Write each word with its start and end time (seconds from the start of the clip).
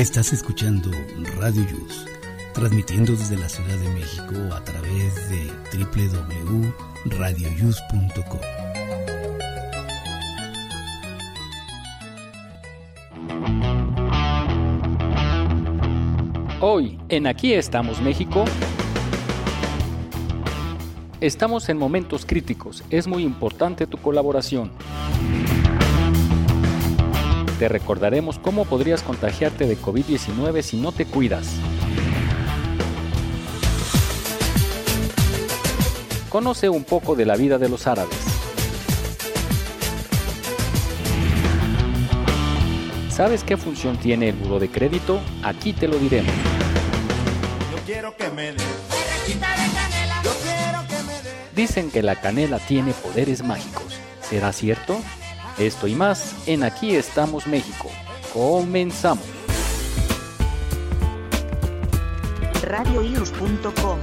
Estás 0.00 0.32
escuchando 0.32 0.90
Radio 1.38 1.62
Yus, 1.68 2.06
transmitiendo 2.54 3.12
desde 3.12 3.36
la 3.36 3.50
Ciudad 3.50 3.76
de 3.76 3.90
México 3.90 4.34
a 4.54 4.64
través 4.64 5.28
de 5.28 5.52
www.radioyus.com. 5.76 8.40
Hoy, 16.62 16.98
en 17.10 17.26
Aquí 17.26 17.52
estamos 17.52 18.00
México, 18.00 18.46
estamos 21.20 21.68
en 21.68 21.76
momentos 21.76 22.24
críticos. 22.24 22.82
Es 22.88 23.06
muy 23.06 23.22
importante 23.22 23.86
tu 23.86 23.98
colaboración. 23.98 24.70
Te 27.60 27.68
recordaremos 27.68 28.38
cómo 28.38 28.64
podrías 28.64 29.02
contagiarte 29.02 29.66
de 29.66 29.76
COVID-19 29.76 30.62
si 30.62 30.78
no 30.78 30.92
te 30.92 31.04
cuidas. 31.04 31.46
Conoce 36.30 36.70
un 36.70 36.84
poco 36.84 37.14
de 37.16 37.26
la 37.26 37.36
vida 37.36 37.58
de 37.58 37.68
los 37.68 37.86
árabes. 37.86 38.16
¿Sabes 43.10 43.44
qué 43.44 43.58
función 43.58 43.98
tiene 43.98 44.30
el 44.30 44.36
buro 44.36 44.58
de 44.58 44.70
crédito? 44.70 45.20
Aquí 45.42 45.74
te 45.74 45.86
lo 45.86 45.98
diremos. 45.98 46.32
Dicen 51.54 51.90
que 51.90 52.02
la 52.02 52.18
canela 52.18 52.58
tiene 52.58 52.94
poderes 52.94 53.44
mágicos. 53.44 54.00
¿Será 54.22 54.50
cierto? 54.54 54.98
Esto 55.60 55.86
y 55.86 55.94
más 55.94 56.34
en 56.46 56.62
Aquí 56.62 56.96
estamos 56.96 57.46
México. 57.46 57.90
Comenzamos. 58.32 59.22
radioius.com 62.62 63.98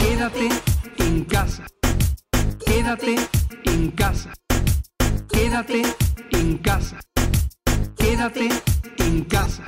Quédate 0.00 0.48
en 0.98 1.24
casa. 1.24 1.66
Quédate 2.64 3.16
en 3.64 3.90
casa. 3.90 4.32
Quédate 5.28 5.82
en 6.30 6.58
casa. 6.58 7.00
Quédate 7.96 8.48
en 8.98 9.24
casa. 9.24 9.66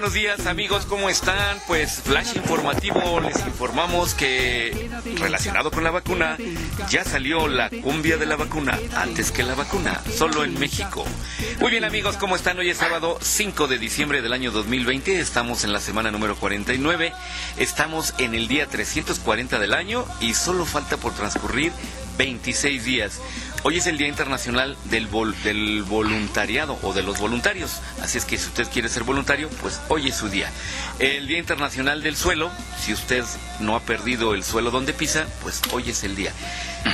Buenos 0.00 0.14
días 0.14 0.46
amigos, 0.46 0.86
¿cómo 0.86 1.10
están? 1.10 1.58
Pues 1.66 2.00
flash 2.00 2.34
informativo, 2.34 3.20
les 3.20 3.36
informamos 3.44 4.14
que 4.14 4.88
relacionado 5.16 5.70
con 5.70 5.84
la 5.84 5.90
vacuna, 5.90 6.38
ya 6.88 7.04
salió 7.04 7.48
la 7.48 7.68
cumbia 7.68 8.16
de 8.16 8.24
la 8.24 8.36
vacuna 8.36 8.78
antes 8.96 9.30
que 9.30 9.42
la 9.42 9.54
vacuna, 9.54 10.00
solo 10.16 10.44
en 10.44 10.58
México. 10.58 11.04
Muy 11.60 11.70
bien 11.70 11.84
amigos, 11.84 12.16
¿cómo 12.16 12.34
están? 12.34 12.58
Hoy 12.58 12.70
es 12.70 12.78
sábado 12.78 13.18
5 13.20 13.66
de 13.68 13.76
diciembre 13.76 14.22
del 14.22 14.32
año 14.32 14.52
2020, 14.52 15.20
estamos 15.20 15.64
en 15.64 15.72
la 15.74 15.80
semana 15.80 16.10
número 16.10 16.34
49, 16.34 17.12
estamos 17.58 18.14
en 18.16 18.34
el 18.34 18.48
día 18.48 18.66
340 18.68 19.58
del 19.58 19.74
año 19.74 20.06
y 20.22 20.32
solo 20.32 20.64
falta 20.64 20.96
por 20.96 21.12
transcurrir 21.12 21.72
26 22.16 22.84
días. 22.84 23.20
Hoy 23.62 23.76
es 23.76 23.86
el 23.86 23.98
Día 23.98 24.08
Internacional 24.08 24.74
del, 24.84 25.10
vol- 25.10 25.34
del 25.42 25.82
Voluntariado 25.82 26.78
o 26.82 26.94
de 26.94 27.02
los 27.02 27.18
voluntarios. 27.18 27.80
Así 28.02 28.16
es 28.16 28.24
que 28.24 28.38
si 28.38 28.46
usted 28.46 28.66
quiere 28.72 28.88
ser 28.88 29.02
voluntario, 29.02 29.50
pues 29.60 29.80
hoy 29.88 30.08
es 30.08 30.16
su 30.16 30.30
día. 30.30 30.50
El 30.98 31.26
Día 31.26 31.38
Internacional 31.38 32.02
del 32.02 32.16
Suelo, 32.16 32.50
si 32.82 32.94
usted 32.94 33.22
no 33.60 33.76
ha 33.76 33.80
perdido 33.80 34.34
el 34.34 34.44
suelo 34.44 34.70
donde 34.70 34.94
pisa, 34.94 35.26
pues 35.42 35.60
hoy 35.72 35.90
es 35.90 36.04
el 36.04 36.16
día. 36.16 36.32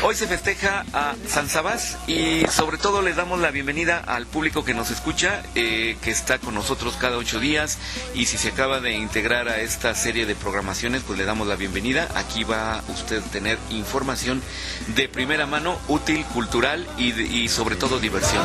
Hoy 0.03 0.15
se 0.15 0.27
festeja 0.27 0.85
a 0.93 1.15
San 1.27 1.49
Sabás 1.49 1.99
y 2.07 2.45
sobre 2.51 2.79
todo 2.79 3.03
le 3.03 3.15
damos 3.15 3.41
la 3.41 3.51
bienvenida 3.51 3.99
al 3.99 4.27
público 4.27 4.65
que 4.65 4.75
nos 4.75 4.91
escucha, 4.91 5.43
eh, 5.55 5.97
que 6.03 6.11
está 6.11 6.39
con 6.39 6.55
nosotros 6.55 6.97
cada 7.01 7.17
ocho 7.17 7.41
días 7.41 7.79
y 8.15 8.27
si 8.27 8.37
se 8.37 8.49
acaba 8.49 8.81
de 8.81 8.93
integrar 8.93 9.49
a 9.49 9.61
esta 9.61 9.95
serie 9.95 10.27
de 10.27 10.35
programaciones, 10.35 11.03
pues 11.07 11.19
le 11.19 11.25
damos 11.25 11.47
la 11.47 11.57
bienvenida. 11.57 12.09
Aquí 12.15 12.45
va 12.45 12.83
usted 12.89 13.23
a 13.23 13.31
tener 13.31 13.59
información 13.71 14.43
de 14.89 15.09
primera 15.09 15.47
mano, 15.47 15.79
útil, 15.89 16.25
cultural 16.27 16.87
y, 16.99 17.49
sobre 17.49 17.77
todo 17.77 17.99
diversión. 17.99 18.43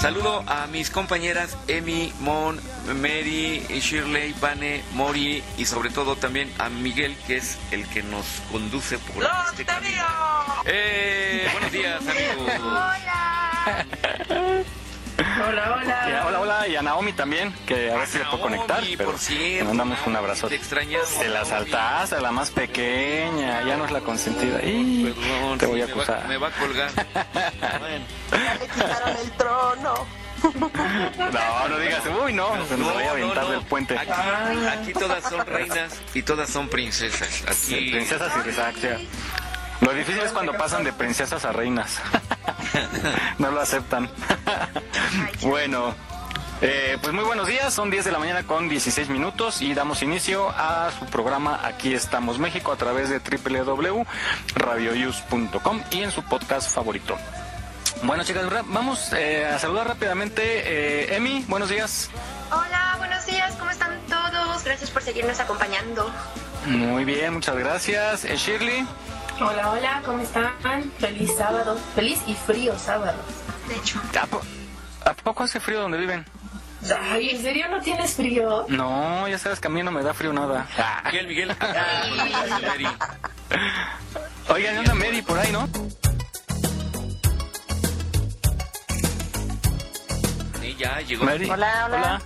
Saludo 0.00 0.42
a 0.46 0.66
mis 0.66 0.88
compañeras 0.88 1.58
Emi, 1.68 2.10
Mon, 2.20 2.58
Mary, 3.02 3.66
Shirley, 3.68 4.34
Vane, 4.40 4.82
Mori 4.94 5.44
y 5.58 5.66
sobre 5.66 5.90
todo 5.90 6.16
también 6.16 6.50
a 6.58 6.70
Miguel, 6.70 7.14
que 7.26 7.36
es 7.36 7.58
el 7.70 7.86
que 7.86 8.02
nos 8.02 8.24
conduce 8.50 8.98
por 8.98 9.22
este 9.50 9.66
camino. 9.66 10.02
¡Eh! 10.64 11.46
Buenos 11.52 11.70
días, 11.70 12.00
amigos. 12.00 12.50
Y 15.36 16.12
a- 16.12 16.26
hola, 16.26 16.40
hola, 16.40 16.68
y 16.68 16.76
a 16.76 16.82
Naomi 16.82 17.12
también, 17.12 17.52
que 17.66 17.90
a 17.92 17.96
ver 17.96 18.06
si 18.08 18.18
le 18.18 18.24
puedo 18.24 18.40
conectar, 18.42 18.82
pero 18.96 19.10
por 19.10 19.18
cierto, 19.20 19.58
le 19.58 19.64
mandamos 19.64 19.98
un 20.06 20.16
abrazo. 20.16 20.48
Te 20.48 20.56
extrañas. 20.56 21.08
Te 21.18 21.28
la 21.28 21.44
saltaste, 21.44 22.20
la 22.20 22.32
más 22.32 22.50
pequeña, 22.50 23.62
ya 23.62 23.76
no 23.76 23.84
es 23.84 23.90
la 23.92 24.00
consentida. 24.00 24.58
Perdón, 24.58 25.58
te 25.58 25.66
sí, 25.66 25.70
voy 25.72 25.82
a 25.82 25.86
me 25.86 25.92
va- 25.94 26.02
acusar. 26.02 26.28
Me 26.28 26.36
va 26.36 26.48
a 26.48 26.50
colgar. 26.50 26.90
Bueno. 27.80 28.04
Ya 28.32 28.54
le 28.54 28.66
quitaron 28.68 29.16
el 29.16 29.30
trono. 29.32 30.06
No, 30.42 31.68
no 31.68 31.78
digas, 31.78 32.02
uy, 32.24 32.32
no, 32.32 32.66
se 32.66 32.76
nos 32.76 32.92
voy 32.94 33.02
a 33.04 33.10
aventar 33.10 33.46
del 33.48 33.60
puente. 33.62 33.98
Aquí, 33.98 34.10
aquí 34.66 34.92
todas 34.94 35.22
son 35.24 35.46
reinas 35.46 35.92
y 36.14 36.22
todas 36.22 36.48
son 36.48 36.68
princesas. 36.68 37.28
Sí, 37.54 37.74
Aquí. 37.74 37.90
princesas 37.90 38.32
y 38.44 38.48
exacto. 38.48 38.88
Lo 39.82 39.92
difícil 39.94 40.22
es 40.22 40.32
cuando 40.32 40.52
pasan 40.54 40.84
de 40.84 40.92
princesas 40.92 41.44
a 41.44 41.52
reinas. 41.52 42.00
no 43.38 43.50
lo 43.50 43.60
aceptan. 43.60 44.08
bueno, 45.42 45.94
eh, 46.62 46.96
pues 47.00 47.14
muy 47.14 47.24
buenos 47.24 47.48
días, 47.48 47.72
son 47.72 47.90
10 47.90 48.04
de 48.04 48.12
la 48.12 48.18
mañana 48.18 48.42
con 48.42 48.68
16 48.68 49.08
minutos 49.08 49.62
y 49.62 49.72
damos 49.72 50.02
inicio 50.02 50.50
a 50.50 50.90
su 50.98 51.06
programa 51.06 51.58
Aquí 51.64 51.94
estamos 51.94 52.38
México 52.38 52.70
a 52.70 52.76
través 52.76 53.08
de 53.08 53.18
www.radioyus.com 53.18 55.80
y 55.90 56.02
en 56.02 56.10
su 56.10 56.22
podcast 56.22 56.74
favorito. 56.74 57.16
Bueno 58.02 58.24
chicas, 58.24 58.44
vamos 58.66 59.10
eh, 59.14 59.46
a 59.46 59.58
saludar 59.58 59.88
rápidamente. 59.88 60.42
Eh, 60.42 61.16
Emi, 61.16 61.46
buenos 61.48 61.70
días. 61.70 62.10
Hola, 62.50 62.96
buenos 62.98 63.24
días, 63.26 63.54
¿cómo 63.56 63.70
están 63.70 63.98
todos? 64.08 64.62
Gracias 64.64 64.90
por 64.90 65.02
seguirnos 65.02 65.40
acompañando. 65.40 66.12
Muy 66.66 67.06
bien, 67.06 67.32
muchas 67.34 67.56
gracias. 67.56 68.24
Eh, 68.24 68.36
Shirley. 68.36 68.84
Hola, 69.40 69.70
hola, 69.70 70.02
¿cómo 70.04 70.20
están? 70.22 70.52
Feliz 70.98 71.34
sábado, 71.36 71.78
feliz 71.94 72.20
y 72.26 72.34
frío 72.34 72.78
sábado. 72.78 73.18
De 73.68 73.76
hecho, 73.76 73.98
¿A, 74.20 74.26
po- 74.26 74.42
¿A 75.04 75.14
poco 75.14 75.44
hace 75.44 75.60
frío 75.60 75.80
donde 75.80 75.98
viven? 75.98 76.24
Ay, 77.10 77.30
¿en 77.30 77.42
serio 77.42 77.68
no 77.68 77.80
tienes 77.80 78.14
frío? 78.14 78.66
No, 78.68 79.26
ya 79.28 79.38
sabes 79.38 79.60
que 79.60 79.68
a 79.68 79.70
mí 79.70 79.82
no 79.82 79.90
me 79.90 80.02
da 80.02 80.12
frío 80.14 80.32
nada. 80.32 80.66
Miguel, 81.06 81.26
Miguel. 81.28 81.56
Oigan, 84.48 84.78
anda 84.78 84.94
Mary 84.94 85.22
por 85.22 85.38
ahí, 85.38 85.52
¿no? 85.52 85.68
Sí, 90.60 90.76
ya 90.78 91.00
llegó. 91.00 91.24
Mary. 91.24 91.48
Hola, 91.50 91.86
hola. 91.86 92.22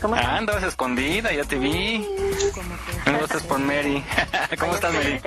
¿Cómo 0.00 0.14
Ah, 0.14 0.20
están? 0.20 0.36
andabas 0.36 0.62
escondida, 0.64 1.32
ya 1.32 1.44
te 1.44 1.56
vi. 1.56 2.06
Me 3.06 3.18
gustas 3.18 3.42
por 3.42 3.58
Mary. 3.58 4.04
¿Cómo 4.60 4.74
estás, 4.74 4.92
Mary? 4.94 5.20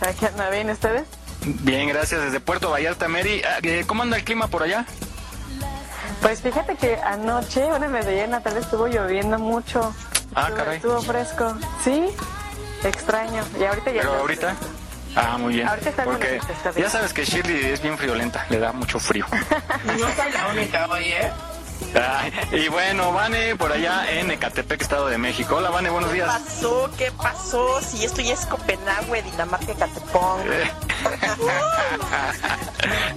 Aquí 0.00 0.26
anda 0.26 0.50
bien, 0.50 0.70
¿ustedes? 0.70 1.04
Bien, 1.44 1.88
gracias. 1.88 2.20
Desde 2.22 2.40
Puerto 2.40 2.70
Vallarta, 2.70 3.08
Mary. 3.08 3.42
Ah, 3.44 3.58
eh, 3.62 3.84
¿Cómo 3.86 4.02
anda 4.02 4.16
el 4.16 4.24
clima 4.24 4.48
por 4.48 4.62
allá? 4.62 4.84
Pues 6.20 6.42
fíjate 6.42 6.76
que 6.76 6.96
anoche, 6.96 7.64
bueno, 7.66 7.88
Medellín, 7.88 8.24
en 8.24 8.30
la 8.32 8.40
tarde 8.40 8.60
estuvo 8.60 8.86
lloviendo 8.88 9.38
mucho. 9.38 9.94
Ah, 10.34 10.42
Estuvo- 10.42 10.56
caray. 10.56 10.76
Estuvo 10.76 11.02
fresco. 11.02 11.56
Sí, 11.84 12.06
extraño. 12.84 13.44
Y 13.58 13.64
ahorita 13.64 13.90
ya. 13.92 14.00
Pero 14.02 14.14
ahorita. 14.16 14.56
Ah, 15.16 15.38
muy 15.38 15.54
bien. 15.54 15.66
Ahorita 15.68 15.88
está 15.90 16.04
Porque 16.04 16.38
ya 16.76 16.90
sabes 16.90 17.12
que 17.12 17.24
Shirley 17.24 17.64
es 17.72 17.80
bien 17.80 17.96
friolenta, 17.96 18.44
le 18.50 18.58
da 18.58 18.72
mucho 18.72 18.98
frío. 19.00 19.26
No 19.86 19.92
soy 20.14 20.32
la 20.32 20.48
única, 20.48 20.86
oye. 20.88 21.30
Ay, 21.94 22.32
y 22.64 22.68
bueno, 22.68 23.12
Vane, 23.12 23.56
por 23.56 23.72
allá 23.72 24.10
en 24.10 24.30
Ecatepec, 24.30 24.80
Estado 24.80 25.08
de 25.08 25.18
México. 25.18 25.56
Hola, 25.56 25.70
Vane, 25.70 25.90
buenos 25.90 26.10
¿Qué 26.10 26.16
días. 26.16 26.28
pasó? 26.28 26.90
¿Qué 26.96 27.10
pasó? 27.12 27.80
Si 27.82 28.04
esto 28.04 28.20
ya 28.20 28.34
es 28.34 28.46
Copenhague, 28.46 29.22
Dinamarca, 29.22 29.74
Catepón. 29.74 30.40
Eh. 30.52 30.70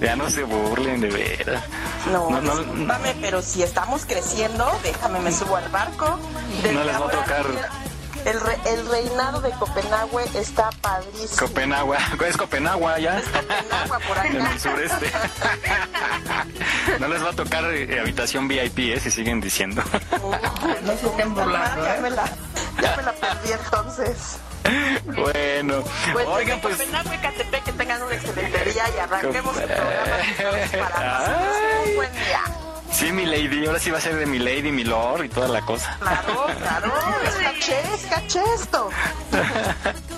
ya 0.00 0.16
no 0.16 0.30
se 0.30 0.44
burlen, 0.44 1.00
de 1.00 1.08
veras. 1.08 1.62
No, 2.10 2.30
No, 2.30 2.40
no, 2.40 2.56
discúlpame, 2.58 3.14
pero 3.20 3.42
si 3.42 3.62
estamos 3.62 4.04
creciendo, 4.06 4.70
déjame, 4.82 5.20
me 5.20 5.32
subo 5.32 5.56
al 5.56 5.68
barco. 5.68 6.18
No 6.72 6.84
les 6.84 6.86
va 6.88 6.92
a 6.92 6.96
ahora 6.96 7.18
tocar. 7.18 7.46
El, 8.24 8.40
re- 8.40 8.58
el 8.66 8.88
reinado 8.88 9.40
de 9.40 9.50
Copenhague 9.52 10.24
está 10.38 10.70
padrísimo. 10.80 11.36
Copenagua, 11.48 11.98
es 12.28 12.36
Copenagua 12.36 12.98
ya. 12.98 13.20
Copenhague 13.20 14.06
por 14.06 14.18
acá. 14.18 14.28
En 14.32 14.46
el 14.46 14.60
sureste. 14.60 15.10
No 17.00 17.08
les 17.08 17.24
va 17.24 17.30
a 17.30 17.32
tocar 17.32 17.64
eh, 17.72 17.98
habitación 18.00 18.46
VIP, 18.48 18.78
¿eh? 18.94 19.00
Si 19.00 19.10
siguen 19.10 19.40
diciendo. 19.40 19.82
No 20.82 20.96
se 20.96 21.06
estén 21.06 21.34
burlando, 21.34 21.84
Ya 21.84 21.96
me 22.00 22.08
¿eh? 22.08 22.10
la, 22.10 22.24
ya 22.80 22.96
me 22.96 23.02
la 23.02 23.12
perdí 23.12 23.52
entonces. 23.52 24.38
Bueno, 25.04 25.82
Pues 26.12 26.26
oigan, 26.28 26.60
pues. 26.60 26.76
Copenhague, 26.76 27.20
Catepec, 27.20 27.64
que 27.64 27.72
tengan 27.72 28.02
un 28.02 28.12
excelente 28.12 28.64
día 28.70 28.84
y 28.96 28.98
arranquemos 29.00 29.56
el 29.56 29.68
programa 29.68 30.06
para 30.70 30.88
pasarnos 30.94 31.56
un 31.88 31.96
buen 31.96 32.12
día. 32.12 32.40
Sí, 32.92 33.10
mi 33.12 33.24
lady, 33.26 33.66
ahora 33.66 33.78
sí 33.78 33.90
va 33.90 33.98
a 33.98 34.00
ser 34.00 34.16
de 34.16 34.26
mi 34.26 34.38
lady, 34.38 34.70
mi 34.70 34.84
lord 34.84 35.24
y 35.24 35.28
toda 35.28 35.48
la 35.48 35.60
cosa. 35.62 35.96
Claro, 36.00 36.46
claro, 36.58 36.92
es 37.24 37.34
caché, 37.34 37.80
es 37.94 38.06
caché 38.06 38.40
esto. 38.54 38.90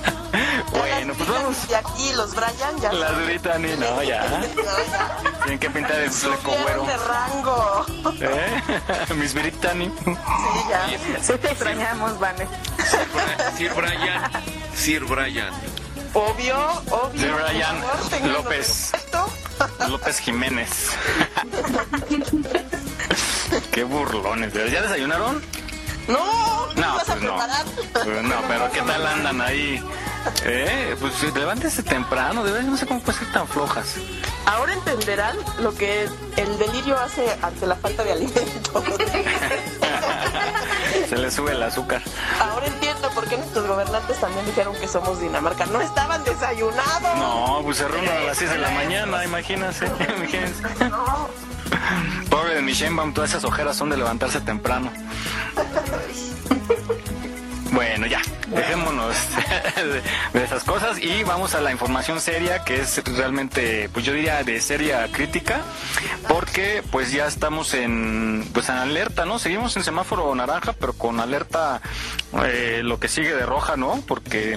Bueno, 0.71 1.15
pues 1.15 1.29
vamos. 1.29 1.57
Y 1.71 1.75
aquí 1.75 2.13
los 2.15 2.35
Brian 2.35 2.81
ya 2.81 2.93
Las 2.93 3.11
saben. 3.11 3.27
Brittany, 3.27 3.69
no, 3.79 4.03
ya. 4.03 4.43
Tienen 5.45 5.59
que 5.61 5.71
pintar 5.71 6.01
el 6.01 6.11
fleco 6.11 6.51
güero. 6.51 6.85
De 6.87 6.97
rango. 6.97 7.87
¿Eh? 8.21 9.15
Miss 9.15 9.33
Brittany. 9.35 9.93
Sí, 10.05 10.13
ya. 10.69 10.89
Sí 11.23 11.33
te 11.41 11.51
extrañamos, 11.53 12.19
Vane. 12.19 12.49
Sir 13.57 13.73
Brian, 13.75 14.31
Sir 14.75 15.05
Brian. 15.05 15.55
Obvio, 16.15 16.83
obvio. 16.91 17.21
De 17.21 17.33
Brian 17.33 17.77
López. 18.33 18.93
López 19.89 20.19
Jiménez. 20.19 20.91
Qué 23.75 23.83
burlones. 23.83 24.53
¿ya 24.53 24.83
desayunaron? 24.83 25.43
No, 26.07 26.69
¿qué 26.75 26.81
No, 26.81 26.95
vas 26.95 27.05
pues 27.07 27.21
no. 27.23 27.29
preparar? 27.37 27.65
Pues 27.93 28.23
no, 28.23 28.35
pero 28.47 28.71
¿qué 28.71 28.81
tal 28.83 29.05
andan 29.05 29.41
ahí? 29.41 29.83
¿Eh? 30.45 30.97
Pues 31.01 31.35
levántese 31.35 31.83
temprano, 31.83 32.45
de 32.45 32.53
verdad, 32.53 32.69
no 32.69 32.77
sé 32.77 32.87
cómo 32.87 33.01
pueden 33.01 33.21
ser 33.21 33.33
tan 33.33 33.49
flojas. 33.49 33.97
Ahora 34.47 34.75
entenderán 34.75 35.37
lo 35.61 35.75
que 35.75 36.09
el 36.37 36.59
delirio 36.59 36.97
hace 36.99 37.27
ante 37.43 37.67
la 37.67 37.75
falta 37.75 38.05
de 38.05 38.13
alimento. 38.13 38.85
Se 41.09 41.17
le 41.17 41.31
sube 41.31 41.53
el 41.53 41.63
azúcar. 41.63 42.03
Ahora 42.41 42.67
entiendo 42.67 43.11
por 43.11 43.29
qué 43.29 43.37
nuestros 43.37 43.67
gobernantes 43.67 44.21
también 44.21 44.47
dijeron 44.47 44.75
que 44.81 44.89
somos 44.89 45.21
Dinamarca. 45.21 45.67
No 45.67 45.81
estaban 45.81 46.23
desayunados. 46.25 47.19
No, 47.19 47.61
pues 47.63 47.81
reúnen 47.81 48.11
a 48.11 48.21
las 48.21 48.39
6 48.39 48.51
de 48.51 48.59
la 48.59 48.71
mañana, 48.71 49.25
imagínense. 49.25 49.87
imagínense. 50.17 50.63
Pobre 52.31 52.55
de 52.55 52.63
mi 52.63 52.73
Sheinbaum, 52.73 53.13
todas 53.13 53.31
esas 53.31 53.45
ojeras 53.45 53.77
son 53.77 53.91
de 53.91 53.97
levantarse 53.97 54.41
temprano. 54.41 54.91
Bueno, 57.75 58.07
ya, 58.07 58.23
dejémonos 58.55 59.17
de, 60.33 60.45
esas 60.45 60.63
cosas 60.63 61.03
y 61.03 61.25
vamos 61.25 61.57
a 61.57 61.61
la 61.61 61.73
información 61.73 62.21
seria 62.21 62.63
que 62.63 62.81
es 62.81 63.03
realmente, 63.05 63.89
pues 63.93 64.05
yo 64.05 64.13
diría 64.13 64.45
de 64.45 64.61
seria 64.61 65.11
crítica, 65.11 65.61
porque 66.29 66.85
pues 66.93 67.11
ya 67.11 67.27
estamos 67.27 67.75
en, 67.75 68.49
pues 68.55 68.69
en 68.69 68.77
alerta, 68.77 69.25
¿no? 69.25 69.41
Seguimos 69.41 69.77
en 69.77 69.83
semáforo 69.83 70.33
naranja, 70.37 70.73
pero 70.73 70.93
con 70.93 71.19
alerta 71.19 71.83
eh, 72.45 72.83
lo 72.85 73.01
que 73.01 73.09
sigue 73.09 73.35
de 73.35 73.45
roja, 73.45 73.77
¿no? 73.77 74.01
Porque 74.07 74.57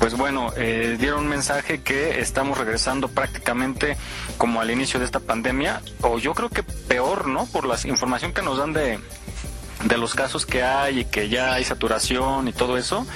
pues 0.00 0.16
bueno, 0.16 0.52
eh, 0.56 0.96
dieron 0.98 1.20
un 1.20 1.28
mensaje 1.28 1.82
que 1.82 2.20
estamos 2.20 2.58
regresando 2.58 3.06
prácticamente 3.06 3.96
como 4.36 4.60
al 4.60 4.70
inicio 4.70 4.98
de 4.98 5.06
esta 5.06 5.20
pandemia, 5.20 5.80
o 6.00 6.18
yo 6.18 6.34
creo 6.34 6.48
que 6.48 6.64
peor, 6.64 7.28
¿no? 7.28 7.46
Por 7.46 7.66
la 7.66 7.76
información 7.84 8.32
que 8.32 8.42
nos 8.42 8.58
dan 8.58 8.72
de, 8.72 8.98
de 9.84 9.96
los 9.96 10.14
casos 10.14 10.46
que 10.46 10.62
hay 10.62 11.00
y 11.00 11.04
que 11.04 11.28
ya 11.28 11.54
hay 11.54 11.64
saturación 11.64 12.48
y 12.48 12.52
todo 12.52 12.76
eso, 12.76 13.06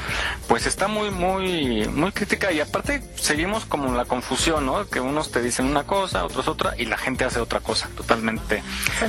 pues 0.49 0.67
está 0.67 0.89
muy, 0.89 1.11
muy, 1.11 1.89
muy 1.89 2.13
crítica 2.13 2.53
y 2.53 2.61
aparte 2.61 3.03
seguimos 3.17 3.65
como 3.65 3.93
la 3.95 4.05
confusión, 4.05 4.67
¿no? 4.67 4.87
Que 4.89 5.01
unos 5.01 5.31
te 5.31 5.43
dicen 5.43 5.67
una 5.67 5.85
cosa, 5.85 6.25
otros 6.25 6.49
otra 6.49 6.75
y 6.79 6.85
la 6.85 6.99
gente 6.99 7.25
hace 7.25 7.41
otra 7.41 7.61
cosa 7.61 7.89
totalmente 7.97 8.63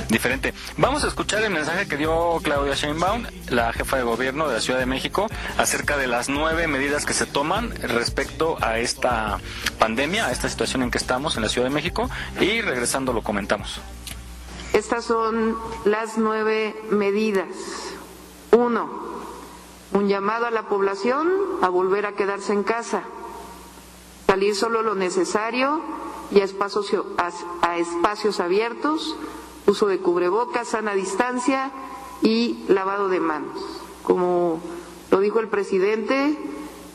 diferente. 0.08 0.54
Vamos 0.76 1.04
a 1.04 1.08
escuchar 1.08 1.42
el 1.42 1.50
mensaje 1.50 1.86
que 1.86 1.96
dio 1.96 2.38
Claudia 2.42 2.74
Sheinbaum, 2.74 3.24
la 3.48 3.72
jefa 3.72 3.96
de 3.96 4.02
gobierno 4.02 4.48
de 4.48 4.54
la 4.54 4.60
Ciudad 4.60 4.78
de 4.78 4.86
México, 4.86 5.28
acerca 5.58 5.96
de 5.96 6.06
las 6.06 6.28
nueve 6.28 6.66
medidas 6.66 7.06
que 7.06 7.12
se 7.12 7.26
toman 7.26 7.74
respecto 7.82 8.56
a 8.60 8.78
esta 8.78 9.38
pandemia, 9.78 10.26
a 10.26 10.32
esta 10.32 10.48
situación 10.48 10.82
en 10.82 10.90
que 10.90 10.98
estamos 10.98 11.36
en 11.36 11.42
la 11.42 11.48
Ciudad 11.48 11.68
de 11.68 11.74
México 11.74 12.10
y 12.40 12.60
regresando 12.60 13.12
lo 13.12 13.22
comentamos. 13.22 13.80
Estas 14.74 15.04
son 15.04 15.56
las 15.84 16.18
nueve 16.18 16.74
medidas. 16.90 17.46
Uno, 18.50 18.90
un 19.92 20.08
llamado 20.08 20.46
a 20.46 20.50
la 20.50 20.68
población 20.68 21.30
a 21.62 21.68
volver 21.68 22.06
a 22.06 22.16
quedarse 22.16 22.52
en 22.52 22.64
casa, 22.64 23.04
salir 24.26 24.56
solo 24.56 24.82
lo 24.82 24.96
necesario 24.96 25.80
y 26.32 26.40
a 26.40 26.44
espacios, 26.44 26.92
a, 27.62 27.78
espacios 27.78 28.40
abiertos, 28.40 29.16
uso 29.68 29.86
de 29.86 30.00
cubrebocas, 30.00 30.66
sana 30.66 30.94
distancia 30.94 31.70
y 32.20 32.64
lavado 32.66 33.08
de 33.08 33.20
manos. 33.20 33.80
Como 34.02 34.60
lo 35.12 35.20
dijo 35.20 35.38
el 35.38 35.46
presidente, 35.46 36.36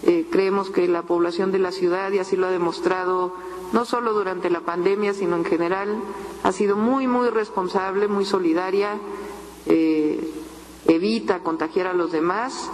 eh, 0.03 0.27
creemos 0.29 0.69
que 0.69 0.85
la 0.89 1.03
población 1.03 1.53
de 1.53 1.59
la 1.59 1.71
ciudad, 1.71 2.11
y 2.11 2.19
así 2.19 2.35
lo 2.35 2.47
ha 2.47 2.51
demostrado 2.51 3.33
no 3.71 3.86
solo 3.86 4.13
durante 4.13 4.50
la 4.50 4.62
pandemia, 4.62 5.13
sino 5.13 5.36
en 5.36 5.45
general, 5.45 6.00
ha 6.44 6.51
sido 6.51 6.75
muy, 6.75 7.07
muy 7.07 7.30
responsable, 7.30 8.07
muy 8.07 8.25
solidaria, 8.25 8.98
eh, 9.66 10.33
evita 10.88 11.39
contagiar 11.39 11.88
a 11.88 11.94
los 11.94 12.12
demás. 12.12 12.69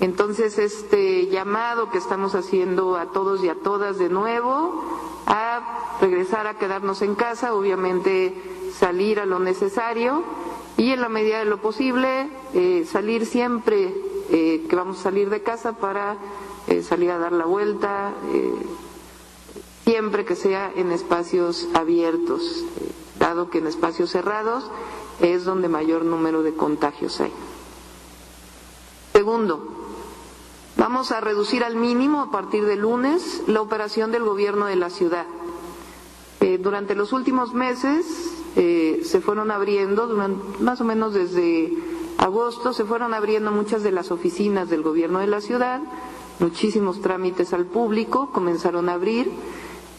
Entonces, 0.00 0.58
este 0.58 1.26
llamado 1.28 1.90
que 1.90 1.98
estamos 1.98 2.34
haciendo 2.34 2.96
a 2.96 3.06
todos 3.06 3.44
y 3.44 3.48
a 3.48 3.54
todas 3.54 3.98
de 3.98 4.08
nuevo 4.08 4.82
a 5.26 5.96
regresar 6.00 6.46
a 6.46 6.58
quedarnos 6.58 7.02
en 7.02 7.14
casa, 7.14 7.54
obviamente 7.54 8.34
salir 8.78 9.20
a 9.20 9.26
lo 9.26 9.38
necesario 9.38 10.22
y 10.76 10.90
en 10.90 11.00
la 11.00 11.08
medida 11.08 11.38
de 11.38 11.44
lo 11.44 11.58
posible 11.58 12.28
eh, 12.52 12.84
salir 12.90 13.24
siempre 13.24 13.94
eh, 14.30 14.66
que 14.68 14.76
vamos 14.76 14.98
a 15.00 15.02
salir 15.04 15.30
de 15.30 15.42
casa 15.42 15.74
para 15.74 16.16
salir 16.82 17.10
a 17.10 17.18
dar 17.18 17.32
la 17.32 17.44
vuelta, 17.44 18.14
siempre 19.84 20.24
que 20.24 20.34
sea 20.34 20.72
en 20.74 20.90
espacios 20.92 21.68
abiertos, 21.74 22.64
dado 23.18 23.50
que 23.50 23.58
en 23.58 23.66
espacios 23.66 24.10
cerrados 24.10 24.70
es 25.20 25.44
donde 25.44 25.68
mayor 25.68 26.04
número 26.04 26.42
de 26.42 26.54
contagios 26.54 27.20
hay. 27.20 27.32
Segundo, 29.12 29.68
vamos 30.76 31.12
a 31.12 31.20
reducir 31.20 31.62
al 31.64 31.76
mínimo 31.76 32.20
a 32.22 32.30
partir 32.30 32.64
de 32.64 32.76
lunes 32.76 33.42
la 33.46 33.60
operación 33.60 34.10
del 34.10 34.24
gobierno 34.24 34.66
de 34.66 34.76
la 34.76 34.90
ciudad. 34.90 35.26
Eh, 36.40 36.58
durante 36.58 36.94
los 36.94 37.12
últimos 37.12 37.54
meses 37.54 38.04
eh, 38.56 39.02
se 39.04 39.20
fueron 39.20 39.50
abriendo, 39.50 40.06
durante, 40.06 40.62
más 40.62 40.80
o 40.80 40.84
menos 40.84 41.14
desde 41.14 41.72
agosto, 42.18 42.72
se 42.72 42.84
fueron 42.84 43.14
abriendo 43.14 43.50
muchas 43.50 43.82
de 43.82 43.92
las 43.92 44.10
oficinas 44.10 44.68
del 44.68 44.82
gobierno 44.82 45.20
de 45.20 45.26
la 45.26 45.40
ciudad, 45.40 45.80
muchísimos 46.40 47.00
trámites 47.00 47.52
al 47.52 47.66
público 47.66 48.30
comenzaron 48.32 48.88
a 48.88 48.94
abrir. 48.94 49.30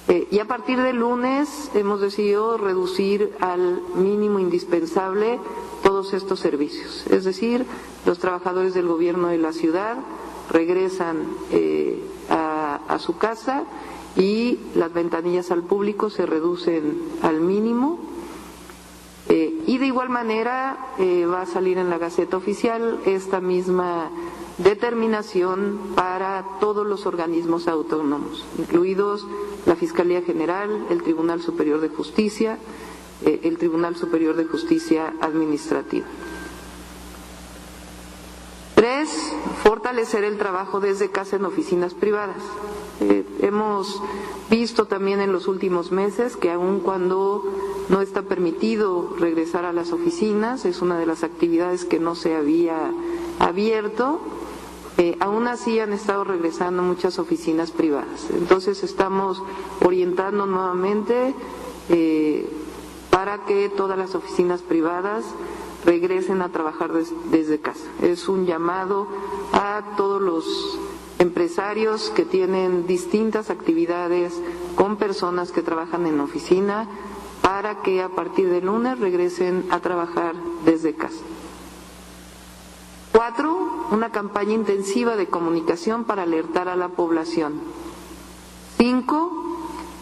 Eh, 0.07 0.27
y 0.29 0.39
a 0.39 0.45
partir 0.45 0.79
del 0.79 0.97
lunes 0.97 1.71
hemos 1.73 1.99
decidido 1.99 2.57
reducir 2.57 3.33
al 3.39 3.81
mínimo 3.95 4.39
indispensable 4.39 5.39
todos 5.81 6.13
estos 6.13 6.39
servicios. 6.39 7.07
Es 7.07 7.23
decir, 7.23 7.65
los 8.05 8.19
trabajadores 8.19 8.75
del 8.75 8.87
gobierno 8.87 9.29
de 9.29 9.39
la 9.39 9.51
ciudad 9.51 9.97
regresan 10.51 11.25
eh, 11.51 11.99
a, 12.29 12.97
su 12.99 13.17
casa 13.17 13.63
y 14.15 14.59
las 14.75 14.93
ventanillas 14.93 15.51
al 15.51 15.63
público 15.63 16.09
se 16.09 16.25
reducen 16.25 16.97
al 17.21 17.41
mínimo. 17.41 17.99
Eh, 19.27 19.63
y 19.65 19.79
de 19.79 19.87
igual 19.87 20.09
manera 20.09 20.93
va 20.99 21.41
a 21.41 21.45
salir 21.45 21.77
en 21.77 21.89
la 21.89 21.97
Gaceta 21.97 22.37
Oficial 22.37 22.99
esta 23.05 23.41
misma 23.41 24.11
determinación 24.57 25.79
para 25.95 26.45
todos 26.59 26.85
los 26.87 27.05
organismos 27.05 27.67
autónomos, 27.67 28.45
incluidos 28.57 29.25
la 29.65 29.75
Fiscalía 29.75 30.21
General, 30.21 30.87
el 30.89 31.03
Tribunal 31.03 31.41
Superior 31.41 31.81
de 31.81 31.89
Justicia, 31.89 32.57
eh, 33.23 33.41
el 33.43 33.57
Tribunal 33.57 33.95
Superior 33.95 34.35
de 34.35 34.45
Justicia 34.45 35.13
Administrativa. 35.19 36.05
Tres, 38.75 39.09
fortalecer 39.63 40.23
el 40.23 40.37
trabajo 40.37 40.79
desde 40.79 41.09
casa 41.09 41.37
en 41.37 41.45
oficinas 41.45 41.93
privadas. 41.93 42.43
Eh, 42.99 43.25
hemos 43.41 44.01
visto 44.49 44.85
también 44.85 45.21
en 45.21 45.31
los 45.31 45.47
últimos 45.47 45.91
meses 45.91 46.35
que 46.35 46.51
aun 46.51 46.81
cuando 46.81 47.43
no 47.89 48.01
está 48.01 48.23
permitido 48.23 49.15
regresar 49.17 49.65
a 49.65 49.73
las 49.73 49.91
oficinas, 49.91 50.65
es 50.65 50.81
una 50.81 50.99
de 50.99 51.05
las 51.05 51.23
actividades 51.23 51.85
que 51.85 51.99
no 51.99 52.15
se 52.15 52.35
había 52.35 52.91
abierto, 53.39 54.19
eh, 54.97 55.17
aún 55.19 55.47
así 55.47 55.79
han 55.79 55.93
estado 55.93 56.23
regresando 56.23 56.81
muchas 56.81 57.19
oficinas 57.19 57.71
privadas. 57.71 58.27
Entonces 58.31 58.83
estamos 58.83 59.41
orientando 59.83 60.45
nuevamente 60.45 61.33
eh, 61.89 62.49
para 63.09 63.45
que 63.45 63.69
todas 63.69 63.97
las 63.97 64.15
oficinas 64.15 64.61
privadas 64.61 65.25
regresen 65.85 66.41
a 66.41 66.49
trabajar 66.49 66.93
des- 66.93 67.13
desde 67.31 67.59
casa. 67.59 67.85
Es 68.01 68.27
un 68.27 68.45
llamado 68.45 69.07
a 69.53 69.93
todos 69.97 70.21
los 70.21 70.79
empresarios 71.19 72.09
que 72.09 72.25
tienen 72.25 72.87
distintas 72.87 73.49
actividades 73.49 74.33
con 74.75 74.97
personas 74.97 75.51
que 75.51 75.61
trabajan 75.61 76.05
en 76.07 76.19
oficina 76.19 76.87
para 77.41 77.81
que 77.83 78.01
a 78.01 78.09
partir 78.09 78.49
del 78.49 78.65
lunes 78.65 78.99
regresen 78.99 79.65
a 79.69 79.79
trabajar 79.79 80.35
desde 80.65 80.93
casa. 80.95 81.21
Cuatro, 83.15 83.69
una 83.91 84.09
campaña 84.11 84.51
intensiva 84.51 85.15
de 85.15 85.27
comunicación 85.27 86.03
para 86.03 86.23
alertar 86.23 86.67
a 86.67 86.75
la 86.75 86.89
población. 86.89 87.61
Cinco, 88.77 89.31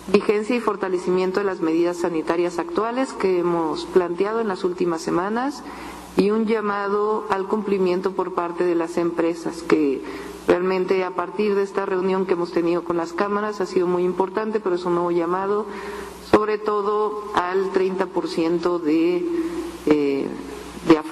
vigencia 0.07 0.55
y 0.55 0.59
fortalecimiento 0.59 1.39
de 1.39 1.45
las 1.45 1.59
medidas 1.59 1.97
sanitarias 1.97 2.57
actuales 2.57 3.13
que 3.13 3.37
hemos 3.37 3.85
planteado 3.85 4.41
en 4.41 4.47
las 4.47 4.63
últimas 4.63 5.03
semanas 5.03 5.61
y 6.17 6.31
un 6.31 6.47
llamado 6.47 7.25
al 7.29 7.45
cumplimiento 7.45 8.13
por 8.13 8.33
parte 8.33 8.63
de 8.63 8.73
las 8.73 8.97
empresas 8.97 9.61
que 9.61 10.01
realmente 10.47 11.03
a 11.03 11.11
partir 11.11 11.53
de 11.53 11.61
esta 11.61 11.85
reunión 11.85 12.25
que 12.25 12.33
hemos 12.33 12.51
tenido 12.51 12.83
con 12.83 12.97
las 12.97 13.13
cámaras 13.13 13.61
ha 13.61 13.67
sido 13.67 13.85
muy 13.85 14.05
importante, 14.05 14.59
pero 14.59 14.73
es 14.73 14.85
un 14.85 14.95
nuevo 14.95 15.11
llamado 15.11 15.67
sobre 16.31 16.57
todo 16.57 17.25
al 17.35 17.71
30% 17.73 18.79
de, 18.79 19.23
eh, 19.85 20.27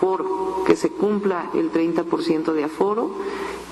aforo, 0.01 0.63
que 0.65 0.75
se 0.75 0.89
cumpla 0.89 1.51
el 1.53 1.71
30% 1.71 2.53
de 2.53 2.63
aforo 2.63 3.11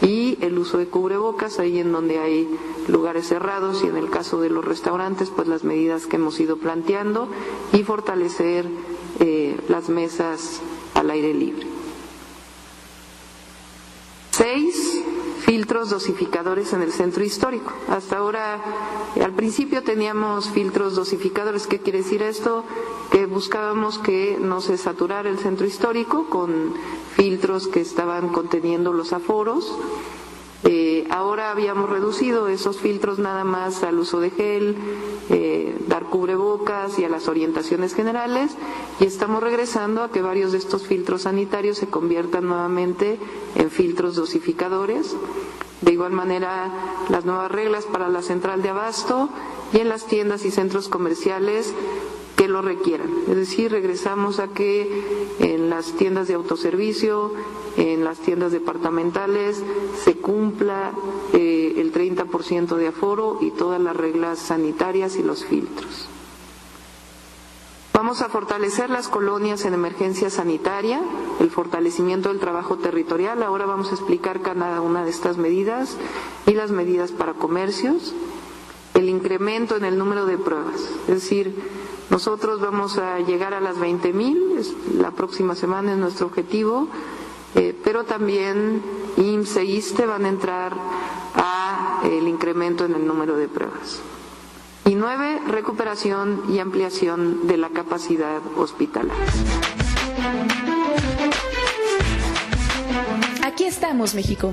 y 0.04 0.38
el 0.42 0.60
uso 0.60 0.78
de 0.78 0.86
cubrebocas 0.86 1.58
ahí 1.58 1.80
en 1.80 1.92
donde 1.92 2.20
hay 2.20 2.48
lugares 2.88 3.28
cerrados 3.28 3.84
y 3.84 3.88
en 3.88 3.98
el 3.98 4.12
caso 4.12 4.40
de 4.40 4.52
los 4.52 4.64
restaurantes 4.64 5.32
pues 5.32 5.48
las 5.48 5.64
medidas 5.64 6.06
que 6.06 6.18
hemos 6.18 6.40
ido 6.40 6.58
planteando 6.58 7.28
y 7.74 7.84
fortalecer 7.84 8.68
eh, 9.20 9.58
las 9.70 9.90
mesas 9.90 10.62
al 10.94 11.10
aire 11.10 11.34
libre. 11.34 11.79
Seis, 14.40 15.02
filtros 15.42 15.90
dosificadores 15.90 16.72
en 16.72 16.82
el 16.82 16.94
centro 16.94 17.26
histórico. 17.26 17.74
Hasta 17.90 18.20
ahora, 18.20 18.62
al 19.22 19.34
principio 19.34 19.84
teníamos 19.84 20.50
filtros 20.50 20.96
dosificadores. 20.96 21.68
¿Qué 21.68 21.80
quiere 21.80 22.04
decir 22.04 22.24
esto? 22.24 22.64
Que 23.12 23.26
buscábamos 23.26 24.00
que 24.00 24.38
no 24.40 24.62
se 24.62 24.78
saturara 24.78 25.28
el 25.30 25.40
centro 25.40 25.68
histórico 25.68 26.30
con 26.30 26.74
filtros 27.18 27.68
que 27.68 27.82
estaban 27.82 28.30
conteniendo 28.30 28.94
los 28.94 29.12
aforos. 29.12 29.76
Eh, 30.66 31.08
ahora 31.10 31.52
habíamos 31.52 31.90
reducido 31.90 32.50
esos 32.50 32.80
filtros 32.80 33.18
nada 33.18 33.44
más 33.46 33.82
al 33.84 33.98
uso 33.98 34.20
de 34.20 34.30
gel, 34.30 34.76
eh, 35.30 35.78
dar 35.88 36.06
cubrebocas 36.06 37.00
y 37.00 37.06
a 37.06 37.10
las 37.10 37.28
orientaciones 37.30 37.96
generales 37.96 38.52
y 39.00 39.06
estamos 39.06 39.42
regresando 39.42 40.04
a 40.04 40.12
que 40.12 40.22
varios 40.22 40.52
de 40.52 40.58
estos 40.58 40.86
filtros 40.86 41.22
sanitarios 41.24 41.78
se 41.78 41.88
conviertan 41.88 42.48
nuevamente 42.48 43.20
en 43.56 43.72
filtros 43.72 44.16
dosificadores. 44.16 45.16
De 45.82 45.94
igual 45.94 46.12
manera, 46.12 46.72
las 47.10 47.24
nuevas 47.24 47.50
reglas 47.50 47.86
para 47.86 48.10
la 48.10 48.22
central 48.22 48.62
de 48.62 48.70
abasto 48.70 49.30
y 49.72 49.80
en 49.80 49.88
las 49.88 50.08
tiendas 50.08 50.44
y 50.44 50.52
centros 50.52 50.90
comerciales 50.90 51.74
que 52.40 52.48
lo 52.48 52.62
requieran. 52.62 53.10
Es 53.28 53.36
decir, 53.36 53.70
regresamos 53.70 54.40
a 54.40 54.48
que 54.48 55.28
en 55.40 55.70
las 55.70 55.92
tiendas 55.92 56.30
de 56.30 56.36
autoservicio, 56.36 57.34
en 57.76 58.06
las 58.06 58.20
tiendas 58.20 58.54
departamentales, 58.54 59.62
se 60.02 60.16
cumpla 60.16 60.94
eh, 61.34 61.74
el 61.76 61.92
30% 61.92 62.78
de 62.78 62.88
aforo 62.88 63.40
y 63.42 63.52
todas 63.52 63.82
las 63.82 63.94
reglas 63.94 64.40
sanitarias 64.40 65.18
y 65.18 65.24
los 65.24 65.44
filtros. 65.44 66.08
Vamos 67.92 68.22
a 68.22 68.30
fortalecer 68.30 68.90
las 68.90 69.10
colonias 69.10 69.66
en 69.66 69.74
emergencia 69.74 70.30
sanitaria, 70.30 71.02
el 71.42 71.50
fortalecimiento 71.50 72.30
del 72.30 72.40
trabajo 72.40 72.78
territorial. 72.78 73.44
Ahora 73.44 73.66
vamos 73.66 73.92
a 73.92 73.96
explicar 73.96 74.40
cada 74.40 74.80
una 74.80 75.04
de 75.04 75.10
estas 75.10 75.36
medidas 75.36 75.98
y 76.48 76.54
las 76.54 76.72
medidas 76.72 77.12
para 77.12 77.34
comercios. 77.34 78.14
El 78.94 79.10
incremento 79.10 79.76
en 79.76 79.86
el 79.86 79.98
número 79.98 80.26
de 80.26 80.38
pruebas, 80.38 80.90
es 81.08 81.16
decir, 81.16 81.56
nosotros 82.10 82.60
vamos 82.60 82.98
a 82.98 83.20
llegar 83.20 83.54
a 83.54 83.60
las 83.60 83.80
20 83.80 84.14
mil, 84.14 84.60
la 84.98 85.12
próxima 85.12 85.56
semana 85.56 85.94
es 85.94 85.98
nuestro 85.98 86.26
objetivo, 86.28 86.88
eh, 87.56 87.76
pero 87.84 88.04
también 88.04 88.82
IMSS 89.18 89.58
e 89.58 89.64
ISTE 89.66 90.06
van 90.06 90.26
a 90.26 90.30
entrar 90.30 90.74
a 91.36 92.02
el 92.04 92.28
incremento 92.28 92.86
en 92.86 92.96
el 92.96 93.06
número 93.06 93.38
de 93.38 93.48
pruebas. 93.48 94.02
Y 94.86 94.96
nueve, 94.96 95.40
recuperación 95.48 96.44
y 96.50 96.60
ampliación 96.60 97.48
de 97.48 97.58
la 97.58 97.70
capacidad 97.70 98.42
hospitalaria. 98.58 99.14
Estamos, 103.70 104.16
México. 104.16 104.52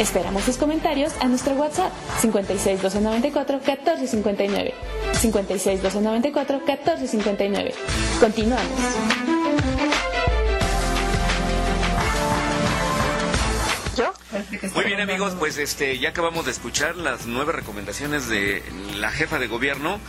Esperamos 0.00 0.44
tus 0.44 0.56
comentarios 0.56 1.12
a 1.20 1.28
nuestro 1.28 1.54
WhatsApp 1.54 1.92
56 2.18 2.82
294 2.82 3.60
14 3.64 4.08
59. 4.08 4.74
56 5.12 5.82
294 5.84 6.64
14 6.66 7.06
59. 7.06 7.74
Continuamos. 8.18 8.66
Muy 14.74 14.84
bien 14.84 15.00
amigos, 15.00 15.36
pues 15.38 15.58
este 15.58 16.00
ya 16.00 16.08
acabamos 16.08 16.46
de 16.46 16.50
escuchar 16.50 16.96
las 16.96 17.26
nueve 17.26 17.52
recomendaciones 17.52 18.28
de 18.28 18.64
la 18.98 19.12
jefa 19.12 19.38
de 19.38 19.46
gobierno 19.46 20.00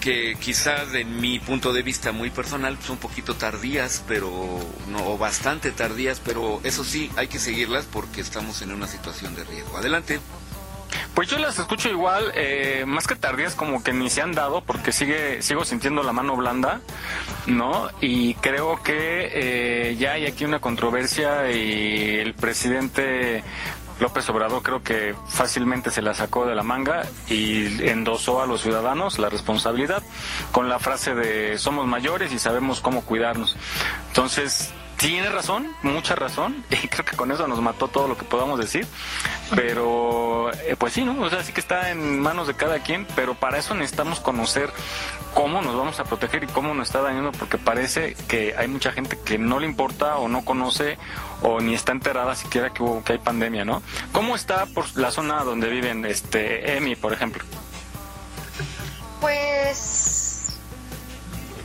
que 0.00 0.36
quizás 0.40 0.92
de 0.92 1.04
mi 1.04 1.38
punto 1.38 1.72
de 1.72 1.82
vista 1.82 2.12
muy 2.12 2.30
personal 2.30 2.78
son 2.82 2.92
un 2.92 2.98
poquito 2.98 3.36
tardías, 3.36 4.02
pero 4.08 4.30
no 4.88 5.06
o 5.06 5.18
bastante 5.18 5.70
tardías, 5.70 6.20
pero 6.24 6.60
eso 6.64 6.82
sí 6.84 7.10
hay 7.16 7.28
que 7.28 7.38
seguirlas 7.38 7.84
porque 7.84 8.20
estamos 8.20 8.62
en 8.62 8.72
una 8.72 8.86
situación 8.86 9.36
de 9.36 9.44
riesgo. 9.44 9.76
Adelante. 9.76 10.20
Pues 11.14 11.28
yo 11.28 11.38
las 11.38 11.58
escucho 11.58 11.88
igual, 11.88 12.32
eh, 12.34 12.84
más 12.86 13.06
que 13.06 13.14
tardías 13.14 13.54
como 13.54 13.82
que 13.82 13.92
ni 13.92 14.10
se 14.10 14.22
han 14.22 14.32
dado 14.32 14.62
porque 14.62 14.90
sigue 14.90 15.42
sigo 15.42 15.64
sintiendo 15.64 16.02
la 16.02 16.12
mano 16.12 16.36
blanda, 16.36 16.80
¿no? 17.46 17.88
Y 18.00 18.34
creo 18.34 18.82
que 18.82 19.30
eh, 19.32 19.96
ya 19.98 20.12
hay 20.12 20.26
aquí 20.26 20.44
una 20.44 20.60
controversia 20.60 21.50
y 21.50 22.18
el 22.18 22.34
presidente 22.34 23.42
López 24.00 24.28
Obrador 24.30 24.62
creo 24.62 24.82
que 24.82 25.14
fácilmente 25.28 25.90
se 25.90 26.02
la 26.02 26.14
sacó 26.14 26.46
de 26.46 26.54
la 26.54 26.62
manga 26.62 27.02
y 27.28 27.88
endosó 27.88 28.42
a 28.42 28.46
los 28.46 28.62
ciudadanos 28.62 29.18
la 29.18 29.28
responsabilidad 29.28 30.02
con 30.52 30.68
la 30.68 30.78
frase 30.78 31.14
de 31.14 31.58
somos 31.58 31.86
mayores 31.86 32.32
y 32.32 32.38
sabemos 32.38 32.80
cómo 32.80 33.02
cuidarnos. 33.02 33.56
Entonces, 34.08 34.72
tiene 35.00 35.30
razón, 35.30 35.74
mucha 35.82 36.14
razón, 36.14 36.62
y 36.70 36.88
creo 36.88 37.04
que 37.04 37.16
con 37.16 37.32
eso 37.32 37.48
nos 37.48 37.60
mató 37.62 37.88
todo 37.88 38.06
lo 38.06 38.18
que 38.18 38.24
podamos 38.24 38.60
decir, 38.60 38.86
pero 39.56 40.52
eh, 40.52 40.76
pues 40.78 40.92
sí, 40.92 41.04
¿no? 41.04 41.20
O 41.22 41.30
sea, 41.30 41.42
sí 41.42 41.52
que 41.52 41.60
está 41.60 41.90
en 41.90 42.20
manos 42.20 42.46
de 42.46 42.54
cada 42.54 42.80
quien, 42.80 43.06
pero 43.16 43.34
para 43.34 43.58
eso 43.58 43.74
necesitamos 43.74 44.20
conocer 44.20 44.70
cómo 45.32 45.62
nos 45.62 45.74
vamos 45.74 45.98
a 46.00 46.04
proteger 46.04 46.44
y 46.44 46.48
cómo 46.48 46.74
nos 46.74 46.88
está 46.88 47.00
dañando, 47.00 47.32
porque 47.32 47.56
parece 47.56 48.14
que 48.28 48.54
hay 48.56 48.68
mucha 48.68 48.92
gente 48.92 49.18
que 49.24 49.38
no 49.38 49.58
le 49.58 49.66
importa 49.66 50.18
o 50.18 50.28
no 50.28 50.44
conoce 50.44 50.98
o 51.40 51.60
ni 51.60 51.74
está 51.74 51.92
enterada 51.92 52.34
siquiera 52.36 52.70
que, 52.70 52.82
hubo, 52.82 53.02
que 53.02 53.14
hay 53.14 53.18
pandemia, 53.18 53.64
¿no? 53.64 53.82
¿Cómo 54.12 54.36
está 54.36 54.66
por 54.66 54.84
la 54.98 55.10
zona 55.10 55.42
donde 55.44 55.70
viven, 55.70 56.04
este, 56.04 56.76
Emi, 56.76 56.94
por 56.94 57.14
ejemplo? 57.14 57.42
Pues 59.22 60.19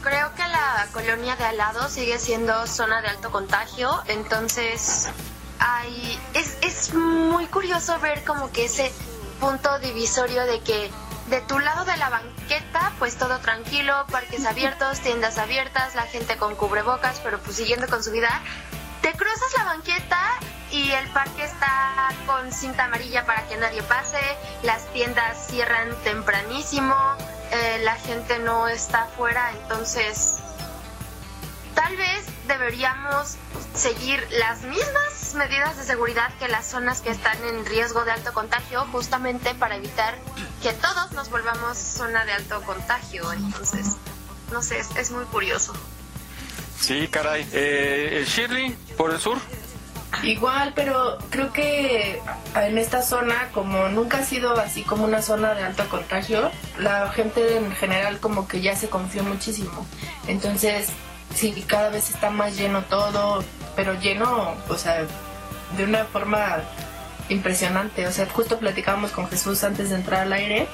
creo 0.05 0.33
que 0.35 0.47
la 0.47 0.87
colonia 0.93 1.35
de 1.35 1.45
al 1.45 1.57
lado 1.57 1.89
sigue 1.89 2.19
siendo 2.19 2.67
zona 2.67 3.01
de 3.01 3.07
alto 3.07 3.31
contagio, 3.31 4.03
entonces 4.05 5.09
hay 5.57 6.19
es, 6.33 6.57
es 6.61 6.93
muy 6.93 7.47
curioso 7.47 7.99
ver 7.99 8.23
como 8.23 8.51
que 8.51 8.65
ese 8.65 8.91
punto 9.39 9.79
divisorio 9.79 10.45
de 10.45 10.61
que 10.61 10.91
de 11.29 11.41
tu 11.41 11.57
lado 11.57 11.85
de 11.85 11.97
la 11.97 12.09
banqueta, 12.09 12.93
pues 12.99 13.17
todo 13.17 13.39
tranquilo, 13.39 14.05
parques 14.11 14.45
abiertos, 14.45 14.99
tiendas 14.99 15.39
abiertas, 15.39 15.95
la 15.95 16.03
gente 16.03 16.37
con 16.37 16.55
cubrebocas, 16.55 17.19
pero 17.21 17.39
pues 17.39 17.55
siguiendo 17.55 17.87
con 17.87 18.03
su 18.03 18.11
vida. 18.11 18.29
Te 19.01 19.11
cruzas 19.13 19.53
la 19.57 19.63
banqueta 19.65 20.19
y 20.71 20.91
el 20.91 21.07
parque 21.09 21.45
está 21.45 22.09
con 22.27 22.51
cinta 22.51 22.85
amarilla 22.85 23.25
para 23.25 23.47
que 23.47 23.57
nadie 23.57 23.81
pase, 23.83 24.19
las 24.61 24.85
tiendas 24.93 25.47
cierran 25.47 25.95
tempranísimo, 26.03 26.95
eh, 27.51 27.79
la 27.83 27.95
gente 27.95 28.39
no 28.39 28.67
está 28.67 29.03
afuera, 29.03 29.51
entonces 29.61 30.37
tal 31.73 31.95
vez 31.97 32.25
deberíamos 32.47 33.35
seguir 33.73 34.25
las 34.31 34.61
mismas 34.63 35.33
medidas 35.35 35.77
de 35.77 35.83
seguridad 35.83 36.33
que 36.39 36.47
las 36.47 36.65
zonas 36.65 37.01
que 37.01 37.09
están 37.09 37.37
en 37.45 37.65
riesgo 37.65 38.05
de 38.05 38.11
alto 38.11 38.33
contagio, 38.33 38.85
justamente 38.91 39.53
para 39.55 39.75
evitar 39.75 40.15
que 40.63 40.73
todos 40.73 41.11
nos 41.11 41.29
volvamos 41.29 41.77
zona 41.77 42.25
de 42.25 42.31
alto 42.33 42.61
contagio. 42.61 43.31
Entonces, 43.33 43.97
no 44.51 44.61
sé, 44.61 44.79
es, 44.79 45.11
muy 45.11 45.25
curioso. 45.25 45.73
Sí, 46.79 47.07
caray. 47.07 47.47
Eh, 47.51 48.25
Shirley, 48.27 48.71
por 48.97 49.11
el 49.11 49.19
sur. 49.19 49.37
Igual, 50.23 50.73
pero 50.75 51.17
creo 51.29 51.51
que 51.51 52.21
en 52.55 52.77
esta 52.77 53.01
zona, 53.01 53.49
como 53.53 53.89
nunca 53.89 54.19
ha 54.19 54.23
sido 54.23 54.57
así 54.59 54.83
como 54.83 55.05
una 55.05 55.21
zona 55.21 55.53
de 55.53 55.63
alto 55.63 55.87
contagio, 55.89 56.51
la 56.77 57.09
gente 57.09 57.57
en 57.57 57.71
general 57.73 58.19
como 58.19 58.47
que 58.47 58.61
ya 58.61 58.75
se 58.75 58.89
confió 58.89 59.23
muchísimo. 59.23 59.85
Entonces, 60.27 60.89
sí, 61.33 61.63
cada 61.67 61.89
vez 61.89 62.09
está 62.09 62.29
más 62.29 62.57
lleno 62.57 62.83
todo, 62.83 63.43
pero 63.75 63.93
lleno, 63.99 64.55
o 64.69 64.75
sea, 64.75 65.05
de 65.77 65.83
una 65.83 66.05
forma 66.05 66.57
impresionante. 67.29 68.07
O 68.07 68.11
sea, 68.11 68.27
justo 68.27 68.59
platicábamos 68.59 69.11
con 69.11 69.27
Jesús 69.27 69.63
antes 69.63 69.89
de 69.89 69.95
entrar 69.95 70.21
al 70.21 70.33
aire 70.33 70.67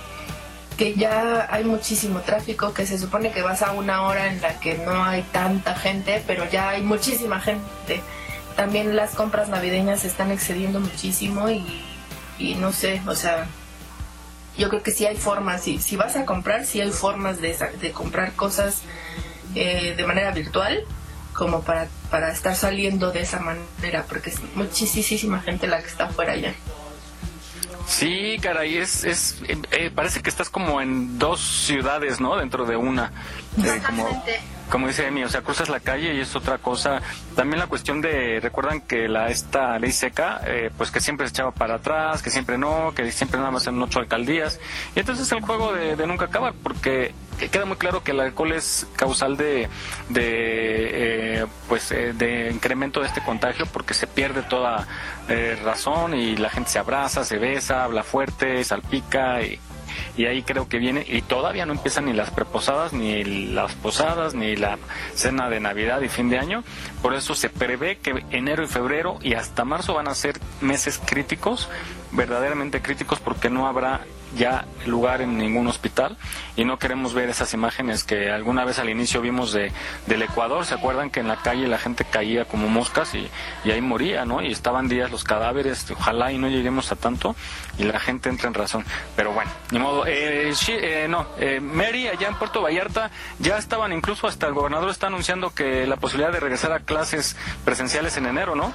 que 0.77 0.95
ya 0.95 1.47
hay 1.51 1.63
muchísimo 1.63 2.21
tráfico, 2.21 2.73
que 2.73 2.87
se 2.87 2.97
supone 2.97 3.31
que 3.31 3.41
vas 3.43 3.61
a 3.61 3.71
una 3.71 4.03
hora 4.03 4.27
en 4.27 4.41
la 4.41 4.59
que 4.59 4.79
no 4.79 5.03
hay 5.03 5.21
tanta 5.23 5.75
gente, 5.75 6.23
pero 6.25 6.49
ya 6.49 6.69
hay 6.69 6.81
muchísima 6.81 7.39
gente. 7.39 8.01
También 8.61 8.95
las 8.95 9.15
compras 9.15 9.49
navideñas 9.49 10.01
se 10.01 10.07
están 10.07 10.29
excediendo 10.29 10.79
muchísimo 10.79 11.49
y, 11.49 11.65
y 12.37 12.53
no 12.53 12.71
sé, 12.71 13.01
o 13.07 13.15
sea, 13.15 13.47
yo 14.55 14.69
creo 14.69 14.83
que 14.83 14.91
sí 14.91 15.03
hay 15.07 15.17
formas, 15.17 15.63
si, 15.63 15.79
si 15.79 15.95
vas 15.95 16.15
a 16.15 16.25
comprar, 16.25 16.67
sí 16.67 16.79
hay 16.79 16.91
formas 16.91 17.41
de, 17.41 17.55
sa- 17.55 17.71
de 17.71 17.91
comprar 17.91 18.33
cosas 18.33 18.83
eh, 19.55 19.95
de 19.97 20.05
manera 20.05 20.29
virtual, 20.29 20.83
como 21.33 21.63
para, 21.63 21.87
para 22.11 22.31
estar 22.31 22.55
saliendo 22.55 23.11
de 23.11 23.21
esa 23.21 23.39
manera, 23.39 24.05
porque 24.07 24.29
es 24.29 24.35
muchísima 24.53 25.39
gente 25.41 25.65
la 25.65 25.79
que 25.81 25.87
está 25.87 26.03
afuera 26.05 26.35
ya. 26.35 26.53
Sí, 27.87 28.37
caray, 28.43 28.77
es, 28.77 29.03
es 29.05 29.37
eh, 29.47 29.57
eh, 29.71 29.89
parece 29.93 30.21
que 30.21 30.29
estás 30.29 30.51
como 30.51 30.81
en 30.81 31.17
dos 31.17 31.41
ciudades, 31.41 32.19
¿no? 32.19 32.37
Dentro 32.37 32.65
de 32.67 32.75
una. 32.75 33.11
Eh, 33.57 33.81
como, 33.83 34.23
como 34.71 34.87
dice 34.87 35.05
Emi, 35.05 35.23
o 35.23 35.29
sea, 35.29 35.41
cruzas 35.41 35.67
la 35.67 35.81
calle 35.81 36.15
y 36.15 36.21
es 36.21 36.35
otra 36.35 36.57
cosa. 36.57 37.01
También 37.35 37.59
la 37.59 37.67
cuestión 37.67 37.99
de, 38.01 38.39
recuerdan 38.39 38.79
que 38.79 39.09
la 39.09 39.27
esta 39.27 39.77
ley 39.77 39.91
seca, 39.91 40.41
eh, 40.45 40.71
pues 40.77 40.91
que 40.91 41.01
siempre 41.01 41.27
se 41.27 41.31
echaba 41.31 41.51
para 41.51 41.75
atrás, 41.75 42.23
que 42.23 42.29
siempre 42.29 42.57
no, 42.57 42.93
que 42.95 43.11
siempre 43.11 43.37
nada 43.37 43.51
más 43.51 43.67
en 43.67 43.81
ocho 43.81 43.99
alcaldías. 43.99 44.59
Y 44.95 45.01
entonces 45.01 45.29
el 45.33 45.41
juego 45.41 45.73
de, 45.73 45.97
de 45.97 46.07
nunca 46.07 46.25
acabar, 46.25 46.53
porque 46.63 47.13
queda 47.49 47.65
muy 47.65 47.77
claro 47.77 48.03
que 48.03 48.11
el 48.11 48.19
alcohol 48.19 48.53
es 48.53 48.87
causal 48.95 49.37
de, 49.37 49.67
de 50.09 51.41
eh, 51.41 51.45
pues 51.67 51.91
eh, 51.91 52.13
de 52.13 52.49
incremento 52.51 53.01
de 53.01 53.07
este 53.07 53.21
contagio 53.21 53.65
porque 53.65 53.93
se 53.93 54.07
pierde 54.07 54.43
toda 54.43 54.87
eh, 55.27 55.57
razón 55.63 56.13
y 56.13 56.37
la 56.37 56.49
gente 56.49 56.69
se 56.69 56.79
abraza, 56.79 57.23
se 57.23 57.37
besa, 57.37 57.83
habla 57.83 58.03
fuerte, 58.03 58.63
salpica 58.63 59.41
y, 59.41 59.59
y 60.17 60.25
ahí 60.25 60.43
creo 60.43 60.67
que 60.67 60.77
viene 60.77 61.05
y 61.07 61.21
todavía 61.21 61.65
no 61.65 61.73
empiezan 61.73 62.05
ni 62.05 62.13
las 62.13 62.31
preposadas 62.31 62.93
ni 62.93 63.23
las 63.23 63.73
posadas 63.75 64.33
ni 64.33 64.55
la 64.55 64.77
cena 65.13 65.49
de 65.49 65.59
Navidad 65.59 66.01
y 66.01 66.09
fin 66.09 66.29
de 66.29 66.39
año. 66.39 66.63
Por 67.01 67.13
eso 67.13 67.35
se 67.35 67.49
prevé 67.49 67.97
que 67.97 68.23
enero 68.31 68.63
y 68.63 68.67
febrero 68.67 69.19
y 69.21 69.33
hasta 69.33 69.65
marzo 69.65 69.93
van 69.93 70.07
a 70.07 70.15
ser 70.15 70.39
meses 70.61 70.99
críticos 71.03 71.69
verdaderamente 72.11 72.81
críticos 72.81 73.19
porque 73.19 73.49
no 73.49 73.67
habrá 73.67 74.01
ya 74.35 74.65
lugar 74.85 75.21
en 75.21 75.37
ningún 75.37 75.67
hospital 75.67 76.17
y 76.55 76.65
no 76.65 76.77
queremos 76.79 77.13
ver 77.13 77.29
esas 77.29 77.53
imágenes 77.53 78.03
que 78.03 78.31
alguna 78.31 78.65
vez 78.65 78.79
al 78.79 78.89
inicio 78.89 79.21
vimos 79.21 79.51
de 79.51 79.71
del 80.07 80.21
Ecuador. 80.21 80.65
Se 80.65 80.73
acuerdan 80.73 81.09
que 81.09 81.19
en 81.19 81.27
la 81.27 81.37
calle 81.37 81.67
la 81.67 81.77
gente 81.77 82.05
caía 82.05 82.45
como 82.45 82.67
moscas 82.67 83.13
y, 83.15 83.29
y 83.63 83.71
ahí 83.71 83.81
moría 83.81 84.25
no 84.25 84.41
y 84.41 84.51
estaban 84.51 84.87
días 84.87 85.11
los 85.11 85.23
cadáveres 85.23 85.89
ojalá 85.91 86.31
y 86.31 86.37
no 86.37 86.47
lleguemos 86.47 86.91
a 86.91 86.95
tanto 86.95 87.35
y 87.77 87.83
la 87.83 87.99
gente 87.99 88.29
entra 88.29 88.47
en 88.47 88.53
razón. 88.53 88.85
Pero 89.15 89.33
bueno 89.33 89.51
ni 89.71 89.79
modo. 89.79 90.05
Eh, 90.05 90.53
eh, 90.67 91.07
no 91.09 91.27
eh, 91.37 91.59
Mary 91.59 92.07
allá 92.07 92.27
en 92.27 92.35
Puerto 92.35 92.61
Vallarta 92.61 93.11
ya 93.39 93.57
estaban 93.57 93.93
incluso 93.93 94.27
hasta 94.27 94.47
el 94.47 94.53
gobernador 94.53 94.89
está 94.89 95.07
anunciando 95.07 95.51
que 95.51 95.85
la 95.87 95.97
posibilidad 95.97 96.31
de 96.31 96.39
regresar 96.39 96.71
a 96.71 96.79
clases 96.79 97.35
presenciales 97.63 98.17
en 98.17 98.25
enero 98.25 98.55
no 98.55 98.73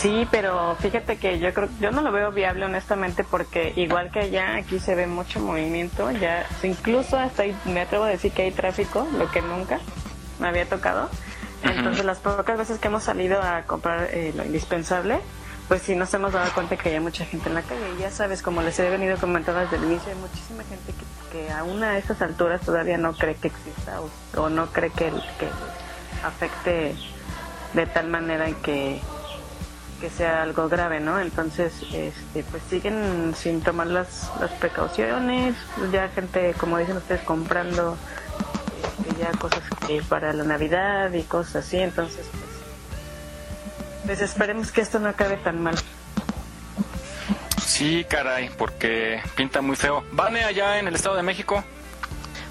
Sí, 0.00 0.26
pero 0.30 0.74
fíjate 0.80 1.18
que 1.18 1.38
yo 1.38 1.52
creo, 1.52 1.68
yo 1.78 1.90
no 1.92 2.00
lo 2.00 2.10
veo 2.10 2.32
viable 2.32 2.64
honestamente 2.64 3.24
porque 3.24 3.72
igual 3.76 4.10
que 4.10 4.20
allá, 4.20 4.56
aquí 4.56 4.80
se 4.80 4.94
ve 4.94 5.06
mucho 5.06 5.38
movimiento, 5.38 6.10
ya 6.10 6.46
incluso 6.62 7.18
hasta 7.18 7.42
ahí, 7.42 7.56
me 7.66 7.82
atrevo 7.82 8.04
a 8.04 8.08
decir 8.08 8.32
que 8.32 8.42
hay 8.42 8.50
tráfico, 8.50 9.06
lo 9.16 9.30
que 9.30 9.42
nunca 9.42 9.80
me 10.40 10.48
había 10.48 10.68
tocado. 10.68 11.08
Entonces 11.62 12.04
las 12.04 12.18
pocas 12.18 12.58
veces 12.58 12.78
que 12.78 12.88
hemos 12.88 13.04
salido 13.04 13.40
a 13.40 13.62
comprar 13.62 14.08
eh, 14.12 14.32
lo 14.34 14.44
indispensable, 14.44 15.20
pues 15.68 15.82
sí 15.82 15.94
nos 15.94 16.12
hemos 16.14 16.32
dado 16.32 16.52
cuenta 16.54 16.76
que 16.76 16.88
hay 16.88 17.00
mucha 17.00 17.24
gente 17.24 17.48
en 17.48 17.54
la 17.54 17.62
calle. 17.62 17.82
Y 17.96 18.00
ya 18.00 18.10
sabes, 18.10 18.42
como 18.42 18.62
les 18.62 18.78
he 18.80 18.90
venido 18.90 19.16
comentando 19.18 19.60
desde 19.60 19.76
el 19.76 19.84
inicio, 19.84 20.10
hay 20.10 20.18
muchísima 20.18 20.64
gente 20.64 20.92
que, 20.92 21.38
que 21.38 21.52
aún 21.52 21.84
a 21.84 21.98
estas 21.98 22.20
alturas 22.22 22.62
todavía 22.62 22.96
no 22.96 23.12
cree 23.12 23.36
que 23.36 23.48
exista 23.48 24.00
o, 24.00 24.10
o 24.40 24.48
no 24.48 24.66
cree 24.72 24.90
que, 24.90 25.10
que 25.38 25.48
afecte 26.24 26.96
de 27.74 27.86
tal 27.86 28.08
manera 28.08 28.48
en 28.48 28.54
que 28.56 29.00
que 30.02 30.10
sea 30.10 30.42
algo 30.42 30.68
grave, 30.68 30.98
¿no? 30.98 31.20
Entonces, 31.20 31.72
este, 31.92 32.42
pues 32.50 32.60
siguen 32.68 33.34
sin 33.36 33.60
tomar 33.60 33.86
las, 33.86 34.32
las 34.40 34.50
precauciones, 34.50 35.54
ya 35.92 36.08
gente, 36.08 36.54
como 36.58 36.76
dicen 36.78 36.96
ustedes, 36.96 37.20
comprando 37.20 37.96
este, 38.82 39.20
ya 39.20 39.30
cosas 39.38 39.62
que 39.86 40.02
para 40.02 40.32
la 40.32 40.42
Navidad 40.42 41.12
y 41.12 41.22
cosas 41.22 41.64
así, 41.64 41.78
entonces, 41.78 42.26
pues, 42.32 44.06
pues 44.06 44.20
esperemos 44.22 44.72
que 44.72 44.80
esto 44.80 44.98
no 44.98 45.08
acabe 45.08 45.36
tan 45.36 45.62
mal. 45.62 45.76
Sí, 47.64 48.04
caray, 48.10 48.50
porque 48.58 49.22
pinta 49.36 49.62
muy 49.62 49.76
feo. 49.76 50.02
Vane 50.10 50.42
allá 50.42 50.80
en 50.80 50.88
el 50.88 50.96
Estado 50.96 51.14
de 51.14 51.22
México. 51.22 51.62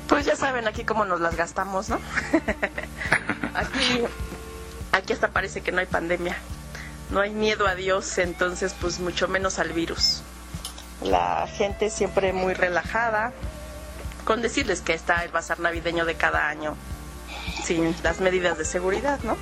Pues 0.07 0.25
ya 0.25 0.37
saben 0.37 0.69
aquí 0.69 0.85
cómo 0.85 1.03
nos 1.03 1.19
las 1.19 1.35
gastamos, 1.35 1.89
¿no? 1.89 1.99
aquí, 3.53 4.03
aquí 4.93 5.11
hasta 5.11 5.27
parece 5.27 5.59
que 5.59 5.73
no 5.73 5.79
hay 5.79 5.85
pandemia. 5.85 6.37
No 7.12 7.19
hay 7.19 7.32
miedo 7.32 7.67
a 7.67 7.76
Dios, 7.76 8.17
entonces 8.17 8.74
pues 8.80 9.00
mucho 9.00 9.28
menos 9.28 9.60
al 9.60 9.74
virus. 9.74 10.21
La 11.04 11.47
gente 11.47 11.89
siempre 11.89 12.32
muy 12.32 12.54
relajada, 12.54 13.34
con 14.24 14.41
decirles 14.41 14.82
que 14.82 14.93
está 14.93 15.24
el 15.24 15.32
bazar 15.32 15.60
navideño 15.60 16.06
de 16.06 16.15
cada 16.15 16.47
año, 16.47 16.76
sin 17.63 17.95
las 18.04 18.21
medidas 18.21 18.58
de 18.58 18.65
seguridad, 18.65 19.19
¿no? 19.24 19.38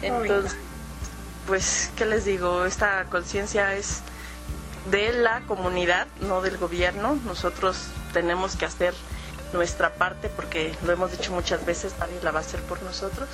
Entonces, 0.00 0.56
pues, 1.46 1.90
¿qué 1.96 2.06
les 2.06 2.24
digo? 2.24 2.64
Esta 2.64 3.04
conciencia 3.10 3.74
es 3.74 4.00
de 4.90 5.12
la 5.12 5.40
comunidad, 5.42 6.06
no 6.20 6.40
del 6.40 6.56
gobierno. 6.56 7.18
Nosotros 7.26 7.88
tenemos 8.12 8.56
que 8.56 8.64
hacer 8.64 8.94
nuestra 9.52 9.94
parte 9.94 10.28
porque 10.28 10.74
lo 10.84 10.92
hemos 10.92 11.12
dicho 11.12 11.32
muchas 11.32 11.64
veces, 11.66 11.94
nadie 11.98 12.18
la 12.22 12.30
va 12.30 12.40
a 12.40 12.42
hacer 12.42 12.60
por 12.62 12.82
nosotros. 12.82 13.28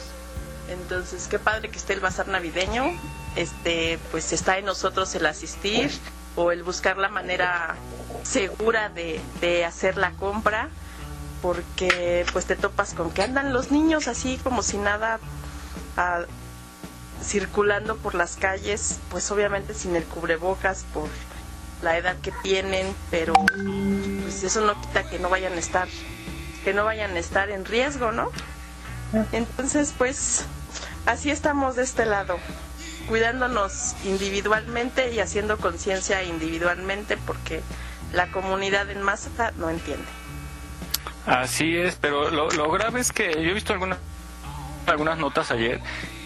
Entonces, 0.70 1.26
qué 1.28 1.38
padre 1.38 1.68
que 1.68 1.78
esté 1.78 1.92
el 1.92 2.00
bazar 2.00 2.28
navideño. 2.28 2.84
Este, 3.36 3.98
pues 4.10 4.32
está 4.32 4.58
en 4.58 4.64
nosotros 4.64 5.14
el 5.14 5.26
asistir 5.26 5.90
o 6.36 6.52
el 6.52 6.62
buscar 6.62 6.96
la 6.96 7.08
manera 7.08 7.76
segura 8.22 8.88
de, 8.88 9.20
de 9.40 9.64
hacer 9.64 9.96
la 9.96 10.12
compra, 10.12 10.68
porque 11.42 12.26
pues 12.32 12.46
te 12.46 12.56
topas 12.56 12.94
con 12.94 13.10
que 13.10 13.22
andan 13.22 13.52
los 13.52 13.70
niños 13.70 14.08
así 14.08 14.38
como 14.42 14.62
si 14.62 14.78
nada 14.78 15.20
ah, 15.96 16.22
circulando 17.22 17.96
por 17.96 18.14
las 18.14 18.36
calles, 18.36 18.98
pues 19.10 19.30
obviamente 19.30 19.74
sin 19.74 19.96
el 19.96 20.04
cubrebocas 20.04 20.84
por 20.92 21.08
la 21.82 21.96
edad 21.96 22.16
que 22.22 22.32
tienen, 22.42 22.94
pero 23.10 23.32
pues 24.22 24.42
eso 24.42 24.60
no 24.60 24.80
quita 24.80 25.08
que 25.08 25.18
no 25.18 25.30
vayan 25.30 25.54
a 25.54 25.58
estar 25.58 25.88
que 26.64 26.74
no 26.74 26.84
vayan 26.84 27.16
a 27.16 27.18
estar 27.18 27.48
en 27.50 27.64
riesgo, 27.64 28.12
¿no? 28.12 28.30
Entonces, 29.32 29.94
pues 29.96 30.44
así 31.06 31.30
estamos 31.30 31.76
de 31.76 31.82
este 31.82 32.06
lado, 32.06 32.38
cuidándonos 33.08 33.94
individualmente 34.04 35.12
y 35.12 35.20
haciendo 35.20 35.58
conciencia 35.58 36.22
individualmente 36.22 37.16
porque 37.16 37.62
la 38.12 38.30
comunidad 38.30 38.90
en 38.90 39.02
masa 39.02 39.52
no 39.56 39.70
entiende. 39.70 40.06
Así 41.26 41.76
es, 41.76 41.96
pero 41.96 42.30
lo, 42.30 42.70
grave 42.70 43.00
es 43.00 43.12
que 43.12 43.32
yo 43.32 43.50
he 43.50 43.54
visto 43.54 43.72
algunas 43.72 43.98
algunas 44.86 45.18
notas 45.18 45.50
ayer 45.52 45.80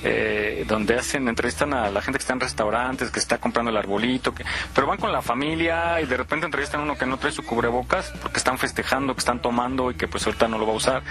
eh, 0.05 0.64
donde 0.69 0.97
hacen 0.97 1.29
entrevistan 1.29 1.73
a 1.75 1.90
la 1.90 2.03
gente 2.03 2.19
que 2.19 2.23
está 2.23 2.35
en 2.35 2.40
restaurantes, 2.40 3.11
que 3.11 3.19
está 3.19 3.38
comprando 3.38 3.71
el 3.71 3.77
arbolito, 3.77 4.35
que, 4.35 4.45
pero 4.75 4.87
van 4.87 4.99
con 4.99 5.12
la 5.12 5.23
familia 5.23 6.01
y 6.01 6.07
de 6.07 6.17
repente 6.17 6.47
entrevistan 6.47 6.81
a 6.81 6.85
uno 6.85 6.97
que 6.97 7.07
no 7.07 7.17
trae 7.17 7.33
su 7.33 7.43
cubrebocas 7.43 8.12
porque 8.21 8.38
están 8.38 8.59
festejando, 8.59 9.14
que 9.14 9.21
están 9.21 9.40
tomando 9.40 9.90
y 9.90 9.95
que 9.95 10.07
pues 10.07 10.27
ahorita 10.27 10.47
no 10.47 10.59
lo 10.59 10.67
va 10.67 10.73
a 10.73 10.77
usar. 10.77 11.03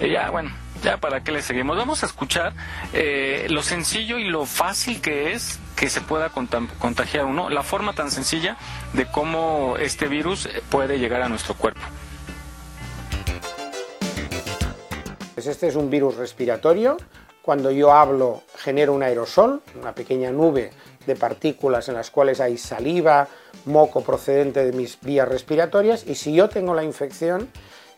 Y 0.00 0.10
ya, 0.10 0.30
bueno, 0.30 0.50
ya 0.82 0.98
para 0.98 1.22
qué 1.22 1.32
le 1.32 1.42
seguimos. 1.42 1.76
Vamos 1.76 2.02
a 2.02 2.06
escuchar 2.06 2.52
eh, 2.92 3.46
lo 3.50 3.62
sencillo 3.62 4.18
y 4.18 4.24
lo 4.24 4.46
fácil 4.46 5.00
que 5.00 5.32
es 5.32 5.58
que 5.74 5.90
se 5.90 6.00
pueda 6.00 6.30
contagiar 6.30 7.26
uno, 7.26 7.50
la 7.50 7.62
forma 7.62 7.92
tan 7.92 8.10
sencilla 8.10 8.56
de 8.94 9.06
cómo 9.06 9.76
este 9.78 10.06
virus 10.06 10.48
puede 10.70 10.98
llegar 10.98 11.22
a 11.22 11.28
nuestro 11.28 11.54
cuerpo. 11.54 11.82
Entonces, 15.36 15.52
este 15.52 15.68
es 15.68 15.76
un 15.76 15.90
virus 15.90 16.16
respiratorio. 16.16 16.96
Cuando 17.46 17.70
yo 17.70 17.92
hablo, 17.92 18.42
genero 18.56 18.92
un 18.92 19.04
aerosol, 19.04 19.62
una 19.80 19.94
pequeña 19.94 20.32
nube 20.32 20.72
de 21.06 21.14
partículas 21.14 21.88
en 21.88 21.94
las 21.94 22.10
cuales 22.10 22.40
hay 22.40 22.58
saliva, 22.58 23.28
moco 23.66 24.00
procedente 24.00 24.64
de 24.64 24.72
mis 24.72 25.00
vías 25.00 25.28
respiratorias. 25.28 26.04
Y 26.08 26.16
si 26.16 26.34
yo 26.34 26.48
tengo 26.48 26.74
la 26.74 26.82
infección, 26.82 27.48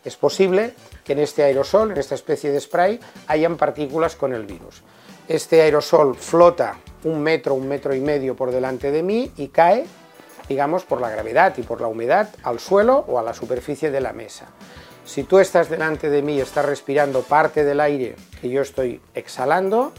es 0.05 0.17
posible 0.17 0.75
que 1.03 1.13
en 1.13 1.19
este 1.21 1.41
aerosol, 1.41 1.89
en 1.89 1.97
esta 1.97 2.13
especie 2.13 2.51
de 2.51 2.61
spray, 2.61 2.99
hayan 3.25 3.57
partículas 3.57 4.15
con 4.15 4.35
el 4.35 4.45
virus. 4.45 4.83
Este 5.27 5.63
aerosol 5.63 6.15
flota 6.15 6.77
un 7.03 7.19
metro, 7.19 7.55
un 7.55 7.67
metro 7.67 7.95
y 7.95 8.01
medio 8.01 8.35
por 8.35 8.51
delante 8.51 8.91
de 8.91 9.01
mí 9.01 9.31
y 9.35 9.47
cae, 9.47 9.87
digamos, 10.47 10.83
por 10.83 11.01
la 11.01 11.09
gravedad 11.09 11.55
y 11.57 11.63
por 11.63 11.81
la 11.81 11.87
humedad 11.87 12.29
al 12.43 12.59
suelo 12.59 13.03
o 13.07 13.17
a 13.17 13.23
la 13.23 13.33
superficie 13.33 13.89
de 13.89 13.99
la 13.99 14.13
mesa. 14.13 14.45
Si 15.09 15.23
tú 15.23 15.39
estás 15.39 15.71
delante 15.71 16.07
de 16.11 16.21
mí 16.21 16.35
y 16.35 16.41
estás 16.41 16.63
respirando 16.63 17.23
parte 17.23 17.63
del 17.63 17.79
aire 17.79 18.15
que 18.39 18.47
yo 18.47 18.61
estoy 18.61 19.01
exhalando, 19.15 19.91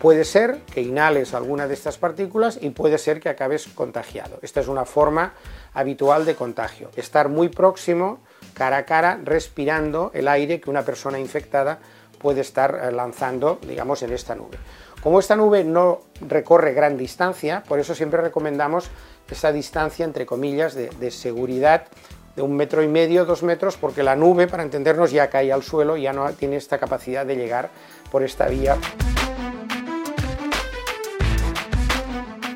puede 0.00 0.24
ser 0.24 0.60
que 0.72 0.82
inhales 0.82 1.34
alguna 1.34 1.66
de 1.66 1.74
estas 1.74 1.98
partículas 1.98 2.60
y 2.62 2.70
puede 2.70 2.98
ser 2.98 3.18
que 3.18 3.28
acabes 3.28 3.66
contagiado. 3.66 4.38
Esta 4.40 4.60
es 4.60 4.68
una 4.68 4.84
forma 4.84 5.34
habitual 5.74 6.24
de 6.24 6.36
contagio. 6.36 6.90
Estar 6.94 7.28
muy 7.28 7.48
próximo, 7.48 8.20
cara 8.54 8.76
a 8.76 8.84
cara, 8.84 9.18
respirando 9.24 10.12
el 10.14 10.28
aire 10.28 10.60
que 10.60 10.70
una 10.70 10.84
persona 10.84 11.18
infectada 11.18 11.80
puede 12.20 12.40
estar 12.42 12.82
eh, 12.84 12.92
lanzando, 12.92 13.58
digamos, 13.66 14.04
en 14.04 14.12
esta 14.12 14.36
nube. 14.36 14.58
Como 15.02 15.18
esta 15.18 15.34
nube 15.34 15.64
no 15.64 16.02
recorre 16.20 16.72
gran 16.72 16.96
distancia, 16.96 17.64
por 17.66 17.80
eso 17.80 17.96
siempre 17.96 18.20
recomendamos 18.20 18.90
esa 19.28 19.50
distancia, 19.50 20.04
entre 20.04 20.24
comillas, 20.24 20.74
de, 20.74 20.88
de 20.90 21.10
seguridad 21.10 21.88
de 22.36 22.42
un 22.42 22.56
metro 22.56 22.82
y 22.82 22.88
medio, 22.88 23.24
dos 23.24 23.42
metros, 23.42 23.76
porque 23.76 24.02
la 24.02 24.16
nube, 24.16 24.46
para 24.46 24.62
entendernos, 24.62 25.10
ya 25.10 25.28
cae 25.28 25.52
al 25.52 25.62
suelo, 25.62 25.96
ya 25.96 26.12
no 26.12 26.30
tiene 26.32 26.56
esta 26.56 26.78
capacidad 26.78 27.26
de 27.26 27.36
llegar 27.36 27.70
por 28.10 28.22
esta 28.22 28.48
vía. 28.48 28.76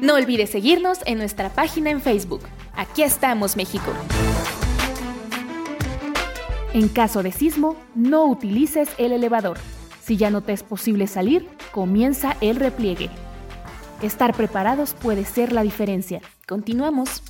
No 0.00 0.14
olvides 0.14 0.50
seguirnos 0.50 1.00
en 1.04 1.18
nuestra 1.18 1.50
página 1.50 1.90
en 1.90 2.00
Facebook. 2.00 2.42
Aquí 2.74 3.02
estamos, 3.02 3.56
México. 3.56 3.90
En 6.72 6.88
caso 6.88 7.22
de 7.22 7.32
sismo, 7.32 7.76
no 7.94 8.26
utilices 8.26 8.90
el 8.98 9.12
elevador. 9.12 9.58
Si 10.02 10.16
ya 10.16 10.30
no 10.30 10.42
te 10.42 10.52
es 10.52 10.62
posible 10.62 11.06
salir, 11.06 11.48
comienza 11.72 12.36
el 12.40 12.56
repliegue. 12.56 13.10
Estar 14.02 14.34
preparados 14.34 14.94
puede 14.94 15.24
ser 15.24 15.52
la 15.52 15.62
diferencia. 15.62 16.20
Continuamos. 16.46 17.22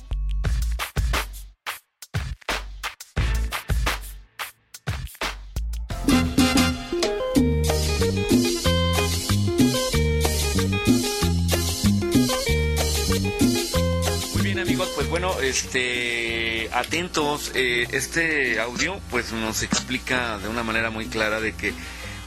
Este, 15.57 16.69
atentos, 16.71 17.51
eh, 17.55 17.87
este 17.91 18.59
audio 18.59 18.99
pues 19.09 19.31
nos 19.31 19.63
explica 19.63 20.37
de 20.37 20.47
una 20.49 20.61
manera 20.61 20.91
muy 20.91 21.07
clara 21.07 21.39
de 21.39 21.53
que 21.53 21.73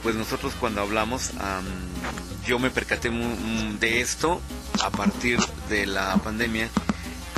pues 0.02 0.16
nosotros 0.16 0.54
cuando 0.58 0.80
hablamos, 0.80 1.30
am, 1.38 1.64
yo 2.44 2.58
me 2.58 2.70
percaté 2.70 3.08
de 3.78 4.00
esto 4.00 4.40
a 4.82 4.90
partir 4.90 5.38
de 5.68 5.86
la 5.86 6.16
pandemia, 6.16 6.68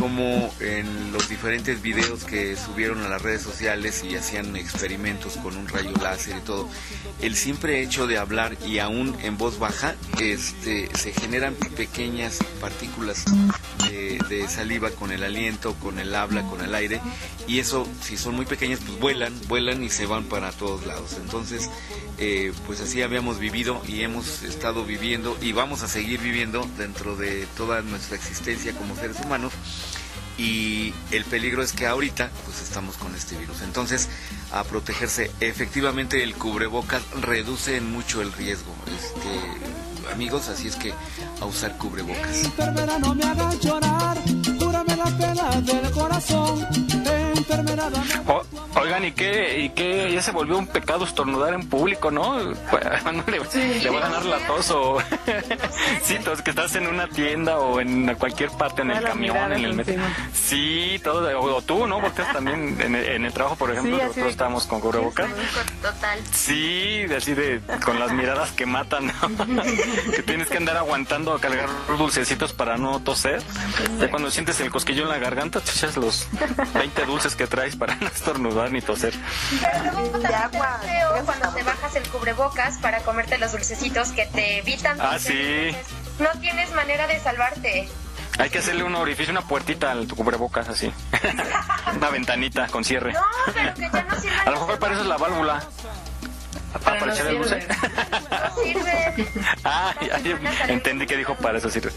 como 0.03 0.53
en 0.59 1.13
los 1.13 1.29
diferentes 1.29 1.81
videos 1.81 2.25
que 2.25 2.57
subieron 2.57 3.03
a 3.03 3.09
las 3.09 3.23
redes 3.23 3.41
sociales 3.41 4.03
y 4.03 4.17
hacían 4.17 4.57
experimentos 4.57 5.37
con 5.37 5.57
un 5.57 5.69
rayo 5.69 5.93
láser 6.03 6.39
y 6.39 6.41
todo, 6.41 6.69
el 7.21 7.37
simple 7.37 7.81
hecho 7.85 8.09
de 8.09 8.19
hablar 8.19 8.57
y 8.67 8.81
aún 8.81 9.17
en 9.23 9.39
voz 9.39 9.61
baja, 9.61 9.95
este, 10.21 10.89
se 10.97 11.13
generan 11.13 11.55
pequeñas 11.55 12.41
partículas 12.61 13.25
de 14.29 14.49
saliva 14.49 14.91
con 14.91 15.13
el 15.13 15.23
aliento, 15.23 15.75
con 15.75 16.01
el 16.01 16.15
habla, 16.17 16.43
con 16.43 16.63
el 16.63 16.75
aire, 16.75 17.01
y 17.47 17.61
eso, 17.61 17.87
si 18.01 18.17
son 18.17 18.35
muy 18.35 18.47
pequeñas, 18.47 18.81
pues 18.85 18.99
vuelan, 18.99 19.33
vuelan 19.47 19.85
y 19.85 19.91
se 19.91 20.07
van 20.07 20.25
para 20.25 20.51
todos 20.51 20.87
lados. 20.87 21.17
Entonces, 21.23 21.71
eh, 22.25 22.53
pues 22.69 22.81
así 22.81 23.03
habíamos 23.03 23.41
vivido 23.41 23.83
y 23.89 24.03
hemos 24.03 24.45
estado 24.45 24.85
viviendo 24.85 25.37
y 25.43 25.51
vamos 25.51 25.83
a 25.83 25.89
seguir 25.89 26.21
viviendo 26.21 26.65
dentro 26.79 27.17
de 27.17 27.49
toda 27.57 27.83
nuestra 27.83 28.15
existencia 28.17 28.73
como 28.77 28.95
seres 28.95 29.17
humanos 29.25 29.53
y 30.39 30.95
el 31.11 31.25
peligro 31.25 31.65
es 31.65 31.73
que 31.73 31.89
ahorita 31.89 32.31
pues 32.45 32.63
estamos 32.63 32.97
con 32.97 33.13
este 33.17 33.37
virus. 33.37 33.63
Entonces, 33.63 34.09
a 34.53 34.63
protegerse, 34.63 35.33
efectivamente 35.41 36.23
el 36.23 36.35
cubrebocas 36.35 37.03
reduce 37.21 37.77
en 37.77 37.91
mucho 37.91 38.23
el 38.23 38.33
riesgo. 38.33 38.73
Este, 38.87 40.13
amigos, 40.13 40.49
así 40.49 40.69
es 40.69 40.77
que 40.77 40.95
a 41.41 41.45
usar 41.45 41.77
cubrebocas. 41.77 42.53
No 43.01 43.15
me 43.17 43.25
hagas 43.25 43.59
llorar, 43.59 44.17
la 44.97 45.19
pena 45.19 45.61
del 45.61 45.91
corazón. 45.91 47.22
O- 48.29 48.43
oigan, 48.81 49.05
¿y 49.05 49.13
qué, 49.13 49.61
¿y 49.61 49.71
qué? 49.71 50.11
Ya 50.13 50.23
se 50.23 50.31
volvió 50.33 50.59
un 50.59 50.67
pecado 50.67 51.05
estornudar 51.05 51.55
en 51.55 51.69
público, 51.69 52.11
¿no? 52.11 52.37
Pues, 52.73 52.85
no 53.05 53.25
le, 53.27 53.81
le 53.81 53.91
va 53.91 53.99
a 53.99 54.01
ganar 54.01 54.25
la 54.25 54.39
tos 54.47 54.71
o... 54.71 54.99
sí, 56.03 56.19
tos, 56.25 56.41
que 56.43 56.51
estás 56.51 56.75
en 56.77 56.87
una 56.87 57.07
tienda 57.09 57.59
o 57.59 57.81
en 57.81 58.15
cualquier 58.15 58.51
parte, 58.51 58.83
en 58.83 58.91
el 58.93 59.03
camión, 59.03 59.53
en 59.53 59.65
el 59.65 59.75
metro. 59.75 59.95
Sí, 60.33 61.01
todo, 61.05 61.29
o, 61.39 61.57
o 61.57 61.63
tú, 61.63 61.87
¿no? 61.87 62.01
Porque 62.01 62.23
también 62.33 62.81
en 62.81 62.95
el, 62.95 63.05
en 63.07 63.25
el 63.27 63.33
trabajo, 63.33 63.57
por 63.57 63.71
ejemplo, 63.71 63.97
Sí, 63.99 64.03
nosotros 64.03 64.27
estábamos 64.31 64.67
con 64.67 64.81
cubrebocas. 64.81 65.31
Total. 65.83 66.19
Sí, 66.33 67.05
así 67.17 67.35
de 67.35 67.61
con 67.85 67.99
las 67.99 68.13
miradas 68.13 68.53
que 68.53 68.65
matan, 68.67 69.07
¿no? 69.49 69.63
que 70.15 70.23
tienes 70.23 70.49
que 70.49 70.57
andar 70.57 70.77
aguantando 70.77 71.35
a 71.35 71.41
cargar 71.41 71.69
dulcecitos 71.99 72.53
para 72.53 72.77
no 72.79 73.01
toser. 73.01 73.43
Ya 73.99 74.09
cuando 74.11 74.31
sientes 74.31 74.59
el 74.61 74.71
cosquillo 74.71 75.03
en 75.05 75.09
la 75.11 75.19
garganta, 75.19 75.61
te 75.61 75.71
echas 75.71 75.97
los 75.97 76.27
20 76.75 77.05
dulces 77.07 77.22
que 77.31 77.47
traes 77.47 77.77
para 77.77 77.95
no 78.01 78.09
estornudar 78.09 78.73
ni 78.73 78.81
toser. 78.83 79.15
Pero 79.61 79.93
luego 79.93 80.19
también 80.19 80.45
está 80.53 80.79
feo 80.79 81.25
cuando 81.25 81.49
te 81.51 81.63
bajas 81.63 81.97
el 81.97 82.09
cubrebocas 82.09 82.79
para 82.79 83.01
comerte 83.01 83.39
los 83.39 83.53
dulcecitos 83.53 84.11
que 84.13 84.27
te 84.27 84.59
evitan. 84.59 85.01
Ah, 85.01 85.19
sí. 85.19 85.75
No 86.19 86.29
tienes 86.41 86.73
manera 86.73 87.07
de 87.07 87.21
salvarte. 87.21 87.89
Hay 88.39 88.51
que 88.51 88.59
hacerle 88.59 88.83
un 88.83 88.95
orificio, 88.95 89.31
una 89.31 89.43
puertita 89.43 89.91
al 89.93 90.09
cubrebocas 90.09 90.69
así. 90.69 90.93
una 91.97 92.09
ventanita 92.11 92.67
con 92.69 92.83
cierre. 92.83 93.13
No, 93.13 93.21
pero 93.55 93.75
que 93.75 93.91
ya 93.93 94.03
no 94.05 94.15
sirve. 94.21 94.37
A 94.45 94.51
lo 94.51 94.61
mejor 94.61 94.79
para 94.79 94.95
eso 94.95 95.03
es 95.03 95.09
la 95.09 95.17
válvula. 95.19 95.63
Para 96.85 97.07
no 97.07 97.13
echar 97.13 97.27
el 97.29 97.39
dulce. 97.39 97.67
No 98.55 98.63
sirve. 98.63 99.27
Ah, 99.65 99.95
ya, 100.01 100.21
entendí 100.69 101.07
que 101.07 101.17
dijo 101.17 101.35
para 101.37 101.59
eso 101.59 101.71
sirve. 101.71 101.91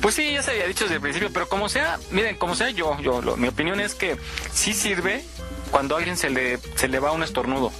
Pues 0.00 0.14
sí, 0.14 0.32
ya 0.32 0.42
se 0.42 0.52
había 0.52 0.66
dicho 0.66 0.84
desde 0.84 0.96
el 0.96 1.00
principio, 1.00 1.30
pero 1.32 1.48
como 1.48 1.68
sea, 1.68 1.98
miren, 2.10 2.36
como 2.36 2.54
sea 2.54 2.70
yo, 2.70 2.98
yo 3.00 3.20
lo- 3.22 3.36
mi 3.36 3.48
opinión 3.48 3.80
es 3.80 3.94
que 3.94 4.16
sí 4.52 4.72
sirve 4.72 5.24
cuando 5.70 5.94
a 5.94 5.98
alguien 5.98 6.16
se 6.16 6.30
le, 6.30 6.58
se 6.76 6.88
le 6.88 6.98
va 6.98 7.12
un 7.12 7.22
estornudo. 7.22 7.72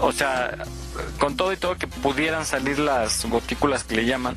O 0.00 0.12
sea, 0.12 0.56
con 1.18 1.36
todo 1.36 1.52
y 1.52 1.56
todo 1.56 1.76
que 1.76 1.86
pudieran 1.86 2.46
salir 2.46 2.78
las 2.78 3.24
gotículas 3.26 3.84
que 3.84 3.96
le 3.96 4.06
llaman, 4.06 4.36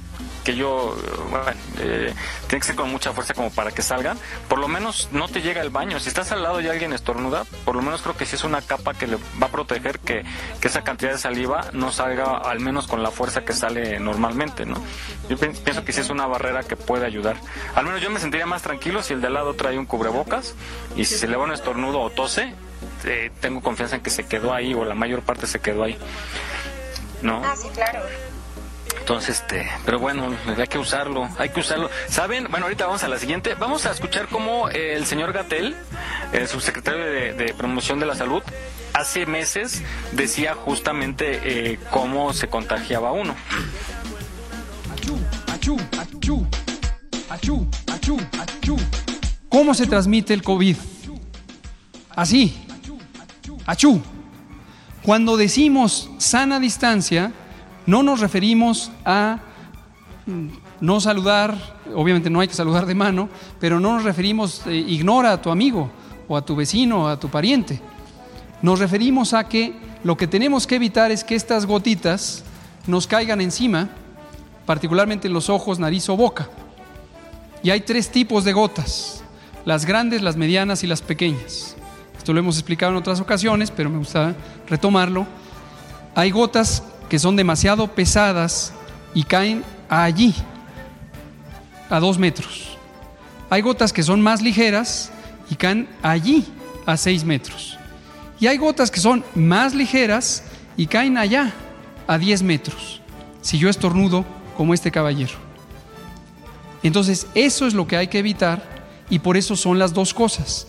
eh, 0.51 1.19
bueno, 1.29 1.45
eh, 1.79 2.13
tiene 2.47 2.59
que 2.61 2.67
ser 2.67 2.75
con 2.75 2.89
mucha 2.91 3.13
fuerza 3.13 3.33
como 3.33 3.49
para 3.51 3.71
que 3.71 3.81
salgan, 3.81 4.17
por 4.49 4.59
lo 4.59 4.67
menos 4.67 5.09
no 5.11 5.27
te 5.27 5.41
llega 5.41 5.61
el 5.61 5.69
baño. 5.69 5.99
Si 5.99 6.09
estás 6.09 6.31
al 6.31 6.43
lado 6.43 6.59
y 6.61 6.67
alguien 6.67 6.93
estornuda, 6.93 7.45
por 7.65 7.75
lo 7.75 7.81
menos 7.81 8.01
creo 8.01 8.15
que 8.17 8.25
sí 8.25 8.35
es 8.35 8.43
una 8.43 8.61
capa 8.61 8.93
que 8.93 9.07
le 9.07 9.17
va 9.41 9.47
a 9.47 9.49
proteger 9.49 9.99
que, 9.99 10.23
que 10.59 10.67
esa 10.67 10.83
cantidad 10.83 11.11
de 11.11 11.17
saliva 11.17 11.65
no 11.73 11.91
salga 11.91 12.37
al 12.37 12.59
menos 12.59 12.87
con 12.87 13.01
la 13.03 13.11
fuerza 13.11 13.41
que 13.45 13.53
sale 13.53 13.99
normalmente, 13.99 14.65
¿no? 14.65 14.75
Yo 15.29 15.37
pi- 15.37 15.49
pienso 15.63 15.83
que 15.85 15.93
sí 15.93 16.01
es 16.01 16.09
una 16.09 16.27
barrera 16.27 16.63
que 16.63 16.75
puede 16.75 17.05
ayudar. 17.05 17.37
Al 17.75 17.85
menos 17.85 18.01
yo 18.01 18.09
me 18.09 18.19
sentiría 18.19 18.45
más 18.45 18.61
tranquilo 18.61 19.01
si 19.03 19.13
el 19.13 19.21
de 19.21 19.27
al 19.27 19.33
lado 19.35 19.53
trae 19.53 19.77
un 19.77 19.85
cubrebocas 19.85 20.55
y 20.95 21.05
si 21.05 21.15
se 21.15 21.27
le 21.27 21.37
va 21.37 21.43
un 21.45 21.51
estornudo 21.53 21.99
o 22.01 22.09
tose, 22.09 22.53
eh, 23.05 23.31
tengo 23.39 23.61
confianza 23.61 23.95
en 23.95 24.01
que 24.01 24.09
se 24.09 24.25
quedó 24.27 24.53
ahí 24.53 24.73
o 24.73 24.83
la 24.85 24.95
mayor 24.95 25.21
parte 25.21 25.47
se 25.47 25.59
quedó 25.59 25.83
ahí. 25.83 25.97
¿No? 27.21 27.41
Ah, 27.45 27.55
sí, 27.55 27.67
claro. 27.73 27.99
Entonces, 29.11 29.41
este, 29.41 29.69
pero 29.83 29.99
bueno, 29.99 30.33
hay 30.57 30.67
que 30.67 30.77
usarlo, 30.77 31.27
hay 31.37 31.49
que 31.49 31.59
usarlo. 31.59 31.89
¿Saben? 32.07 32.47
Bueno, 32.49 32.67
ahorita 32.67 32.85
vamos 32.85 33.03
a 33.03 33.09
la 33.09 33.19
siguiente. 33.19 33.55
Vamos 33.55 33.85
a 33.85 33.91
escuchar 33.91 34.29
cómo 34.29 34.69
el 34.69 35.05
señor 35.05 35.33
Gatel, 35.33 35.75
el 36.31 36.47
subsecretario 36.47 37.33
de, 37.35 37.53
Promoción 37.57 37.99
de 37.99 38.05
la 38.05 38.15
Salud, 38.15 38.41
hace 38.93 39.25
meses 39.25 39.83
decía 40.13 40.53
justamente 40.53 41.41
eh, 41.43 41.79
cómo 41.89 42.31
se 42.31 42.47
contagiaba 42.47 43.11
uno. 43.11 43.35
¿Cómo 49.49 49.73
se 49.73 49.87
transmite 49.87 50.33
el 50.33 50.41
COVID? 50.41 50.77
Así. 52.15 52.65
Achú. 53.65 54.01
Cuando 55.03 55.35
decimos 55.35 56.09
sana 56.17 56.61
distancia, 56.61 57.33
no 57.85 58.03
nos 58.03 58.19
referimos 58.19 58.91
a 59.05 59.39
mm, 60.25 60.47
no 60.81 60.99
saludar, 60.99 61.55
obviamente 61.95 62.29
no 62.29 62.39
hay 62.39 62.47
que 62.47 62.53
saludar 62.53 62.85
de 62.85 62.95
mano, 62.95 63.29
pero 63.59 63.79
no 63.79 63.93
nos 63.93 64.03
referimos, 64.03 64.65
eh, 64.67 64.75
ignora 64.75 65.33
a 65.33 65.41
tu 65.41 65.49
amigo 65.51 65.89
o 66.27 66.37
a 66.37 66.45
tu 66.45 66.55
vecino 66.55 67.03
o 67.03 67.07
a 67.07 67.19
tu 67.19 67.29
pariente. 67.29 67.81
Nos 68.61 68.79
referimos 68.79 69.33
a 69.33 69.47
que 69.47 69.73
lo 70.03 70.17
que 70.17 70.27
tenemos 70.27 70.67
que 70.67 70.75
evitar 70.75 71.11
es 71.11 71.23
que 71.23 71.35
estas 71.35 71.65
gotitas 71.65 72.43
nos 72.87 73.07
caigan 73.07 73.41
encima, 73.41 73.89
particularmente 74.65 75.27
en 75.27 75.33
los 75.33 75.49
ojos, 75.49 75.79
nariz 75.79 76.09
o 76.09 76.17
boca. 76.17 76.49
Y 77.63 77.69
hay 77.69 77.81
tres 77.81 78.09
tipos 78.09 78.43
de 78.43 78.53
gotas, 78.53 79.23
las 79.65 79.85
grandes, 79.85 80.21
las 80.21 80.35
medianas 80.35 80.83
y 80.83 80.87
las 80.87 81.01
pequeñas. 81.01 81.75
Esto 82.17 82.33
lo 82.33 82.39
hemos 82.39 82.55
explicado 82.57 82.91
en 82.91 82.97
otras 82.97 83.19
ocasiones, 83.19 83.71
pero 83.71 83.89
me 83.89 83.97
gusta 83.97 84.35
retomarlo. 84.67 85.27
Hay 86.15 86.31
gotas 86.31 86.83
que 87.11 87.19
son 87.19 87.35
demasiado 87.35 87.87
pesadas 87.89 88.71
y 89.13 89.23
caen 89.23 89.65
allí, 89.89 90.33
a 91.89 91.99
dos 91.99 92.17
metros. 92.17 92.77
Hay 93.49 93.61
gotas 93.61 93.91
que 93.91 94.01
son 94.01 94.21
más 94.21 94.41
ligeras 94.41 95.11
y 95.49 95.55
caen 95.55 95.89
allí, 96.01 96.45
a 96.85 96.95
seis 96.95 97.25
metros. 97.25 97.77
Y 98.39 98.47
hay 98.47 98.55
gotas 98.55 98.89
que 98.89 99.01
son 99.01 99.25
más 99.35 99.75
ligeras 99.75 100.45
y 100.77 100.85
caen 100.85 101.17
allá, 101.17 101.51
a 102.07 102.17
10 102.17 102.43
metros. 102.43 103.01
Si 103.41 103.57
yo 103.57 103.67
estornudo, 103.67 104.23
como 104.55 104.73
este 104.73 104.89
caballero. 104.89 105.33
Entonces, 106.81 107.27
eso 107.35 107.67
es 107.67 107.73
lo 107.73 107.87
que 107.87 107.97
hay 107.97 108.07
que 108.07 108.19
evitar 108.19 108.63
y 109.09 109.19
por 109.19 109.35
eso 109.35 109.57
son 109.57 109.79
las 109.79 109.93
dos 109.93 110.13
cosas. 110.13 110.65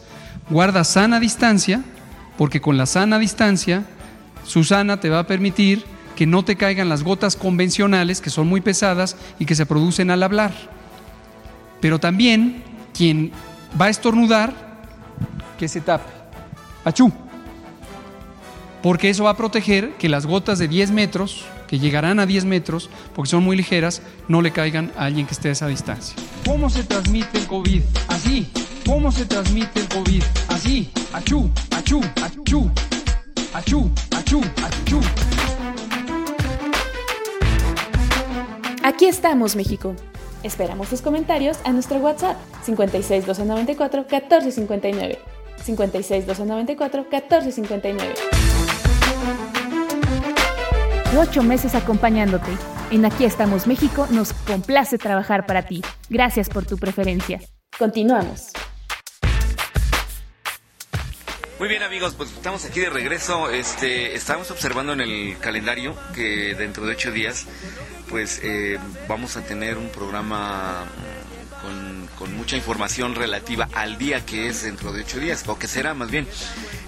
Guarda 0.50 0.82
sana 0.82 1.20
distancia, 1.20 1.84
porque 2.36 2.60
con 2.60 2.76
la 2.76 2.86
sana 2.86 3.20
distancia, 3.20 3.84
Susana 4.44 4.98
te 4.98 5.08
va 5.08 5.20
a 5.20 5.26
permitir 5.28 5.84
que 6.16 6.26
no 6.26 6.44
te 6.44 6.56
caigan 6.56 6.88
las 6.88 7.02
gotas 7.02 7.36
convencionales, 7.36 8.20
que 8.20 8.30
son 8.30 8.46
muy 8.46 8.60
pesadas 8.60 9.16
y 9.38 9.46
que 9.46 9.54
se 9.54 9.66
producen 9.66 10.10
al 10.10 10.22
hablar. 10.22 10.52
Pero 11.80 11.98
también 11.98 12.62
quien 12.94 13.32
va 13.80 13.86
a 13.86 13.90
estornudar, 13.90 14.52
que 15.58 15.68
se 15.68 15.80
tape. 15.80 16.10
Achú. 16.84 17.12
Porque 18.82 19.10
eso 19.10 19.24
va 19.24 19.30
a 19.30 19.36
proteger 19.36 19.92
que 19.96 20.08
las 20.08 20.26
gotas 20.26 20.58
de 20.58 20.66
10 20.66 20.90
metros, 20.90 21.44
que 21.68 21.78
llegarán 21.78 22.18
a 22.18 22.26
10 22.26 22.44
metros, 22.44 22.90
porque 23.14 23.30
son 23.30 23.44
muy 23.44 23.56
ligeras, 23.56 24.02
no 24.28 24.42
le 24.42 24.50
caigan 24.50 24.92
a 24.96 25.04
alguien 25.04 25.26
que 25.26 25.32
esté 25.32 25.48
a 25.48 25.52
esa 25.52 25.68
distancia. 25.68 26.16
¿Cómo 26.44 26.68
se 26.68 26.82
transmite 26.82 27.38
el 27.38 27.46
COVID? 27.46 27.82
Así. 28.08 28.50
¿Cómo 28.84 29.12
se 29.12 29.24
transmite 29.24 29.80
el 29.80 29.88
COVID? 29.88 30.22
Así. 30.48 30.90
Achú, 31.12 31.48
achú, 31.70 32.00
achú. 32.22 32.70
Achú, 33.54 33.90
achú, 34.10 34.40
achú. 34.56 35.00
Aquí 38.84 39.06
estamos, 39.06 39.54
México. 39.54 39.94
Esperamos 40.42 40.88
tus 40.88 41.02
comentarios 41.02 41.58
a 41.64 41.72
nuestro 41.72 41.98
WhatsApp 41.98 42.36
56 42.64 43.26
294 43.26 44.00
1459. 44.10 45.18
56 45.62 46.26
294 46.26 47.02
1459. 47.02 48.14
Ocho 51.16 51.42
meses 51.44 51.76
acompañándote. 51.76 52.50
En 52.90 53.04
Aquí 53.04 53.24
estamos 53.24 53.68
México 53.68 54.08
nos 54.10 54.32
complace 54.32 54.98
trabajar 54.98 55.46
para 55.46 55.62
ti. 55.62 55.82
Gracias 56.10 56.48
por 56.48 56.64
tu 56.64 56.76
preferencia. 56.76 57.40
Continuamos. 57.78 58.50
Muy 61.62 61.68
bien 61.68 61.84
amigos, 61.84 62.14
pues 62.16 62.32
estamos 62.32 62.64
aquí 62.64 62.80
de 62.80 62.90
regreso. 62.90 63.48
Este, 63.48 64.16
estamos 64.16 64.50
observando 64.50 64.94
en 64.94 65.00
el 65.00 65.38
calendario 65.38 65.96
que 66.12 66.56
dentro 66.56 66.84
de 66.84 66.94
ocho 66.94 67.12
días, 67.12 67.46
pues 68.08 68.40
eh, 68.42 68.80
vamos 69.06 69.36
a 69.36 69.44
tener 69.44 69.78
un 69.78 69.88
programa 69.90 70.86
con, 71.62 72.08
con 72.18 72.36
mucha 72.36 72.56
información 72.56 73.14
relativa 73.14 73.68
al 73.74 73.96
día 73.96 74.26
que 74.26 74.48
es 74.48 74.64
dentro 74.64 74.92
de 74.92 75.02
ocho 75.02 75.20
días, 75.20 75.44
o 75.46 75.56
que 75.56 75.68
será 75.68 75.94
más 75.94 76.10
bien. 76.10 76.26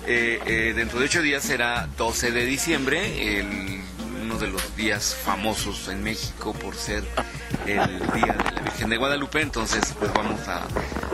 Eh, 0.09 0.41
eh, 0.45 0.73
dentro 0.75 0.99
de 0.99 1.05
ocho 1.05 1.23
días 1.23 1.45
será 1.45 1.89
12 1.97 2.33
de 2.33 2.45
diciembre, 2.45 3.39
el, 3.39 3.81
uno 4.25 4.39
de 4.39 4.49
los 4.49 4.75
días 4.75 5.17
famosos 5.25 5.87
en 5.87 6.03
México 6.03 6.53
por 6.53 6.75
ser 6.75 7.05
el 7.67 7.99
día 8.13 8.33
de 8.33 8.53
la 8.53 8.61
Virgen 8.63 8.91
de 8.91 8.97
Guadalupe. 8.97 9.41
Entonces, 9.41 9.95
pues 9.99 10.13
vamos 10.13 10.41
a, 10.49 10.67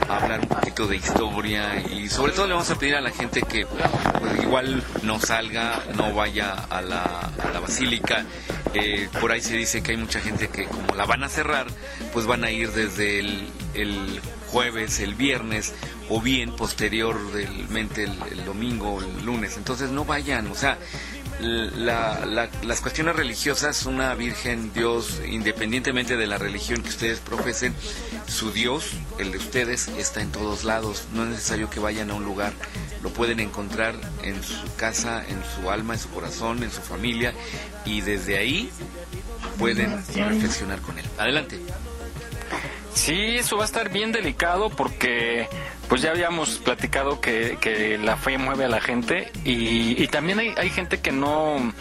hablar 0.08 0.40
un 0.40 0.48
poquito 0.48 0.88
de 0.88 0.96
historia 0.96 1.76
y 1.80 2.08
sobre 2.08 2.32
todo 2.32 2.48
le 2.48 2.54
vamos 2.54 2.70
a 2.70 2.76
pedir 2.76 2.96
a 2.96 3.00
la 3.00 3.10
gente 3.10 3.42
que 3.42 3.64
pues, 3.64 4.42
igual 4.42 4.82
no 5.04 5.20
salga, 5.20 5.80
no 5.96 6.12
vaya 6.12 6.52
a 6.52 6.82
la, 6.82 7.30
basílica. 7.60 8.24
Eh, 8.74 9.08
por 9.20 9.30
ahí 9.32 9.40
se 9.40 9.56
dice 9.56 9.82
que 9.82 9.92
hay 9.92 9.98
mucha 9.98 10.20
gente 10.20 10.48
que 10.48 10.64
como 10.64 10.94
la 10.94 11.04
van 11.04 11.22
a 11.22 11.28
cerrar, 11.28 11.66
pues 12.12 12.26
van 12.26 12.44
a 12.44 12.50
ir 12.50 12.72
desde 12.72 13.20
el, 13.20 13.48
el 13.74 14.20
jueves, 14.48 15.00
el 15.00 15.14
viernes 15.14 15.74
o 16.08 16.20
bien 16.20 16.56
posteriormente 16.56 18.04
el, 18.04 18.18
el 18.32 18.44
domingo, 18.44 19.00
el 19.00 19.24
lunes. 19.24 19.56
Entonces 19.56 19.90
no 19.90 20.04
vayan, 20.04 20.48
o 20.48 20.54
sea, 20.54 20.78
la- 21.40 22.24
la- 22.26 22.48
las 22.64 22.80
cuestiones 22.80 23.16
religiosas, 23.16 23.86
una 23.86 24.14
Virgen, 24.14 24.72
Dios, 24.72 25.20
independientemente 25.26 26.16
de 26.16 26.26
la 26.26 26.38
religión 26.38 26.82
que 26.82 26.88
ustedes 26.90 27.18
profesen, 27.20 27.74
su 28.26 28.52
Dios, 28.52 28.90
el 29.18 29.32
de 29.32 29.38
ustedes, 29.38 29.88
está 29.88 30.20
en 30.22 30.30
todos 30.32 30.64
lados. 30.64 31.04
No 31.14 31.24
es 31.24 31.30
necesario 31.30 31.70
que 31.70 31.80
vayan 31.80 32.10
a 32.10 32.14
un 32.14 32.24
lugar, 32.24 32.52
lo 33.02 33.10
pueden 33.10 33.40
encontrar 33.40 33.94
en 34.22 34.42
su 34.42 34.74
casa, 34.76 35.24
en 35.26 35.42
su 35.54 35.70
alma, 35.70 35.94
en 35.94 36.00
su 36.00 36.10
corazón, 36.10 36.62
en 36.62 36.70
su 36.70 36.80
familia, 36.82 37.32
y 37.84 38.00
desde 38.02 38.38
ahí 38.38 38.70
pueden 39.58 39.96
reflexionar 40.14 40.80
con 40.80 40.98
él. 40.98 41.06
Adelante. 41.18 41.58
Sí, 42.94 43.36
eso 43.36 43.56
va 43.56 43.62
a 43.62 43.66
estar 43.66 43.90
bien 43.90 44.12
delicado 44.12 44.68
porque 44.68 45.48
pues 45.90 46.02
ya 46.02 46.12
habíamos 46.12 46.58
platicado 46.60 47.20
que, 47.20 47.58
que 47.60 47.98
la 47.98 48.16
fe 48.16 48.38
mueve 48.38 48.64
a 48.64 48.68
la 48.68 48.80
gente 48.80 49.30
y, 49.44 50.00
y 50.02 50.06
también 50.06 50.38
hay, 50.38 50.54
hay 50.56 50.70
gente 50.70 51.00
que 51.00 51.12
no 51.12 51.72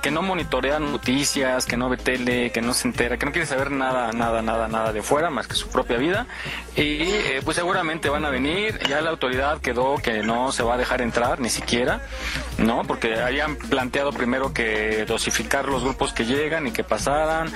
que, 0.00 0.10
no 0.12 0.22
monitorea 0.22 0.78
noticias, 0.78 1.66
que 1.66 1.76
no 1.76 1.88
ve 1.88 1.96
tele, 1.96 2.52
que 2.52 2.62
no 2.62 2.72
se 2.72 2.86
entera, 2.86 3.18
que 3.18 3.26
no 3.26 3.32
quiere 3.32 3.46
saber 3.46 3.72
nada, 3.72 4.12
nada, 4.12 4.40
nada, 4.40 4.68
nada 4.68 4.92
de 4.92 5.02
fuera 5.02 5.28
más 5.28 5.48
que 5.48 5.56
su 5.56 5.68
propia 5.68 5.96
vida 5.96 6.26
y 6.76 7.02
eh, 7.02 7.40
pues 7.44 7.56
seguramente 7.56 8.08
van 8.08 8.24
a 8.24 8.30
venir, 8.30 8.78
ya 8.88 9.00
la 9.00 9.10
autoridad 9.10 9.60
quedó 9.60 9.96
que 9.96 10.22
no 10.22 10.52
se 10.52 10.62
va 10.62 10.74
a 10.74 10.76
dejar 10.76 11.02
entrar 11.02 11.40
ni 11.40 11.50
siquiera, 11.50 12.00
¿no? 12.58 12.84
Porque 12.84 13.20
habían 13.20 13.56
planteado 13.56 14.12
primero 14.12 14.54
que 14.54 15.04
dosificar 15.04 15.68
los 15.68 15.82
grupos 15.82 16.12
que 16.12 16.26
llegan 16.26 16.68
y 16.68 16.70
que 16.70 16.84
pasaran, 16.84 17.52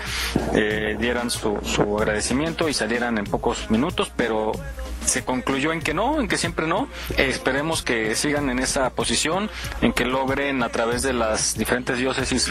eh, 0.55 0.97
dieran 0.99 1.31
su, 1.31 1.61
su 1.63 1.97
agradecimiento 1.97 2.69
y 2.69 2.75
salieran 2.75 3.19
en 3.19 3.25
pocos 3.25 3.71
minutos, 3.71 4.11
pero 4.17 4.51
se 5.07 5.25
concluyó 5.25 5.73
en 5.73 5.81
que 5.81 5.95
no, 5.95 6.21
en 6.21 6.29
que 6.29 6.37
siempre 6.37 6.67
no. 6.67 6.89
Eh, 7.17 7.29
esperemos 7.31 7.83
que 7.83 8.15
sigan 8.15 8.51
en 8.51 8.59
esa 8.59 8.91
posición, 8.91 9.51
en 9.81 9.93
que 9.93 10.05
logren 10.05 10.63
a 10.63 10.69
través 10.69 11.03
de 11.03 11.13
las 11.13 11.57
diferentes 11.57 11.99
diócesis 11.99 12.51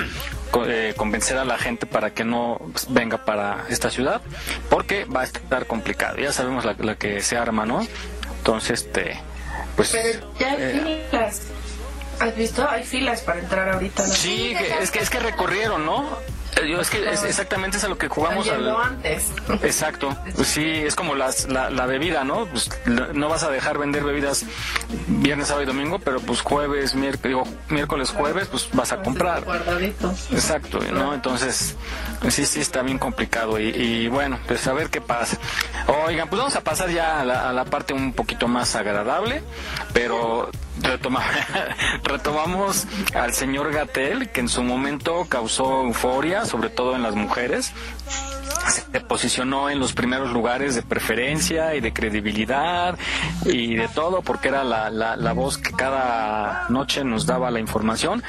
co- 0.51 0.65
eh, 0.67 0.93
convencer 0.97 1.37
a 1.37 1.45
la 1.45 1.57
gente 1.57 1.85
para 1.85 2.11
que 2.13 2.23
no 2.23 2.59
venga 2.89 3.23
para 3.25 3.65
esta 3.69 3.89
ciudad, 3.89 4.21
porque 4.69 5.05
va 5.05 5.21
a 5.21 5.23
estar 5.25 5.65
complicado. 5.67 6.17
Ya 6.17 6.31
sabemos 6.31 6.65
la, 6.65 6.75
la 6.79 6.95
que 6.95 7.21
se 7.21 7.37
arma, 7.37 7.65
¿no? 7.65 7.85
Entonces, 8.37 8.81
este, 8.83 9.19
pues... 9.75 9.89
Pero 9.91 10.33
ya 10.39 10.51
hay 10.51 10.57
eh, 10.59 11.07
filas. 11.11 11.41
¿Has 12.19 12.35
visto? 12.35 12.69
Hay 12.69 12.83
filas 12.83 13.21
para 13.21 13.39
entrar 13.41 13.69
ahorita. 13.69 14.07
¿no? 14.07 14.13
Sí, 14.13 14.55
que- 14.57 14.83
es 14.83 14.91
que 14.91 14.99
es 14.99 15.09
que 15.09 15.19
recorrieron, 15.19 15.85
¿no? 15.85 16.07
Yo- 16.67 16.79
Es 16.79 16.89
que 16.89 17.09
es 17.09 17.23
exactamente 17.23 17.77
es 17.77 17.83
a 17.83 17.87
lo 17.89 17.97
que 17.97 18.07
jugamos 18.07 18.47
al, 18.47 18.67
antes. 18.69 19.31
Exacto, 19.61 20.15
pues 20.35 20.47
sí, 20.47 20.63
es 20.65 20.95
como 20.95 21.13
las, 21.15 21.47
la, 21.49 21.69
la 21.69 21.85
bebida, 21.85 22.23
¿no? 22.23 22.45
Pues 22.45 22.69
la- 22.85 23.09
no 23.13 23.29
vas 23.29 23.43
a 23.43 23.49
dejar 23.49 23.77
vender 23.77 24.03
bebidas 24.03 24.45
viernes, 25.07 25.47
sábado 25.47 25.63
y 25.63 25.65
domingo, 25.67 25.99
pero 25.99 26.19
pues 26.21 26.41
jueves, 26.41 26.95
miércoles, 26.95 27.37
miércoles, 27.69 28.09
jueves, 28.09 28.47
pues 28.47 28.69
vas 28.73 28.91
a 28.93 29.01
comprar. 29.01 29.43
Guardaditos. 29.43 30.31
Exacto, 30.31 30.79
¿no? 30.91 31.13
Entonces, 31.13 31.75
sí, 32.29 32.45
sí, 32.45 32.59
está 32.61 32.81
bien 32.81 32.97
complicado 32.99 33.59
y, 33.59 33.69
y 33.69 34.07
bueno, 34.07 34.39
pues 34.47 34.65
a 34.67 34.73
ver 34.73 34.89
qué 34.89 35.01
pasa. 35.01 35.37
Oigan, 36.05 36.27
pues 36.29 36.39
vamos 36.39 36.55
a 36.55 36.61
pasar 36.61 36.89
ya 36.89 37.21
a 37.21 37.25
la, 37.25 37.49
a 37.49 37.53
la 37.53 37.65
parte 37.65 37.93
un 37.93 38.13
poquito 38.13 38.47
más 38.47 38.75
agradable, 38.75 39.43
pero 39.93 40.49
retoma- 40.81 41.23
retomamos 42.03 42.87
al 43.13 43.33
señor 43.33 43.71
Gatel, 43.71 44.29
que 44.31 44.39
en 44.41 44.49
su 44.49 44.63
momento 44.63 45.25
causó 45.29 45.83
euforia, 45.83 46.45
sobre 46.45 46.69
todo 46.69 46.95
en 46.95 47.03
las 47.03 47.15
mujeres 47.15 47.71
se 48.67 48.99
posicionó 49.01 49.69
en 49.69 49.79
los 49.79 49.93
primeros 49.93 50.31
lugares 50.31 50.75
de 50.75 50.81
preferencia 50.81 51.75
y 51.75 51.81
de 51.81 51.93
credibilidad 51.93 52.97
y 53.45 53.75
de 53.75 53.87
todo 53.87 54.21
porque 54.21 54.47
era 54.47 54.63
la, 54.63 54.89
la, 54.89 55.15
la 55.15 55.33
voz 55.33 55.57
que 55.57 55.71
cada 55.71 56.65
noche 56.69 57.03
nos 57.03 57.25
daba 57.25 57.51
la 57.51 57.59
información 57.59 58.23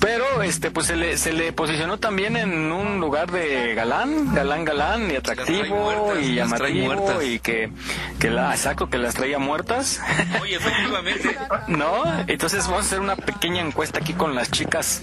pero 0.00 0.42
este 0.42 0.70
pues 0.70 0.86
se 0.86 0.96
le, 0.96 1.16
se 1.16 1.32
le 1.32 1.52
posicionó 1.52 1.98
también 1.98 2.36
en 2.36 2.72
un 2.72 3.00
lugar 3.00 3.30
de 3.30 3.74
galán 3.74 4.34
galán 4.34 4.64
galán 4.64 5.10
y 5.10 5.16
atractivo 5.16 5.76
muertas, 5.76 6.24
y 6.24 6.34
llamativo 6.34 7.22
y 7.22 7.38
que, 7.38 7.70
que 8.18 8.30
la 8.30 8.52
exacto 8.52 8.88
que 8.90 8.98
las 8.98 9.14
traía 9.14 9.38
muertas 9.38 10.00
Oye, 10.40 10.56
efectivamente. 10.56 11.36
¿no? 11.68 12.02
Entonces 12.26 12.66
vamos 12.66 12.84
a 12.84 12.86
hacer 12.86 13.00
una 13.00 13.16
pequeña 13.16 13.60
encuesta 13.60 14.00
aquí 14.00 14.14
con 14.14 14.34
las 14.34 14.50
chicas 14.50 15.02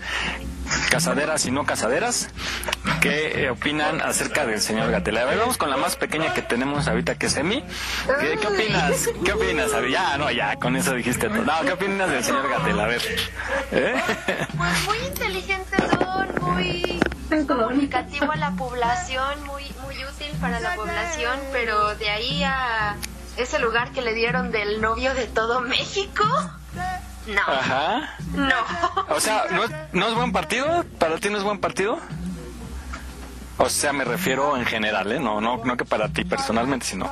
casaderas 0.89 1.45
y 1.45 1.51
no 1.51 1.65
casaderas, 1.65 2.29
¿qué 3.01 3.45
eh, 3.45 3.49
opinan 3.49 4.01
acerca 4.01 4.45
del 4.45 4.61
señor 4.61 4.91
Gatel? 4.91 5.17
A 5.17 5.25
ver, 5.25 5.37
vamos 5.37 5.57
con 5.57 5.69
la 5.69 5.77
más 5.77 5.95
pequeña 5.95 6.33
que 6.33 6.41
tenemos 6.41 6.87
ahorita, 6.87 7.15
que 7.15 7.27
es 7.27 7.37
Emi. 7.37 7.63
¿Qué, 8.19 8.47
opinas? 8.47 9.09
¿Qué 9.23 9.33
opinas? 9.33 9.73
A 9.73 9.79
ver, 9.79 9.91
ya, 9.91 10.17
no, 10.17 10.31
ya, 10.31 10.55
con 10.57 10.75
eso 10.75 10.93
dijiste 10.93 11.29
todo. 11.29 11.43
No, 11.43 11.53
¿qué 11.63 11.71
opinas 11.71 12.09
del 12.09 12.23
señor 12.23 12.49
Gatel? 12.49 12.79
A 12.79 12.87
ver. 12.87 13.01
¿Eh? 13.71 13.95
Pues 14.57 14.85
muy 14.85 14.97
inteligente 15.07 15.77
son, 15.89 16.53
muy 16.53 16.99
comunicativo 17.47 18.31
a 18.31 18.35
la 18.35 18.51
población, 18.51 19.43
muy, 19.45 19.63
muy 19.81 19.95
útil 20.05 20.31
para 20.39 20.59
la 20.59 20.75
población, 20.75 21.39
pero 21.51 21.95
de 21.95 22.09
ahí 22.09 22.43
a 22.43 22.95
ese 23.37 23.59
lugar 23.59 23.91
que 23.91 24.01
le 24.01 24.13
dieron 24.13 24.51
del 24.51 24.81
novio 24.81 25.13
de 25.15 25.25
todo 25.25 25.61
México, 25.61 26.23
no. 27.27 27.41
Ajá. 27.47 28.15
No. 28.33 28.55
O 29.15 29.19
sea, 29.19 29.45
¿no, 29.51 29.63
es- 29.63 29.71
¿no 29.93 30.07
es 30.07 30.15
buen 30.15 30.31
partido? 30.31 30.83
¿Para 30.99 31.17
ti 31.17 31.29
no 31.29 31.37
es 31.37 31.43
buen 31.43 31.59
partido? 31.59 31.97
O 33.57 33.69
sea, 33.69 33.93
me 33.93 34.03
refiero 34.03 34.57
en 34.57 34.65
general, 34.65 35.11
¿eh? 35.11 35.19
No, 35.19 35.39
no, 35.39 35.63
no 35.63 35.77
que 35.77 35.85
para 35.85 36.09
ti 36.09 36.25
personalmente, 36.25 36.85
sino 36.87 37.09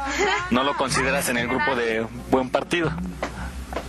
no 0.49 0.63
lo 0.63 0.75
consideras 0.75 1.29
en 1.29 1.37
el 1.37 1.47
grupo 1.47 1.75
de 1.75 2.01
buen 2.29 2.49
partido. 2.49 2.91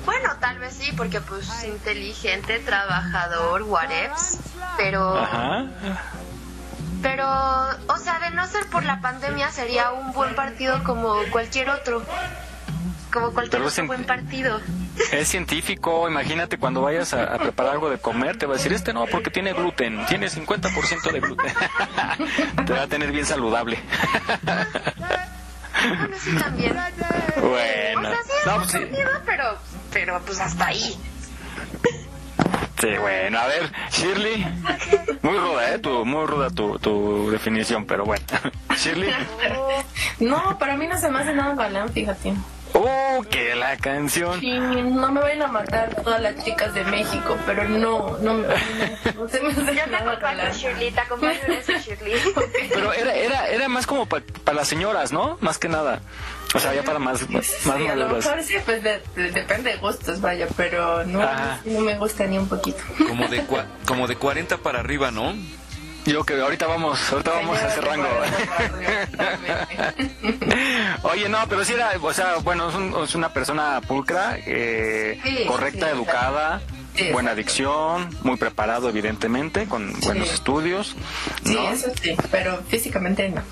Bueno, 0.04 0.30
tal 0.40 0.58
vez 0.58 0.74
sí, 0.74 0.92
porque 0.96 1.20
pues 1.20 1.48
inteligente, 1.64 2.58
trabajador, 2.58 3.62
whatevs, 3.62 4.38
pero... 4.76 5.16
Ajá. 5.18 5.64
Pero, 7.02 7.26
o 7.88 7.96
sea, 7.98 8.20
de 8.20 8.30
no 8.30 8.46
ser 8.46 8.66
por 8.66 8.84
la 8.84 9.00
pandemia 9.00 9.50
sería 9.50 9.90
un 9.90 10.12
buen 10.12 10.34
partido 10.36 10.84
como 10.84 11.16
cualquier 11.32 11.70
otro. 11.70 12.04
Como 13.12 13.30
cualquier 13.32 13.62
otro 13.62 13.86
buen 13.86 14.04
partido. 14.04 14.60
Es 15.12 15.28
científico, 15.28 16.08
imagínate 16.08 16.58
cuando 16.58 16.82
vayas 16.82 17.14
a, 17.14 17.34
a 17.34 17.38
preparar 17.38 17.72
algo 17.72 17.88
de 17.90 17.98
comer, 17.98 18.36
te 18.38 18.46
va 18.46 18.54
a 18.54 18.56
decir, 18.56 18.72
este 18.72 18.92
no, 18.92 19.06
porque 19.06 19.30
tiene 19.30 19.52
gluten, 19.52 20.04
tiene 20.06 20.28
50% 20.28 21.12
de 21.12 21.20
gluten. 21.20 21.52
te 22.66 22.72
va 22.72 22.82
a 22.82 22.86
tener 22.86 23.10
bien 23.12 23.26
saludable. 23.26 23.78
Bueno, 25.82 26.16
sí, 26.16 26.36
también. 26.36 26.76
bueno. 27.40 28.10
O 28.10 28.12
sea, 28.12 28.22
sí 28.22 28.30
es 28.40 28.46
No, 28.46 28.56
pues 28.58 28.70
sí. 28.70 28.78
pero, 29.26 29.58
pero 29.92 30.20
pues 30.24 30.38
hasta 30.38 30.66
ahí. 30.66 30.96
Sí, 32.80 32.88
bueno, 33.00 33.38
a 33.38 33.46
ver, 33.46 33.70
Shirley, 33.90 34.44
muy 35.22 35.38
ruda, 35.38 35.74
¿eh? 35.74 35.78
Tu, 35.78 36.04
muy 36.04 36.26
ruda 36.26 36.50
tu, 36.50 36.78
tu 36.78 37.30
definición, 37.30 37.84
pero 37.86 38.04
bueno. 38.04 38.24
Shirley, 38.76 39.12
No, 40.20 40.58
para 40.58 40.76
mí 40.76 40.86
no 40.86 40.98
se 40.98 41.08
me 41.10 41.20
hace 41.20 41.32
nada 41.34 41.54
galán, 41.54 41.88
fíjate. 41.92 42.34
¡Uh, 42.74 43.22
que 43.30 43.54
la 43.54 43.76
canción! 43.76 44.40
Sí, 44.40 44.52
no 44.58 45.10
me 45.12 45.20
vayan 45.20 45.42
a 45.42 45.46
matar 45.48 45.94
todas 46.02 46.20
las 46.20 46.42
chicas 46.44 46.72
de 46.74 46.84
México, 46.84 47.36
pero 47.46 47.68
no, 47.68 48.16
no, 48.20 48.34
no, 48.34 48.48
no 49.14 49.28
se 49.28 49.40
me 49.40 49.48
hace 49.50 49.60
Yo 49.74 49.84
te 49.84 49.90
nada 49.90 50.12
acompaño. 50.12 50.52
Shirley, 50.54 50.90
te 50.90 51.00
acompaño 51.00 51.38
en 51.46 51.52
eso, 51.52 51.72
Shirley. 51.72 52.14
Pero 52.72 52.92
era, 52.92 53.14
era, 53.14 53.48
era 53.48 53.68
más 53.68 53.86
como 53.86 54.06
para 54.06 54.22
las 54.54 54.68
señoras, 54.68 55.12
¿no? 55.12 55.38
Más 55.40 55.58
que 55.58 55.68
nada. 55.68 56.00
O 56.54 56.58
sea, 56.58 56.74
ya 56.74 56.82
para 56.82 56.98
más, 56.98 57.28
más 57.30 57.46
Sí, 57.46 57.68
a 57.70 57.94
lo 57.94 58.06
maduras. 58.06 58.26
mejor 58.26 58.42
sí, 58.42 58.54
pues 58.64 58.82
de- 58.82 59.00
de- 59.16 59.30
depende 59.32 59.70
de 59.72 59.76
gustos, 59.78 60.20
vaya, 60.20 60.46
pero 60.56 61.02
no, 61.04 61.20
no 61.64 61.80
me 61.80 61.96
gusta 61.96 62.26
ni 62.26 62.36
un 62.38 62.48
poquito. 62.48 62.82
Como 63.08 63.26
de, 63.28 63.42
cua- 63.46 63.64
como 63.86 64.06
de 64.06 64.16
40 64.16 64.58
para 64.58 64.80
arriba, 64.80 65.10
¿no? 65.10 65.34
Yo 66.04 66.24
que 66.24 66.40
ahorita 66.40 66.66
vamos, 66.66 66.98
ahorita 67.12 67.30
vamos 67.30 67.58
a 67.58 67.68
ese 67.68 67.80
rango. 67.80 68.08
Oye, 71.04 71.28
no, 71.28 71.38
pero 71.48 71.64
sí 71.64 71.74
era, 71.74 71.92
o 72.00 72.12
sea, 72.12 72.36
bueno, 72.42 72.68
es, 72.68 72.74
un- 72.74 72.94
es 73.04 73.14
una 73.14 73.32
persona 73.32 73.80
pulcra, 73.86 74.36
eh, 74.46 75.20
Sí, 75.24 75.44
correcta, 75.46 75.86
sí, 75.86 75.92
educada, 75.92 76.60
Sí, 76.94 77.10
buena 77.10 77.30
adicción, 77.30 78.10
muy 78.22 78.36
preparado, 78.36 78.88
evidentemente, 78.88 79.66
con 79.66 79.98
buenos 80.00 80.30
estudios, 80.32 80.94
Sí, 81.44 81.54
¿no? 81.54 81.70
eso 81.70 81.90
sí, 82.02 82.14
pero 82.30 82.62
físicamente 82.68 83.28
no. 83.30 83.42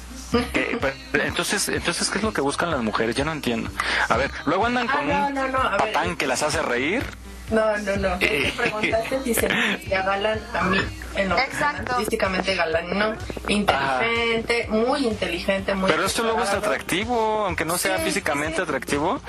Entonces, 1.15 1.69
entonces, 1.71 2.09
¿qué 2.11 2.19
es 2.19 2.25
lo 2.25 2.33
que 2.33 2.41
buscan 2.41 2.71
las 2.71 2.83
mujeres? 2.83 3.17
Ya 3.17 3.25
no 3.25 3.33
entiendo. 3.33 3.71
A 4.09 4.17
ver, 4.17 4.31
luego 4.45 4.67
andan 4.67 4.89
Ah, 4.89 4.93
con 4.93 5.09
no, 5.09 5.27
un 5.29 5.35
no, 5.53 5.71
ver. 5.71 5.79
patán 5.79 6.17
que 6.17 6.27
las 6.27 6.43
hace 6.43 6.61
reír. 6.63 7.03
No, 7.51 7.77
no, 7.79 7.97
no. 7.97 8.15
Eh. 8.21 8.53
Te 8.57 8.63
preguntaste 8.63 9.23
si 9.25 9.35
se 9.35 9.49
me 9.49 9.75
hacía 9.75 10.03
galán 10.03 10.41
a 10.55 10.63
mí 10.65 10.79
en 11.17 11.29
lo 11.29 11.39
Exacto. 11.39 11.97
físicamente 11.97 12.55
galán, 12.55 12.97
no. 12.99 13.15
Inteligente, 13.49 14.67
muy 14.69 15.07
inteligente, 15.07 15.75
muy 15.75 15.91
Pero 15.91 16.05
esto 16.05 16.23
luego 16.23 16.43
es 16.43 16.51
atractivo, 16.51 17.45
aunque 17.47 17.65
no 17.65 17.77
sea 17.79 17.99
Sí, 17.99 18.05
físicamente 18.05 18.57
sí. 18.57 18.63
atractivo. 18.63 19.21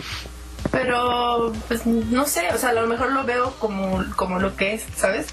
Pero, 0.71 1.51
pues, 1.67 1.85
no 1.85 2.25
sé, 2.25 2.47
o 2.53 2.57
sea, 2.57 2.69
a 2.69 2.73
lo 2.73 2.87
mejor 2.87 3.11
lo 3.11 3.23
veo 3.25 3.51
como, 3.59 4.05
como 4.15 4.39
lo 4.39 4.55
que 4.55 4.75
es, 4.75 4.83
¿sabes? 4.95 5.27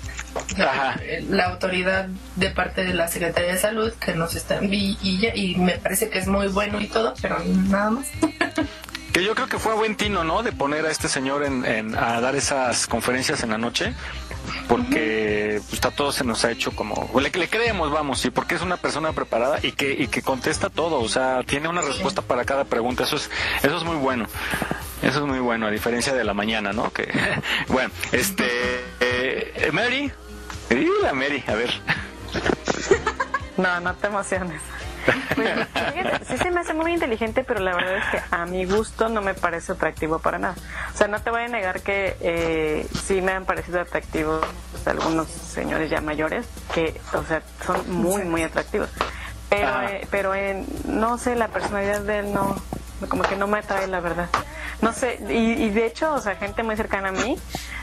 Ajá. 0.58 0.98
La 1.28 1.44
autoridad 1.46 2.08
de 2.36 2.50
parte 2.50 2.84
de 2.84 2.92
la 2.94 3.06
Secretaría 3.06 3.52
de 3.52 3.58
Salud 3.58 3.92
que 3.94 4.14
nos 4.14 4.34
están 4.34 4.72
y, 4.72 4.98
y, 5.02 5.18
ya- 5.20 5.34
y 5.36 5.54
me 5.56 5.72
parece 5.78 6.08
que 6.10 6.18
es 6.18 6.26
muy 6.26 6.48
bueno 6.48 6.80
y 6.80 6.88
todo, 6.88 7.14
pero 7.22 7.38
nada 7.44 7.90
más. 7.90 8.06
Que 9.18 9.24
yo 9.24 9.34
creo 9.34 9.48
que 9.48 9.58
fue 9.58 9.72
a 9.72 9.74
buen 9.74 9.96
tino, 9.96 10.22
¿no? 10.22 10.44
De 10.44 10.52
poner 10.52 10.86
a 10.86 10.92
este 10.92 11.08
señor 11.08 11.42
en, 11.42 11.64
en- 11.64 11.96
a 11.98 12.20
dar 12.20 12.36
esas 12.36 12.86
conferencias 12.86 13.42
en 13.42 13.50
la 13.50 13.58
noche, 13.58 13.92
porque 14.68 15.60
pues, 15.68 15.84
a 15.84 15.90
todos 15.90 16.14
se 16.14 16.22
nos 16.22 16.44
ha 16.44 16.52
hecho 16.52 16.70
como, 16.70 17.10
le, 17.20 17.28
le 17.30 17.48
creemos, 17.48 17.90
vamos, 17.90 18.20
sí, 18.20 18.30
porque 18.30 18.54
es 18.54 18.62
una 18.62 18.76
persona 18.76 19.12
preparada 19.12 19.58
y 19.60 19.72
que, 19.72 19.90
y 19.90 20.06
que 20.06 20.22
contesta 20.22 20.70
todo, 20.70 21.00
o 21.00 21.08
sea, 21.08 21.42
tiene 21.44 21.66
una 21.68 21.80
respuesta 21.80 22.22
para 22.22 22.44
cada 22.44 22.64
pregunta, 22.64 23.02
eso 23.02 23.16
es, 23.16 23.28
eso 23.64 23.76
es 23.76 23.82
muy 23.82 23.96
bueno. 23.96 24.26
Eso 25.02 25.18
es 25.18 25.26
muy 25.26 25.40
bueno, 25.40 25.66
a 25.66 25.70
diferencia 25.72 26.14
de 26.14 26.22
la 26.22 26.32
mañana, 26.34 26.72
¿no? 26.72 26.92
Que, 26.92 27.08
bueno, 27.68 27.90
este, 28.12 28.46
eh, 29.00 29.70
Mary, 29.72 30.12
la 31.02 31.12
Mary, 31.12 31.42
a 31.48 31.54
ver. 31.54 31.70
No, 33.56 33.80
no 33.80 33.92
te 33.96 34.06
emociones. 34.06 34.62
Pues, 35.34 35.66
fíjate, 35.94 36.24
sí 36.24 36.36
se 36.38 36.50
me 36.50 36.60
hace 36.60 36.74
muy 36.74 36.92
inteligente, 36.92 37.44
pero 37.44 37.60
la 37.60 37.74
verdad 37.74 37.96
es 37.96 38.04
que 38.10 38.22
a 38.30 38.46
mi 38.46 38.64
gusto 38.64 39.08
no 39.08 39.22
me 39.22 39.34
parece 39.34 39.72
atractivo 39.72 40.18
para 40.18 40.38
nada. 40.38 40.54
O 40.94 40.96
sea, 40.96 41.08
no 41.08 41.20
te 41.20 41.30
voy 41.30 41.42
a 41.42 41.48
negar 41.48 41.80
que 41.80 42.16
eh, 42.20 42.86
sí 43.04 43.20
me 43.20 43.32
han 43.32 43.44
parecido 43.44 43.80
atractivos 43.80 44.44
pues, 44.72 44.86
algunos 44.86 45.28
señores 45.28 45.90
ya 45.90 46.00
mayores, 46.00 46.46
que, 46.74 47.00
o 47.14 47.22
sea, 47.24 47.42
son 47.64 47.90
muy, 47.90 48.24
muy 48.24 48.42
atractivos. 48.42 48.88
Pero, 49.48 49.82
eh, 49.82 50.06
pero 50.10 50.34
eh, 50.34 50.64
no 50.84 51.16
sé, 51.16 51.34
la 51.34 51.48
personalidad 51.48 52.02
de 52.02 52.18
él 52.20 52.32
no, 52.32 52.56
como 53.08 53.22
que 53.22 53.36
no 53.36 53.46
me 53.46 53.58
atrae, 53.58 53.86
la 53.86 54.00
verdad. 54.00 54.28
No 54.82 54.92
sé, 54.92 55.18
y, 55.28 55.64
y 55.64 55.70
de 55.70 55.86
hecho, 55.86 56.12
o 56.14 56.20
sea, 56.20 56.36
gente 56.36 56.62
muy 56.62 56.76
cercana 56.76 57.08
a 57.08 57.12
mí, 57.12 57.36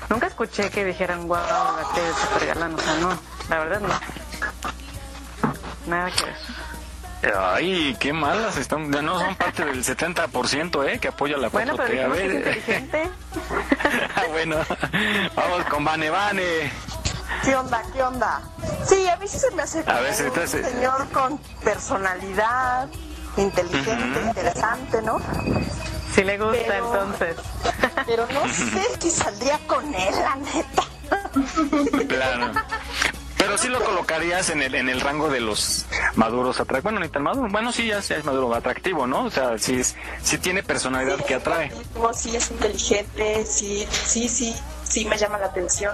nunca 0.09 0.27
escuché 0.27 0.69
que 0.69 0.85
dijeran, 0.85 1.27
wow, 1.27 1.37
Gatel 1.37 2.03
es 2.05 2.15
súper 2.15 2.47
galán, 2.47 2.73
o 2.75 2.79
sea, 2.79 2.93
no, 2.99 3.19
la 3.49 3.59
verdad 3.59 3.81
no. 3.81 3.89
Nada 5.87 6.11
que 6.11 6.23
ver. 6.23 6.35
Ay, 7.33 7.95
qué 7.99 8.13
malas 8.13 8.57
están, 8.57 8.91
ya 8.91 9.01
no 9.01 9.19
son 9.19 9.35
parte 9.35 9.65
del 9.65 9.83
70%, 9.83 10.87
¿eh? 10.87 10.99
Que 10.99 11.07
apoya 11.09 11.37
la 11.37 11.47
4T. 11.49 11.51
Bueno, 11.51 11.75
pero 11.77 12.05
a 12.05 12.07
ver. 12.09 12.31
inteligente. 12.31 13.09
Ah, 14.15 14.23
bueno, 14.31 14.57
vamos 15.35 15.65
con 15.65 15.83
Vane 15.83 16.09
Vane. 16.09 16.71
¿Qué 17.43 17.55
onda? 17.55 17.81
¿Qué 17.93 18.03
onda? 18.03 18.41
Sí, 18.87 19.07
a 19.07 19.17
mí 19.17 19.27
sí 19.27 19.39
se 19.39 19.51
me 19.51 19.63
hace 19.63 19.83
A 19.87 19.99
ver, 19.99 20.13
si 20.13 20.21
un 20.23 20.27
entonces- 20.29 20.65
señor 20.67 21.09
con 21.11 21.37
personalidad, 21.63 22.87
inteligente, 23.37 24.21
interesante, 24.21 25.01
¿no? 25.01 25.19
Si 26.13 26.23
le 26.23 26.37
gusta, 26.37 26.63
Pero- 26.67 26.85
entonces. 26.93 27.35
Pero 28.05 28.27
no 28.33 28.47
sé 28.53 28.83
si 28.99 29.11
saldría 29.11 29.57
con 29.67 29.93
él, 29.93 30.13
la 30.15 30.35
neta. 30.35 30.83
Claro. 32.07 32.51
Pero 33.37 33.57
sí 33.57 33.67
lo 33.67 33.83
colocarías 33.83 34.49
en 34.49 34.61
el, 34.61 34.75
en 34.75 34.89
el 34.89 35.01
rango 35.01 35.29
de 35.29 35.39
los 35.41 35.85
maduros 36.15 36.55
atractivos. 36.59 36.83
Bueno, 36.83 36.99
ni 36.99 37.09
tan 37.09 37.23
maduro. 37.23 37.47
Bueno, 37.51 37.71
sí, 37.71 37.87
ya, 37.87 37.99
ya 37.99 38.15
es 38.15 38.23
maduro 38.25 38.53
atractivo, 38.55 39.05
¿no? 39.07 39.25
O 39.25 39.29
sea, 39.31 39.57
sí, 39.59 39.79
es, 39.79 39.95
sí 40.23 40.37
tiene 40.37 40.63
personalidad 40.63 41.23
que 41.23 41.35
atrae. 41.35 41.71
Sí 42.13 42.35
es 42.35 42.49
inteligente, 42.51 43.45
sí, 43.45 43.87
sí, 43.91 44.27
sí, 44.29 44.55
sí 44.83 45.05
me 45.05 45.17
llama 45.17 45.37
la 45.37 45.47
atención. 45.47 45.93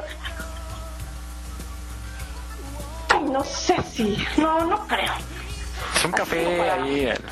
Ay, 3.10 3.24
no 3.24 3.44
sé 3.44 3.76
si, 3.94 4.18
no, 4.38 4.66
no 4.66 4.88
creo. 4.88 5.14
Es 5.96 6.06
un 6.06 6.12
café 6.12 6.70
ahí. 6.70 7.06
el- 7.06 7.24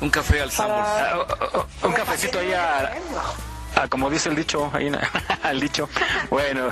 Un 0.00 0.08
café 0.10 0.40
al 0.40 0.50
sabor. 0.50 0.82
Ah, 0.82 1.12
oh, 1.52 1.66
oh, 1.82 1.86
un 1.86 1.92
cafecito 1.92 2.38
ahí 2.38 2.52
a, 2.54 2.90
a 3.74 3.88
como 3.88 4.10
dice 4.10 4.28
el 4.28 4.36
dicho, 4.36 4.70
ahí 4.72 4.90
al 5.42 5.60
dicho. 5.60 5.88
Bueno, 6.30 6.68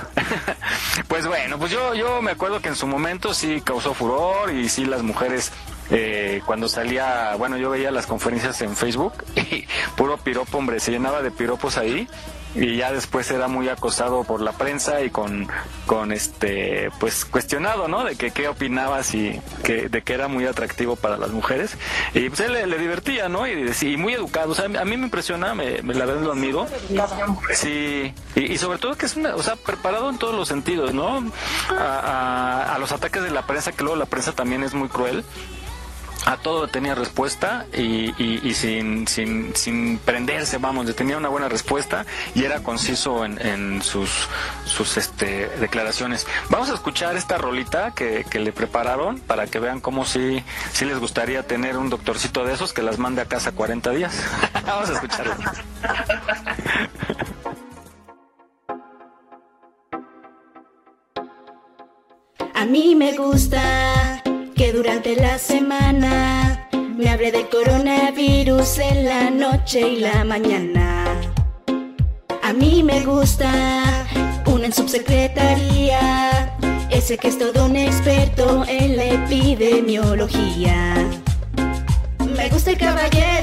pues 1.07 1.27
bueno, 1.27 1.57
pues 1.57 1.71
yo, 1.71 1.93
yo 1.95 2.21
me 2.21 2.31
acuerdo 2.31 2.61
que 2.61 2.69
en 2.69 2.75
su 2.75 2.87
momento 2.87 3.33
sí 3.33 3.61
causó 3.61 3.93
furor 3.93 4.51
y 4.51 4.69
sí 4.69 4.85
las 4.85 5.03
mujeres 5.03 5.51
eh, 5.91 6.41
cuando 6.45 6.67
salía, 6.67 7.35
bueno, 7.37 7.57
yo 7.57 7.69
veía 7.69 7.91
las 7.91 8.05
conferencias 8.05 8.61
en 8.61 8.75
Facebook 8.75 9.13
y 9.35 9.65
puro 9.95 10.17
piropo, 10.17 10.57
hombre, 10.57 10.79
se 10.79 10.91
llenaba 10.91 11.21
de 11.21 11.31
piropos 11.31 11.77
ahí 11.77 12.07
y 12.55 12.77
ya 12.77 12.91
después 12.91 13.29
era 13.31 13.47
muy 13.47 13.69
acosado 13.69 14.23
por 14.23 14.41
la 14.41 14.53
prensa 14.53 15.01
y 15.01 15.09
con, 15.09 15.47
con 15.85 16.11
este 16.11 16.89
pues 16.99 17.25
cuestionado 17.25 17.87
no 17.87 18.03
de 18.03 18.15
que 18.15 18.31
qué 18.31 18.47
opinabas 18.47 19.13
y 19.13 19.39
que 19.63 19.89
de 19.89 20.01
que 20.01 20.13
era 20.13 20.27
muy 20.27 20.45
atractivo 20.45 20.95
para 20.95 21.17
las 21.17 21.31
mujeres. 21.31 21.77
Y 22.13 22.29
pues 22.29 22.39
él 22.41 22.53
le, 22.53 22.77
divertía 22.77 23.29
no 23.29 23.47
y, 23.47 23.71
y, 23.81 23.97
muy 23.97 24.13
educado. 24.13 24.51
O 24.51 24.55
sea 24.55 24.65
a 24.65 24.85
mí 24.85 24.97
me 24.97 25.05
impresiona 25.05 25.53
me, 25.53 25.81
la 25.81 26.05
verdad 26.05 26.23
lo 26.23 26.31
admiro. 26.31 26.67
Sí 27.53 28.13
y, 28.35 28.57
sobre 28.57 28.77
todo 28.77 28.95
que 28.95 29.05
es 29.05 29.15
una 29.15 29.35
o 29.35 29.43
sea 29.43 29.55
preparado 29.55 30.09
en 30.09 30.17
todos 30.17 30.35
los 30.35 30.47
sentidos 30.47 30.93
no 30.93 31.23
a, 31.69 32.73
a 32.73 32.77
los 32.79 32.91
ataques 32.91 33.23
de 33.23 33.31
la 33.31 33.45
prensa 33.45 33.71
que 33.71 33.83
luego 33.83 33.97
la 33.97 34.05
prensa 34.05 34.31
también 34.31 34.63
es 34.63 34.73
muy 34.73 34.89
cruel 34.89 35.23
a 36.25 36.37
todo 36.37 36.67
tenía 36.67 36.95
respuesta 36.95 37.65
y, 37.73 38.13
y, 38.21 38.53
sin, 38.53 39.07
sin, 39.07 39.55
sin, 39.55 39.97
prenderse, 39.99 40.57
vamos, 40.57 40.93
tenía 40.95 41.17
una 41.17 41.29
buena 41.29 41.49
respuesta 41.49 42.05
y 42.35 42.43
era 42.43 42.61
conciso 42.61 43.25
en, 43.25 43.39
en 43.45 43.81
sus, 43.81 44.27
sus 44.65 44.97
este, 44.97 45.47
declaraciones. 45.59 46.27
Vamos 46.49 46.69
a 46.69 46.73
escuchar 46.73 47.15
esta 47.15 47.37
rolita 47.37 47.91
que, 47.91 48.25
que 48.29 48.39
le 48.39 48.51
prepararon 48.51 49.19
para 49.19 49.47
que 49.47 49.59
vean 49.59 49.79
cómo 49.79 50.05
si 50.05 50.43
sí, 50.71 50.85
les 50.85 50.99
gustaría 50.99 51.43
tener 51.43 51.77
un 51.77 51.89
doctorcito 51.89 52.43
de 52.43 52.53
esos 52.53 52.73
que 52.73 52.81
las 52.81 52.97
mande 52.97 53.21
a 53.21 53.25
casa 53.25 53.51
40 53.51 53.91
días. 53.91 54.23
vamos 54.65 54.89
a 54.89 54.93
escucharlo. 54.93 55.35
A 62.53 62.65
mí 62.65 62.93
me 62.93 63.13
gusta 63.13 64.18
que 64.59 64.73
durante 64.73 65.15
la 65.15 65.39
semana 65.39 66.67
me 66.97 67.09
hable 67.09 67.31
de 67.31 67.47
coronavirus 67.47 68.79
en 68.79 69.05
la 69.05 69.29
noche 69.29 69.79
y 69.79 69.99
la 70.01 70.25
mañana. 70.25 71.05
A 72.43 72.51
mí 72.51 72.83
me 72.83 72.99
gusta 73.05 73.49
una 74.47 74.65
en 74.65 74.73
subsecretaría, 74.73 76.57
ese 76.89 77.17
que 77.17 77.29
es 77.29 77.39
todo 77.39 77.67
un 77.67 77.77
experto 77.77 78.65
en 78.67 78.97
la 78.97 79.05
epidemiología. 79.05 81.07
Me 82.35 82.49
gusta 82.49 82.71
el 82.71 82.77
caballero 82.77 83.38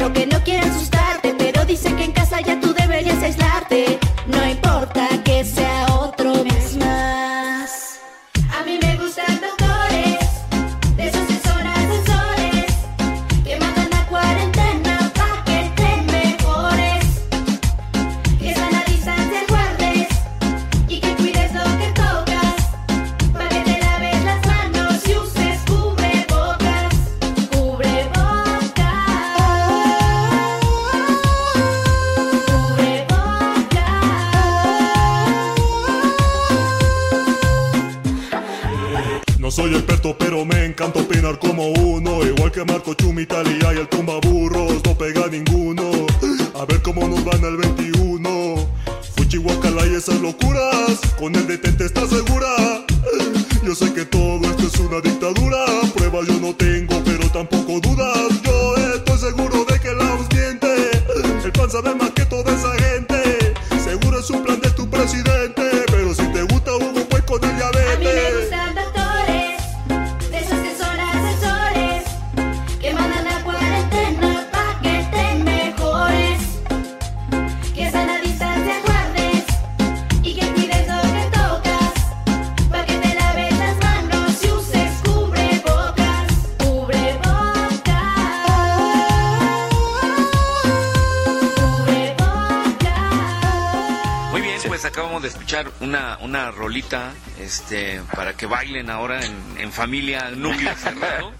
este, 97.56 98.02
para 98.14 98.34
que 98.34 98.46
bailen 98.46 98.90
ahora 98.90 99.24
en, 99.24 99.34
en 99.58 99.72
familia, 99.72 100.30
núcleo 100.30 100.74
cerrado. 100.82 101.32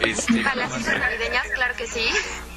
Este, 0.00 0.46
A 0.46 0.54
las 0.54 0.72
fiestas 0.72 1.00
navideñas, 1.00 1.46
claro 1.54 1.74
que 1.74 1.86
sí. 1.86 2.06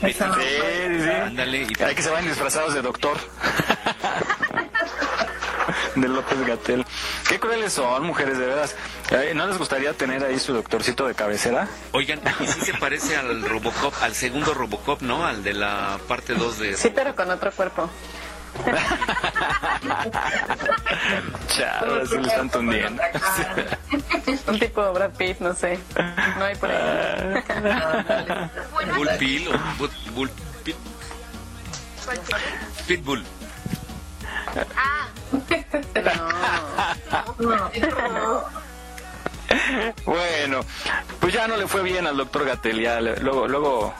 Sí, 0.01 0.13
sí, 0.13 0.13
sí. 0.13 1.09
Ándale, 1.09 1.63
y 1.63 1.83
Hay 1.83 1.95
que 1.95 2.03
se 2.03 2.09
vayan 2.09 2.27
disfrazados 2.27 2.73
de 2.73 2.81
doctor. 2.81 3.17
de 5.95 6.07
López 6.07 6.45
Gatel. 6.45 6.85
Qué 7.27 7.39
crueles 7.39 7.73
son, 7.73 8.03
mujeres, 8.03 8.37
de 8.37 8.45
veras. 8.45 8.75
¿No 9.33 9.47
les 9.47 9.57
gustaría 9.57 9.93
tener 9.93 10.23
ahí 10.23 10.37
su 10.37 10.53
doctorcito 10.53 11.07
de 11.07 11.15
cabecera? 11.15 11.67
Oigan, 11.93 12.19
y 12.41 12.47
sí 12.47 12.61
se 12.61 12.73
parece 12.73 13.15
al 13.15 13.47
Robocop, 13.47 13.93
al 14.01 14.13
segundo 14.13 14.53
Robocop, 14.53 15.01
¿no? 15.01 15.25
Al 15.25 15.43
de 15.43 15.53
la 15.53 15.97
parte 16.07 16.33
2 16.33 16.59
de... 16.59 16.77
Sí, 16.77 16.91
pero 16.93 17.15
con 17.15 17.31
otro 17.31 17.51
cuerpo. 17.51 17.89
Chao, 21.55 22.01
así 22.03 22.17
le 22.17 22.27
están 22.27 22.49
tundiendo. 22.49 23.01
Un 24.47 24.59
tipo 24.59 24.91
Brad 24.93 25.11
Pitt, 25.11 25.39
no 25.39 25.53
sé. 25.53 25.79
No 26.37 26.45
hay 26.45 26.55
por 26.55 26.69
ahí. 26.71 27.43
Bull 28.95 29.09
Pill 29.19 29.47
o 29.47 29.51
Bull, 29.77 29.89
Bull 30.13 30.29
Pit, 30.63 30.75
Pitbull. 32.87 33.23
Ah, 34.75 35.07
Bueno, 40.05 40.61
pues 41.19 41.33
ya 41.33 41.47
no 41.47 41.57
le 41.57 41.67
fue 41.67 41.83
bien 41.83 42.07
al 42.07 42.17
doctor 42.17 42.45
Gatel, 42.45 42.81
ya 42.81 42.99
le- 43.01 43.17
luego, 43.19 43.47
luego, 43.47 43.93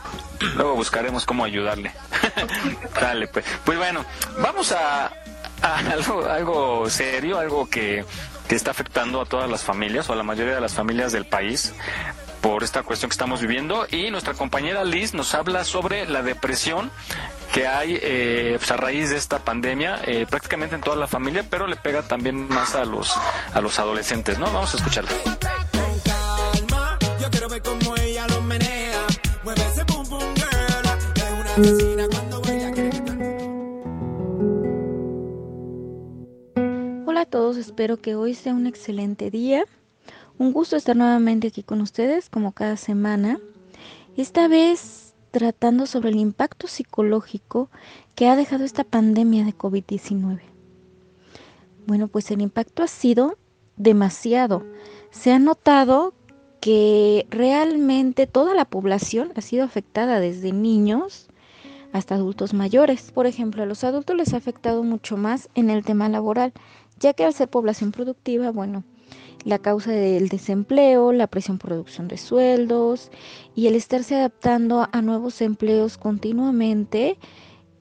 luego 0.56 0.76
buscaremos 0.76 1.26
cómo 1.26 1.45
ayudarle. 1.45 1.91
Dale, 2.99 3.28
pues. 3.28 3.45
Pues 3.64 3.78
bueno, 3.78 4.06
vamos 4.39 4.72
a 4.72 5.12
algo, 5.78 6.26
algo 6.26 6.90
serio, 6.90 7.40
algo 7.40 7.70
que, 7.70 8.06
que 8.48 8.56
está 8.56 8.72
afectando 8.72 9.22
a 9.22 9.26
todas 9.26 9.50
las 9.50 9.64
familias 9.64 10.10
o 10.10 10.14
a 10.14 10.16
la 10.16 10.24
mayoría 10.24 10.56
de 10.56 10.62
las 10.62 10.74
familias 10.74 11.12
del 11.12 11.26
país 11.26 11.74
por 12.42 12.64
esta 12.64 12.84
cuestión 12.84 13.10
que 13.10 13.14
estamos 13.14 13.40
viviendo. 13.42 13.88
Y 13.90 14.12
nuestra 14.12 14.34
compañera 14.34 14.84
Liz 14.84 15.14
nos 15.14 15.34
habla 15.34 15.64
sobre 15.64 16.06
la 16.06 16.22
depresión 16.22 16.92
que 17.54 17.68
hay 17.68 18.00
eh, 18.02 18.56
pues, 18.58 18.72
a 18.72 18.78
raíz 18.78 19.12
de 19.12 19.18
esta 19.18 19.40
pandemia 19.40 20.02
eh, 20.06 20.26
prácticamente 20.28 20.74
en 20.76 20.82
toda 20.82 20.96
la 20.96 21.06
familia 21.06 21.46
pero 21.48 21.68
le 21.68 21.76
pega 21.76 22.02
también 22.02 22.48
más 22.50 22.74
a 22.74 22.84
los 22.84 23.14
a 23.54 23.62
los 23.62 23.78
adolescentes 23.78 24.40
no 24.40 24.46
vamos 24.48 24.74
a 24.74 24.78
escucharla 24.78 25.12
todos, 37.34 37.58
espero 37.58 37.98
que 37.98 38.14
hoy 38.14 38.36
sea 38.36 38.54
un 38.54 38.68
excelente 38.68 39.32
día. 39.32 39.66
Un 40.38 40.54
gusto 40.54 40.76
estar 40.76 40.96
nuevamente 40.96 41.48
aquí 41.48 41.64
con 41.64 41.82
ustedes 41.82 42.30
como 42.30 42.52
cada 42.52 42.78
semana. 42.78 43.40
Esta 44.16 44.48
vez 44.48 45.16
tratando 45.32 45.88
sobre 45.88 46.10
el 46.10 46.18
impacto 46.18 46.68
psicológico 46.68 47.72
que 48.14 48.28
ha 48.28 48.36
dejado 48.36 48.66
esta 48.66 48.84
pandemia 48.84 49.46
de 49.46 49.58
COVID-19. 49.58 50.42
Bueno, 51.88 52.08
pues 52.08 52.30
el 52.30 52.40
impacto 52.40 52.84
ha 52.84 52.88
sido 52.88 53.36
demasiado. 53.78 54.64
Se 55.10 55.32
ha 55.32 55.40
notado 55.40 56.14
que 56.60 57.26
realmente 57.32 58.28
toda 58.28 58.54
la 58.54 58.66
población 58.66 59.32
ha 59.36 59.42
sido 59.42 59.64
afectada 59.64 60.20
desde 60.20 60.52
niños 60.52 61.30
hasta 61.94 62.16
adultos 62.16 62.54
mayores. 62.54 63.12
Por 63.12 63.26
ejemplo, 63.26 63.64
a 63.64 63.66
los 63.66 63.84
adultos 63.84 64.16
les 64.16 64.34
ha 64.36 64.38
afectado 64.38 64.84
mucho 64.84 65.16
más 65.16 65.50
en 65.56 65.72
el 65.72 65.86
tema 65.86 66.10
laboral, 66.10 66.52
ya 67.00 67.14
que 67.14 67.26
al 67.26 67.34
ser 67.34 67.50
población 67.50 67.91
productiva, 67.91 68.52
bueno, 68.52 68.84
la 69.44 69.60
causa 69.60 69.91
del 69.91 70.30
desempleo, 70.30 71.12
la 71.12 71.28
presión 71.28 71.58
por 71.58 71.72
reducción 71.72 72.08
de 72.08 72.18
sueldos 72.18 73.12
y 73.56 73.68
el 73.68 73.76
estarse 73.76 74.16
adaptando 74.16 74.88
a 74.91 75.02
nuevos 75.02 75.41
empleos 75.41 75.98
continuamente 75.98 77.18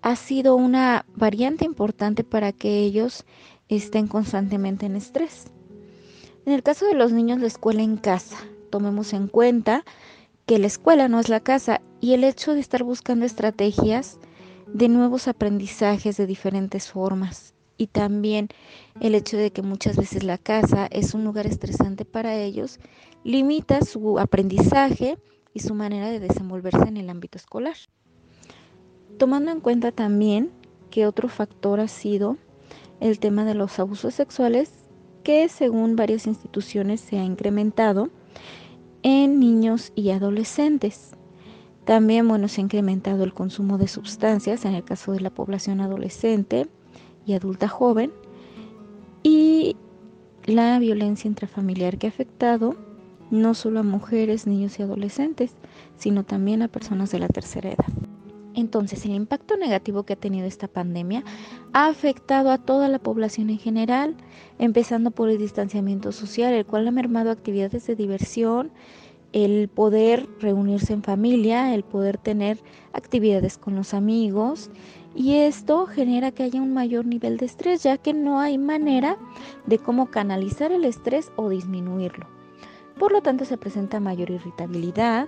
ha 0.03 0.17
sido 0.17 0.57
una 0.57 1.07
variante 1.15 1.65
importante 1.65 2.25
para 2.25 2.53
que 2.53 2.81
ellos 2.81 3.25
estén 3.69 4.09
constantemente 4.09 4.87
en 4.87 4.97
estrés. 4.97 5.47
En 6.45 6.53
el 6.53 6.65
caso 6.65 6.87
de 6.87 6.95
los 6.95 7.13
niños, 7.13 7.41
la 7.41 7.47
escuela 7.47 7.83
en 7.83 7.97
casa. 7.97 8.37
Tomemos 8.71 9.13
en 9.13 9.29
cuenta 9.29 9.85
que 10.47 10.59
la 10.59 10.67
escuela 10.67 11.07
no 11.07 11.21
es 11.21 11.29
la 11.29 11.41
casa 11.41 11.81
y 12.01 12.15
el 12.15 12.25
hecho 12.25 12.55
de 12.55 12.61
estar 12.61 12.83
buscando 12.83 13.25
estrategias 13.25 14.19
de 14.67 14.89
nuevos 14.89 15.29
aprendizajes 15.29 16.17
de 16.17 16.27
diferentes 16.27 16.91
formas 16.91 17.55
y 17.77 17.87
también 17.89 18.49
el 19.01 19.15
hecho 19.15 19.37
de 19.37 19.51
que 19.51 19.63
muchas 19.63 19.97
veces 19.97 20.23
la 20.23 20.39
casa 20.39 20.87
es 20.87 21.15
un 21.15 21.25
lugar 21.25 21.47
estresante 21.47 22.05
para 22.05 22.37
ellos 22.37 22.79
limita 23.25 23.83
su 23.83 24.19
aprendizaje 24.19 25.19
y 25.55 25.61
su 25.61 25.75
manera 25.75 26.11
de 26.11 26.21
desenvolverse 26.21 26.89
en 26.89 26.97
el 26.97 27.11
ámbito 27.11 27.39
escolar. 27.39 27.77
Tomando 29.19 29.51
en 29.51 29.61
cuenta 29.61 29.93
también 29.93 30.51
que 30.91 31.07
otro 31.07 31.29
factor 31.29 31.81
ha 31.81 31.89
sido 31.89 32.37
el 33.01 33.19
tema 33.19 33.45
de 33.45 33.55
los 33.55 33.79
abusos 33.79 34.15
sexuales 34.15 34.73
que 35.23 35.49
según 35.49 35.97
varias 35.97 36.27
instituciones 36.27 37.01
se 37.01 37.19
ha 37.19 37.25
incrementado 37.25 38.11
en 39.03 39.39
niños 39.41 39.93
y 39.95 40.11
adolescentes. 40.11 41.13
También, 41.85 42.29
bueno, 42.29 42.49
se 42.49 42.61
ha 42.61 42.65
incrementado 42.65 43.25
el 43.25 43.35
consumo 43.35 43.79
de 43.79 43.89
sustancias 43.89 44.65
en 44.65 44.75
el 44.75 44.85
caso 44.85 45.13
de 45.13 45.21
la 45.21 45.31
población 45.31 45.81
adolescente 45.81 46.69
y 47.27 47.35
adulta 47.35 47.69
joven 47.69 48.13
y 49.23 49.77
la 50.45 50.79
violencia 50.79 51.29
intrafamiliar 51.29 51.99
que 51.99 52.07
ha 52.07 52.11
afectado 52.11 52.77
no 53.31 53.55
solo 53.55 53.81
a 53.81 53.83
mujeres, 53.83 54.47
niños 54.47 54.79
y 54.79 54.83
adolescentes, 54.83 55.55
sino 55.97 56.25
también 56.25 56.63
a 56.63 56.69
personas 56.69 57.11
de 57.11 57.19
la 57.19 57.29
tercera 57.29 57.71
edad. 57.71 57.87
Entonces, 58.55 59.05
el 59.07 59.13
impacto 59.13 59.57
negativo 59.57 60.03
que 60.03 60.13
ha 60.13 60.17
tenido 60.17 60.47
esta 60.47 60.69
pandemia 60.69 61.25
ha 61.73 61.87
afectado 61.87 62.51
a 62.51 62.59
toda 62.59 62.89
la 62.89 62.99
población 62.99 63.49
en 63.49 63.59
general, 63.59 64.17
empezando 64.59 65.11
por 65.11 65.31
el 65.31 65.39
distanciamiento 65.39 66.13
social, 66.13 66.53
el 66.53 66.67
cual 66.67 66.87
ha 66.87 66.91
mermado 66.91 67.31
actividades 67.31 67.87
de 67.87 67.97
diversión, 67.97 68.71
el 69.33 69.69
poder 69.69 70.29
reunirse 70.41 70.93
en 70.93 71.03
familia, 71.03 71.75
el 71.75 71.85
poder 71.85 72.19
tener 72.19 72.59
actividades 72.93 73.57
con 73.57 73.75
los 73.75 73.95
amigos, 73.95 74.71
y 75.15 75.37
esto 75.37 75.87
genera 75.87 76.31
que 76.31 76.43
haya 76.43 76.61
un 76.61 76.73
mayor 76.73 77.07
nivel 77.07 77.37
de 77.37 77.47
estrés, 77.47 77.83
ya 77.83 77.99
que 77.99 78.15
no 78.15 78.41
hay 78.41 78.59
manera 78.59 79.19
de 79.67 79.79
cómo 79.79 80.11
canalizar 80.11 80.73
el 80.73 80.85
estrés 80.85 81.33
o 81.37 81.49
disminuirlo. 81.49 82.27
Por 82.99 83.13
lo 83.13 83.23
tanto, 83.23 83.45
se 83.45 83.57
presenta 83.57 84.01
mayor 84.01 84.31
irritabilidad, 84.31 85.27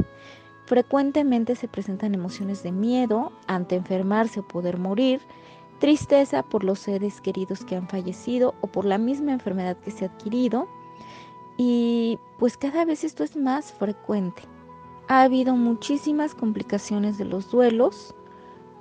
Frecuentemente 0.66 1.56
se 1.56 1.68
presentan 1.68 2.14
emociones 2.14 2.62
de 2.62 2.72
miedo 2.72 3.32
ante 3.46 3.76
enfermarse 3.76 4.40
o 4.40 4.48
poder 4.48 4.78
morir, 4.78 5.20
tristeza 5.78 6.42
por 6.42 6.64
los 6.64 6.78
seres 6.78 7.20
queridos 7.20 7.64
que 7.64 7.76
han 7.76 7.88
fallecido 7.88 8.54
o 8.62 8.68
por 8.68 8.86
la 8.86 8.96
misma 8.96 9.32
enfermedad 9.32 9.76
que 9.76 9.90
se 9.90 10.06
ha 10.06 10.08
adquirido. 10.08 10.66
Y 11.58 12.18
pues 12.38 12.56
cada 12.56 12.84
vez 12.86 13.04
esto 13.04 13.24
es 13.24 13.36
más 13.36 13.72
frecuente. 13.72 14.42
Ha 15.08 15.22
habido 15.22 15.54
muchísimas 15.54 16.34
complicaciones 16.34 17.18
de 17.18 17.26
los 17.26 17.50
duelos 17.50 18.14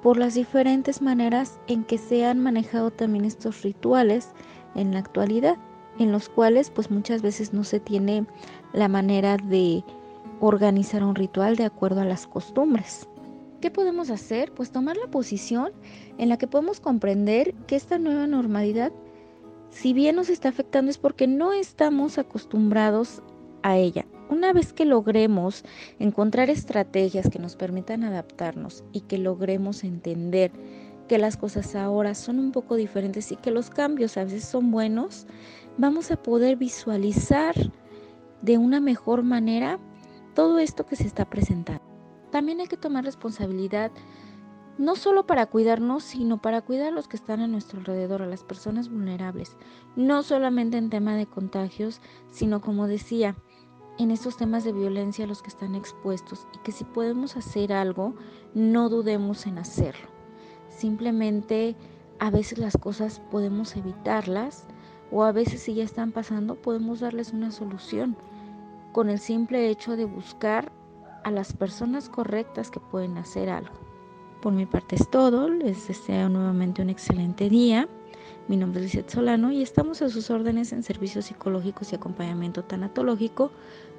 por 0.03 0.17
las 0.17 0.33
diferentes 0.33 1.01
maneras 1.01 1.59
en 1.67 1.85
que 1.85 1.97
se 1.97 2.25
han 2.25 2.39
manejado 2.39 2.91
también 2.91 3.23
estos 3.23 3.63
rituales 3.63 4.31
en 4.75 4.91
la 4.93 4.99
actualidad, 4.99 5.55
en 5.97 6.11
los 6.11 6.27
cuales 6.27 6.69
pues 6.69 6.91
muchas 6.91 7.21
veces 7.21 7.53
no 7.53 7.63
se 7.63 7.79
tiene 7.79 8.25
la 8.73 8.89
manera 8.89 9.37
de 9.37 9.83
organizar 10.41 11.03
un 11.03 11.15
ritual 11.15 11.55
de 11.55 11.63
acuerdo 11.63 12.01
a 12.01 12.05
las 12.05 12.27
costumbres. 12.27 13.07
¿Qué 13.61 13.71
podemos 13.71 14.09
hacer? 14.09 14.51
Pues 14.51 14.71
tomar 14.71 14.97
la 14.97 15.07
posición 15.07 15.71
en 16.17 16.27
la 16.27 16.37
que 16.37 16.47
podemos 16.47 16.81
comprender 16.81 17.53
que 17.65 17.77
esta 17.77 17.97
nueva 17.97 18.27
normalidad, 18.27 18.91
si 19.69 19.93
bien 19.93 20.17
nos 20.17 20.29
está 20.29 20.49
afectando, 20.49 20.91
es 20.91 20.97
porque 20.97 21.27
no 21.27 21.53
estamos 21.53 22.17
acostumbrados 22.17 23.21
a 23.61 23.77
ella. 23.77 24.05
Una 24.29 24.53
vez 24.53 24.73
que 24.73 24.85
logremos 24.85 25.63
encontrar 25.99 26.49
estrategias 26.49 27.29
que 27.29 27.39
nos 27.39 27.55
permitan 27.55 28.03
adaptarnos 28.03 28.83
y 28.91 29.01
que 29.01 29.17
logremos 29.17 29.83
entender 29.83 30.51
que 31.07 31.17
las 31.17 31.37
cosas 31.37 31.75
ahora 31.75 32.15
son 32.15 32.39
un 32.39 32.51
poco 32.51 32.75
diferentes 32.75 33.31
y 33.31 33.35
que 33.35 33.51
los 33.51 33.69
cambios 33.69 34.17
a 34.17 34.23
veces 34.23 34.45
son 34.45 34.71
buenos, 34.71 35.27
vamos 35.77 36.11
a 36.11 36.21
poder 36.21 36.55
visualizar 36.55 37.55
de 38.41 38.57
una 38.57 38.79
mejor 38.79 39.23
manera 39.23 39.79
todo 40.33 40.59
esto 40.59 40.85
que 40.85 40.95
se 40.95 41.07
está 41.07 41.29
presentando. 41.29 41.83
También 42.31 42.61
hay 42.61 42.67
que 42.67 42.77
tomar 42.77 43.03
responsabilidad 43.03 43.91
no 44.77 44.95
solo 44.95 45.27
para 45.27 45.45
cuidarnos, 45.45 46.03
sino 46.03 46.41
para 46.41 46.61
cuidar 46.61 46.87
a 46.87 46.95
los 46.95 47.07
que 47.07 47.15
están 47.15 47.41
a 47.41 47.47
nuestro 47.47 47.79
alrededor, 47.79 48.23
a 48.23 48.27
las 48.27 48.43
personas 48.43 48.89
vulnerables. 48.89 49.55
No 49.95 50.23
solamente 50.23 50.77
en 50.77 50.89
tema 50.89 51.15
de 51.15 51.27
contagios, 51.27 52.01
sino 52.31 52.59
como 52.59 52.87
decía, 52.87 53.35
en 53.97 54.11
estos 54.11 54.37
temas 54.37 54.63
de 54.63 54.73
violencia 54.73 55.25
a 55.25 55.27
los 55.27 55.41
que 55.41 55.49
están 55.49 55.75
expuestos 55.75 56.47
y 56.53 56.57
que 56.59 56.71
si 56.71 56.83
podemos 56.83 57.37
hacer 57.37 57.73
algo, 57.73 58.15
no 58.53 58.89
dudemos 58.89 59.45
en 59.45 59.59
hacerlo. 59.59 60.07
Simplemente 60.69 61.75
a 62.19 62.29
veces 62.31 62.57
las 62.57 62.77
cosas 62.77 63.21
podemos 63.31 63.75
evitarlas 63.75 64.65
o 65.11 65.23
a 65.23 65.31
veces 65.31 65.61
si 65.61 65.75
ya 65.75 65.83
están 65.83 66.11
pasando 66.11 66.55
podemos 66.55 67.01
darles 67.01 67.33
una 67.33 67.51
solución 67.51 68.15
con 68.91 69.09
el 69.09 69.19
simple 69.19 69.69
hecho 69.69 69.95
de 69.95 70.05
buscar 70.05 70.71
a 71.23 71.31
las 71.31 71.53
personas 71.53 72.09
correctas 72.09 72.69
que 72.69 72.79
pueden 72.79 73.17
hacer 73.17 73.49
algo. 73.49 73.73
Por 74.41 74.53
mi 74.53 74.65
parte 74.65 74.95
es 74.95 75.09
todo, 75.09 75.49
les 75.49 75.87
deseo 75.87 76.29
nuevamente 76.29 76.81
un 76.81 76.89
excelente 76.89 77.49
día. 77.49 77.87
Mi 78.47 78.57
nombre 78.57 78.81
es 78.81 78.93
Lizeth 78.93 79.09
Solano 79.09 79.51
y 79.51 79.61
estamos 79.61 80.01
a 80.01 80.09
sus 80.09 80.29
órdenes 80.29 80.73
en 80.73 80.83
servicios 80.83 81.25
psicológicos 81.25 81.91
y 81.91 81.95
acompañamiento 81.95 82.63
tanatológico 82.63 83.51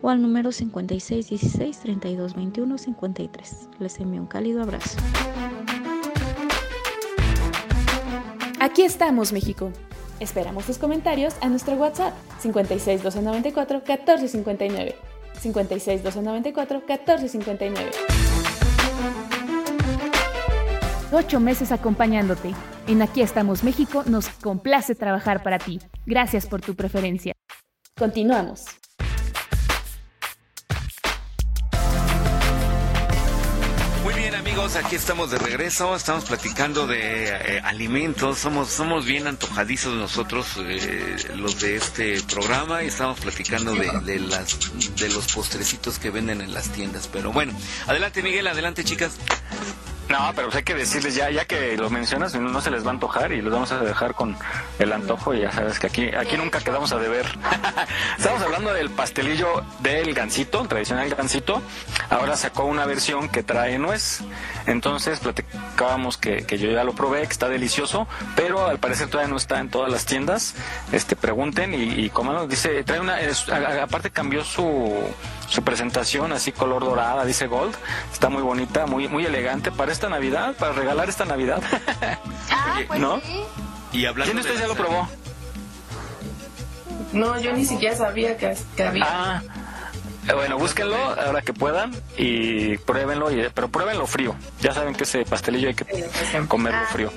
o 0.05 0.11
al 0.11 0.21
número 0.21 0.53
5616 0.53 1.79
3221 1.79 2.77
53. 2.77 3.69
Les 3.79 3.99
envío 4.01 4.21
un 4.21 4.27
cálido 4.27 4.63
abrazo. 4.63 4.99
Aquí 8.61 8.83
estamos, 8.83 9.33
México. 9.33 9.73
Esperamos 10.21 10.67
tus 10.67 10.77
comentarios 10.77 11.35
a 11.41 11.49
nuestro 11.49 11.75
WhatsApp 11.77 12.13
56 12.39 13.03
294 13.03 13.79
1459. 13.79 14.95
56 15.41 16.03
294 16.03 16.83
1459. 16.87 17.91
Ocho 21.13 21.41
meses 21.41 21.73
acompañándote. 21.73 22.55
En 22.89 23.01
Aquí 23.01 23.23
estamos 23.23 23.65
México 23.65 24.05
nos 24.05 24.29
complace 24.29 24.95
trabajar 24.95 25.43
para 25.43 25.59
ti. 25.59 25.81
Gracias 26.05 26.47
por 26.47 26.61
tu 26.61 26.75
preferencia. 26.75 27.33
Continuamos. 27.97 28.67
Aquí 34.65 34.97
estamos 34.97 35.31
de 35.31 35.37
regreso, 35.37 35.95
estamos 35.95 36.25
platicando 36.25 36.87
de 36.87 37.29
eh, 37.29 37.61
alimentos, 37.65 38.39
somos, 38.39 38.71
somos 38.71 39.05
bien 39.05 39.27
antojadizos 39.27 39.95
nosotros 39.95 40.47
eh, 40.59 41.17
los 41.37 41.61
de 41.61 41.77
este 41.77 42.23
programa 42.23 42.83
y 42.83 42.87
estamos 42.87 43.21
platicando 43.21 43.75
de, 43.75 43.91
de 44.09 45.09
los 45.11 45.33
postrecitos 45.35 45.99
que 45.99 46.09
venden 46.09 46.41
en 46.41 46.55
las 46.55 46.71
tiendas. 46.71 47.11
Pero 47.13 47.31
bueno, 47.31 47.53
adelante 47.87 48.23
Miguel, 48.23 48.47
adelante 48.47 48.85
chicas. 48.85 49.19
No, 50.09 50.19
pero 50.35 50.49
pues 50.49 50.57
hay 50.57 50.63
que 50.63 50.75
decirles 50.75 51.15
ya, 51.15 51.31
ya 51.31 51.47
que 51.47 51.77
lo 51.77 51.89
mencionas, 51.89 52.35
no 52.35 52.61
se 52.61 52.71
les 52.71 52.85
va 52.85 52.89
a 52.89 52.93
antojar 52.93 53.33
y 53.33 53.41
los 53.41 53.53
vamos 53.53 53.73
a 53.73 53.79
dejar 53.79 54.15
con 54.15 54.37
el 54.79 54.93
antojo 54.93 55.35
y 55.35 55.41
ya 55.41 55.51
sabes 55.51 55.79
que 55.79 55.87
aquí, 55.87 56.09
aquí 56.15 56.37
nunca 56.37 56.61
quedamos 56.61 56.93
a 56.93 56.99
deber. 56.99 57.27
Estamos 58.19 58.43
hablando 58.43 58.73
del 58.73 58.91
pastelillo 58.91 59.65
del 59.81 60.13
gansito, 60.15 60.63
el 60.63 60.69
tradicional 60.69 61.09
gansito. 61.09 61.63
Ahora 62.11 62.37
sacó 62.37 62.65
una 62.65 62.85
versión 62.85 63.29
que 63.29 63.43
trae 63.43 63.79
nuez. 63.79 64.21
Entonces 64.67 65.21
platicábamos 65.21 66.19
que, 66.19 66.45
que 66.45 66.59
yo 66.59 66.71
ya 66.71 66.85
lo 66.85 66.95
probé, 66.95 67.23
que 67.23 67.33
está 67.33 67.49
delicioso, 67.49 68.07
pero 68.37 68.67
al 68.67 68.79
parecer 68.79 69.09
todavía 69.09 69.31
no 69.31 69.37
está 69.37 69.59
en 69.61 69.71
todas 69.71 69.91
las 69.91 70.05
tiendas. 70.05 70.55
Este, 70.93 71.17
pregunten 71.17 71.75
y, 71.75 71.83
y. 71.83 72.13
Dice, 72.49 72.85
trae 72.85 73.01
una, 73.01 73.19
aparte 73.83 74.11
cambió 74.11 74.45
su, 74.45 74.93
su 75.49 75.63
presentación 75.63 76.33
así 76.33 76.53
color 76.53 76.85
dorada, 76.85 77.25
dice 77.25 77.47
gold. 77.47 77.75
Está 78.13 78.29
muy 78.29 78.43
bonita, 78.43 78.87
muy, 78.87 79.09
muy 79.09 79.25
elegante 79.27 79.71
para 79.71 79.93
esta 79.93 80.09
Navidad, 80.09 80.55
para 80.57 80.73
regalar 80.73 81.09
esta 81.09 81.25
Navidad. 81.25 81.63
¿No? 82.99 83.21
Y 83.93 84.07
hablando 84.07 84.33
¿Quién 84.33 84.37
de 84.37 84.41
ustedes 84.41 84.61
ya 84.61 84.67
lo 84.67 84.75
probó? 84.75 85.09
No, 87.13 87.41
yo 87.41 87.53
ni 87.53 87.65
siquiera 87.65 87.97
sabía 87.97 88.37
que, 88.37 88.57
que 88.77 88.83
había. 88.83 89.05
Ah, 89.07 89.43
eh, 90.29 90.33
bueno, 90.33 90.59
búsquenlo 90.59 90.97
ahora 90.97 91.43
que 91.43 91.53
puedan 91.53 91.93
y 92.17 92.79
pruébenlo, 92.79 93.31
y, 93.31 93.49
pero 93.55 93.69
pruébenlo 93.69 94.07
frío. 94.07 94.35
Ya 94.61 94.73
saben 94.73 94.95
que 94.95 95.05
ese 95.05 95.25
pastelillo 95.25 95.69
hay 95.69 95.75
que 95.75 95.87
comerlo 96.49 96.85
frío. 96.87 97.13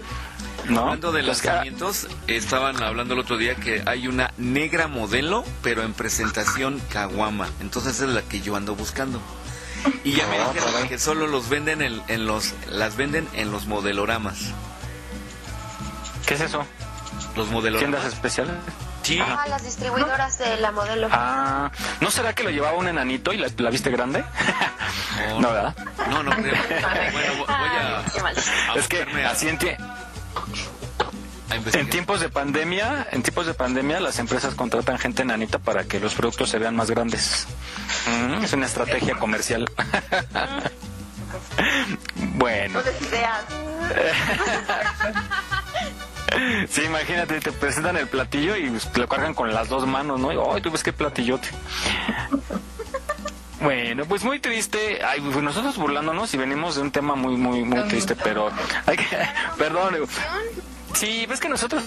¿No? 0.69 0.81
Hablando 0.81 1.11
de 1.11 1.23
Pues 1.23 1.41
que- 1.41 1.47
lanzamientos, 1.47 2.07
estaban 2.27 2.81
hablando 2.83 3.13
el 3.13 3.19
otro 3.21 3.37
día 3.37 3.55
que 3.55 3.83
hay 3.85 4.07
una 4.07 4.31
negra 4.37 4.87
modelo, 4.87 5.43
pero 5.63 5.83
en 5.83 5.93
presentación 5.93 6.81
caguama. 6.91 7.47
Entonces 7.61 7.99
es 8.01 8.09
la 8.09 8.21
que 8.21 8.41
yo 8.41 8.55
ando 8.55 8.75
buscando. 8.75 9.21
Y 10.03 10.13
ya 10.13 10.25
me 10.27 10.37
Ah, 10.39 10.49
dijeron 10.53 10.87
que 10.87 10.97
solo 10.99 11.27
los 11.27 11.49
venden 11.49 11.81
en, 11.81 12.01
en 12.07 12.25
los, 12.25 12.53
las 12.69 12.97
venden 12.97 13.27
en 13.33 13.51
los 13.51 13.67
modeloramas. 13.67 14.37
¿Qué 16.25 16.33
es 16.33 16.41
eso? 16.41 16.65
Los 17.35 17.47
modeloramas. 17.49 17.79
¿Tiendas 17.99 18.13
especiales? 18.13 18.55
Sí. 19.03 19.19
Ah, 19.21 19.45
las 19.47 19.63
distribuidoras 19.63 20.37
de 20.39 20.57
la 20.57 20.71
modelo. 20.71 21.07
Ah, 21.11 21.71
¿no 22.01 22.11
será 22.11 22.33
que 22.33 22.43
lo 22.43 22.49
llevaba 22.49 22.77
un 22.77 22.89
enanito 22.89 23.31
y 23.31 23.37
la, 23.37 23.47
la 23.57 23.69
viste 23.69 23.89
grande? 23.89 24.25
No, 25.39 25.49
¿verdad? 25.53 25.73
No, 26.09 26.23
no 26.23 26.31
creo. 26.31 26.53
Bueno, 27.13 27.33
voy 27.37 27.55
a, 27.79 27.99
a 27.99 28.75
Es 28.75 28.87
que 28.89 29.03
así 29.25 29.47
en, 29.47 29.57
tie- 29.59 29.77
a 29.77 29.79
investigar. 29.79 30.06
En 31.73 31.89
tiempos 31.89 32.19
de 32.19 32.29
pandemia, 32.29 33.07
en 33.11 33.23
tiempos 33.23 33.45
de 33.45 33.53
pandemia 33.53 33.99
las 33.99 34.19
empresas 34.19 34.55
contratan 34.55 34.97
gente 34.97 35.21
enanita 35.21 35.59
para 35.59 35.85
que 35.85 35.99
los 35.99 36.13
productos 36.13 36.49
se 36.49 36.59
vean 36.59 36.75
más 36.75 36.91
grandes. 36.91 37.47
Mm, 38.07 38.43
es 38.43 38.53
una 38.53 38.65
estrategia 38.65 39.15
comercial. 39.15 39.69
bueno. 42.35 42.79
Sí, 46.69 46.83
imagínate, 46.83 47.39
te 47.39 47.51
presentan 47.51 47.97
el 47.97 48.07
platillo 48.07 48.55
y 48.57 48.71
lo 48.95 49.07
cargan 49.07 49.33
con 49.33 49.53
las 49.53 49.69
dos 49.69 49.87
manos, 49.87 50.19
¿no? 50.19 50.31
Y, 50.31 50.37
¡Ay, 50.53 50.61
tú 50.61 50.69
ves 50.69 50.83
qué 50.83 50.93
platillote! 50.93 51.47
Bueno, 53.61 54.05
pues 54.05 54.23
muy 54.23 54.39
triste. 54.39 55.03
Ay, 55.03 55.19
pues 55.21 55.37
nosotros 55.37 55.77
burlándonos 55.77 56.33
y 56.33 56.37
venimos 56.37 56.75
de 56.75 56.81
un 56.81 56.91
tema 56.91 57.15
muy, 57.15 57.35
muy, 57.35 57.63
muy 57.63 57.81
triste, 57.87 58.15
pero 58.15 58.51
hay 58.85 58.97
que, 58.97 59.05
perdón. 59.57 59.95
Sí, 60.93 61.25
ves 61.27 61.39
que 61.39 61.49
nosotros 61.49 61.83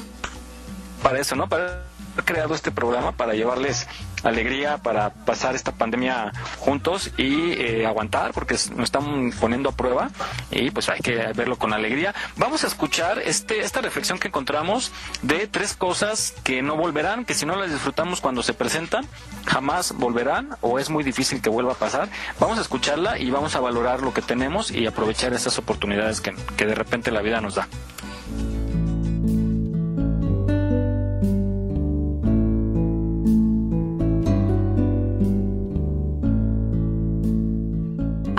para 1.02 1.18
eso, 1.20 1.36
¿no? 1.36 1.48
Para 1.48 1.64
haber 1.64 2.24
creado 2.24 2.54
este 2.54 2.70
programa 2.70 3.12
para 3.12 3.34
llevarles 3.34 3.86
alegría, 4.24 4.78
para 4.78 5.10
pasar 5.10 5.54
esta 5.54 5.72
pandemia 5.72 6.32
juntos 6.58 7.10
y 7.16 7.52
eh, 7.52 7.86
aguantar, 7.86 8.32
porque 8.32 8.54
nos 8.54 8.84
están 8.84 9.32
poniendo 9.40 9.70
a 9.70 9.72
prueba 9.72 10.10
y 10.50 10.70
pues 10.70 10.88
hay 10.88 11.00
que 11.00 11.16
verlo 11.34 11.56
con 11.56 11.72
alegría. 11.72 12.14
Vamos 12.36 12.64
a 12.64 12.66
escuchar 12.66 13.18
este 13.18 13.60
esta 13.60 13.80
reflexión 13.80 14.18
que 14.18 14.28
encontramos 14.28 14.92
de 15.22 15.46
tres 15.46 15.74
cosas 15.74 16.34
que 16.44 16.62
no 16.62 16.76
volverán, 16.76 17.24
que 17.24 17.34
si 17.34 17.46
no 17.46 17.56
las 17.56 17.70
disfrutamos 17.70 18.20
cuando 18.20 18.42
se 18.42 18.54
presentan, 18.54 19.06
jamás 19.46 19.92
volverán 19.92 20.56
o 20.60 20.78
es 20.78 20.90
muy 20.90 21.04
difícil 21.04 21.40
que 21.40 21.50
vuelva 21.50 21.72
a 21.72 21.76
pasar. 21.76 22.08
Vamos 22.38 22.58
a 22.58 22.62
escucharla 22.62 23.18
y 23.18 23.30
vamos 23.30 23.54
a 23.56 23.60
valorar 23.60 24.02
lo 24.02 24.12
que 24.12 24.22
tenemos 24.22 24.70
y 24.70 24.86
aprovechar 24.86 25.32
estas 25.32 25.58
oportunidades 25.58 26.20
que, 26.20 26.34
que 26.56 26.66
de 26.66 26.74
repente 26.74 27.10
la 27.10 27.22
vida 27.22 27.40
nos 27.40 27.56
da. 27.56 27.68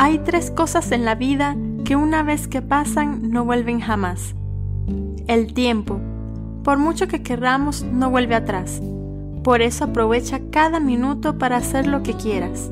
Hay 0.03 0.17
tres 0.17 0.49
cosas 0.49 0.91
en 0.91 1.05
la 1.05 1.13
vida 1.13 1.55
que 1.85 1.95
una 1.95 2.23
vez 2.23 2.47
que 2.47 2.63
pasan 2.63 3.29
no 3.29 3.45
vuelven 3.45 3.79
jamás. 3.79 4.33
El 5.27 5.53
tiempo, 5.53 5.99
por 6.63 6.79
mucho 6.79 7.07
que 7.07 7.21
querramos, 7.21 7.83
no 7.83 8.09
vuelve 8.09 8.33
atrás. 8.33 8.81
Por 9.43 9.61
eso 9.61 9.83
aprovecha 9.83 10.41
cada 10.49 10.79
minuto 10.79 11.37
para 11.37 11.57
hacer 11.57 11.85
lo 11.85 12.01
que 12.01 12.15
quieras. 12.15 12.71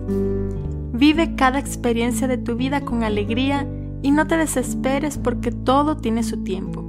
Vive 0.92 1.36
cada 1.36 1.60
experiencia 1.60 2.28
de 2.28 2.40
tu 2.40 2.56
vida 2.56 2.82
con 2.82 3.04
alegría 3.04 3.68
y 4.02 4.10
no 4.10 4.26
te 4.26 4.36
desesperes 4.36 5.20
porque 5.20 5.52
todo 5.52 5.98
tiene 5.98 6.24
su 6.24 6.44
tiempo. 6.44 6.82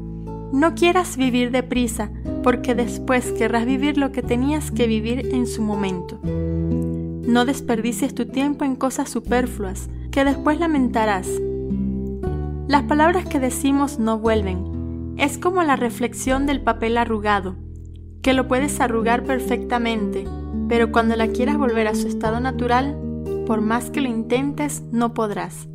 No 0.55 0.75
quieras 0.75 1.19
vivir 1.19 1.51
deprisa 1.51 2.13
porque 2.43 2.75
después 2.75 3.31
querrás 3.33 3.67
vivir 3.67 3.99
lo 3.99 4.11
que 4.11 4.23
tenías 4.23 4.71
que 4.71 4.87
vivir 4.87 5.35
en 5.35 5.47
su 5.47 5.61
momento. 5.61 6.19
No 6.25 7.45
desperdicies 7.45 8.15
tu 8.15 8.25
tiempo 8.25 8.65
en 8.65 8.75
cosas 8.75 9.11
superfluas 9.11 9.91
que 10.11 10.25
después 10.25 10.59
lamentarás. 10.59 11.29
Las 12.67 12.83
palabras 12.85 13.27
que 13.27 13.41
decimos 13.41 13.99
no 13.99 14.19
vuelven. 14.19 15.15
Es 15.17 15.39
como 15.39 15.63
la 15.63 15.77
reflexión 15.77 16.47
del 16.47 16.63
papel 16.63 16.97
arrugado, 16.97 17.57
que 18.23 18.33
lo 18.33 18.49
puedes 18.49 18.81
arrugar 18.81 19.25
perfectamente, 19.25 20.27
pero 20.69 20.91
cuando 20.93 21.17
la 21.17 21.29
quieras 21.29 21.59
volver 21.59 21.87
a 21.87 21.95
su 21.95 22.09
estado 22.09 22.41
natural, 22.41 22.97
por 23.47 23.61
más 23.61 23.91
que 23.91 24.01
lo 24.01 24.09
intentes, 24.09 24.83
no 24.93 25.15
podrás. 25.15 25.69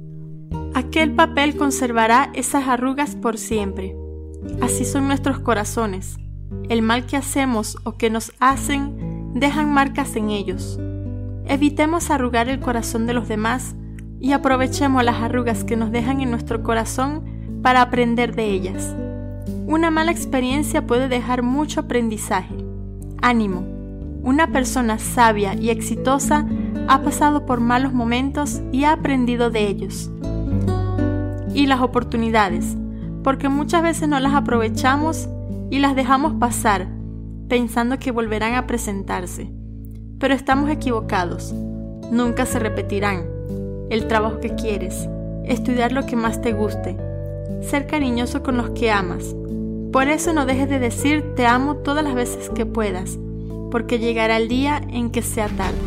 Aquel 0.74 1.14
papel 1.14 1.58
conservará 1.58 2.32
esas 2.34 2.68
arrugas 2.68 3.16
por 3.16 3.38
siempre. 3.38 3.96
Así 4.62 4.86
son 4.86 5.08
nuestros 5.08 5.40
corazones. 5.40 6.18
El 6.70 6.82
mal 6.82 7.06
que 7.06 7.18
hacemos 7.18 7.78
o 7.84 7.98
que 7.98 8.10
nos 8.10 8.32
hacen 8.40 9.34
dejan 9.34 9.74
marcas 9.74 10.16
en 10.16 10.30
ellos. 10.30 10.80
Evitemos 11.46 12.10
arrugar 12.10 12.50
el 12.50 12.60
corazón 12.60 13.06
de 13.06 13.14
los 13.14 13.28
demás 13.28 13.76
y 14.20 14.32
aprovechemos 14.32 15.04
las 15.04 15.22
arrugas 15.22 15.64
que 15.64 15.76
nos 15.76 15.92
dejan 15.92 16.22
en 16.22 16.32
nuestro 16.32 16.64
corazón 16.64 17.24
para 17.62 17.82
aprender 17.82 18.36
de 18.36 18.46
ellas. 18.52 18.96
Una 19.68 19.90
mala 19.90 20.12
experiencia 20.12 20.86
puede 20.86 21.08
dejar 21.08 21.42
mucho 21.42 21.82
aprendizaje. 21.82 22.56
Ánimo. 23.22 23.66
Una 24.22 24.52
persona 24.52 25.00
sabia 25.00 25.56
y 25.56 25.70
exitosa 25.70 26.48
ha 26.88 27.02
pasado 27.02 27.46
por 27.46 27.60
malos 27.60 27.94
momentos 27.94 28.62
y 28.72 28.84
ha 28.84 28.94
aprendido 28.94 29.50
de 29.50 29.68
ellos. 29.68 30.12
Y 31.54 31.68
las 31.68 31.82
oportunidades, 31.82 32.76
porque 33.24 33.50
muchas 33.50 33.82
veces 33.82 34.08
no 34.08 34.20
las 34.20 34.34
aprovechamos 34.34 35.30
y 35.70 35.80
las 35.80 35.96
dejamos 35.96 36.34
pasar, 36.34 36.88
pensando 37.48 37.98
que 37.98 38.12
volverán 38.12 38.56
a 38.56 38.68
presentarse. 38.68 39.52
Pero 40.20 40.34
estamos 40.34 40.70
equivocados. 40.70 41.54
Nunca 42.12 42.46
se 42.46 42.60
repetirán. 42.60 43.35
El 43.90 44.08
trabajo 44.08 44.40
que 44.40 44.56
quieres, 44.56 45.08
estudiar 45.46 45.92
lo 45.92 46.08
que 46.08 46.16
más 46.16 46.42
te 46.42 46.54
guste, 46.54 46.98
ser 47.62 47.86
cariñoso 47.86 48.42
con 48.42 48.58
los 48.58 48.72
que 48.72 48.90
amas. 48.90 49.36
Por 49.92 50.08
eso 50.08 50.34
no 50.34 50.48
dejes 50.48 50.68
de 50.70 50.80
decir 50.80 51.36
te 51.36 51.46
amo 51.46 51.76
todas 51.78 52.04
las 52.04 52.16
veces 52.16 52.50
que 52.50 52.66
puedas, 52.66 53.20
porque 53.70 54.00
llegará 54.00 54.38
el 54.38 54.48
día 54.48 54.82
en 54.90 55.12
que 55.12 55.22
sea 55.22 55.48
tarde. 55.50 55.78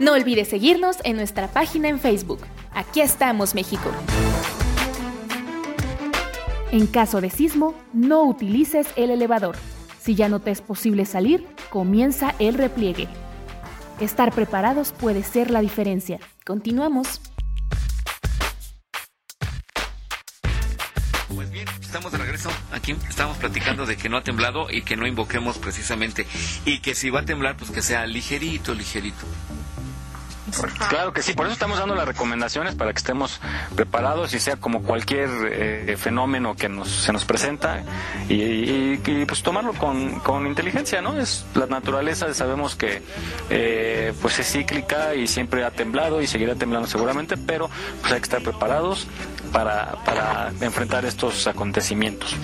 No 0.00 0.14
olvides 0.14 0.48
seguirnos 0.48 0.96
en 1.04 1.16
nuestra 1.16 1.48
página 1.48 1.88
en 1.88 2.00
Facebook. 2.00 2.40
Aquí 2.74 3.02
estamos, 3.02 3.54
México. 3.54 3.90
En 6.72 6.86
caso 6.86 7.20
de 7.20 7.28
sismo, 7.28 7.74
no 7.92 8.24
utilices 8.24 8.88
el 8.96 9.10
elevador. 9.10 9.54
Si 10.02 10.16
ya 10.16 10.28
no 10.28 10.40
te 10.40 10.50
es 10.50 10.60
posible 10.60 11.04
salir, 11.04 11.46
comienza 11.70 12.34
el 12.40 12.54
repliegue. 12.54 13.06
Estar 14.00 14.34
preparados 14.34 14.90
puede 14.90 15.22
ser 15.22 15.52
la 15.52 15.60
diferencia. 15.60 16.18
Continuamos. 16.44 17.20
Pues 21.32 21.50
bien, 21.52 21.68
estamos 21.80 22.10
de 22.10 22.18
regreso. 22.18 22.50
Aquí 22.72 22.96
estamos 23.08 23.36
platicando 23.36 23.86
de 23.86 23.96
que 23.96 24.08
no 24.08 24.16
ha 24.16 24.24
temblado 24.24 24.68
y 24.72 24.82
que 24.82 24.96
no 24.96 25.06
invoquemos 25.06 25.58
precisamente. 25.58 26.26
Y 26.64 26.80
que 26.80 26.96
si 26.96 27.08
va 27.08 27.20
a 27.20 27.24
temblar, 27.24 27.56
pues 27.56 27.70
que 27.70 27.80
sea 27.80 28.04
ligerito, 28.04 28.74
ligerito. 28.74 29.24
Claro 30.88 31.12
que 31.12 31.22
sí, 31.22 31.32
por 31.32 31.46
eso 31.46 31.54
estamos 31.54 31.78
dando 31.78 31.94
las 31.94 32.06
recomendaciones 32.06 32.74
para 32.74 32.92
que 32.92 32.98
estemos 32.98 33.40
preparados 33.74 34.34
y 34.34 34.40
sea 34.40 34.56
como 34.56 34.82
cualquier 34.82 35.30
eh, 35.50 35.96
fenómeno 35.98 36.54
que 36.54 36.68
nos, 36.68 36.88
se 36.88 37.12
nos 37.12 37.24
presenta 37.24 37.82
y, 38.28 38.96
pues 39.26 39.42
tomarlo 39.42 39.72
con, 39.72 40.20
con 40.20 40.46
inteligencia, 40.46 41.00
¿no? 41.00 41.18
Es 41.18 41.44
la 41.54 41.66
naturaleza, 41.66 42.32
sabemos 42.34 42.76
que 42.76 43.02
eh, 43.50 44.12
pues 44.20 44.38
es 44.38 44.52
cíclica 44.52 45.14
y 45.14 45.26
siempre 45.26 45.64
ha 45.64 45.70
temblado 45.70 46.20
y 46.20 46.26
seguirá 46.26 46.54
temblando 46.54 46.88
seguramente, 46.88 47.36
pero 47.36 47.70
pues 48.00 48.12
hay 48.12 48.18
que 48.18 48.24
estar 48.24 48.42
preparados 48.42 49.06
para, 49.52 49.92
para 50.04 50.50
enfrentar 50.60 51.04
estos 51.04 51.46
acontecimientos. 51.46 52.34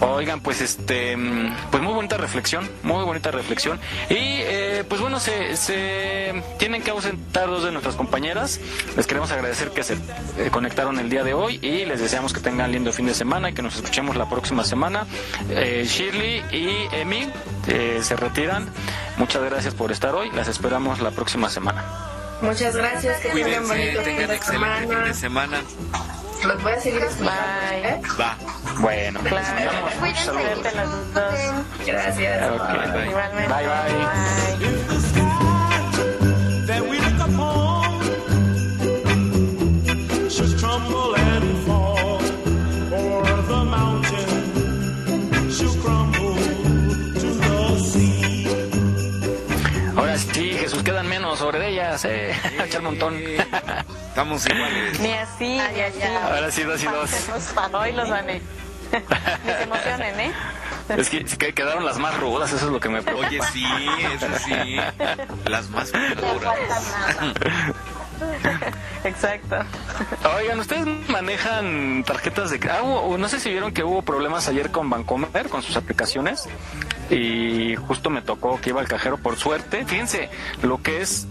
Oigan, 0.00 0.40
pues 0.40 0.60
este, 0.60 1.16
mm, 1.16 1.54
pues 1.70 1.82
muy 1.82 1.94
bonita 1.94 2.16
reflexión, 2.16 2.68
muy 2.82 3.04
bonita 3.04 3.30
reflexión 3.30 3.78
y 4.10 4.16
eh, 4.18 4.84
pues 4.88 5.00
bueno, 5.00 5.20
se, 5.20 5.56
se 5.56 6.42
tienen 6.58 6.82
que 6.82 6.90
ausentar 6.90 7.48
dos 7.48 7.64
de 7.64 7.72
nuestras 7.72 7.94
compañeras. 7.94 8.60
Les 8.96 9.06
queremos 9.06 9.30
agradecer 9.30 9.70
que 9.70 9.82
se 9.82 9.94
eh, 9.94 10.50
conectaron 10.50 10.98
el 10.98 11.08
día 11.08 11.24
de 11.24 11.34
hoy 11.34 11.58
y 11.62 11.84
les 11.84 12.00
deseamos 12.00 12.32
que 12.32 12.40
tengan 12.40 12.72
lindo 12.72 12.92
fin 12.92 13.06
de 13.06 13.14
semana 13.14 13.50
y 13.50 13.54
que 13.54 13.62
nos 13.62 13.76
escuchemos 13.76 14.16
la 14.16 14.28
próxima 14.28 14.64
semana. 14.64 15.06
Eh, 15.50 15.84
Shirley 15.86 16.44
y 16.52 16.94
Emi 16.94 17.28
eh, 17.68 18.00
se 18.02 18.16
retiran. 18.16 18.68
Muchas 19.16 19.42
gracias 19.42 19.74
por 19.74 19.92
estar 19.92 20.14
hoy. 20.14 20.30
Las 20.32 20.48
esperamos 20.48 21.00
la 21.00 21.10
próxima 21.10 21.48
semana. 21.48 22.15
Muchas 22.40 22.76
gracias, 22.76 23.20
que 23.20 23.28
tengan 23.30 23.64
Cuídense, 23.64 23.66
bonito 23.66 24.02
fin 24.02 24.04
tengan 24.04 24.28
de 24.28 24.34
excelente 24.36 24.94
fin 24.94 25.04
de 25.04 25.14
semana. 25.14 25.62
Los 26.44 26.62
voy 26.62 26.72
a 26.72 26.80
seguir 26.80 27.02
escuchando. 27.02 27.42
¿eh? 27.72 28.00
Va. 28.20 28.36
Bueno. 28.78 29.20
Gracias. 31.86 32.50
Ok, 32.50 32.68
bye. 32.92 33.46
Bye, 33.48 33.66
bye. 33.66 35.00
Monedas, 51.40 52.04
eh, 52.04 52.34
a 52.60 52.64
echar 52.64 52.80
un 52.80 52.86
montón. 52.86 53.16
Estamos 54.08 54.46
iguales. 54.46 55.00
Ni 55.00 55.12
así, 55.12 55.60
ni 55.74 55.80
así. 55.80 56.02
Ahora 56.02 56.50
sí, 56.50 56.62
dos 56.62 56.82
y 56.82 56.86
dos. 56.86 57.10
Hoy 57.72 57.92
los 57.92 58.08
gané. 58.08 58.40
Ni 59.44 59.52
se 59.52 59.62
emocionen, 59.64 60.20
¿eh? 60.20 60.32
Es 60.96 61.10
que, 61.10 61.18
es 61.18 61.36
que 61.36 61.52
quedaron 61.52 61.84
las 61.84 61.98
más 61.98 62.16
rudas, 62.18 62.52
eso 62.52 62.66
es 62.66 62.72
lo 62.72 62.78
que 62.78 62.88
me 62.88 63.02
preocupa. 63.02 63.26
Oye, 63.26 63.40
sí, 63.52 63.64
eso 64.14 64.26
sí. 64.44 64.76
Las 65.46 65.68
más 65.70 65.90
duras. 65.90 66.54
Exacto. 69.04 69.56
Oigan, 70.36 70.58
¿ustedes 70.60 70.86
manejan 71.08 72.04
tarjetas 72.06 72.50
de... 72.50 72.60
Ah, 72.70 72.82
hubo- 72.82 73.18
no 73.18 73.28
sé 73.28 73.40
si 73.40 73.50
vieron 73.50 73.72
que 73.72 73.82
hubo 73.84 74.02
problemas 74.02 74.48
ayer 74.48 74.70
con 74.70 74.88
Bancomer, 74.88 75.48
con 75.48 75.62
sus 75.62 75.76
aplicaciones, 75.76 76.48
y 77.10 77.76
justo 77.76 78.10
me 78.10 78.22
tocó 78.22 78.60
que 78.60 78.70
iba 78.70 78.80
al 78.80 78.88
cajero 78.88 79.18
por 79.18 79.36
suerte. 79.36 79.84
Fíjense, 79.84 80.28
lo 80.62 80.82
que 80.82 81.02
es... 81.02 81.26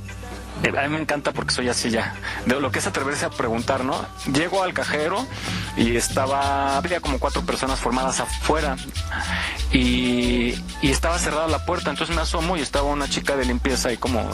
A 0.63 0.81
mí 0.83 0.87
me 0.87 1.01
encanta 1.01 1.33
porque 1.33 1.53
soy 1.53 1.67
así 1.67 1.89
ya. 1.89 2.15
De 2.45 2.59
lo 2.59 2.71
que 2.71 2.79
es 2.79 2.87
atreverse 2.87 3.25
a 3.25 3.29
preguntar, 3.29 3.83
¿no? 3.83 4.03
Llego 4.33 4.63
al 4.63 4.73
cajero 4.73 5.27
y 5.75 5.97
estaba, 5.97 6.77
había 6.77 7.01
como 7.01 7.19
cuatro 7.19 7.45
personas 7.45 7.79
formadas 7.79 8.21
afuera 8.21 8.77
y, 9.73 10.55
y 10.81 10.91
estaba 10.91 11.19
cerrada 11.19 11.47
la 11.49 11.65
puerta, 11.65 11.89
entonces 11.89 12.15
me 12.15 12.21
asomo 12.21 12.55
y 12.55 12.61
estaba 12.61 12.85
una 12.85 13.09
chica 13.09 13.35
de 13.35 13.43
limpieza 13.43 13.89
ahí 13.89 13.97
como 13.97 14.25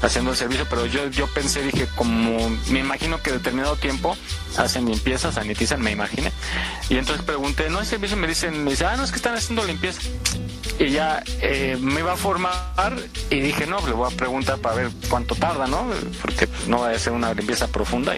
haciendo 0.00 0.30
el 0.30 0.36
servicio, 0.36 0.64
pero 0.70 0.86
yo, 0.86 1.08
yo 1.08 1.26
pensé, 1.34 1.62
dije, 1.62 1.88
como 1.96 2.50
me 2.70 2.78
imagino 2.78 3.20
que 3.20 3.32
determinado 3.32 3.74
tiempo 3.74 4.16
hacen 4.56 4.86
limpieza, 4.86 5.32
sanitizan, 5.32 5.82
me 5.82 5.90
imaginé. 5.90 6.32
Y 6.88 6.98
entonces 6.98 7.24
pregunté, 7.24 7.68
¿no 7.68 7.80
hay 7.80 7.86
servicio? 7.86 8.16
Me 8.16 8.28
dicen, 8.28 8.62
me 8.62 8.70
dice, 8.70 8.86
ah, 8.86 8.96
no, 8.96 9.02
es 9.02 9.10
que 9.10 9.16
están 9.16 9.34
haciendo 9.34 9.64
limpieza. 9.64 10.00
Y 10.78 10.90
ya 10.90 11.22
eh, 11.40 11.76
me 11.80 12.00
iba 12.00 12.12
a 12.12 12.16
formar 12.16 12.96
y 13.30 13.40
dije, 13.40 13.66
no, 13.66 13.84
le 13.86 13.92
voy 13.92 14.12
a 14.12 14.16
preguntar 14.16 14.58
para 14.58 14.74
ver 14.74 14.90
cuánto 15.08 15.34
tarda, 15.36 15.66
¿no? 15.66 15.88
Porque 16.20 16.48
no 16.66 16.80
va 16.80 16.90
a 16.90 16.98
ser 16.98 17.12
una 17.12 17.32
limpieza 17.32 17.68
profunda. 17.68 18.16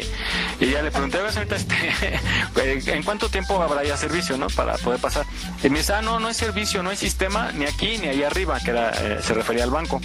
Y, 0.60 0.70
ya 0.70 0.82
le 0.82 0.90
pregunté, 0.90 1.18
a 1.18 1.30
señorita, 1.30 1.56
este, 1.56 2.20
¿en 2.94 3.02
cuánto 3.02 3.28
tiempo 3.28 3.62
habrá 3.62 3.84
ya 3.84 3.96
servicio, 3.96 4.38
no? 4.38 4.46
Para 4.48 4.78
poder 4.78 5.00
pasar. 5.00 5.26
Y 5.62 5.68
me 5.68 5.78
dice, 5.78 5.92
ah, 5.92 6.02
no, 6.02 6.18
no 6.18 6.28
hay 6.28 6.34
servicio, 6.34 6.82
no 6.82 6.90
hay 6.90 6.96
sistema, 6.96 7.52
ni 7.52 7.66
aquí 7.66 7.98
ni 7.98 8.08
ahí 8.08 8.22
arriba, 8.22 8.58
que 8.60 8.70
era, 8.70 8.90
eh, 8.90 9.18
se 9.22 9.34
refería 9.34 9.64
al 9.64 9.70
banco. 9.70 10.00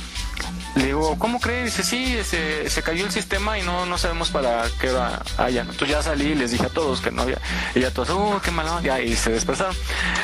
Le 0.76 0.86
digo, 0.86 1.18
¿cómo 1.20 1.40
cree? 1.40 1.66
Dice, 1.66 1.84
sí, 1.84 2.18
se, 2.24 2.70
se 2.70 2.82
cayó 2.82 3.06
el 3.06 3.12
sistema 3.12 3.60
y 3.60 3.62
no, 3.62 3.86
no 3.86 3.98
sabemos 3.98 4.30
para 4.30 4.64
qué 4.80 4.90
hora 4.90 5.22
haya. 5.38 5.62
Entonces 5.62 5.90
ya 5.90 6.02
salí 6.02 6.28
y 6.28 6.36
les 6.36 6.52
dije 6.52 6.66
a 6.66 6.70
todos 6.70 7.02
que 7.02 7.12
no 7.12 7.24
había. 7.24 7.40
Y 7.76 7.82
ya 7.82 7.92
todos, 7.92 8.10
oh, 8.12 8.40
qué 8.44 8.52
mala 8.52 8.78
onda", 8.78 8.84
ya, 8.84 9.02
y 9.02 9.16
se 9.16 9.32
despesaron. 9.32 9.76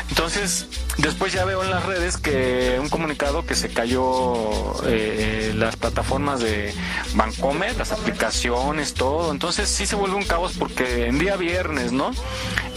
Entonces, 0.10 0.68
después 0.98 1.34
ya 1.34 1.44
veo 1.44 1.64
en 1.64 1.70
las 1.70 1.86
redes 1.86 2.18
que 2.18 2.78
un 2.80 2.88
comunicado 2.88 3.46
que 3.46 3.56
se 3.56 3.70
cayó 3.70 4.84
eh, 4.86 5.54
las 5.56 5.76
plataformas 5.76 6.40
de 6.40 6.74
Bancomer, 7.14 7.76
las 7.76 7.92
aplicaciones, 7.92 8.94
todo. 8.94 9.32
Entonces 9.32 9.68
sí 9.68 9.86
se 9.86 9.96
vuelve 9.96 10.16
un 10.16 10.24
caos 10.24 10.54
porque 10.58 11.08
en 11.08 11.20
día 11.20 11.36
viernes, 11.36 11.92
¿no? 11.92 12.12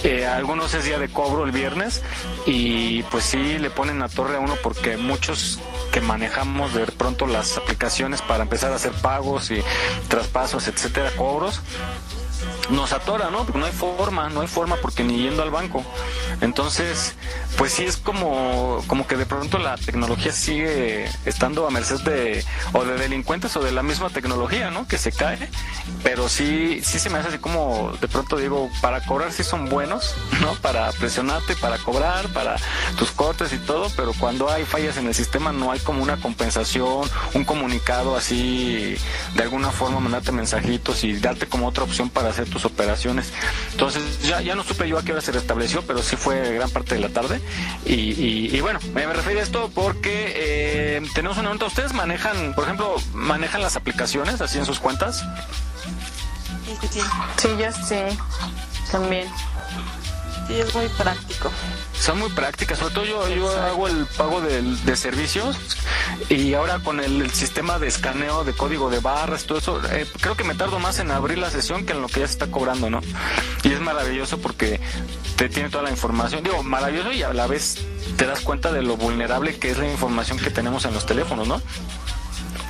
Eh, 0.03 0.27
algunos 0.27 0.73
es 0.75 0.85
día 0.85 0.99
de 0.99 1.09
cobro 1.09 1.45
el 1.45 1.53
viernes 1.53 2.03
y 2.47 3.03
pues 3.05 3.25
sí 3.25 3.59
le 3.59 3.69
ponen 3.69 4.03
a 4.03 4.09
torre 4.09 4.37
a 4.37 4.41
uno 4.41 4.57
porque 4.63 4.97
muchos 4.97 5.61
que 5.93 6.01
manejamos 6.01 6.73
de 6.73 6.87
pronto 6.87 7.27
las 7.27 7.60
aplicaciones 7.63 8.23
para 8.23 8.43
empezar 8.43 8.73
a 8.73 8.77
hacer 8.77 8.93
pagos 8.93 9.51
y 9.51 9.63
traspasos, 10.09 10.69
etcétera, 10.69 11.11
cobros, 11.17 11.61
nos 12.71 12.93
atora, 12.93 13.31
¿no? 13.31 13.45
Porque 13.45 13.59
no 13.59 13.67
hay 13.67 13.73
forma, 13.73 14.29
no 14.29 14.41
hay 14.41 14.49
forma 14.49 14.77
porque 14.77 15.05
ni 15.05 15.23
yendo 15.23 15.43
al 15.43 15.51
banco. 15.51 15.85
Entonces, 16.41 17.15
pues 17.57 17.73
sí 17.73 17.85
es 17.85 17.97
como, 17.97 18.83
como 18.87 19.07
que 19.07 19.17
de 19.17 19.27
pronto 19.27 19.59
la 19.59 19.77
tecnología 19.77 20.33
sigue 20.33 21.09
estando 21.25 21.67
a 21.67 21.71
merced 21.71 22.01
de, 22.01 22.45
o 22.73 22.85
de 22.85 22.97
delincuentes 22.97 23.57
o 23.57 23.63
de 23.63 23.73
la 23.73 23.83
misma 23.83 24.11
tecnología, 24.11 24.71
¿no? 24.71 24.87
Que 24.87 24.99
se 24.99 25.13
cae. 25.13 25.49
Pero 26.03 26.29
sí, 26.29 26.81
sí 26.83 26.99
se 26.99 27.11
me 27.11 27.19
hace 27.19 27.29
así 27.29 27.39
como, 27.39 27.93
de 28.01 28.09
pronto 28.09 28.37
digo, 28.37 28.71
para 28.81 29.05
cobrar 29.05 29.33
sí 29.33 29.45
son 29.45 29.69
buenos, 29.69 30.15
¿no? 30.41 30.55
Para 30.55 30.91
presionarte, 30.93 31.57
para 31.57 31.79
cobrar, 31.79 32.29
para 32.29 32.57
tus 32.97 33.11
cortes 33.11 33.53
y 33.53 33.59
todo, 33.59 33.91
pero 33.97 34.13
cuando 34.19 34.51
hay 34.51 34.65
fallas 34.65 34.97
en 34.97 35.07
el 35.07 35.15
sistema 35.15 35.53
no 35.53 35.73
hay 35.73 35.81
como 35.81 36.03
una 36.03 36.17
compensación, 36.19 37.09
un 37.35 37.45
comunicado 37.45 38.17
así, 38.17 38.97
de 39.35 39.43
alguna 39.43 39.71
forma 39.71 40.01
mandarte 40.01 40.33
mensajitos 40.33 41.05
y 41.05 41.19
darte 41.19 41.47
como 41.47 41.67
otra 41.67 41.85
opción 41.85 42.11
para 42.11 42.31
hacer 42.31 42.49
tus 42.49 42.60
operaciones. 42.65 43.33
Entonces 43.73 44.23
ya, 44.23 44.41
ya 44.41 44.55
no 44.55 44.63
supe 44.65 44.89
yo 44.89 44.99
a 44.99 45.03
qué 45.03 45.13
hora 45.13 45.21
se 45.21 45.33
restableció, 45.33 45.83
pero 45.83 46.03
sí 46.03 46.17
fue 46.17 46.55
gran 46.55 46.71
parte 46.71 46.95
de 46.95 47.01
la 47.01 47.09
tarde. 47.09 47.41
Y, 47.85 47.95
y- 47.95 48.61
bueno, 48.61 48.79
me, 48.95 49.07
me 49.07 49.13
refiero 49.15 49.41
a 49.41 49.43
esto 49.43 49.71
porque 49.75 50.33
eh, 50.37 51.03
tenemos 51.15 51.37
una 51.39 51.49
pregunta. 51.51 51.67
¿Ustedes 51.67 51.93
manejan, 51.93 52.55
por 52.55 52.65
ejemplo, 52.65 52.97
manejan 53.13 53.63
las 53.63 53.77
aplicaciones 53.77 54.41
así 54.41 54.59
en 54.59 54.67
sus 54.67 54.79
cuentas? 54.81 55.25
Sí, 57.39 57.49
yo 57.59 57.73
sí. 57.87 58.19
También. 58.93 59.29
Sí, 60.51 60.61
es 60.61 60.75
muy 60.75 60.89
práctico. 60.89 61.51
Son 61.99 62.19
muy 62.19 62.31
prácticas, 62.31 62.79
sobre 62.79 62.95
todo 62.95 63.05
yo, 63.05 63.29
yo 63.29 63.51
hago 63.63 63.87
el 63.89 64.07
pago 64.17 64.41
del- 64.41 64.83
de, 64.85 64.97
servicios 64.97 65.57
y 66.29 66.55
ahora 66.55 66.79
con 66.81 66.99
el, 67.01 67.23
el 67.23 67.31
sistema 67.31 67.79
de 67.79 67.89
escaneo 67.89 68.43
de 68.45 68.53
código 68.55 68.91
de 68.91 69.01
barras, 69.01 69.45
todo 69.45 69.59
eso, 69.59 69.81
eh, 69.93 70.07
creo 70.21 70.35
que 70.37 70.45
me 70.45 70.55
tardo 70.55 70.79
más 70.79 70.99
en 70.99 71.11
abrir 71.11 71.39
la 71.39 71.51
sesión 71.51 71.85
que 71.87 71.93
en 71.93 72.01
lo 72.03 72.09
que 72.09 72.21
ya 72.21 72.27
se 72.27 72.33
está 72.33 72.51
cobrando, 72.51 72.89
¿no? 72.91 73.01
Y 73.63 73.73
es 73.73 73.81
maravilloso 73.81 74.39
porque 74.39 74.81
te 75.37 75.49
tiene 75.49 75.69
toda 75.69 75.85
la 75.85 75.91
información, 75.91 76.43
digo, 76.43 76.63
maravilloso 76.63 77.13
y 77.13 77.23
a 77.23 77.33
la 77.35 77.47
vez 77.47 77.79
te 78.17 78.27
das 78.27 78.41
cuenta 78.41 78.73
de 78.73 78.83
lo 78.83 78.97
vulnerable 78.97 79.59
que 79.59 79.71
es 79.71 79.79
la 79.79 79.91
información 79.91 80.39
que 80.39 80.51
tenemos 80.51 80.85
en 80.87 80.95
los 80.95 81.07
teléfonos, 81.07 81.47
¿no? 81.49 81.61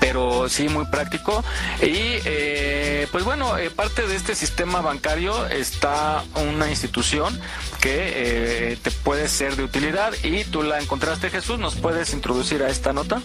Pero 0.01 0.49
sí 0.49 0.69
muy 0.69 0.87
práctico. 0.87 1.45
Y 1.83 2.19
eh, 2.25 3.07
pues 3.13 3.25
bueno, 3.25 3.57
eh, 3.59 3.71
parte 3.71 4.07
de 4.07 4.17
este 4.17 4.35
sistema 4.35 4.81
bancario 4.81 5.47
está 5.47 6.25
una 6.35 6.69
institución 6.71 7.39
que 7.81 8.73
eh, 8.73 8.79
te 8.83 8.91
puede 8.91 9.29
ser 9.29 9.57
de 9.57 9.63
utilidad 9.65 10.13
y 10.25 10.45
tú 10.45 10.63
la 10.63 10.81
encontraste 10.81 11.31
Jesús, 11.31 11.59
¿nos 11.59 11.77
puedes 11.77 12.13
introducir 12.13 12.63
a 12.63 12.69
esta 12.69 12.93
nota? 12.93 13.23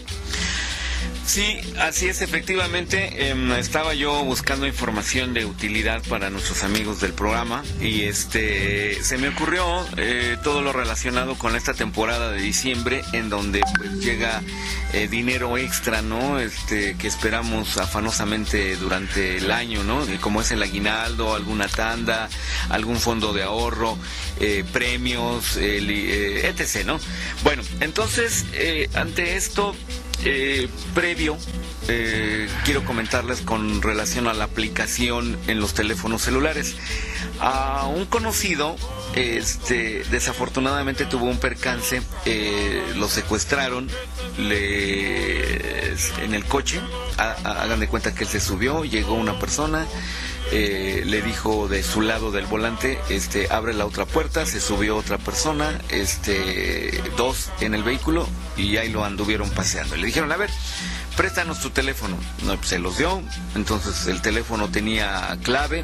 Sí, 1.25 1.59
así 1.79 2.07
es, 2.07 2.21
efectivamente. 2.21 3.29
em, 3.29 3.51
estaba 3.53 3.93
yo 3.93 4.23
buscando 4.23 4.67
información 4.67 5.33
de 5.33 5.45
utilidad 5.45 6.03
para 6.03 6.29
nuestros 6.29 6.63
amigos 6.63 7.01
del 7.01 7.13
programa 7.13 7.63
y 7.81 8.03
este 8.03 9.03
se 9.03 9.17
me 9.17 9.29
ocurrió 9.29 9.65
eh, 9.97 10.37
todo 10.43 10.61
lo 10.61 10.71
relacionado 10.71 11.35
con 11.35 11.55
esta 11.55 11.73
temporada 11.73 12.31
de 12.31 12.41
diciembre 12.41 13.01
en 13.11 13.29
donde 13.29 13.61
pues 13.77 13.91
llega 13.99 14.41
eh, 14.93 15.07
dinero 15.07 15.57
extra, 15.57 16.01
¿no? 16.01 16.39
Este 16.39 16.95
que 16.95 17.07
esperamos 17.07 17.77
afanosamente 17.77 18.75
durante 18.77 19.37
el 19.37 19.51
año, 19.51 19.83
¿no? 19.83 20.05
Y 20.11 20.17
como 20.17 20.41
es 20.41 20.51
el 20.51 20.61
aguinaldo, 20.61 21.35
alguna 21.35 21.67
tanda, 21.67 22.29
algún 22.69 22.97
fondo 22.97 23.33
de 23.33 23.43
ahorro, 23.43 23.97
eh, 24.39 24.63
premios, 24.71 25.57
eh, 25.57 26.47
etc., 26.47 26.85
¿no? 26.85 26.99
Bueno, 27.43 27.63
entonces 27.79 28.45
eh, 28.53 28.89
ante 28.93 29.35
esto 29.35 29.75
eh, 30.23 30.67
previo, 30.93 31.37
eh, 31.87 32.47
quiero 32.63 32.83
comentarles 32.85 33.41
con 33.41 33.81
relación 33.81 34.27
a 34.27 34.33
la 34.33 34.45
aplicación 34.45 35.37
en 35.47 35.59
los 35.59 35.73
teléfonos 35.73 36.21
celulares. 36.23 36.75
A 37.39 37.87
un 37.87 38.05
conocido, 38.05 38.75
este, 39.15 40.03
desafortunadamente 40.09 41.05
tuvo 41.05 41.25
un 41.25 41.37
percance, 41.37 42.01
eh, 42.25 42.81
lo 42.95 43.07
secuestraron, 43.09 43.89
le, 44.37 45.89
en 46.23 46.33
el 46.33 46.45
coche, 46.45 46.79
ha- 47.17 47.35
ha- 47.43 47.61
hagan 47.63 47.79
de 47.79 47.87
cuenta 47.87 48.13
que 48.15 48.23
él 48.23 48.29
se 48.29 48.39
subió, 48.39 48.85
llegó 48.85 49.13
una 49.15 49.37
persona, 49.39 49.85
eh, 50.51 51.03
le 51.05 51.21
dijo 51.21 51.67
de 51.67 51.83
su 51.83 52.01
lado 52.01 52.31
del 52.31 52.45
volante, 52.45 52.99
este, 53.09 53.47
abre 53.51 53.73
la 53.73 53.85
otra 53.85 54.05
puerta, 54.05 54.45
se 54.45 54.59
subió 54.59 54.95
otra 54.97 55.17
persona, 55.17 55.81
este, 55.89 57.01
dos 57.17 57.51
en 57.59 57.73
el 57.73 57.83
vehículo 57.83 58.27
y 58.57 58.77
ahí 58.77 58.89
lo 58.89 59.03
anduvieron 59.03 59.49
paseando. 59.49 59.95
Le 59.95 60.05
dijeron, 60.05 60.31
a 60.31 60.37
ver, 60.37 60.49
préstanos 61.15 61.59
tu 61.61 61.69
teléfono. 61.71 62.17
No, 62.43 62.55
pues, 62.57 62.69
se 62.69 62.79
los 62.79 62.97
dio, 62.97 63.21
entonces 63.55 64.07
el 64.07 64.21
teléfono 64.21 64.69
tenía 64.69 65.37
clave. 65.43 65.83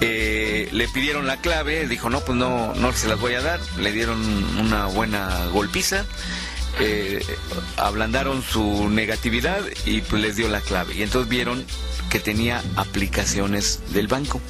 Eh, 0.00 0.68
le 0.72 0.88
pidieron 0.88 1.26
la 1.26 1.38
clave, 1.38 1.86
dijo, 1.88 2.10
no, 2.10 2.20
pues 2.20 2.36
no, 2.38 2.74
no 2.74 2.92
se 2.92 3.08
las 3.08 3.20
voy 3.20 3.34
a 3.34 3.42
dar. 3.42 3.60
Le 3.78 3.92
dieron 3.92 4.18
una 4.58 4.86
buena 4.86 5.46
golpiza. 5.52 6.04
Eh, 6.80 7.24
ablandaron 7.76 8.42
su 8.42 8.88
negatividad 8.90 9.60
y 9.84 10.00
pues 10.02 10.22
les 10.22 10.36
dio 10.36 10.48
la 10.48 10.60
clave. 10.60 10.94
Y 10.94 11.02
entonces 11.02 11.28
vieron 11.28 11.64
que 12.10 12.20
tenía 12.20 12.62
aplicaciones 12.76 13.80
del 13.92 14.08
banco 14.08 14.40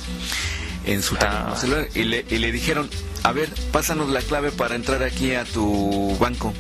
en 0.84 1.02
su 1.02 1.16
teléfono 1.16 1.56
celular 1.56 1.88
y 1.94 2.04
le, 2.04 2.24
y 2.28 2.38
le 2.38 2.52
dijeron, 2.52 2.88
a 3.22 3.32
ver, 3.32 3.48
pásanos 3.72 4.08
la 4.10 4.20
clave 4.20 4.50
para 4.52 4.74
entrar 4.74 5.02
aquí 5.02 5.34
a 5.34 5.44
tu 5.44 6.16
banco. 6.18 6.52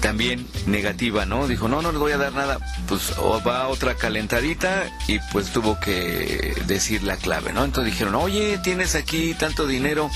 También 0.00 0.46
negativa, 0.66 1.24
¿no? 1.26 1.48
Dijo, 1.48 1.66
no, 1.68 1.82
no 1.82 1.92
le 1.92 1.98
voy 1.98 2.12
a 2.12 2.18
dar 2.18 2.32
nada. 2.32 2.58
Pues 2.86 3.12
o 3.18 3.42
va 3.42 3.68
otra 3.68 3.94
calentadita 3.96 4.90
y 5.08 5.18
pues 5.32 5.50
tuvo 5.52 5.80
que 5.80 6.54
decir 6.66 7.02
la 7.02 7.16
clave, 7.16 7.52
¿no? 7.52 7.64
Entonces 7.64 7.92
dijeron, 7.92 8.14
oye, 8.14 8.58
tienes 8.62 8.94
aquí 8.94 9.34
tanto 9.34 9.66
dinero, 9.66 10.10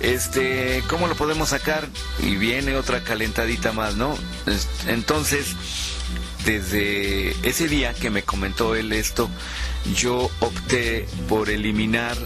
este, 0.00 0.82
¿cómo 0.88 1.06
lo 1.06 1.14
podemos 1.14 1.50
sacar? 1.50 1.88
Y 2.22 2.36
viene 2.36 2.76
otra 2.76 3.02
calentadita 3.02 3.72
más, 3.72 3.94
¿no? 3.96 4.16
Es- 4.46 4.68
Entonces, 4.88 5.46
desde 6.44 7.30
ese 7.48 7.68
día 7.68 7.94
que 7.94 8.10
me 8.10 8.22
comentó 8.22 8.74
él 8.74 8.92
esto, 8.92 9.30
yo 9.94 10.30
opté 10.40 11.06
por 11.28 11.50
eliminar 11.50 12.16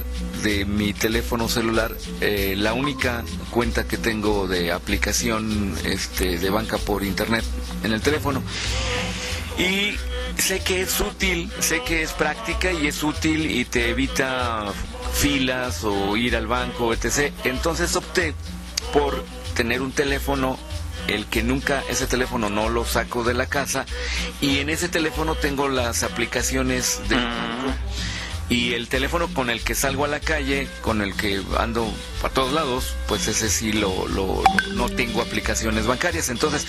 de 0.42 0.64
mi 0.64 0.92
teléfono 0.92 1.48
celular 1.48 1.94
eh, 2.20 2.54
la 2.56 2.72
única 2.72 3.24
cuenta 3.50 3.88
que 3.88 3.96
tengo 3.98 4.46
de 4.46 4.70
aplicación 4.72 5.76
este, 5.84 6.38
de 6.38 6.50
banca 6.50 6.78
por 6.78 7.04
internet 7.04 7.44
en 7.82 7.92
el 7.92 8.00
teléfono. 8.00 8.42
Y 9.58 9.96
sé 10.40 10.60
que 10.60 10.82
es 10.82 11.00
útil, 11.00 11.50
sé 11.58 11.82
que 11.82 12.02
es 12.02 12.12
práctica 12.12 12.70
y 12.72 12.86
es 12.86 13.02
útil 13.02 13.50
y 13.50 13.64
te 13.64 13.90
evita 13.90 14.72
filas 15.14 15.82
o 15.82 16.16
ir 16.16 16.36
al 16.36 16.46
banco, 16.46 16.92
etc. 16.92 17.32
Entonces 17.44 17.96
opté 17.96 18.34
por 18.92 19.24
tener 19.54 19.82
un 19.82 19.90
teléfono 19.90 20.56
el 21.08 21.26
que 21.26 21.42
nunca 21.42 21.82
ese 21.88 22.06
teléfono 22.06 22.50
no 22.50 22.68
lo 22.68 22.84
saco 22.84 23.24
de 23.24 23.34
la 23.34 23.46
casa 23.46 23.84
y 24.40 24.58
en 24.58 24.70
ese 24.70 24.88
teléfono 24.88 25.34
tengo 25.34 25.68
las 25.68 26.02
aplicaciones 26.02 27.00
de 27.08 27.16
banco 27.16 27.74
y 28.48 28.72
el 28.74 28.88
teléfono 28.88 29.28
con 29.28 29.50
el 29.50 29.62
que 29.62 29.74
salgo 29.74 30.04
a 30.04 30.08
la 30.08 30.20
calle, 30.20 30.68
con 30.80 31.02
el 31.02 31.14
que 31.14 31.42
ando 31.58 31.92
a 32.22 32.28
todos 32.28 32.52
lados, 32.52 32.94
pues 33.06 33.28
ese 33.28 33.48
sí 33.48 33.72
lo, 33.72 34.06
no 34.74 34.88
tengo 34.88 35.22
aplicaciones 35.22 35.86
bancarias. 35.86 36.28
Entonces, 36.28 36.66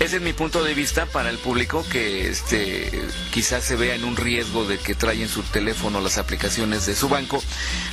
ese 0.00 0.16
es 0.16 0.22
mi 0.22 0.32
punto 0.32 0.62
de 0.62 0.74
vista 0.74 1.06
para 1.06 1.30
el 1.30 1.38
público 1.38 1.84
que 1.90 2.28
este 2.28 2.90
quizás 3.32 3.64
se 3.64 3.76
vea 3.76 3.94
en 3.94 4.04
un 4.04 4.16
riesgo 4.16 4.64
de 4.64 4.78
que 4.78 4.94
traen 4.94 5.28
su 5.28 5.42
teléfono 5.42 6.00
las 6.00 6.18
aplicaciones 6.18 6.86
de 6.86 6.94
su 6.94 7.08
banco, 7.08 7.42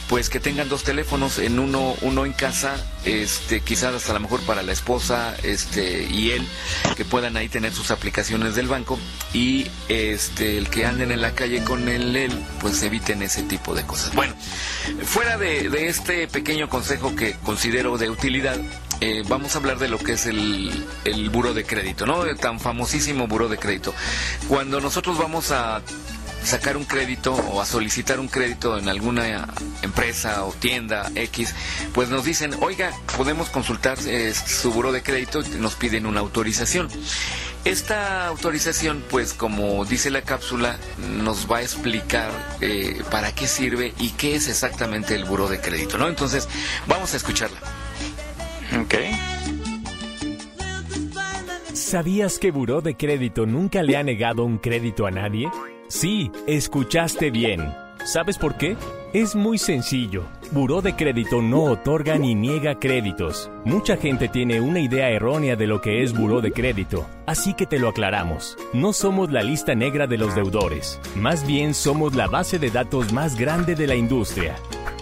pues 0.08 0.30
que 0.30 0.40
tengan 0.40 0.70
dos 0.70 0.84
teléfonos, 0.84 1.40
en 1.40 1.60
uno, 1.60 1.96
uno 2.02 2.26
en 2.26 2.34
casa, 2.34 2.76
este, 3.06 3.62
quizás 3.62 3.94
hasta 3.94 4.12
a 4.12 4.14
lo 4.16 4.20
mejor 4.22 4.42
para 4.42 4.64
la 4.64 4.72
esposa, 4.72 5.36
este, 5.44 6.04
y 6.04 6.32
él, 6.32 6.48
que 6.96 7.06
puedan 7.06 7.38
ahí 7.38 7.50
tener 7.50 7.74
sus 7.74 7.92
aplicaciones 7.92 8.56
del 8.56 8.68
banco, 8.68 9.00
y 9.34 9.68
este, 9.88 10.58
el 10.58 10.70
que 10.70 10.86
anden 10.86 11.12
en 11.12 11.22
la 11.22 11.34
calle 11.36 11.64
con 11.64 11.88
él, 11.88 12.30
pues 12.60 12.82
eviten 12.84 13.22
ese 13.22 13.44
tipo 13.44 13.74
de 13.76 13.84
cosas. 13.84 14.14
Bueno, 14.14 14.36
fuera 15.04 15.38
de, 15.38 15.70
de 15.70 15.88
este 15.88 16.28
pequeño 16.28 16.70
consejo 16.70 16.99
que 17.16 17.36
considero 17.44 17.98
de 17.98 18.10
utilidad, 18.10 18.58
eh, 19.02 19.24
vamos 19.28 19.56
a 19.56 19.60
hablar 19.60 19.80
de 19.80 19.88
lo 19.88 19.98
que 19.98 20.14
es 20.14 20.26
el, 20.26 20.86
el 21.06 21.30
buro 21.30 21.54
de 21.54 21.64
crédito, 21.64 22.06
¿no? 22.06 22.26
El 22.26 22.38
tan 22.38 22.60
famosísimo 22.60 23.28
buro 23.28 23.48
de 23.48 23.58
crédito. 23.58 23.94
Cuando 24.48 24.82
nosotros 24.82 25.18
vamos 25.18 25.52
a 25.52 25.82
sacar 26.44 26.78
un 26.78 26.86
crédito 26.86 27.34
o 27.34 27.62
a 27.62 27.66
solicitar 27.66 28.20
un 28.20 28.28
crédito 28.28 28.78
en 28.78 28.90
alguna 28.90 29.48
empresa 29.82 30.46
o 30.46 30.52
tienda 30.54 31.12
X, 31.16 31.54
pues 31.94 32.10
nos 32.10 32.26
dicen, 32.26 32.56
oiga, 32.62 32.92
podemos 33.18 33.50
consultar 33.50 33.98
eh, 34.06 34.34
su 34.34 34.72
buro 34.72 34.92
de 34.92 35.04
crédito, 35.04 35.42
y 35.42 35.58
nos 35.60 35.76
piden 35.76 36.06
una 36.06 36.20
autorización. 36.20 36.90
Esta 37.66 38.28
autorización, 38.28 39.04
pues 39.10 39.34
como 39.34 39.84
dice 39.84 40.10
la 40.10 40.22
cápsula, 40.22 40.78
nos 41.18 41.52
va 41.52 41.58
a 41.58 41.62
explicar 41.62 42.32
eh, 42.62 43.04
para 43.12 43.34
qué 43.36 43.48
sirve 43.48 43.94
y 44.00 44.12
qué 44.12 44.36
es 44.36 44.48
exactamente 44.48 45.14
el 45.14 45.26
buro 45.26 45.50
de 45.50 45.60
crédito, 45.60 45.98
¿no? 45.98 46.08
Entonces, 46.08 46.48
vamos 46.88 47.14
a 47.14 47.18
escucharla. 47.18 47.60
Ok. 48.82 48.96
¿Sabías 51.74 52.38
que 52.38 52.52
Buró 52.52 52.82
de 52.82 52.96
Crédito 52.96 53.46
nunca 53.46 53.82
le 53.82 53.98
ha 53.98 54.04
negado 54.04 54.44
un 54.44 54.60
crédito 54.60 55.08
a 55.08 55.12
nadie? 55.12 55.50
Sí, 55.90 56.32
escuchaste 56.46 57.32
bien. 57.32 57.74
¿Sabes 58.06 58.38
por 58.38 58.58
qué? 58.58 58.78
Es 59.12 59.36
muy 59.36 59.58
sencillo. 59.58 60.24
Buró 60.52 60.84
de 60.84 60.96
Crédito 60.96 61.42
no 61.42 61.64
otorga 61.64 62.16
ni 62.16 62.36
niega 62.36 62.76
créditos. 62.76 63.50
Mucha 63.66 63.98
gente 63.98 64.28
tiene 64.28 64.62
una 64.62 64.82
idea 64.82 65.10
errónea 65.10 65.56
de 65.56 65.66
lo 65.66 65.82
que 65.82 66.04
es 66.04 66.14
Buró 66.14 66.42
de 66.42 66.52
Crédito, 66.52 67.08
así 67.26 67.56
que 67.56 67.66
te 67.66 67.80
lo 67.80 67.90
aclaramos. 67.90 68.56
No 68.72 68.94
somos 68.94 69.32
la 69.32 69.42
lista 69.42 69.74
negra 69.74 70.06
de 70.06 70.20
los 70.20 70.36
deudores, 70.36 71.00
más 71.16 71.46
bien 71.48 71.74
somos 71.74 72.14
la 72.14 72.28
base 72.28 72.60
de 72.60 72.70
datos 72.70 73.12
más 73.12 73.36
grande 73.36 73.74
de 73.74 73.88
la 73.88 73.96
industria. 73.96 74.58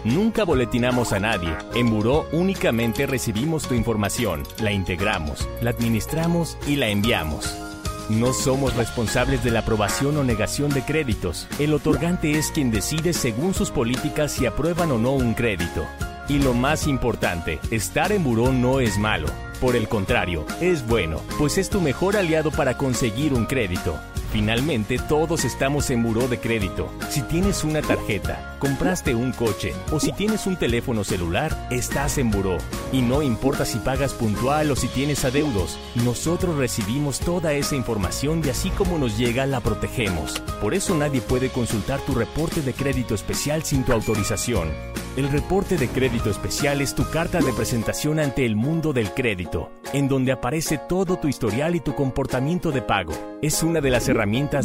Nunca 0.05 0.45
boletinamos 0.45 1.11
a 1.11 1.19
nadie. 1.19 1.53
En 1.75 1.89
Buró 1.89 2.27
únicamente 2.31 3.05
recibimos 3.07 3.67
tu 3.67 3.73
información, 3.73 4.43
la 4.61 4.71
integramos, 4.71 5.49
la 5.61 5.71
administramos 5.71 6.57
y 6.65 6.77
la 6.77 6.87
enviamos. 6.87 7.66
No 8.09 8.31
somos 8.31 8.73
responsables 8.75 9.43
de 9.43 9.51
la 9.51 9.59
aprobación 9.59 10.15
o 10.15 10.23
negación 10.23 10.69
de 10.69 10.81
créditos. 10.81 11.45
El 11.59 11.73
otorgante 11.73 12.31
es 12.31 12.51
quien 12.51 12.71
decide 12.71 13.11
según 13.11 13.53
sus 13.53 13.69
políticas 13.69 14.31
si 14.31 14.45
aprueban 14.45 14.91
o 14.91 14.97
no 14.97 15.11
un 15.11 15.33
crédito. 15.33 15.85
Y 16.29 16.39
lo 16.39 16.53
más 16.53 16.87
importante, 16.87 17.59
estar 17.69 18.13
en 18.13 18.23
buró 18.23 18.53
no 18.53 18.79
es 18.79 18.97
malo. 18.97 19.27
Por 19.59 19.75
el 19.75 19.89
contrario, 19.89 20.45
es 20.61 20.87
bueno, 20.87 21.21
pues 21.37 21.57
es 21.57 21.69
tu 21.69 21.81
mejor 21.81 22.15
aliado 22.15 22.49
para 22.51 22.77
conseguir 22.77 23.33
un 23.33 23.45
crédito. 23.45 23.99
Finalmente, 24.31 24.99
todos 24.99 25.45
estamos 25.45 25.89
en 25.89 26.03
buró 26.03 26.27
de 26.27 26.39
crédito. 26.39 26.91
Si 27.09 27.21
tienes 27.21 27.63
una 27.63 27.81
tarjeta, 27.81 28.57
compraste 28.59 29.15
un 29.15 29.31
coche 29.31 29.73
o 29.91 29.99
si 29.99 30.11
tienes 30.11 30.47
un 30.47 30.57
teléfono 30.57 31.03
celular, 31.03 31.67
estás 31.71 32.17
en 32.17 32.29
buró. 32.29 32.57
Y 32.91 33.01
no 33.01 33.21
importa 33.21 33.65
si 33.65 33.79
pagas 33.79 34.13
puntual 34.13 34.69
o 34.71 34.75
si 34.75 34.89
tienes 34.89 35.23
adeudos, 35.23 35.79
nosotros 35.95 36.57
recibimos 36.57 37.19
toda 37.19 37.53
esa 37.53 37.75
información 37.75 38.41
y 38.45 38.49
así 38.49 38.69
como 38.71 38.97
nos 38.97 39.17
llega 39.17 39.45
la 39.45 39.61
protegemos. 39.61 40.41
Por 40.61 40.73
eso 40.73 40.95
nadie 40.95 41.21
puede 41.21 41.49
consultar 41.49 42.01
tu 42.01 42.13
reporte 42.13 42.61
de 42.61 42.73
crédito 42.73 43.15
especial 43.15 43.63
sin 43.63 43.83
tu 43.83 43.93
autorización. 43.93 44.69
El 45.15 45.31
reporte 45.31 45.77
de 45.77 45.87
crédito 45.87 46.29
especial 46.29 46.79
es 46.79 46.93
tu 46.93 47.03
carta 47.09 47.39
de 47.39 47.51
presentación 47.51 48.19
ante 48.19 48.45
el 48.45 48.55
mundo 48.55 48.93
del 48.93 49.15
crédito, 49.15 49.71
en 49.91 50.07
donde 50.07 50.31
aparece 50.31 50.77
todo 50.77 51.17
tu 51.17 51.27
historial 51.27 51.75
y 51.75 51.79
tu 51.79 51.95
comportamiento 51.95 52.71
de 52.71 52.83
pago. 52.83 53.13
Es 53.41 53.63
una 53.63 53.81
de 53.81 53.89
las 53.89 54.07
herramientas 54.07 54.16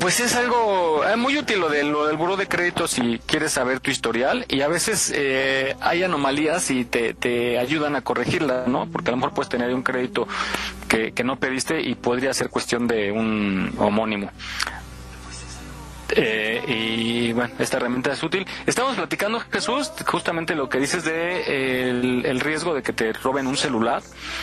Pues 0.00 0.20
es 0.20 0.34
algo 0.36 1.04
eh, 1.04 1.16
muy 1.16 1.38
útil 1.38 1.60
lo, 1.60 1.68
de, 1.68 1.84
lo 1.84 2.06
del 2.06 2.16
buro 2.16 2.36
de 2.36 2.46
crédito 2.46 2.86
si 2.86 3.18
quieres 3.26 3.52
saber 3.52 3.80
tu 3.80 3.90
historial 3.90 4.44
y 4.48 4.60
a 4.60 4.68
veces 4.68 5.12
eh, 5.14 5.76
hay 5.80 6.02
anomalías 6.02 6.70
y 6.70 6.84
te, 6.84 7.14
te 7.14 7.58
ayudan 7.58 7.96
a 7.96 8.02
corregirla, 8.02 8.64
¿no? 8.66 8.86
Porque 8.90 9.10
a 9.10 9.12
lo 9.12 9.18
mejor 9.18 9.34
puedes 9.34 9.48
tener 9.48 9.74
un 9.74 9.82
crédito 9.82 10.26
que, 10.88 11.12
que 11.12 11.24
no 11.24 11.36
pediste 11.36 11.80
y 11.80 11.94
podría 11.94 12.34
ser 12.34 12.50
cuestión 12.50 12.86
de 12.86 13.12
un 13.12 13.72
homónimo. 13.78 14.30
Eh, 16.10 16.62
y 16.66 17.32
bueno, 17.32 17.54
esta 17.58 17.78
herramienta 17.78 18.12
es 18.12 18.22
útil. 18.22 18.46
Estamos 18.66 18.96
platicando, 18.96 19.40
Jesús, 19.40 19.90
justamente 20.06 20.54
lo 20.54 20.68
que 20.68 20.78
dices 20.78 21.04
de 21.04 21.40
eh, 21.40 21.90
el, 21.90 22.26
el 22.26 22.40
riesgo 22.40 22.74
de 22.74 22.82
que 22.82 22.92
te 22.92 23.12
roben 23.12 23.46
un 23.46 23.56
celular. 23.56 24.02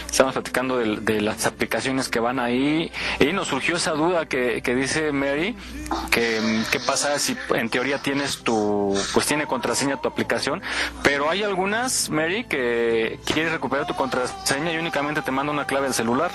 Estamos 0.10 0.34
platicando 0.34 0.78
de, 0.78 1.22
las 1.22 1.46
aplicaciones 1.46 2.10
que 2.10 2.20
van 2.20 2.40
ahí. 2.40 2.92
Y 3.20 3.32
nos 3.34 3.48
surgió 3.48 3.78
esa 3.78 3.92
duda 3.92 4.26
que, 4.26 4.62
que 4.62 4.76
dice 4.76 5.12
Mary, 5.12 5.56
que 6.12 6.64
qué 6.72 6.80
pasa 6.80 7.18
si 7.20 7.38
en 7.56 7.70
teoría 7.70 8.00
tienes 8.00 8.40
tu, 8.44 8.98
pues 9.14 9.26
tiene 9.26 9.46
contraseña 9.48 10.02
tu 10.02 10.08
aplicación, 10.08 10.62
pero 11.04 11.30
hay 11.30 11.44
algunas, 11.44 12.10
Mary, 12.10 12.46
que 12.46 13.20
quieres 13.26 13.52
recuperar 13.52 13.88
tu 13.88 13.96
contraseña 13.96 14.72
y 14.74 14.78
únicamente 14.78 15.22
te 15.22 15.32
manda 15.32 15.52
una 15.52 15.66
clave 15.66 15.86
del 15.86 15.94
celular. 15.94 16.32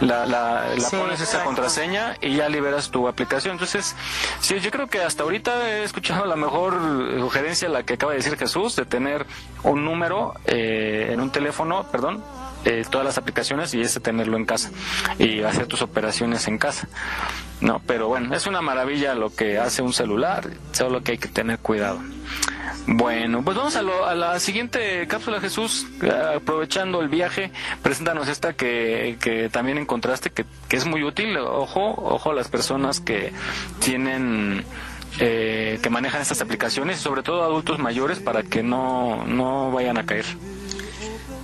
La, 0.00 0.26
la, 0.26 0.66
la 0.74 0.80
Sí, 0.80 0.96
pones 0.96 1.14
esa 1.14 1.24
exacto. 1.24 1.44
contraseña 1.46 2.16
y 2.20 2.34
ya 2.36 2.48
liberas 2.48 2.90
tu 2.90 3.06
aplicación. 3.08 3.52
Entonces, 3.52 3.94
sí, 4.40 4.58
yo 4.60 4.70
creo 4.70 4.88
que 4.88 5.00
hasta 5.02 5.22
ahorita 5.22 5.68
he 5.68 5.84
escuchado 5.84 6.24
la 6.26 6.36
mejor 6.36 6.74
sugerencia, 7.20 7.68
la 7.68 7.82
que 7.84 7.94
acaba 7.94 8.12
de 8.12 8.18
decir 8.18 8.36
Jesús, 8.36 8.76
de 8.76 8.84
tener 8.84 9.26
un 9.62 9.84
número 9.84 10.34
eh, 10.46 11.10
en 11.12 11.20
un 11.20 11.30
teléfono, 11.30 11.84
perdón, 11.90 12.24
eh, 12.64 12.84
todas 12.88 13.04
las 13.04 13.18
aplicaciones 13.18 13.74
y 13.74 13.80
ese 13.80 14.00
tenerlo 14.00 14.36
en 14.36 14.44
casa 14.46 14.70
y 15.18 15.42
hacer 15.42 15.66
tus 15.66 15.82
operaciones 15.82 16.46
en 16.48 16.58
casa. 16.58 16.88
No, 17.60 17.80
pero 17.86 18.08
bueno, 18.08 18.34
es 18.34 18.46
una 18.46 18.60
maravilla 18.62 19.14
lo 19.14 19.34
que 19.34 19.58
hace 19.58 19.82
un 19.82 19.92
celular, 19.92 20.48
solo 20.72 21.02
que 21.02 21.12
hay 21.12 21.18
que 21.18 21.28
tener 21.28 21.58
cuidado. 21.58 22.00
Bueno, 22.86 23.42
pues 23.44 23.56
vamos 23.56 23.76
a, 23.76 23.82
lo- 23.82 24.06
a 24.06 24.14
la 24.14 24.40
siguiente 24.40 25.06
cápsula, 25.06 25.40
Jesús. 25.40 25.86
Aprovechando 26.36 27.00
el 27.00 27.08
viaje, 27.08 27.52
preséntanos 27.82 28.28
esta 28.28 28.54
que, 28.54 29.16
que 29.20 29.48
también 29.48 29.78
encontraste, 29.78 30.30
que, 30.30 30.44
que 30.68 30.76
es 30.76 30.84
muy 30.86 31.02
útil. 31.04 31.36
Ojo, 31.38 31.94
ojo 31.96 32.30
a 32.30 32.34
las 32.34 32.48
personas 32.48 32.98
que 33.00 33.32
tienen, 33.78 34.64
eh, 35.20 35.78
que 35.80 35.90
manejan 35.90 36.22
estas 36.22 36.40
aplicaciones, 36.42 36.98
sobre 36.98 37.22
todo 37.22 37.44
adultos 37.44 37.78
mayores, 37.78 38.18
para 38.18 38.42
que 38.42 38.62
no, 38.64 39.24
no 39.26 39.70
vayan 39.70 39.96
a 39.98 40.04
caer. 40.04 40.24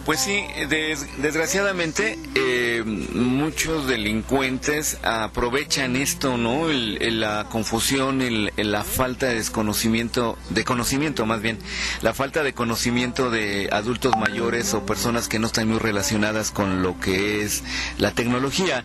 Pues 0.08 0.20
sí, 0.20 0.42
des- 0.70 1.06
desgraciadamente 1.20 2.18
eh, 2.34 2.82
muchos 2.82 3.86
delincuentes 3.86 4.96
aprovechan 5.02 5.96
esto, 5.96 6.38
¿no? 6.38 6.70
El- 6.70 6.96
el- 7.02 7.20
la 7.20 7.44
confusión, 7.50 8.22
el- 8.22 8.50
la 8.56 8.84
falta 8.84 9.26
de 9.26 9.34
desconocimiento, 9.34 10.38
de 10.48 10.64
conocimiento 10.64 11.26
más 11.26 11.42
bien, 11.42 11.58
la 12.00 12.14
falta 12.14 12.42
de 12.42 12.54
conocimiento 12.54 13.28
de 13.28 13.68
adultos 13.70 14.14
mayores 14.18 14.72
o 14.72 14.86
personas 14.86 15.28
que 15.28 15.38
no 15.38 15.46
están 15.46 15.68
muy 15.68 15.78
relacionadas 15.78 16.52
con 16.52 16.82
lo 16.82 16.98
que 16.98 17.42
es 17.42 17.62
la 17.98 18.12
tecnología. 18.12 18.84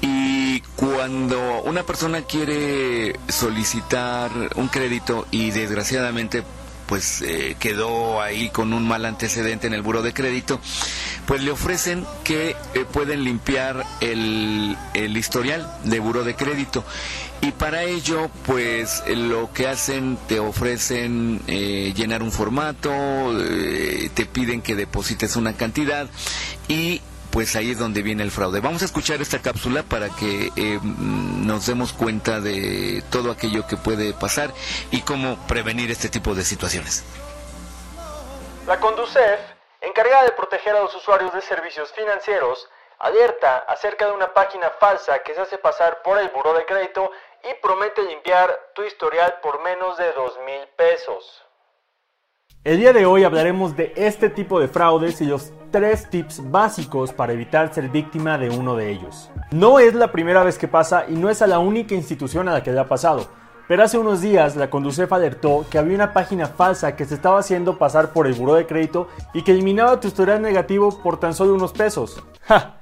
Y 0.00 0.60
cuando 0.76 1.60
una 1.64 1.82
persona 1.82 2.22
quiere 2.22 3.14
solicitar 3.28 4.30
un 4.56 4.68
crédito 4.68 5.26
y 5.30 5.50
desgraciadamente 5.50 6.42
pues 6.92 7.22
eh, 7.22 7.56
quedó 7.58 8.20
ahí 8.20 8.50
con 8.50 8.74
un 8.74 8.86
mal 8.86 9.06
antecedente 9.06 9.66
en 9.66 9.72
el 9.72 9.80
buro 9.80 10.02
de 10.02 10.12
crédito, 10.12 10.60
pues 11.24 11.42
le 11.42 11.50
ofrecen 11.50 12.04
que 12.22 12.50
eh, 12.74 12.84
pueden 12.92 13.24
limpiar 13.24 13.82
el, 14.02 14.76
el 14.92 15.16
historial 15.16 15.74
de 15.84 16.00
buro 16.00 16.22
de 16.22 16.36
crédito. 16.36 16.84
Y 17.40 17.52
para 17.52 17.84
ello, 17.84 18.28
pues 18.44 19.02
lo 19.08 19.54
que 19.54 19.68
hacen, 19.68 20.18
te 20.28 20.38
ofrecen 20.38 21.40
eh, 21.46 21.94
llenar 21.96 22.22
un 22.22 22.30
formato, 22.30 22.90
te 24.12 24.26
piden 24.26 24.60
que 24.60 24.74
deposites 24.76 25.34
una 25.36 25.54
cantidad 25.54 26.10
y 26.68 27.00
pues 27.32 27.56
ahí 27.56 27.70
es 27.70 27.78
donde 27.78 28.02
viene 28.02 28.22
el 28.22 28.30
fraude. 28.30 28.60
Vamos 28.60 28.82
a 28.82 28.84
escuchar 28.84 29.20
esta 29.22 29.40
cápsula 29.40 29.82
para 29.82 30.10
que 30.10 30.52
eh, 30.54 30.78
nos 30.82 31.66
demos 31.66 31.92
cuenta 31.94 32.40
de 32.40 33.02
todo 33.10 33.30
aquello 33.30 33.66
que 33.66 33.76
puede 33.76 34.12
pasar 34.12 34.52
y 34.90 35.00
cómo 35.00 35.36
prevenir 35.48 35.90
este 35.90 36.10
tipo 36.10 36.34
de 36.34 36.44
situaciones. 36.44 37.04
La 38.66 38.78
Conducef, 38.78 39.40
encargada 39.80 40.24
de 40.24 40.32
proteger 40.32 40.76
a 40.76 40.82
los 40.82 40.94
usuarios 40.94 41.32
de 41.32 41.40
servicios 41.40 41.90
financieros, 41.92 42.68
alerta 42.98 43.64
acerca 43.66 44.06
de 44.06 44.12
una 44.12 44.32
página 44.32 44.70
falsa 44.78 45.20
que 45.24 45.34
se 45.34 45.40
hace 45.40 45.58
pasar 45.58 46.02
por 46.02 46.18
el 46.18 46.28
buró 46.28 46.52
de 46.54 46.66
crédito 46.66 47.10
y 47.42 47.60
promete 47.60 48.02
limpiar 48.02 48.56
tu 48.74 48.84
historial 48.84 49.38
por 49.42 49.60
menos 49.62 49.96
de 49.96 50.12
dos 50.12 50.38
mil 50.46 50.68
pesos. 50.76 51.42
El 52.62 52.78
día 52.78 52.92
de 52.92 53.06
hoy 53.06 53.24
hablaremos 53.24 53.74
de 53.74 53.92
este 53.96 54.28
tipo 54.28 54.60
de 54.60 54.68
fraudes 54.68 55.20
y 55.20 55.24
los 55.24 55.50
tres 55.72 56.08
tips 56.08 56.50
básicos 56.50 57.12
para 57.12 57.32
evitar 57.32 57.74
ser 57.74 57.88
víctima 57.88 58.38
de 58.38 58.50
uno 58.50 58.76
de 58.76 58.92
ellos. 58.92 59.30
No 59.50 59.78
es 59.80 59.94
la 59.94 60.12
primera 60.12 60.44
vez 60.44 60.58
que 60.58 60.68
pasa 60.68 61.06
y 61.08 61.14
no 61.14 61.30
es 61.30 61.42
a 61.42 61.46
la 61.46 61.58
única 61.58 61.94
institución 61.94 62.48
a 62.48 62.52
la 62.52 62.62
que 62.62 62.70
le 62.70 62.78
ha 62.78 62.86
pasado. 62.86 63.26
Pero 63.66 63.82
hace 63.82 63.96
unos 63.96 64.20
días 64.20 64.54
la 64.54 64.68
Conducef 64.68 65.12
alertó 65.12 65.64
que 65.70 65.78
había 65.78 65.94
una 65.94 66.12
página 66.12 66.46
falsa 66.46 66.94
que 66.94 67.06
se 67.06 67.14
estaba 67.14 67.38
haciendo 67.38 67.78
pasar 67.78 68.12
por 68.12 68.26
el 68.26 68.34
buró 68.34 68.54
de 68.54 68.66
crédito 68.66 69.08
y 69.32 69.42
que 69.42 69.52
eliminaba 69.52 69.98
tu 69.98 70.08
historial 70.08 70.42
negativo 70.42 71.00
por 71.02 71.18
tan 71.18 71.32
solo 71.32 71.54
unos 71.54 71.72
pesos. 71.72 72.22
¡Ja! 72.42 72.76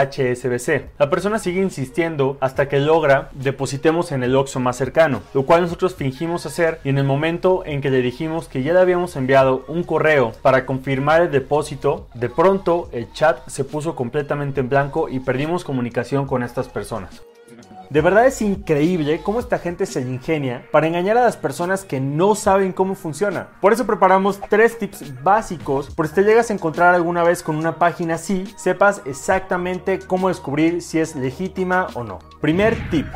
La 0.97 1.09
persona 1.09 1.39
sigue 1.39 1.61
insistiendo 1.61 2.37
hasta 2.39 2.69
que 2.69 2.79
logra 2.79 3.29
depositemos 3.33 4.11
en 4.11 4.23
el 4.23 4.35
OXXO 4.35 4.59
más 4.59 4.77
cercano, 4.77 5.21
lo 5.33 5.45
cual 5.45 5.61
nosotros 5.61 5.95
fingimos 5.95 6.45
hacer 6.45 6.79
y 6.83 6.89
en 6.89 6.97
el 6.97 7.03
momento 7.03 7.63
en 7.65 7.81
que 7.81 7.89
le 7.89 8.01
dijimos 8.01 8.47
que 8.47 8.63
ya 8.63 8.73
le 8.73 8.79
habíamos 8.79 9.15
enviado 9.15 9.65
un 9.67 9.83
correo 9.83 10.33
para 10.41 10.65
confirmar 10.65 11.21
el 11.21 11.31
depósito, 11.31 12.07
de 12.13 12.29
pronto 12.29 12.89
el 12.91 13.11
chat 13.13 13.47
se 13.47 13.63
puso 13.63 13.95
completamente 13.95 14.59
en 14.59 14.69
blanco 14.69 15.09
y 15.09 15.19
perdimos 15.19 15.63
comunicación 15.63 16.27
con 16.27 16.43
estas 16.43 16.67
personas. 16.67 17.21
De 17.89 18.01
verdad 18.01 18.25
es 18.27 18.41
increíble 18.41 19.21
cómo 19.23 19.39
esta 19.39 19.59
gente 19.59 19.85
se 19.85 20.01
ingenia 20.01 20.67
para 20.71 20.87
engañar 20.87 21.17
a 21.17 21.23
las 21.23 21.37
personas 21.37 21.85
que 21.85 22.01
no 22.01 22.35
saben 22.35 22.73
cómo 22.73 22.95
funciona. 22.95 23.47
Por 23.61 23.71
eso 23.71 23.85
preparamos 23.85 24.41
tres 24.49 24.77
tips 24.77 25.23
básicos 25.23 25.89
por 25.95 26.07
si 26.07 26.15
te 26.15 26.23
llegas 26.23 26.49
a 26.49 26.53
encontrar 26.53 26.95
alguna 26.95 27.23
vez 27.23 27.43
con 27.43 27.55
una 27.55 27.77
página 27.77 28.15
así, 28.15 28.45
sepas 28.57 29.01
exactamente 29.05 29.99
cómo 29.99 30.27
descubrir 30.27 30.81
si 30.81 30.99
es 30.99 31.15
legítima 31.15 31.87
o 31.93 32.03
no. 32.03 32.19
Primer 32.41 32.89
tip. 32.89 33.07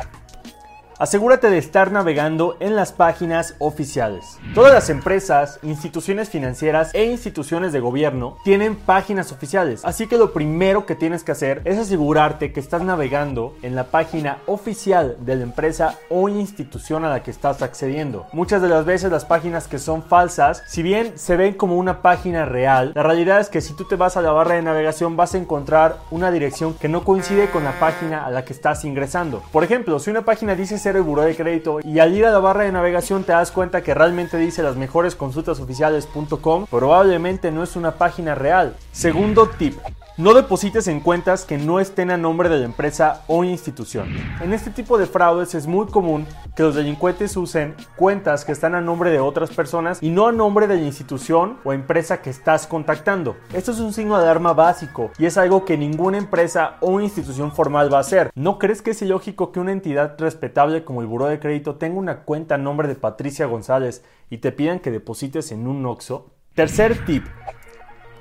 Asegúrate 0.98 1.50
de 1.50 1.58
estar 1.58 1.90
navegando 1.90 2.56
en 2.60 2.76
las 2.76 2.92
páginas 2.92 3.54
oficiales. 3.58 4.38
Todas 4.54 4.72
las 4.72 4.90
empresas, 4.90 5.58
instituciones 5.62 6.28
financieras 6.28 6.90
e 6.94 7.04
instituciones 7.04 7.72
de 7.72 7.80
gobierno 7.80 8.36
tienen 8.44 8.76
páginas 8.76 9.32
oficiales, 9.32 9.84
así 9.84 10.06
que 10.06 10.18
lo 10.18 10.32
primero 10.32 10.86
que 10.86 10.94
tienes 10.94 11.24
que 11.24 11.32
hacer 11.32 11.62
es 11.64 11.78
asegurarte 11.78 12.52
que 12.52 12.60
estás 12.60 12.82
navegando 12.82 13.56
en 13.62 13.74
la 13.74 13.84
página 13.84 14.38
oficial 14.46 15.16
de 15.20 15.36
la 15.36 15.42
empresa 15.42 15.98
o 16.08 16.28
institución 16.28 17.04
a 17.04 17.10
la 17.10 17.22
que 17.22 17.30
estás 17.30 17.62
accediendo. 17.62 18.26
Muchas 18.32 18.62
de 18.62 18.68
las 18.68 18.84
veces 18.84 19.10
las 19.10 19.24
páginas 19.24 19.68
que 19.68 19.78
son 19.78 20.02
falsas, 20.02 20.62
si 20.66 20.82
bien 20.82 21.18
se 21.18 21.36
ven 21.36 21.54
como 21.54 21.76
una 21.76 22.02
página 22.02 22.44
real, 22.44 22.92
la 22.94 23.02
realidad 23.02 23.40
es 23.40 23.48
que 23.48 23.60
si 23.60 23.74
tú 23.74 23.84
te 23.84 23.96
vas 23.96 24.16
a 24.16 24.22
la 24.22 24.32
barra 24.32 24.56
de 24.56 24.62
navegación 24.62 25.16
vas 25.16 25.34
a 25.34 25.38
encontrar 25.38 25.96
una 26.10 26.30
dirección 26.30 26.74
que 26.74 26.88
no 26.88 27.04
coincide 27.04 27.50
con 27.50 27.64
la 27.64 27.78
página 27.80 28.24
a 28.24 28.30
la 28.30 28.44
que 28.44 28.52
estás 28.52 28.84
ingresando. 28.84 29.42
Por 29.52 29.64
ejemplo, 29.64 29.98
si 29.98 30.10
una 30.10 30.24
página 30.24 30.54
dice 30.54 30.78
ser 30.82 30.96
el 30.96 31.02
buró 31.02 31.22
de 31.22 31.36
crédito 31.36 31.78
y 31.82 32.00
al 32.00 32.14
ir 32.14 32.26
a 32.26 32.30
la 32.30 32.38
barra 32.40 32.64
de 32.64 32.72
navegación 32.72 33.24
te 33.24 33.32
das 33.32 33.52
cuenta 33.52 33.82
que 33.82 33.94
realmente 33.94 34.36
dice 34.36 34.62
las 34.62 34.76
mejores 34.76 35.14
consultas 35.14 35.60
oficiales.com, 35.60 36.66
probablemente 36.66 37.50
no 37.52 37.62
es 37.62 37.76
una 37.76 37.92
página 37.92 38.34
real. 38.34 38.74
Segundo 38.92 39.48
tip. 39.48 39.78
No 40.18 40.34
deposites 40.34 40.88
en 40.88 41.00
cuentas 41.00 41.46
que 41.46 41.56
no 41.56 41.80
estén 41.80 42.10
a 42.10 42.18
nombre 42.18 42.50
de 42.50 42.58
la 42.58 42.66
empresa 42.66 43.22
o 43.28 43.44
institución. 43.44 44.14
En 44.42 44.52
este 44.52 44.70
tipo 44.70 44.98
de 44.98 45.06
fraudes 45.06 45.54
es 45.54 45.66
muy 45.66 45.86
común 45.86 46.26
que 46.54 46.62
los 46.62 46.74
delincuentes 46.74 47.34
usen 47.34 47.74
cuentas 47.96 48.44
que 48.44 48.52
están 48.52 48.74
a 48.74 48.82
nombre 48.82 49.10
de 49.10 49.20
otras 49.20 49.48
personas 49.52 50.02
y 50.02 50.10
no 50.10 50.26
a 50.26 50.32
nombre 50.32 50.66
de 50.66 50.76
la 50.76 50.82
institución 50.82 51.56
o 51.64 51.72
empresa 51.72 52.20
que 52.20 52.28
estás 52.28 52.66
contactando. 52.66 53.38
Esto 53.54 53.72
es 53.72 53.80
un 53.80 53.94
signo 53.94 54.18
de 54.18 54.24
alarma 54.24 54.52
básico 54.52 55.10
y 55.18 55.24
es 55.24 55.38
algo 55.38 55.64
que 55.64 55.78
ninguna 55.78 56.18
empresa 56.18 56.76
o 56.80 57.00
institución 57.00 57.50
formal 57.50 57.90
va 57.90 57.96
a 57.96 58.02
hacer. 58.02 58.32
¿No 58.34 58.58
crees 58.58 58.82
que 58.82 58.90
es 58.90 59.00
ilógico 59.00 59.50
que 59.50 59.60
una 59.60 59.72
entidad 59.72 60.16
respetable 60.18 60.84
como 60.84 61.00
el 61.00 61.06
Buró 61.06 61.24
de 61.24 61.40
Crédito 61.40 61.76
tenga 61.76 61.98
una 61.98 62.24
cuenta 62.24 62.56
a 62.56 62.58
nombre 62.58 62.86
de 62.86 62.96
Patricia 62.96 63.46
González 63.46 64.04
y 64.28 64.38
te 64.38 64.52
pidan 64.52 64.80
que 64.80 64.90
deposites 64.90 65.52
en 65.52 65.66
un 65.66 65.86
OXO? 65.86 66.26
Tercer 66.54 67.02
tip. 67.06 67.24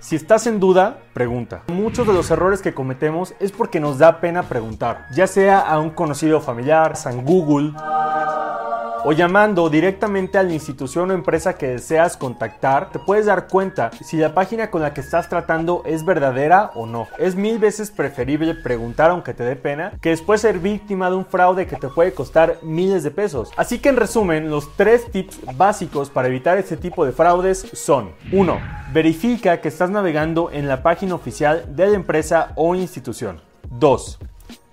Si 0.02 0.16
estás 0.16 0.48
en 0.48 0.60
duda, 0.60 0.98
pregunta. 1.14 1.62
Muchos 1.68 2.08
de 2.08 2.14
los 2.14 2.32
errores 2.32 2.64
que 2.64 2.74
cometemos 2.74 3.36
es 3.40 3.52
porque 3.52 3.80
nos 3.80 4.00
da 4.00 4.20
pena 4.20 4.42
preguntar, 4.42 5.06
ya 5.14 5.28
sea 5.28 5.60
a 5.60 5.80
un 5.80 5.92
conocido 5.92 6.42
familiar, 6.42 6.96
San 6.96 7.24
Google, 7.24 7.74
o 9.04 9.12
llamando 9.12 9.70
directamente 9.70 10.38
a 10.38 10.44
la 10.44 10.54
institución 10.54 11.12
o 11.12 11.14
empresa 11.14 11.58
que 11.58 11.68
deseas 11.68 12.18
contactar, 12.18 12.92
te 12.92 13.00
puedes 13.00 13.26
dar 13.26 13.48
cuenta 13.48 13.92
si 14.04 14.18
la 14.18 14.34
página 14.34 14.70
con 14.70 14.82
la 14.82 14.94
que 14.94 15.02
estás 15.02 15.30
tratando 15.30 15.84
es 15.86 16.06
verdadera 16.06 16.72
o 16.76 16.86
no. 16.86 17.08
Es 17.18 17.36
mil 17.36 17.60
veces 17.60 17.92
preferible 17.92 18.56
preguntar 18.56 19.12
aunque 19.12 19.34
te 19.34 19.44
dé 19.44 19.56
pena 19.56 19.94
que 20.02 20.10
después 20.10 20.42
ser 20.42 20.60
víctima 20.60 21.10
de 21.10 21.16
un 21.16 21.26
fraude 21.26 21.68
que 21.68 21.76
te 21.76 21.88
puede 21.88 22.14
costar 22.14 22.58
miles 22.62 23.04
de 23.04 23.12
pesos. 23.12 23.52
Así 23.58 23.80
que 23.80 23.90
en 23.90 23.98
resumen, 23.98 24.50
los 24.50 24.76
tres 24.76 25.12
tips 25.12 25.40
básicos 25.56 26.10
para 26.10 26.28
evitar 26.28 26.58
este 26.58 26.78
tipo 26.78 27.06
de 27.06 27.12
fraudes 27.12 27.66
son 27.74 28.12
1. 28.32 28.60
Verifica 28.94 29.62
que 29.62 29.68
estás 29.68 29.90
navegando 29.90 30.50
en 30.52 30.68
la 30.68 30.84
página 30.84 31.16
oficial 31.16 31.76
de 31.76 31.88
la 31.88 31.96
empresa 31.96 32.52
o 32.56 32.76
institución. 32.76 33.42
2. 33.70 34.20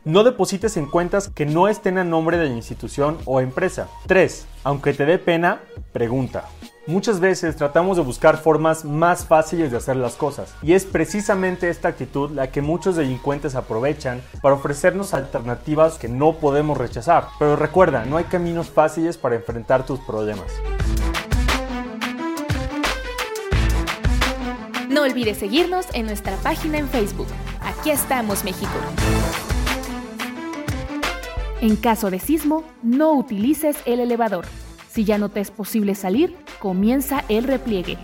No 0.08 0.24
deposites 0.24 0.78
en 0.78 0.86
cuentas 0.86 1.28
que 1.28 1.44
no 1.44 1.68
estén 1.68 1.98
a 1.98 2.02
nombre 2.02 2.38
de 2.38 2.48
la 2.48 2.54
institución 2.54 3.18
o 3.26 3.42
empresa. 3.42 3.88
3. 4.06 4.46
Aunque 4.64 4.94
te 4.94 5.04
dé 5.04 5.18
pena, 5.18 5.60
pregunta. 5.92 6.48
Muchas 6.86 7.20
veces 7.20 7.56
tratamos 7.56 7.98
de 7.98 8.02
buscar 8.02 8.38
formas 8.38 8.86
más 8.86 9.26
fáciles 9.26 9.70
de 9.70 9.76
hacer 9.76 9.96
las 9.96 10.14
cosas, 10.14 10.54
y 10.62 10.72
es 10.72 10.86
precisamente 10.86 11.68
esta 11.68 11.88
actitud 11.88 12.30
la 12.30 12.50
que 12.50 12.62
muchos 12.62 12.96
delincuentes 12.96 13.54
aprovechan 13.54 14.22
para 14.40 14.54
ofrecernos 14.54 15.12
alternativas 15.12 15.98
que 15.98 16.08
no 16.08 16.36
podemos 16.36 16.78
rechazar. 16.78 17.26
Pero 17.38 17.56
recuerda, 17.56 18.06
no 18.06 18.16
hay 18.16 18.24
caminos 18.24 18.70
fáciles 18.70 19.18
para 19.18 19.36
enfrentar 19.36 19.84
tus 19.84 20.00
problemas. 20.00 20.50
No 24.88 25.02
olvides 25.02 25.36
seguirnos 25.36 25.84
en 25.92 26.06
nuestra 26.06 26.34
página 26.36 26.78
en 26.78 26.88
Facebook. 26.88 27.28
Aquí 27.60 27.90
estamos, 27.90 28.42
México. 28.42 28.72
En 31.60 31.74
caso 31.74 32.08
de 32.08 32.20
sismo, 32.20 32.62
no 32.84 33.14
utilices 33.14 33.76
el 33.84 33.98
elevador. 33.98 34.46
Si 34.88 35.04
ya 35.04 35.18
no 35.18 35.28
te 35.28 35.40
es 35.40 35.50
posible 35.50 35.96
salir, 35.96 36.36
comienza 36.60 37.24
el 37.28 37.42
repliegue. 37.42 37.98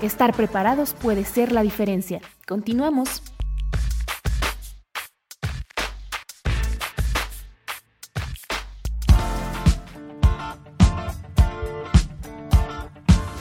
Estar 0.00 0.32
preparados 0.34 0.94
puede 0.94 1.24
ser 1.24 1.50
la 1.50 1.62
diferencia. 1.62 2.20
Continuamos. 2.46 3.22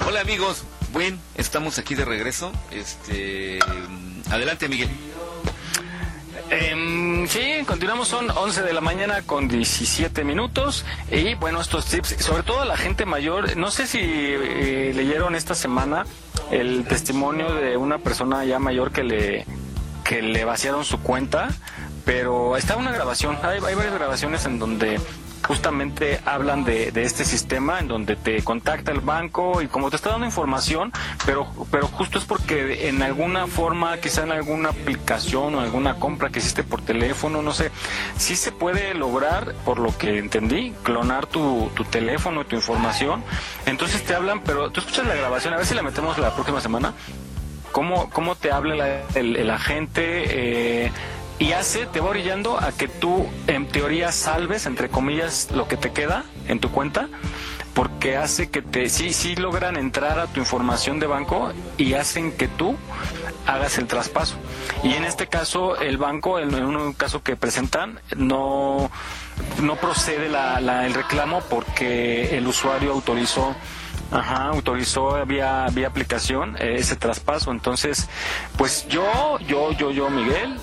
Hola 0.08 0.22
amigos, 0.22 0.64
bueno, 0.92 1.20
estamos 1.36 1.78
aquí 1.78 1.94
de 1.94 2.04
regreso. 2.04 2.52
Este, 2.72 3.60
adelante 4.32 4.68
Miguel. 4.68 4.90
Em, 6.52 7.28
sí, 7.28 7.64
continuamos, 7.68 8.08
son 8.08 8.32
11 8.32 8.64
de 8.64 8.74
la 8.74 8.82
mañana 8.82 9.22
con 9.22 9.48
17 9.48 10.24
minutos. 10.24 10.84
Y 11.12 11.36
bueno, 11.36 11.62
estos 11.62 11.86
tips, 11.86 12.16
sobre 12.20 12.42
todo 12.44 12.66
la 12.66 12.76
gente 12.76 13.06
mayor, 13.06 13.56
no 13.56 13.70
sé 13.70 13.86
si 13.86 14.00
eh, 14.02 14.92
leyeron 14.96 15.36
esta 15.36 15.54
semana 15.54 16.06
el 16.50 16.86
testimonio 16.86 17.54
de 17.54 17.78
una 17.78 18.00
persona 18.00 18.46
ya 18.46 18.58
mayor 18.58 18.92
que 18.92 19.04
le, 19.04 19.46
que 20.04 20.24
le 20.24 20.44
vaciaron 20.44 20.86
su 20.86 21.00
cuenta, 21.02 21.50
pero 22.04 22.58
está 22.58 22.78
una 22.78 22.92
grabación, 22.92 23.38
hay, 23.44 23.60
hay 23.64 23.76
varias 23.76 23.94
grabaciones 23.94 24.46
en 24.46 24.58
donde 24.58 25.00
justamente 25.46 26.20
hablan 26.26 26.64
de, 26.64 26.92
este 26.96 27.26
sistema 27.26 27.80
en 27.80 27.88
donde 27.88 28.16
te 28.16 28.44
contacta 28.44 28.92
el 28.92 29.00
banco 29.00 29.62
y 29.62 29.68
como 29.68 29.90
te 29.90 29.96
está 29.96 30.12
dando 30.12 30.26
información, 30.26 30.92
pero, 31.26 31.48
pero 31.72 31.88
justo 31.88 32.18
es 32.18 32.26
porque 32.26 32.90
en 32.90 33.02
alguna 33.02 33.48
forma, 33.48 33.98
quizá 33.98 34.24
en 34.24 34.32
alguna 34.32 34.70
aplicación 34.70 35.56
o 35.56 35.62
alguna 35.62 35.96
compra 35.96 36.30
que 36.30 36.40
hiciste 36.40 36.64
por 36.64 36.82
teléfono, 36.82 37.42
no 37.42 37.54
sé, 37.54 37.72
sí 38.18 38.36
se 38.36 38.52
puede 38.52 38.94
lograr, 38.94 39.54
por 39.66 39.80
lo 39.80 39.98
que 39.98 40.20
entendí, 40.20 40.74
clonar 40.84 41.28
tu, 41.28 41.72
tu 41.76 41.84
teléfono 41.86 42.42
y 42.42 42.46
tu 42.46 42.56
información. 42.56 43.24
Entonces 43.66 44.04
te 44.04 44.16
hablan, 44.16 44.42
pero 44.42 44.72
tú 44.72 44.82
escuchas 44.82 45.08
la 45.08 45.16
grabación, 45.16 45.54
a 45.54 45.58
ver 45.58 45.66
si 45.66 45.76
la 45.76 45.82
metemos 45.82 46.18
la 46.18 46.34
próxima 46.34 46.62
semana. 46.62 46.94
¿Cómo, 47.72 48.10
cómo 48.10 48.36
te 48.36 48.52
habla 48.52 48.76
la, 48.76 49.02
el, 49.14 49.36
el, 49.36 49.50
agente? 49.52 50.24
Eh, 50.86 50.92
y 51.40 51.54
hace, 51.54 51.86
te 51.86 52.02
va 52.02 52.10
orillando 52.10 52.60
a 52.60 52.74
que 52.74 52.88
tú 52.88 53.26
en 53.48 53.68
teoría 53.68 54.12
salves, 54.12 54.66
entre 54.66 54.90
comillas, 54.90 55.50
lo 55.52 55.68
que 55.68 55.78
te 55.78 55.92
queda 55.92 56.26
en 56.48 56.60
tu 56.60 56.70
cuenta, 56.70 57.08
porque 57.74 58.18
hace 58.18 58.50
que 58.50 58.62
te, 58.62 58.90
sí, 58.90 59.14
sí 59.14 59.38
logran 59.38 59.78
entrar 59.78 60.20
a 60.20 60.28
tu 60.28 60.42
información 60.42 61.00
de 61.00 61.08
banco 61.08 61.54
y 61.78 61.94
hacen 61.94 62.34
que 62.34 62.50
tú 62.50 62.76
hagas 63.48 63.78
el 63.78 63.88
traspaso. 63.88 64.36
Y 64.84 64.94
en 64.94 65.06
este 65.06 65.28
caso, 65.28 65.78
el 65.78 65.98
banco, 65.98 66.40
en 66.40 66.54
un 66.54 66.94
caso 66.94 67.24
que 67.24 67.38
presentan, 67.38 68.02
no, 68.18 68.92
no 69.62 69.76
procede 69.78 70.28
la, 70.28 70.60
la, 70.60 70.86
el 70.86 70.94
reclamo 70.94 71.42
porque 71.50 72.38
el 72.38 72.46
usuario 72.48 72.92
autorizó 72.92 73.56
Ajá, 74.12 74.46
autorizó 74.48 75.24
vía, 75.28 75.68
vía 75.72 75.88
aplicación 75.88 76.58
eh, 76.60 76.78
ese 76.80 76.96
traspaso. 76.96 77.52
Entonces, 77.52 78.10
pues 78.58 78.88
yo, 78.88 79.38
yo, 79.48 79.72
yo, 79.74 79.92
yo, 79.92 80.10
Miguel, 80.10 80.58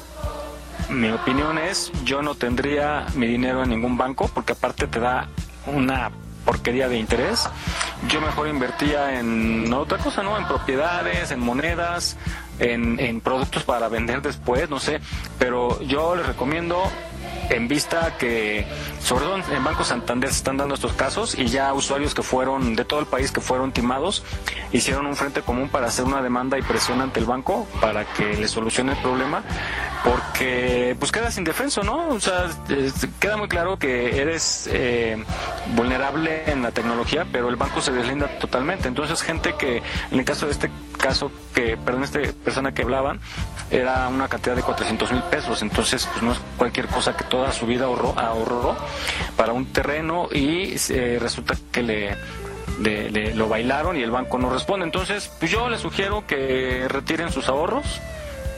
mi 0.90 1.10
opinión 1.10 1.58
es, 1.58 1.90
yo 2.04 2.22
no 2.22 2.34
tendría 2.34 3.06
mi 3.14 3.26
dinero 3.26 3.62
en 3.62 3.70
ningún 3.70 3.96
banco 3.96 4.30
porque 4.32 4.52
aparte 4.52 4.86
te 4.86 5.00
da 5.00 5.28
una 5.66 6.10
porquería 6.44 6.88
de 6.88 6.96
interés. 6.98 7.48
Yo 8.08 8.20
mejor 8.20 8.48
invertía 8.48 9.18
en 9.18 9.72
otra 9.72 9.98
cosa, 9.98 10.22
¿no? 10.22 10.38
En 10.38 10.46
propiedades, 10.46 11.30
en 11.32 11.40
monedas, 11.40 12.16
en, 12.58 13.00
en 13.00 13.20
productos 13.20 13.64
para 13.64 13.88
vender 13.88 14.22
después, 14.22 14.70
no 14.70 14.78
sé. 14.78 15.00
Pero 15.38 15.80
yo 15.82 16.14
les 16.14 16.26
recomiendo 16.26 16.82
en 17.50 17.68
vista 17.68 18.16
que, 18.18 18.66
sobre 19.00 19.24
todo 19.24 19.36
en 19.36 19.64
Banco 19.64 19.84
Santander 19.84 20.30
se 20.30 20.36
están 20.36 20.56
dando 20.56 20.74
estos 20.74 20.92
casos 20.92 21.38
y 21.38 21.46
ya 21.46 21.72
usuarios 21.72 22.14
que 22.14 22.22
fueron 22.22 22.76
de 22.76 22.84
todo 22.84 23.00
el 23.00 23.06
país 23.06 23.30
que 23.32 23.40
fueron 23.40 23.72
timados 23.72 24.24
hicieron 24.72 25.06
un 25.06 25.16
frente 25.16 25.42
común 25.42 25.68
para 25.68 25.86
hacer 25.86 26.04
una 26.04 26.22
demanda 26.22 26.58
y 26.58 26.62
presión 26.62 27.00
ante 27.00 27.20
el 27.20 27.26
banco 27.26 27.66
para 27.80 28.04
que 28.04 28.36
le 28.36 28.48
solucione 28.48 28.92
el 28.92 28.98
problema 28.98 29.42
porque 30.06 30.96
pues 30.98 31.10
quedas 31.10 31.36
indefenso, 31.36 31.82
¿no? 31.82 32.08
O 32.10 32.20
sea, 32.20 32.48
queda 33.18 33.36
muy 33.36 33.48
claro 33.48 33.76
que 33.78 34.20
eres 34.20 34.68
eh, 34.72 35.22
vulnerable 35.74 36.50
en 36.50 36.62
la 36.62 36.70
tecnología, 36.70 37.26
pero 37.32 37.48
el 37.48 37.56
banco 37.56 37.80
se 37.80 37.90
deslinda 37.90 38.28
totalmente. 38.38 38.86
Entonces, 38.86 39.20
gente 39.22 39.54
que, 39.58 39.82
en 40.12 40.18
el 40.18 40.24
caso 40.24 40.46
de 40.46 40.52
este 40.52 40.70
caso, 40.96 41.32
que, 41.54 41.76
perdón, 41.76 42.04
esta 42.04 42.20
persona 42.44 42.72
que 42.72 42.82
hablaban, 42.82 43.20
era 43.70 44.08
una 44.08 44.28
cantidad 44.28 44.54
de 44.54 44.62
400 44.62 45.10
mil 45.12 45.22
pesos, 45.24 45.60
entonces 45.62 46.08
pues 46.12 46.22
no 46.22 46.32
es 46.32 46.38
cualquier 46.56 46.86
cosa 46.86 47.16
que 47.16 47.24
toda 47.36 47.52
su 47.52 47.66
vida 47.66 47.84
ahorró, 47.84 48.76
para 49.36 49.52
un 49.52 49.66
terreno 49.66 50.28
y 50.32 50.74
eh, 50.88 51.18
resulta 51.20 51.54
que 51.70 51.82
le, 51.82 52.16
le, 52.80 53.10
le, 53.10 53.34
lo 53.34 53.46
bailaron 53.46 53.96
y 53.98 54.02
el 54.02 54.10
banco 54.10 54.38
no 54.38 54.48
responde. 54.48 54.86
Entonces, 54.86 55.30
pues 55.38 55.50
yo 55.50 55.68
les 55.68 55.82
sugiero 55.82 56.26
que 56.26 56.86
retiren 56.88 57.30
sus 57.30 57.50
ahorros, 57.50 58.00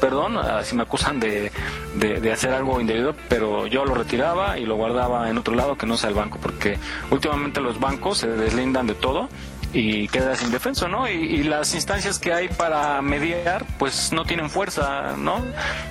perdón 0.01 0.39
si 0.63 0.77
me 0.77 0.83
acusan 0.83 1.19
de, 1.19 1.51
de, 1.97 2.33
hacer 2.33 2.55
algo 2.55 2.81
indebido, 2.81 3.17
pero 3.29 3.67
yo 3.67 3.85
lo 3.85 3.95
retiraba 3.95 4.59
y 4.59 4.65
lo 4.65 4.77
guardaba 4.77 5.29
en 5.29 5.39
otro 5.39 5.57
lado 5.57 5.77
que 5.77 5.87
no 5.87 5.97
sea 5.97 6.11
el 6.11 6.15
banco, 6.15 6.39
porque 6.41 6.79
últimamente 7.11 7.61
los 7.61 7.81
bancos 7.81 8.19
se 8.19 8.29
deslindan 8.29 8.87
de 8.87 8.95
todo 8.95 9.29
y 9.73 10.09
quedas 10.09 10.43
indefenso, 10.43 10.89
¿no? 10.89 11.09
Y, 11.09 11.13
y, 11.13 11.43
las 11.43 11.75
instancias 11.75 12.19
que 12.19 12.33
hay 12.33 12.49
para 12.49 13.03
mediar, 13.03 13.67
pues 13.79 14.13
no 14.13 14.25
tienen 14.25 14.49
fuerza, 14.51 15.15
¿no? 15.17 15.45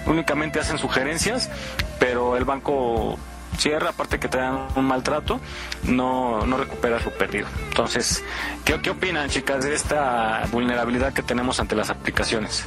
Únicamente 0.06 0.60
hacen 0.60 0.78
sugerencias, 0.78 1.50
pero 2.00 2.38
el 2.38 2.46
banco 2.46 3.18
cierra, 3.58 3.90
aparte 3.90 4.20
que 4.20 4.28
te 4.28 4.38
dan 4.38 4.68
un 4.76 4.86
maltrato, 4.86 5.40
no, 5.84 6.46
no 6.46 6.58
recuperas 6.58 7.06
lo 7.06 7.12
perdido. 7.12 7.48
Entonces, 7.70 8.24
¿qué, 8.66 8.80
¿qué 8.82 8.90
opinan, 8.90 9.30
chicas, 9.30 9.64
de 9.64 9.74
esta 9.74 10.44
vulnerabilidad 10.52 11.14
que 11.14 11.24
tenemos 11.24 11.60
ante 11.60 11.76
las 11.76 11.90
aplicaciones? 11.90 12.66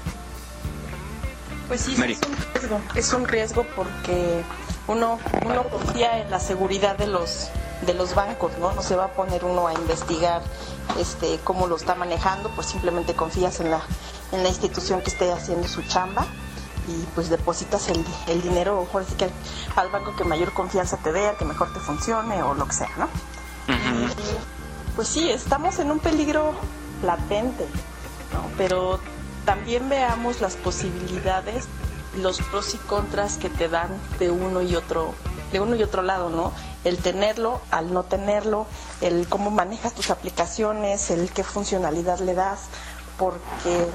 Pues 1.69 1.83
sí, 1.83 1.93
es 1.93 1.99
un 1.99 2.05
riesgo, 2.05 2.81
es 2.97 3.13
un 3.13 3.29
riesgo 3.29 3.67
porque 3.77 4.43
uno, 4.89 5.21
uno 5.45 5.63
confía 5.65 6.19
en 6.19 6.31
la 6.31 6.41
seguridad 6.41 6.97
de 6.97 7.07
los 7.07 7.51
de 7.83 7.95
los 7.95 8.15
bancos, 8.15 8.53
¿no? 8.59 8.73
No 8.73 8.83
se 8.83 8.95
va 8.95 9.07
a 9.07 9.13
poner 9.13 9.45
uno 9.45 9.67
a 9.67 9.73
investigar 9.73 10.43
este 10.99 11.39
cómo 11.45 11.67
lo 11.67 11.77
está 11.77 11.95
manejando, 11.95 12.51
pues 12.51 12.69
simplemente 12.69 13.15
confías 13.15 13.61
en 13.61 13.71
la 13.71 13.81
en 14.33 14.43
la 14.43 14.49
institución 14.49 15.01
que 15.01 15.11
esté 15.11 15.33
haciendo 15.33 15.67
su 15.67 15.83
chamba 15.83 16.27
y 16.87 17.05
pues 17.15 17.29
depositas 17.29 17.89
el, 17.89 18.05
el 18.27 18.43
dinero, 18.43 18.87
que 19.19 19.25
al, 19.25 19.33
al 19.77 19.91
banco 19.91 20.15
que 20.17 20.25
mayor 20.25 20.53
confianza 20.53 20.97
te 20.97 21.13
dé, 21.13 21.29
al 21.29 21.37
que 21.37 21.45
mejor 21.45 21.73
te 21.73 21.81
funcione 21.81 22.43
o 22.43 22.55
lo 22.55 22.67
que 22.67 22.75
sea, 22.75 22.91
¿no? 22.97 23.09
Pues 24.97 25.09
sí, 25.09 25.31
estamos 25.31 25.79
en 25.79 25.91
un 25.91 25.99
peligro 26.01 26.53
latente, 27.03 27.67
¿no? 28.33 28.43
Pero 28.57 28.99
también 29.45 29.89
veamos 29.89 30.41
las 30.41 30.57
posibilidades, 30.57 31.67
los 32.17 32.41
pros 32.41 32.75
y 32.75 32.79
contras 32.79 33.37
que 33.37 33.49
te 33.49 33.69
dan 33.69 33.89
de 34.19 34.31
uno 34.31 34.63
y 34.63 34.75
otro, 34.75 35.15
de 35.53 35.61
uno 35.61 35.77
y 35.77 35.83
otro 35.83 36.03
lado, 36.03 36.31
¿no? 36.31 36.53
El 36.85 36.99
tenerlo, 36.99 37.61
al 37.71 37.93
no 37.93 38.05
tenerlo, 38.05 38.67
el 39.01 39.29
cómo 39.29 39.51
manejas 39.51 39.93
tus 39.93 40.11
aplicaciones, 40.11 41.11
el 41.11 41.31
qué 41.31 41.45
funcionalidad 41.45 42.21
le 42.21 42.35
das, 42.35 42.61
porque 43.19 43.87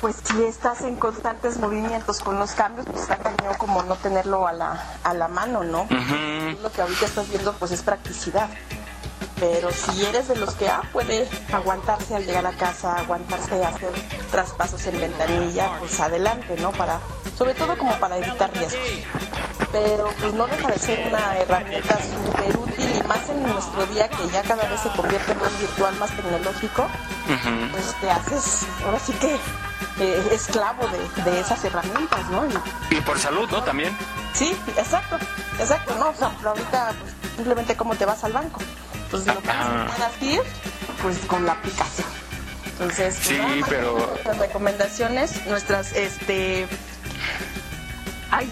pues 0.00 0.16
si 0.24 0.44
estás 0.44 0.82
en 0.82 0.96
constantes 0.96 1.58
movimientos 1.58 2.20
con 2.20 2.38
los 2.38 2.52
cambios, 2.52 2.86
pues 2.86 3.02
está 3.02 3.16
cañón 3.16 3.54
como 3.58 3.82
no 3.82 3.96
tenerlo 3.96 4.46
a 4.46 4.52
la, 4.52 4.84
a 5.02 5.14
la 5.14 5.28
mano, 5.28 5.64
¿no? 5.64 5.86
Lo 6.62 6.70
que 6.70 6.82
ahorita 6.82 7.06
estás 7.06 7.28
viendo 7.28 7.52
pues 7.54 7.72
es 7.72 7.82
practicidad. 7.82 8.48
Pero 9.40 9.70
si 9.70 10.04
eres 10.04 10.26
de 10.28 10.36
los 10.36 10.54
que 10.54 10.68
ah, 10.68 10.82
puede 10.92 11.28
aguantarse 11.52 12.16
al 12.16 12.26
llegar 12.26 12.46
a 12.46 12.52
casa, 12.52 12.94
aguantarse 12.96 13.64
a 13.64 13.68
hacer 13.68 13.90
traspasos 14.30 14.84
en 14.86 15.00
ventanilla, 15.00 15.70
pues 15.78 15.98
adelante, 16.00 16.56
¿no? 16.60 16.72
Para, 16.72 16.98
sobre 17.36 17.54
todo 17.54 17.76
como 17.78 17.92
para 18.00 18.16
evitar 18.18 18.50
riesgos. 18.52 18.82
Pero 19.70 20.08
pues 20.20 20.32
no 20.34 20.46
deja 20.46 20.68
de 20.68 20.78
ser 20.78 21.06
una 21.08 21.36
herramienta 21.36 21.98
súper 21.98 22.56
útil 22.56 22.90
y 23.04 23.06
más 23.06 23.28
en 23.28 23.42
nuestro 23.42 23.86
día 23.86 24.08
que 24.08 24.28
ya 24.30 24.42
cada 24.42 24.66
vez 24.68 24.80
se 24.80 24.88
convierte 24.90 25.34
más 25.34 25.58
virtual, 25.60 25.94
más 25.98 26.10
tecnológico, 26.16 26.86
pues 27.72 27.94
te 28.00 28.10
haces, 28.10 28.66
ahora 28.84 28.98
sí 28.98 29.12
que 29.14 29.34
eh, 30.00 30.28
esclavo 30.32 30.84
de, 30.88 31.30
de 31.30 31.40
esas 31.40 31.62
herramientas, 31.64 32.20
¿no? 32.30 32.46
Y- 32.46 32.96
Y 32.96 33.00
por 33.02 33.18
salud, 33.18 33.48
¿no? 33.50 33.62
También. 33.62 33.96
Sí, 34.32 34.56
exacto, 34.76 35.16
exacto, 35.58 35.94
no, 35.98 36.08
o 36.10 36.14
sea, 36.14 36.30
ahorita 36.44 36.92
pues, 37.00 37.12
simplemente 37.36 37.76
cómo 37.76 37.94
te 37.94 38.04
vas 38.06 38.24
al 38.24 38.32
banco. 38.32 38.60
Pues 39.10 39.26
lo 39.26 39.34
que 39.40 39.40
puedas 39.48 40.22
ir, 40.22 40.42
pues 41.02 41.18
con 41.26 41.46
la 41.46 41.52
aplicación. 41.52 42.06
Entonces, 42.66 43.16
pues, 43.24 43.26
Sí, 43.38 43.62
pero- 43.68 43.98
nuestras 43.98 44.38
recomendaciones, 44.38 45.46
nuestras, 45.46 45.92
este, 45.94 46.66
hay 48.30 48.50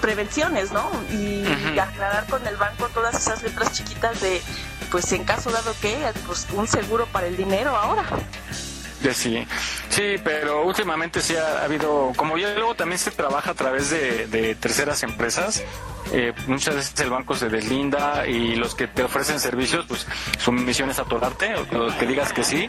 prevenciones, 0.00 0.72
¿no? 0.72 0.90
Y 1.10 1.44
aclarar 1.78 2.26
con 2.26 2.46
el 2.46 2.56
banco 2.56 2.88
todas 2.94 3.14
esas 3.14 3.42
letras 3.42 3.72
chiquitas 3.72 4.20
de, 4.20 4.40
pues 4.90 5.12
en 5.12 5.24
caso 5.24 5.50
dado 5.50 5.74
que, 5.80 5.96
pues 6.26 6.46
un 6.54 6.66
seguro 6.66 7.06
para 7.06 7.26
el 7.26 7.36
dinero 7.36 7.76
ahora. 7.76 8.04
De 9.06 9.14
sí, 9.14 9.46
sí, 9.88 10.16
pero 10.24 10.64
últimamente 10.64 11.20
sí 11.22 11.36
ha, 11.36 11.60
ha 11.60 11.64
habido, 11.64 12.12
como 12.16 12.36
ya 12.38 12.52
luego 12.54 12.74
también 12.74 12.98
se 12.98 13.12
trabaja 13.12 13.52
a 13.52 13.54
través 13.54 13.88
de, 13.90 14.26
de 14.26 14.56
terceras 14.56 15.04
empresas, 15.04 15.62
eh, 16.12 16.32
muchas 16.48 16.74
veces 16.74 16.98
el 17.00 17.10
banco 17.10 17.36
se 17.36 17.48
deslinda 17.48 18.26
y 18.26 18.56
los 18.56 18.74
que 18.74 18.88
te 18.88 19.04
ofrecen 19.04 19.38
servicios, 19.38 19.84
pues 19.86 20.06
su 20.38 20.50
misión 20.50 20.90
es 20.90 20.98
atorarte, 20.98 21.54
o 21.54 21.68
que- 21.68 21.98
que 22.00 22.06
digas 22.06 22.32
que 22.32 22.42
sí, 22.42 22.68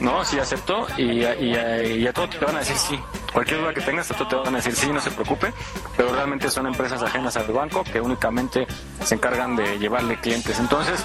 no, 0.00 0.24
sí 0.24 0.38
acepto, 0.38 0.86
y, 0.96 1.22
y, 1.24 1.56
y 1.98 2.06
a 2.06 2.12
todo 2.14 2.28
te 2.30 2.42
van 2.42 2.56
a 2.56 2.60
decir 2.60 2.76
sí. 2.76 2.98
Cualquier 3.34 3.60
duda 3.60 3.74
que 3.74 3.82
tengas, 3.82 4.10
a 4.10 4.14
todo 4.14 4.28
te 4.28 4.36
van 4.36 4.54
a 4.54 4.58
decir 4.58 4.74
sí, 4.74 4.88
no 4.90 5.00
se 5.02 5.10
preocupe, 5.10 5.52
pero 5.94 6.10
realmente 6.14 6.50
son 6.50 6.66
empresas 6.66 7.02
ajenas 7.02 7.36
al 7.36 7.46
banco 7.48 7.84
que 7.84 8.00
únicamente 8.00 8.66
se 9.04 9.14
encargan 9.14 9.56
de 9.56 9.78
llevarle 9.78 10.18
clientes. 10.18 10.58
Entonces, 10.58 11.04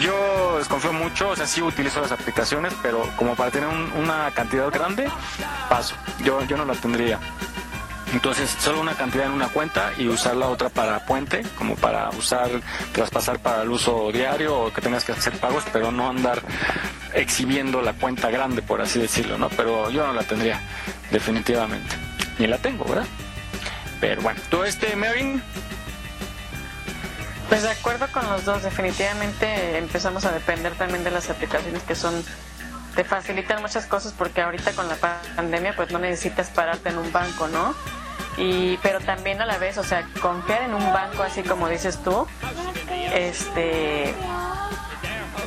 yo 0.00 0.58
desconfío 0.58 0.92
mucho, 0.92 1.30
o 1.30 1.36
sea, 1.36 1.46
sí 1.46 1.62
utilizo 1.62 2.00
las 2.00 2.12
aplicaciones, 2.12 2.72
pero 2.82 3.08
como 3.16 3.34
para 3.36 3.50
tener 3.50 3.68
un- 3.68 3.92
una 4.08 4.30
cantidad 4.30 4.70
grande, 4.70 5.08
paso. 5.68 5.94
Yo, 6.24 6.42
yo 6.44 6.56
no 6.56 6.64
la 6.64 6.74
tendría. 6.74 7.18
Entonces, 8.12 8.56
solo 8.58 8.80
una 8.80 8.94
cantidad 8.94 9.26
en 9.26 9.32
una 9.32 9.48
cuenta 9.48 9.92
y 9.98 10.08
usar 10.08 10.34
la 10.34 10.48
otra 10.48 10.70
para 10.70 11.04
puente, 11.04 11.42
como 11.58 11.76
para 11.76 12.08
usar, 12.10 12.48
traspasar 12.92 13.38
para 13.38 13.62
el 13.62 13.68
uso 13.68 14.10
diario 14.10 14.58
o 14.58 14.72
que 14.72 14.80
tengas 14.80 15.04
que 15.04 15.12
hacer 15.12 15.34
pagos, 15.34 15.64
pero 15.72 15.92
no 15.92 16.08
andar 16.08 16.40
exhibiendo 17.12 17.82
la 17.82 17.92
cuenta 17.92 18.30
grande, 18.30 18.62
por 18.62 18.80
así 18.80 18.98
decirlo, 18.98 19.36
¿no? 19.36 19.50
Pero 19.50 19.90
yo 19.90 20.06
no 20.06 20.14
la 20.14 20.22
tendría, 20.22 20.58
definitivamente. 21.10 21.96
Ni 22.38 22.46
la 22.46 22.56
tengo, 22.56 22.86
¿verdad? 22.86 23.06
Pero 24.00 24.22
bueno, 24.22 24.40
¿tú 24.48 24.64
este, 24.64 24.96
Mary? 24.96 25.42
Pues 27.50 27.62
de 27.62 27.70
acuerdo 27.70 28.06
con 28.10 28.26
los 28.30 28.44
dos, 28.46 28.62
definitivamente 28.62 29.76
empezamos 29.76 30.24
a 30.24 30.32
depender 30.32 30.72
también 30.74 31.04
de 31.04 31.10
las 31.10 31.28
aplicaciones 31.28 31.82
que 31.82 31.94
son 31.94 32.24
te 32.98 33.04
facilitan 33.04 33.62
muchas 33.62 33.86
cosas 33.86 34.12
porque 34.18 34.42
ahorita 34.42 34.72
con 34.72 34.88
la 34.88 34.96
pandemia 35.36 35.72
pues 35.76 35.92
no 35.92 36.00
necesitas 36.00 36.50
pararte 36.50 36.88
en 36.88 36.98
un 36.98 37.12
banco, 37.12 37.46
¿no? 37.46 37.72
Y 38.36 38.76
pero 38.78 38.98
también 38.98 39.40
a 39.40 39.46
la 39.46 39.56
vez, 39.56 39.78
o 39.78 39.84
sea, 39.84 40.04
confiar 40.20 40.62
en 40.62 40.74
un 40.74 40.92
banco 40.92 41.22
así 41.22 41.44
como 41.44 41.68
dices 41.68 42.02
tú, 42.02 42.26
este 43.14 44.12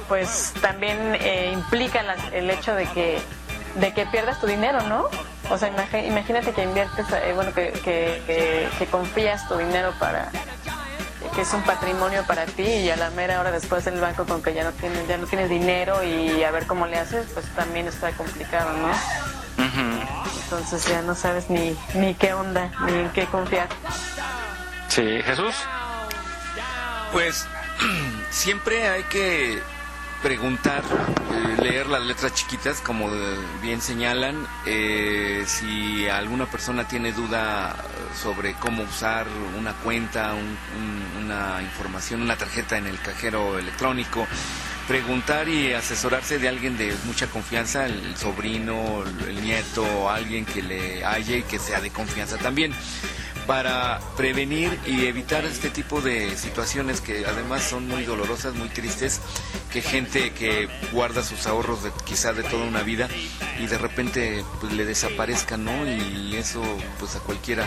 pues 0.08 0.54
también 0.62 0.98
eh, 1.20 1.50
implica 1.52 2.04
las- 2.04 2.32
el 2.32 2.50
hecho 2.50 2.74
de 2.74 2.86
que 2.86 3.20
de 3.76 3.94
que 3.94 4.06
pierdas 4.06 4.40
tu 4.40 4.48
dinero, 4.48 4.82
¿no? 4.84 5.10
O 5.50 5.58
sea, 5.58 5.68
imagínate 6.06 6.54
que 6.54 6.64
inviertes, 6.64 7.06
eh, 7.12 7.34
bueno, 7.36 7.54
que, 7.54 7.72
que, 7.84 8.24
que, 8.26 8.70
que 8.80 8.86
confías 8.86 9.46
tu 9.50 9.58
dinero 9.58 9.92
para 10.00 10.30
que 11.36 11.42
es 11.42 11.54
un 11.54 11.64
patrimonio 11.64 12.24
para 12.28 12.46
ti 12.46 12.64
y 12.64 12.90
a 12.90 12.96
la 12.96 13.10
mera 13.12 13.40
hora 13.40 13.52
después 13.52 13.86
del 13.86 14.00
banco 14.00 14.26
con 14.26 14.42
que 14.42 14.54
ya 14.54 14.64
no 14.64 14.72
tienes 14.72 15.08
ya 15.08 15.18
no 15.18 15.26
tienes 15.28 15.50
dinero 15.50 16.04
y 16.04 16.44
a 16.44 16.52
ver 16.52 16.68
cómo 16.68 16.88
le 16.88 16.98
haces, 16.98 17.28
pues 17.34 17.46
también 17.56 17.88
está 17.88 18.12
complicado, 18.12 18.72
¿no? 18.78 18.92
Entonces 20.44 20.86
ya 20.86 21.02
no 21.02 21.16
sabes 21.16 21.50
ni 21.50 21.78
ni 21.94 22.14
qué 22.16 22.34
onda, 22.34 22.72
ni 22.86 22.94
en 22.94 23.10
qué 23.12 23.26
confiar. 23.26 23.70
Sí, 24.90 25.22
Jesús. 25.24 25.56
Pues 27.14 27.48
siempre 28.30 28.88
hay 28.90 29.04
que 29.04 29.62
preguntar, 30.22 30.84
eh, 31.32 31.62
leer 31.62 31.88
las 31.88 32.02
letras 32.04 32.34
chiquitas, 32.34 32.80
como 32.82 33.10
eh, 33.10 33.38
bien 33.62 33.82
señalan. 33.82 34.46
eh, 34.66 35.44
si 35.48 36.08
alguna 36.08 36.46
persona 36.46 36.88
tiene 36.88 37.12
duda 37.12 37.76
sobre 38.22 38.54
cómo 38.54 38.84
usar 38.84 39.26
una 39.58 39.74
cuenta, 39.74 40.34
un- 40.34 40.58
un- 40.80 41.24
una 41.26 41.62
información, 41.62 42.22
una 42.22 42.36
tarjeta 42.36 42.78
en 42.78 42.86
el 42.88 43.00
cajero 43.00 43.58
electrónico, 43.58 44.28
preguntar 44.88 45.48
y 45.50 45.74
asesorarse 45.74 46.38
de 46.38 46.50
alguien 46.50 46.78
de 46.78 46.94
mucha 47.06 47.28
confianza, 47.28 47.86
el 47.86 48.16
sobrino, 48.18 49.04
el 49.28 49.42
nieto, 49.42 50.10
alguien 50.10 50.46
que 50.46 50.62
le 50.62 51.04
haya 51.06 51.38
y 51.38 51.44
que 51.44 51.58
sea 51.60 51.80
de 51.82 51.90
confianza 51.92 52.38
también 52.38 52.74
para 53.56 54.00
prevenir 54.16 54.80
y 54.86 55.08
evitar 55.08 55.44
este 55.44 55.70
tipo 55.70 56.00
de 56.00 56.38
situaciones 56.38 57.02
que 57.02 57.26
además 57.26 57.62
son 57.64 57.86
muy 57.86 58.06
dolorosas, 58.06 58.54
muy 58.54 58.70
tristes, 58.70 59.20
que 59.74 59.82
gente 59.82 60.32
que 60.32 60.70
guarda 60.94 61.22
sus 61.22 61.46
ahorros 61.48 61.84
de, 61.84 61.92
quizá 62.06 62.32
de 62.32 62.44
toda 62.44 62.64
una 62.64 62.82
vida 62.82 63.10
y 63.60 63.68
de 63.68 63.78
repente 63.78 64.46
pues, 64.62 64.72
le 64.72 64.86
desaparezca, 64.86 65.58
¿no? 65.58 65.86
Y 65.86 66.34
eso 66.38 66.62
pues 66.98 67.18
a 67.18 67.20
cualquiera 67.20 67.66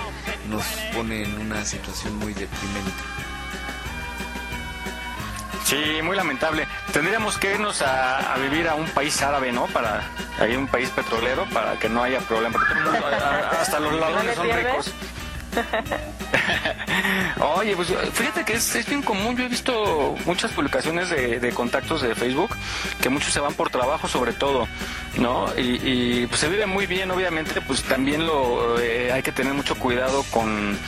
nos 0.48 0.64
pone 0.94 1.24
en 1.24 1.38
una 1.38 1.62
situación 1.66 2.16
muy 2.16 2.32
deprimente. 2.32 3.02
Sí, 5.66 6.00
muy 6.02 6.16
lamentable. 6.16 6.66
Tendríamos 6.94 7.36
que 7.36 7.52
irnos 7.52 7.82
a, 7.82 8.32
a 8.34 8.38
vivir 8.38 8.68
a 8.68 8.74
un 8.74 8.86
país 8.86 9.20
árabe, 9.22 9.52
¿no? 9.52 9.66
Para 9.66 10.02
ahí 10.40 10.56
un 10.56 10.66
país 10.66 10.88
petrolero 10.90 11.46
para 11.52 11.78
que 11.78 11.90
no 11.90 12.02
haya 12.02 12.20
problema. 12.20 12.52
Porque 12.52 12.74
todo 12.74 12.84
el 12.96 13.02
mundo, 13.02 13.06
a- 13.06 13.18
a- 13.18 13.60
hasta 13.62 13.80
los 13.80 13.92
ladrones 14.00 14.34
son 14.34 14.46
ricos. 14.50 14.90
Oye, 17.56 17.76
pues 17.76 17.92
fíjate 18.12 18.44
que 18.44 18.54
es, 18.54 18.74
es 18.74 18.86
bien 18.86 19.02
común. 19.02 19.36
Yo 19.36 19.44
he 19.44 19.48
visto 19.48 20.16
muchas 20.24 20.52
publicaciones 20.52 21.10
de, 21.10 21.40
de 21.40 21.52
contactos 21.52 22.02
de 22.02 22.14
Facebook 22.14 22.56
que 23.00 23.08
muchos 23.08 23.32
se 23.32 23.40
van 23.40 23.54
por 23.54 23.70
trabajo, 23.70 24.08
sobre 24.08 24.32
todo, 24.32 24.66
¿no? 25.18 25.46
Y, 25.56 26.22
y, 26.22 26.26
pues 26.26 26.40
se 26.40 26.48
vive 26.48 26.66
muy 26.66 26.86
bien, 26.86 27.10
obviamente. 27.10 27.60
Pues 27.60 27.82
también 27.82 28.26
lo 28.26 28.78
eh, 28.78 29.12
hay 29.12 29.22
que 29.22 29.32
tener 29.32 29.54
mucho 29.54 29.76
cuidado 29.76 30.24
con 30.30 30.78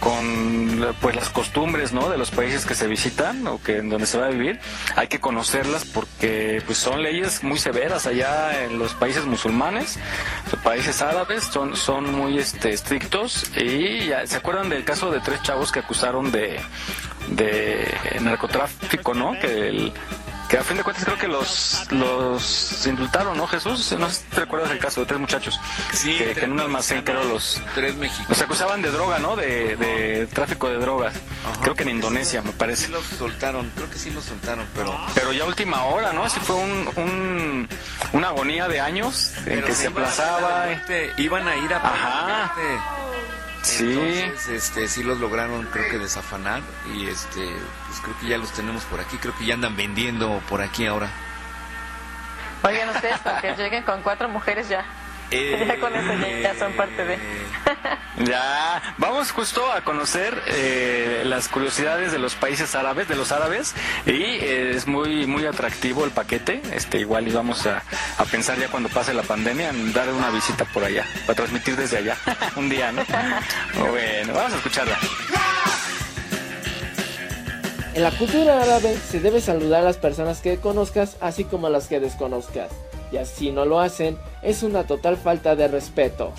con 0.00 0.94
pues 1.00 1.16
las 1.16 1.30
costumbres 1.30 1.92
no 1.92 2.08
de 2.08 2.18
los 2.18 2.30
países 2.30 2.66
que 2.66 2.74
se 2.74 2.86
visitan 2.86 3.46
o 3.46 3.62
que 3.62 3.78
en 3.78 3.88
donde 3.88 4.06
se 4.06 4.18
va 4.18 4.26
a 4.26 4.30
vivir. 4.30 4.60
Hay 4.96 5.08
que 5.08 5.20
conocerlas 5.20 5.84
porque 5.84 6.62
pues 6.66 6.78
son 6.78 7.02
leyes 7.02 7.42
muy 7.42 7.58
severas 7.58 8.06
allá 8.06 8.64
en 8.64 8.78
los 8.78 8.94
países 8.94 9.24
musulmanes 9.24 9.98
los 10.50 10.60
países 10.62 11.02
árabes 11.02 11.44
son 11.44 11.76
son 11.76 12.12
muy 12.12 12.38
este 12.38 12.70
estrictos. 12.70 13.50
Y 13.56 14.06
ya, 14.06 14.26
se 14.26 14.36
acuerdan 14.36 14.68
del 14.68 14.84
caso 14.84 15.10
de 15.10 15.20
tres 15.20 15.42
chavos 15.42 15.72
que 15.72 15.80
acusaron 15.80 16.30
de 16.30 16.58
de 17.28 17.86
narcotráfico 18.20 19.14
no 19.14 19.32
que 19.40 19.68
el 19.68 19.92
que 20.48 20.58
a 20.58 20.62
fin 20.62 20.76
de 20.76 20.82
cuentas 20.84 21.04
creo 21.04 21.18
que 21.18 21.28
los 21.28 21.86
los 21.90 22.86
indultaron, 22.86 23.36
¿no, 23.36 23.46
Jesús? 23.46 23.92
No 23.98 24.08
sé 24.08 24.16
si 24.16 24.22
te 24.24 24.40
recuerdas 24.40 24.70
el 24.70 24.78
caso 24.78 25.00
de 25.00 25.06
tres 25.06 25.18
muchachos. 25.20 25.60
Sí, 25.92 26.16
que, 26.18 26.34
que 26.34 26.44
en 26.44 26.52
un 26.52 26.60
almacén 26.60 27.02
creo 27.02 27.24
los... 27.24 27.60
Tres 27.74 27.94
mexicanos. 27.96 28.28
Los 28.30 28.40
acusaban 28.42 28.82
de 28.82 28.90
droga, 28.90 29.18
¿no? 29.18 29.34
De, 29.36 29.76
de 29.76 30.26
tráfico 30.28 30.68
de 30.68 30.76
drogas. 30.78 31.14
Creo 31.62 31.74
que 31.74 31.82
en 31.84 31.90
Indonesia, 31.90 32.42
me 32.42 32.52
parece. 32.52 32.86
Sí 32.86 32.92
los 32.92 33.04
soltaron, 33.04 33.70
creo 33.74 33.90
que 33.90 33.98
sí 33.98 34.10
los 34.10 34.24
soltaron, 34.24 34.66
pero... 34.74 34.98
Pero 35.14 35.32
ya 35.32 35.44
última 35.44 35.84
hora, 35.84 36.12
¿no? 36.12 36.24
Así 36.24 36.38
fue 36.40 36.56
un, 36.56 36.88
un- 36.96 37.68
una 38.12 38.28
agonía 38.28 38.68
de 38.68 38.80
años 38.80 39.32
en 39.38 39.44
Pero 39.44 39.66
que 39.66 39.72
se 39.74 39.82
se 39.82 39.90
iban 39.90 40.04
a 40.04 40.06
aplazaba. 40.08 40.66
iban 41.16 41.48
a 41.48 41.56
ir 41.56 41.74
a 41.74 41.76
Ajá. 41.78 42.52
Sí. 43.66 43.92
Entonces, 43.92 44.48
este, 44.48 44.88
sí 44.88 45.02
los 45.02 45.18
lograron, 45.18 45.66
creo 45.66 45.90
que 45.90 45.98
desafanar. 45.98 46.62
Y 46.94 47.08
este, 47.08 47.44
pues 47.86 48.00
creo 48.00 48.18
que 48.20 48.28
ya 48.28 48.38
los 48.38 48.52
tenemos 48.52 48.84
por 48.84 49.00
aquí. 49.00 49.16
Creo 49.18 49.36
que 49.36 49.44
ya 49.44 49.54
andan 49.54 49.76
vendiendo 49.76 50.40
por 50.48 50.62
aquí 50.62 50.86
ahora. 50.86 51.10
Oigan 52.62 52.88
ustedes, 52.90 53.18
para 53.20 53.40
que 53.40 53.54
lleguen 53.56 53.82
con 53.82 54.02
cuatro 54.02 54.28
mujeres 54.28 54.68
ya. 54.68 54.84
Ya 55.30 55.80
con 55.80 55.94
eso 55.94 56.12
ya, 56.14 56.40
ya 56.40 56.58
son 56.58 56.72
parte 56.72 57.04
de... 57.04 57.18
Ya, 58.24 58.80
vamos 58.96 59.30
justo 59.30 59.70
a 59.70 59.82
conocer 59.82 60.42
eh, 60.46 61.22
las 61.26 61.48
curiosidades 61.48 62.12
de 62.12 62.18
los 62.18 62.34
países 62.34 62.74
árabes, 62.74 63.08
de 63.08 63.14
los 63.14 63.30
árabes, 63.30 63.74
y 64.06 64.22
eh, 64.22 64.70
es 64.70 64.86
muy 64.86 65.26
muy 65.26 65.44
atractivo 65.44 66.02
el 66.02 66.12
paquete. 66.12 66.62
Este 66.72 66.98
igual 66.98 67.28
íbamos 67.28 67.66
a, 67.66 67.82
a 68.16 68.24
pensar 68.24 68.58
ya 68.58 68.68
cuando 68.68 68.88
pase 68.88 69.12
la 69.12 69.22
pandemia 69.22 69.68
en 69.68 69.92
dar 69.92 70.08
una 70.08 70.30
visita 70.30 70.64
por 70.64 70.82
allá, 70.82 71.06
para 71.26 71.36
transmitir 71.36 71.76
desde 71.76 71.98
allá, 71.98 72.16
un 72.56 72.70
día, 72.70 72.90
¿no? 72.90 73.04
Bueno, 73.74 74.32
vamos 74.32 74.54
a 74.54 74.56
escucharla. 74.56 74.98
En 77.92 78.02
la 78.02 78.10
cultura 78.10 78.62
árabe 78.62 78.96
se 78.96 79.20
debe 79.20 79.40
saludar 79.42 79.82
a 79.82 79.84
las 79.84 79.98
personas 79.98 80.40
que 80.40 80.58
conozcas 80.58 81.16
así 81.20 81.44
como 81.44 81.66
a 81.66 81.70
las 81.70 81.86
que 81.88 82.00
desconozcas. 82.00 82.70
Y 83.12 83.18
así 83.18 83.50
no 83.50 83.64
lo 83.64 83.80
hacen, 83.80 84.18
es 84.42 84.62
una 84.62 84.84
total 84.84 85.16
falta 85.16 85.56
de 85.56 85.68
respeto. 85.68 86.32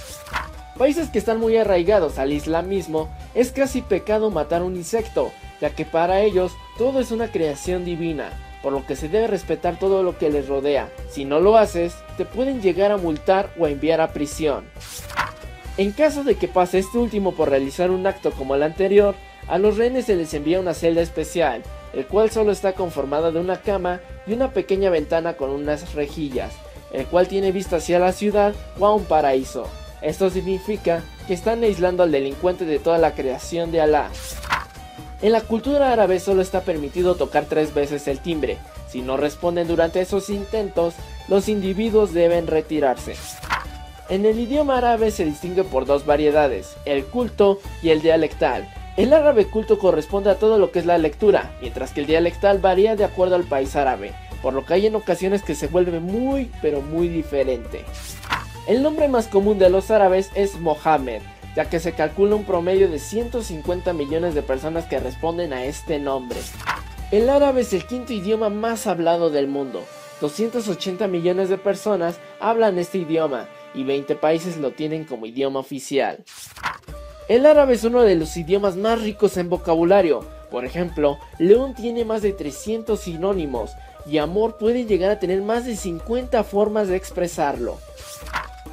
Países 0.77 1.09
que 1.09 1.17
están 1.17 1.39
muy 1.39 1.57
arraigados 1.57 2.19
al 2.19 2.31
islamismo, 2.31 3.09
es 3.33 3.51
casi 3.51 3.81
pecado 3.81 4.29
matar 4.29 4.61
un 4.61 4.75
insecto, 4.75 5.31
ya 5.59 5.71
que 5.71 5.85
para 5.85 6.21
ellos 6.21 6.51
todo 6.77 6.99
es 6.99 7.11
una 7.11 7.31
creación 7.31 7.83
divina, 7.83 8.29
por 8.61 8.73
lo 8.73 8.85
que 8.85 8.95
se 8.95 9.09
debe 9.09 9.27
respetar 9.27 9.79
todo 9.79 10.03
lo 10.03 10.17
que 10.17 10.29
les 10.29 10.47
rodea. 10.47 10.89
Si 11.09 11.25
no 11.25 11.39
lo 11.39 11.57
haces, 11.57 11.95
te 12.17 12.25
pueden 12.25 12.61
llegar 12.61 12.91
a 12.91 12.97
multar 12.97 13.49
o 13.57 13.65
a 13.65 13.69
enviar 13.69 14.01
a 14.01 14.13
prisión. 14.13 14.65
En 15.77 15.91
caso 15.91 16.23
de 16.23 16.35
que 16.35 16.47
pase 16.47 16.79
este 16.79 16.97
último 16.97 17.33
por 17.33 17.49
realizar 17.49 17.89
un 17.89 18.05
acto 18.05 18.31
como 18.31 18.55
el 18.55 18.63
anterior, 18.63 19.15
a 19.47 19.57
los 19.57 19.77
rehenes 19.77 20.05
se 20.05 20.15
les 20.15 20.33
envía 20.33 20.59
una 20.59 20.73
celda 20.73 21.01
especial, 21.01 21.63
el 21.93 22.05
cual 22.05 22.29
solo 22.31 22.51
está 22.51 22.73
conformada 22.73 23.31
de 23.31 23.39
una 23.39 23.61
cama 23.61 24.01
y 24.25 24.33
una 24.33 24.51
pequeña 24.51 24.89
ventana 24.89 25.33
con 25.37 25.49
unas 25.49 25.93
rejillas, 25.93 26.53
el 26.91 27.05
cual 27.05 27.27
tiene 27.27 27.51
vista 27.51 27.77
hacia 27.77 27.99
la 27.99 28.11
ciudad 28.11 28.53
o 28.79 28.85
a 28.85 28.93
un 28.93 29.05
paraíso. 29.05 29.67
Esto 30.01 30.29
significa 30.29 31.03
que 31.27 31.33
están 31.33 31.63
aislando 31.63 32.03
al 32.03 32.11
delincuente 32.11 32.65
de 32.65 32.79
toda 32.79 32.97
la 32.97 33.13
creación 33.13 33.71
de 33.71 33.81
Alá. 33.81 34.09
En 35.21 35.31
la 35.31 35.41
cultura 35.41 35.91
árabe 35.91 36.19
solo 36.19 36.41
está 36.41 36.61
permitido 36.61 37.15
tocar 37.15 37.45
tres 37.45 37.73
veces 37.73 38.07
el 38.07 38.19
timbre. 38.19 38.57
Si 38.89 39.01
no 39.01 39.17
responden 39.17 39.67
durante 39.67 39.99
esos 39.99 40.29
intentos, 40.29 40.93
los 41.27 41.49
individuos 41.49 42.13
deben 42.13 42.45
retirarse. 42.45 43.15
En 44.09 44.25
el 44.25 44.39
idioma 44.39 44.77
árabe 44.77 45.11
se 45.11 45.25
distingue 45.25 45.63
por 45.63 45.85
dos 45.85 46.05
variedades, 46.05 46.77
el 46.85 47.03
culto 47.03 47.59
y 47.81 47.89
el 47.89 48.01
dialectal. 48.01 48.71
El 48.97 49.13
árabe 49.13 49.45
culto 49.45 49.77
corresponde 49.77 50.31
a 50.31 50.39
todo 50.39 50.57
lo 50.57 50.71
que 50.71 50.79
es 50.79 50.87
la 50.87 50.97
lectura, 50.97 51.55
mientras 51.61 51.91
que 51.91 51.99
el 51.99 52.07
dialectal 52.07 52.57
varía 52.57 52.95
de 52.95 53.03
acuerdo 53.03 53.35
al 53.35 53.43
país 53.43 53.75
árabe, 53.75 54.11
por 54.41 54.55
lo 54.55 54.65
que 54.65 54.73
hay 54.73 54.87
en 54.87 54.95
ocasiones 54.95 55.43
que 55.43 55.53
se 55.53 55.67
vuelve 55.67 55.99
muy 55.99 56.49
pero 56.63 56.81
muy 56.81 57.07
diferente. 57.07 57.85
El 58.67 58.81
nombre 58.81 59.07
más 59.07 59.27
común 59.27 59.59
de 59.59 59.69
los 59.69 59.91
árabes 59.91 60.31
es 60.33 60.59
Mohammed, 60.59 61.21
ya 61.55 61.69
que 61.69 61.79
se 61.79 61.91
calcula 61.91 62.33
un 62.33 62.43
promedio 62.43 62.89
de 62.89 62.97
150 62.97 63.93
millones 63.93 64.33
de 64.33 64.41
personas 64.41 64.85
que 64.85 64.99
responden 64.99 65.53
a 65.53 65.65
este 65.65 65.99
nombre. 65.99 66.39
El 67.11 67.29
árabe 67.29 67.61
es 67.61 67.73
el 67.73 67.85
quinto 67.85 68.13
idioma 68.13 68.49
más 68.49 68.87
hablado 68.87 69.29
del 69.29 69.47
mundo. 69.47 69.85
280 70.21 71.07
millones 71.07 71.49
de 71.49 71.59
personas 71.59 72.19
hablan 72.39 72.79
este 72.79 72.97
idioma 72.97 73.47
y 73.75 73.83
20 73.83 74.15
países 74.15 74.57
lo 74.57 74.71
tienen 74.71 75.05
como 75.05 75.27
idioma 75.27 75.59
oficial. 75.59 76.23
El 77.27 77.45
árabe 77.45 77.73
es 77.73 77.83
uno 77.83 78.03
de 78.03 78.15
los 78.15 78.37
idiomas 78.37 78.77
más 78.77 79.01
ricos 79.01 79.35
en 79.35 79.49
vocabulario. 79.49 80.25
Por 80.49 80.63
ejemplo, 80.63 81.17
león 81.39 81.75
tiene 81.75 82.05
más 82.05 82.21
de 82.21 82.31
300 82.31 82.97
sinónimos 82.97 83.71
y 84.05 84.17
amor 84.17 84.57
puede 84.57 84.85
llegar 84.85 85.11
a 85.11 85.19
tener 85.19 85.41
más 85.41 85.65
de 85.65 85.75
50 85.75 86.43
formas 86.45 86.87
de 86.87 86.95
expresarlo. 86.95 87.79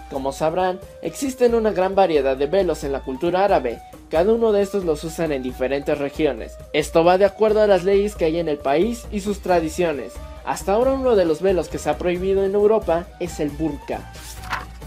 Como 0.08 0.30
sabrán, 0.30 0.78
existen 1.02 1.56
una 1.56 1.72
gran 1.72 1.96
variedad 1.96 2.36
de 2.36 2.46
velos 2.46 2.84
en 2.84 2.92
la 2.92 3.00
cultura 3.00 3.44
árabe, 3.44 3.80
cada 4.08 4.32
uno 4.32 4.52
de 4.52 4.62
estos 4.62 4.84
los 4.84 5.02
usan 5.02 5.32
en 5.32 5.42
diferentes 5.42 5.98
regiones. 5.98 6.56
Esto 6.72 7.02
va 7.02 7.18
de 7.18 7.24
acuerdo 7.24 7.60
a 7.60 7.66
las 7.66 7.82
leyes 7.82 8.14
que 8.14 8.26
hay 8.26 8.38
en 8.38 8.48
el 8.48 8.58
país 8.58 9.08
y 9.10 9.18
sus 9.18 9.40
tradiciones. 9.40 10.12
Hasta 10.44 10.74
ahora 10.74 10.92
uno 10.92 11.16
de 11.16 11.24
los 11.24 11.42
velos 11.42 11.68
que 11.68 11.78
se 11.78 11.90
ha 11.90 11.98
prohibido 11.98 12.44
en 12.44 12.54
Europa 12.54 13.06
es 13.18 13.40
el 13.40 13.50
burka. 13.50 14.12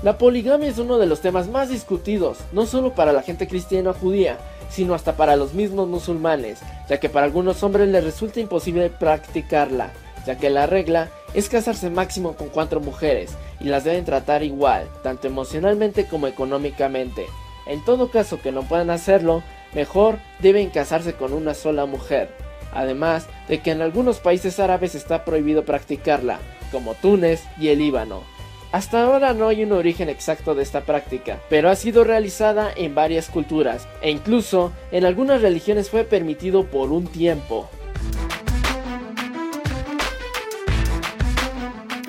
La 0.04 0.20
poligamia 0.20 0.70
es 0.70 0.78
uno 0.78 1.00
de 1.00 1.08
los 1.08 1.22
temas 1.22 1.48
más 1.48 1.70
discutidos, 1.70 2.38
no 2.52 2.68
solo 2.68 2.94
para 2.94 3.14
la 3.14 3.24
gente 3.24 3.48
cristiana 3.48 3.90
o 3.90 3.94
judía, 3.94 4.38
sino 4.70 4.94
hasta 4.94 5.16
para 5.16 5.36
los 5.36 5.54
mismos 5.56 5.88
musulmanes, 5.88 6.60
ya 6.88 7.00
que 7.00 7.10
para 7.10 7.26
algunos 7.26 7.64
hombres 7.64 7.88
les 7.90 8.04
resulta 8.04 8.40
imposible 8.40 8.92
practicarla, 8.92 9.92
ya 10.28 10.38
que 10.38 10.52
la 10.52 10.68
regla 10.68 11.10
es 11.34 11.50
casarse 11.50 11.90
máximo 11.90 12.36
con 12.36 12.50
cuatro 12.50 12.80
mujeres 12.80 13.32
y 13.60 13.66
las 13.66 13.86
deben 13.86 14.06
tratar 14.06 14.44
igual, 14.44 14.88
tanto 15.02 15.28
emocionalmente 15.28 16.06
como 16.06 16.28
económicamente. 16.28 17.26
En 17.66 17.84
todo 17.84 18.12
caso 18.12 18.40
que 18.40 18.52
no 18.52 18.62
puedan 18.62 18.92
hacerlo, 18.92 19.42
mejor 19.74 20.20
deben 20.40 20.70
casarse 20.70 21.14
con 21.14 21.34
una 21.34 21.56
sola 21.56 21.88
mujer. 21.88 22.30
Además 22.72 23.26
de 23.48 23.62
que 23.62 23.72
en 23.72 23.82
algunos 23.82 24.20
países 24.20 24.60
árabes 24.60 24.94
está 24.94 25.26
prohibido 25.26 25.66
practicarla, 25.66 26.40
como 26.72 26.94
Túnez 26.94 27.44
y 27.60 27.70
el 27.70 27.80
Líbano. 27.80 28.37
Hasta 28.72 29.04
ahora 29.04 29.34
no 29.34 29.48
hay 29.48 29.64
un 29.64 29.72
origen 29.72 30.10
exacto 30.10 30.54
de 30.54 30.64
esta 30.64 30.82
práctica, 30.82 31.40
pero 31.50 31.70
ha 31.70 31.76
sido 31.76 32.04
realizada 32.04 32.70
en 32.76 32.96
varias 32.96 33.30
culturas 33.30 33.88
e 34.02 34.12
incluso 34.12 34.74
en 34.92 35.06
algunas 35.06 35.42
religiones 35.42 35.90
fue 35.90 36.04
permitido 36.04 36.66
por 36.66 36.92
un 36.92 37.08
tiempo. 37.08 37.70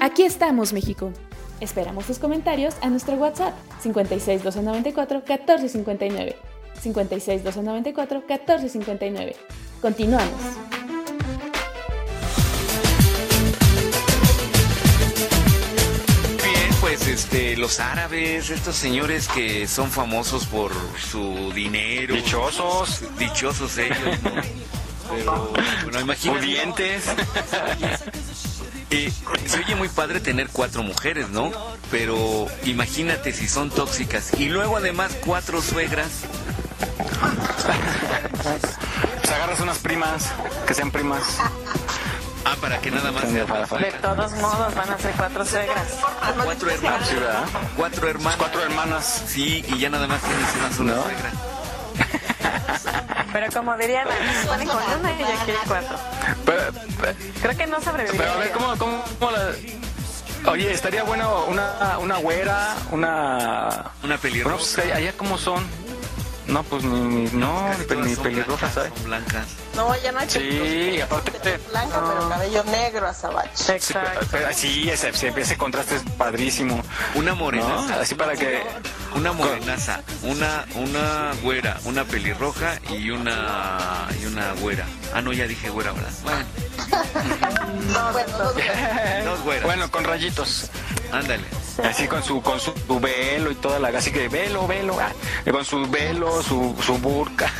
Aquí 0.00 0.22
estamos, 0.24 0.72
México. 0.72 1.12
Esperamos 1.60 2.06
tus 2.06 2.18
comentarios 2.18 2.76
a 2.82 2.88
nuestro 2.88 3.14
WhatsApp 3.16 3.54
56 3.80 4.42
294 4.42 5.18
1459. 5.18 6.36
56 6.80 7.44
294 7.44 8.18
1459. 8.20 9.36
Continuamos. 9.80 10.77
Pues 16.88 17.06
este, 17.06 17.54
los 17.58 17.80
árabes, 17.80 18.48
estos 18.48 18.74
señores 18.74 19.28
que 19.28 19.68
son 19.68 19.90
famosos 19.90 20.46
por 20.46 20.72
su 20.98 21.52
dinero. 21.54 22.14
Dichosos. 22.14 23.02
Dichosos 23.18 23.76
ellos, 23.76 24.22
¿no? 24.22 24.30
Pero, 25.10 25.52
bueno, 25.82 26.00
imagínate. 26.00 26.40
Pudientes. 26.40 27.04
Eh, 28.90 29.12
se 29.44 29.58
oye 29.58 29.74
muy 29.74 29.90
padre 29.90 30.18
tener 30.18 30.48
cuatro 30.48 30.82
mujeres, 30.82 31.28
¿no? 31.28 31.52
Pero 31.90 32.46
imagínate 32.64 33.34
si 33.34 33.46
son 33.46 33.68
tóxicas. 33.68 34.32
Y 34.38 34.48
luego 34.48 34.78
además 34.78 35.14
cuatro 35.26 35.60
suegras. 35.60 36.22
Pues 39.20 39.30
agarras 39.30 39.60
unas 39.60 39.76
primas, 39.80 40.30
que 40.66 40.72
sean 40.72 40.90
primas. 40.90 41.22
Ah, 42.50 42.56
para 42.60 42.78
que 42.80 42.90
nada 42.90 43.12
más. 43.12 43.30
De 43.32 43.92
todos 44.00 44.32
modos 44.32 44.74
van 44.74 44.90
a 44.90 44.98
ser 44.98 45.12
cuatro 45.16 45.44
suegras. 45.44 45.86
Cuatro 46.44 46.70
hermanas. 46.70 47.10
Cuatro 47.76 48.08
hermanas. 48.08 48.36
Cuatro 48.38 48.62
hermanas. 48.62 49.22
Sí, 49.26 49.62
y 49.68 49.78
ya 49.78 49.90
nada 49.90 50.06
más 50.06 50.20
tienes 50.22 50.46
una 50.56 50.72
sola 50.72 50.94
¿No? 50.94 51.02
suegra. 51.02 51.30
Pero 53.32 53.46
como 53.52 53.76
dirían, 53.76 54.08
se 54.40 54.46
ponen 54.48 54.68
con 54.68 54.76
una 55.00 55.12
y 55.12 55.18
ya 55.18 55.44
quiere 55.44 55.58
cuatro. 55.66 55.96
Pero, 56.46 56.62
pero- 57.00 57.14
Creo 57.42 57.56
que 57.56 57.66
no 57.66 57.80
sobreviviría. 57.82 58.20
pero 58.22 58.32
a 58.32 58.36
ver, 58.38 58.50
¿cómo, 58.52 58.76
cómo, 58.78 59.04
cómo 59.18 59.30
la... 59.32 60.50
Oye, 60.50 60.72
estaría 60.72 61.02
bueno 61.02 61.44
una, 61.46 61.98
una 61.98 62.16
güera, 62.16 62.74
una... 62.90 63.90
Una 64.02 64.16
pelirroja. 64.16 64.56
Bueno, 64.56 64.74
pues, 64.74 64.96
allá 64.96 65.12
cómo 65.16 65.36
son. 65.36 65.66
No, 66.48 66.62
pues 66.64 66.82
ni, 66.82 66.98
ni- 66.98 67.30
no, 67.32 67.68
ni, 67.78 67.84
pelirrojas, 67.84 68.24
blancas, 68.24 68.74
¿sabes? 68.74 68.92
son 68.94 69.04
blancas. 69.04 69.46
No, 69.76 69.94
ya 70.02 70.12
no 70.12 70.18
hay 70.18 70.28
Sí, 70.30 71.00
aparte... 71.00 71.58
Blanca, 71.70 72.02
pero 72.08 72.28
cabello 72.28 72.64
negro, 72.64 73.06
azabache. 73.06 73.80
Sí, 73.80 73.94
pero- 74.30 74.52
sí, 74.54 74.88
ese, 74.90 75.10
ese, 75.10 75.56
contraste 75.58 75.96
es 75.96 76.02
padrísimo. 76.16 76.82
Una 77.14 77.34
morenaza. 77.34 77.94
¿No? 77.96 78.00
Así 78.00 78.14
para 78.14 78.34
que... 78.34 78.62
Una 79.14 79.32
morenaza, 79.32 80.02
una, 80.22 80.64
una 80.74 81.32
güera, 81.42 81.78
una 81.84 82.04
pelirroja 82.04 82.78
y 82.90 83.10
una 83.10 84.06
y 84.20 84.26
una 84.26 84.52
güera. 84.54 84.84
Ah, 85.14 85.20
no, 85.22 85.32
ya 85.32 85.46
dije 85.46 85.70
güera, 85.70 85.92
¿verdad? 85.92 86.10
Bueno, 86.22 86.44
No, 87.92 88.12
bueno, 88.12 88.38
dos 88.38 88.54
dos 89.24 89.40
güeras. 89.42 89.64
Bueno, 89.64 89.90
con 89.90 90.04
rayitos. 90.04 90.70
Ándale. 91.12 91.44
Así 91.84 92.08
con 92.08 92.22
su 92.22 92.42
con 92.42 92.58
su, 92.58 92.72
velo 93.00 93.50
y 93.50 93.54
toda 93.54 93.78
la 93.78 93.88
así 93.88 94.10
que 94.10 94.28
velo, 94.28 94.66
velo, 94.66 94.96
ah, 95.00 95.12
con 95.50 95.64
su 95.64 95.86
velo, 95.88 96.42
su, 96.42 96.74
su 96.84 96.98
burka. 96.98 97.50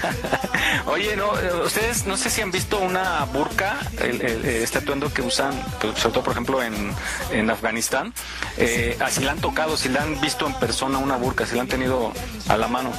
Oye, 0.87 1.17
no, 1.17 1.31
ustedes 1.65 2.07
no 2.07 2.17
sé 2.17 2.31
si 2.31 2.41
han 2.41 2.51
visto 2.51 2.79
una 2.79 3.25
burka, 3.27 3.79
el, 4.01 4.21
el- 4.23 4.45
este 4.47 4.79
atuendo 4.79 5.13
que 5.13 5.23
usan, 5.23 5.53
sobre 5.81 6.13
todo 6.15 6.23
por 6.25 6.33
ejemplo 6.33 6.63
en, 6.63 6.93
en 7.31 7.51
Afganistán, 7.51 8.13
eh, 8.57 8.97
así 9.01 9.23
la 9.23 9.33
han 9.33 9.41
tocado, 9.41 9.77
si 9.77 9.89
la 9.89 10.03
han 10.03 10.21
visto 10.21 10.47
en 10.47 10.55
persona 10.55 10.99
una 10.99 11.17
burka, 11.17 11.47
si 11.47 11.55
la 11.55 11.63
han 11.63 11.69
tenido 11.69 12.13
a 12.49 12.57
la 12.57 12.69
mano. 12.69 12.93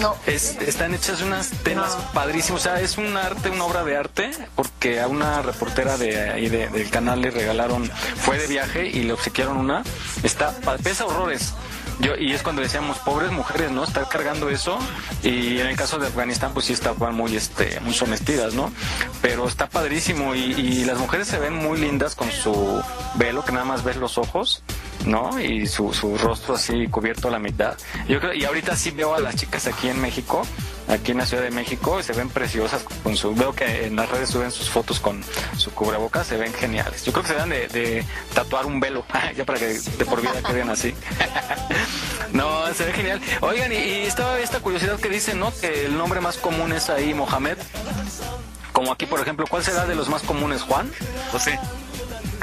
No. 0.00 0.14
Es, 0.26 0.56
están 0.60 0.92
hechas 0.94 1.22
unas 1.22 1.48
telas 1.62 1.96
padrísimas, 2.12 2.60
o 2.60 2.64
sea, 2.64 2.80
es 2.80 2.98
un 2.98 3.16
arte, 3.16 3.48
una 3.48 3.64
obra 3.64 3.82
de 3.82 3.96
arte, 3.96 4.30
porque 4.54 5.00
a 5.00 5.08
una 5.08 5.40
reportera 5.40 5.96
de 5.96 6.16
del 6.66 6.90
canal 6.90 7.22
le 7.22 7.30
regalaron, 7.30 7.90
fue 8.16 8.36
de 8.38 8.46
viaje 8.46 8.86
y 8.88 9.04
le 9.04 9.14
obsequiaron 9.14 9.56
una, 9.56 9.82
está, 10.22 10.52
pesa 10.82 11.06
horrores. 11.06 11.54
Yo, 11.98 12.14
y 12.14 12.32
es 12.32 12.42
cuando 12.42 12.60
decíamos, 12.60 12.98
pobres 12.98 13.32
mujeres, 13.32 13.70
¿no? 13.70 13.82
Estar 13.82 14.06
cargando 14.08 14.50
eso. 14.50 14.78
Y 15.22 15.58
en 15.60 15.66
el 15.66 15.76
caso 15.76 15.98
de 15.98 16.06
Afganistán, 16.06 16.52
pues 16.52 16.66
sí 16.66 16.74
estaban 16.74 17.14
muy, 17.14 17.34
este, 17.34 17.80
muy 17.80 17.94
sometidas, 17.94 18.52
¿no? 18.52 18.70
Pero 19.22 19.48
está 19.48 19.68
padrísimo 19.68 20.34
y, 20.34 20.84
las 20.84 20.98
mujeres 20.98 21.26
se 21.26 21.38
ven 21.38 21.54
muy 21.54 21.80
lindas 21.80 22.14
con 22.14 22.30
su 22.30 22.82
velo, 23.14 23.44
que 23.44 23.52
nada 23.52 23.64
más 23.64 23.82
ves 23.82 23.96
los 23.96 24.18
ojos, 24.18 24.62
¿no? 25.06 25.40
Y 25.40 25.66
su, 25.66 25.92
su 25.92 26.16
rostro 26.18 26.54
así 26.54 26.86
cubierto 26.88 27.28
a 27.28 27.30
la 27.30 27.38
mitad. 27.38 27.76
Yo 28.08 28.18
y 28.32 28.44
ahorita 28.44 28.76
sí 28.76 28.90
veo 28.90 29.14
a 29.14 29.20
las 29.20 29.36
chicas 29.36 29.66
aquí 29.66 29.88
en 29.88 30.00
México, 30.00 30.42
aquí 30.88 31.12
en 31.12 31.18
la 31.18 31.26
Ciudad 31.26 31.42
de 31.42 31.50
México, 31.50 31.98
y 32.00 32.02
se 32.02 32.12
ven 32.12 32.28
preciosas 32.28 32.84
con 33.02 33.16
su, 33.16 33.34
veo 33.34 33.52
que 33.52 33.86
en 33.86 33.96
las 33.96 34.08
redes 34.10 34.30
suben 34.30 34.50
sus 34.50 34.70
fotos 34.70 35.00
con 35.00 35.22
su 35.56 35.72
cubrebocas, 35.72 36.26
se 36.26 36.36
ven 36.36 36.52
geniales. 36.52 37.04
Yo 37.04 37.12
creo 37.12 37.24
que 37.24 37.30
se 37.30 37.34
dan 37.34 37.48
de, 37.48 37.68
de 37.68 38.04
tatuar 38.34 38.66
un 38.66 38.80
velo, 38.80 39.04
ya 39.36 39.44
para 39.44 39.58
que 39.58 39.66
de 39.66 40.04
por 40.04 40.20
vida 40.20 40.42
queden 40.46 40.70
así. 40.70 40.94
no, 42.32 42.72
se 42.74 42.84
ve 42.84 42.92
genial. 42.92 43.20
Oigan, 43.40 43.72
y, 43.72 43.76
y 43.76 43.92
estaba 44.06 44.38
esta 44.38 44.60
curiosidad 44.60 44.98
que 44.98 45.08
dicen, 45.08 45.40
¿no? 45.40 45.52
Que 45.60 45.86
el 45.86 45.96
nombre 45.96 46.20
más 46.20 46.36
común 46.36 46.72
es 46.72 46.90
ahí 46.90 47.14
Mohamed. 47.14 47.58
Como 48.72 48.92
aquí, 48.92 49.06
por 49.06 49.20
ejemplo, 49.20 49.46
¿cuál 49.48 49.64
será 49.64 49.86
de 49.86 49.94
los 49.94 50.08
más 50.08 50.22
comunes, 50.22 50.62
Juan? 50.62 50.90
José. 51.32 51.58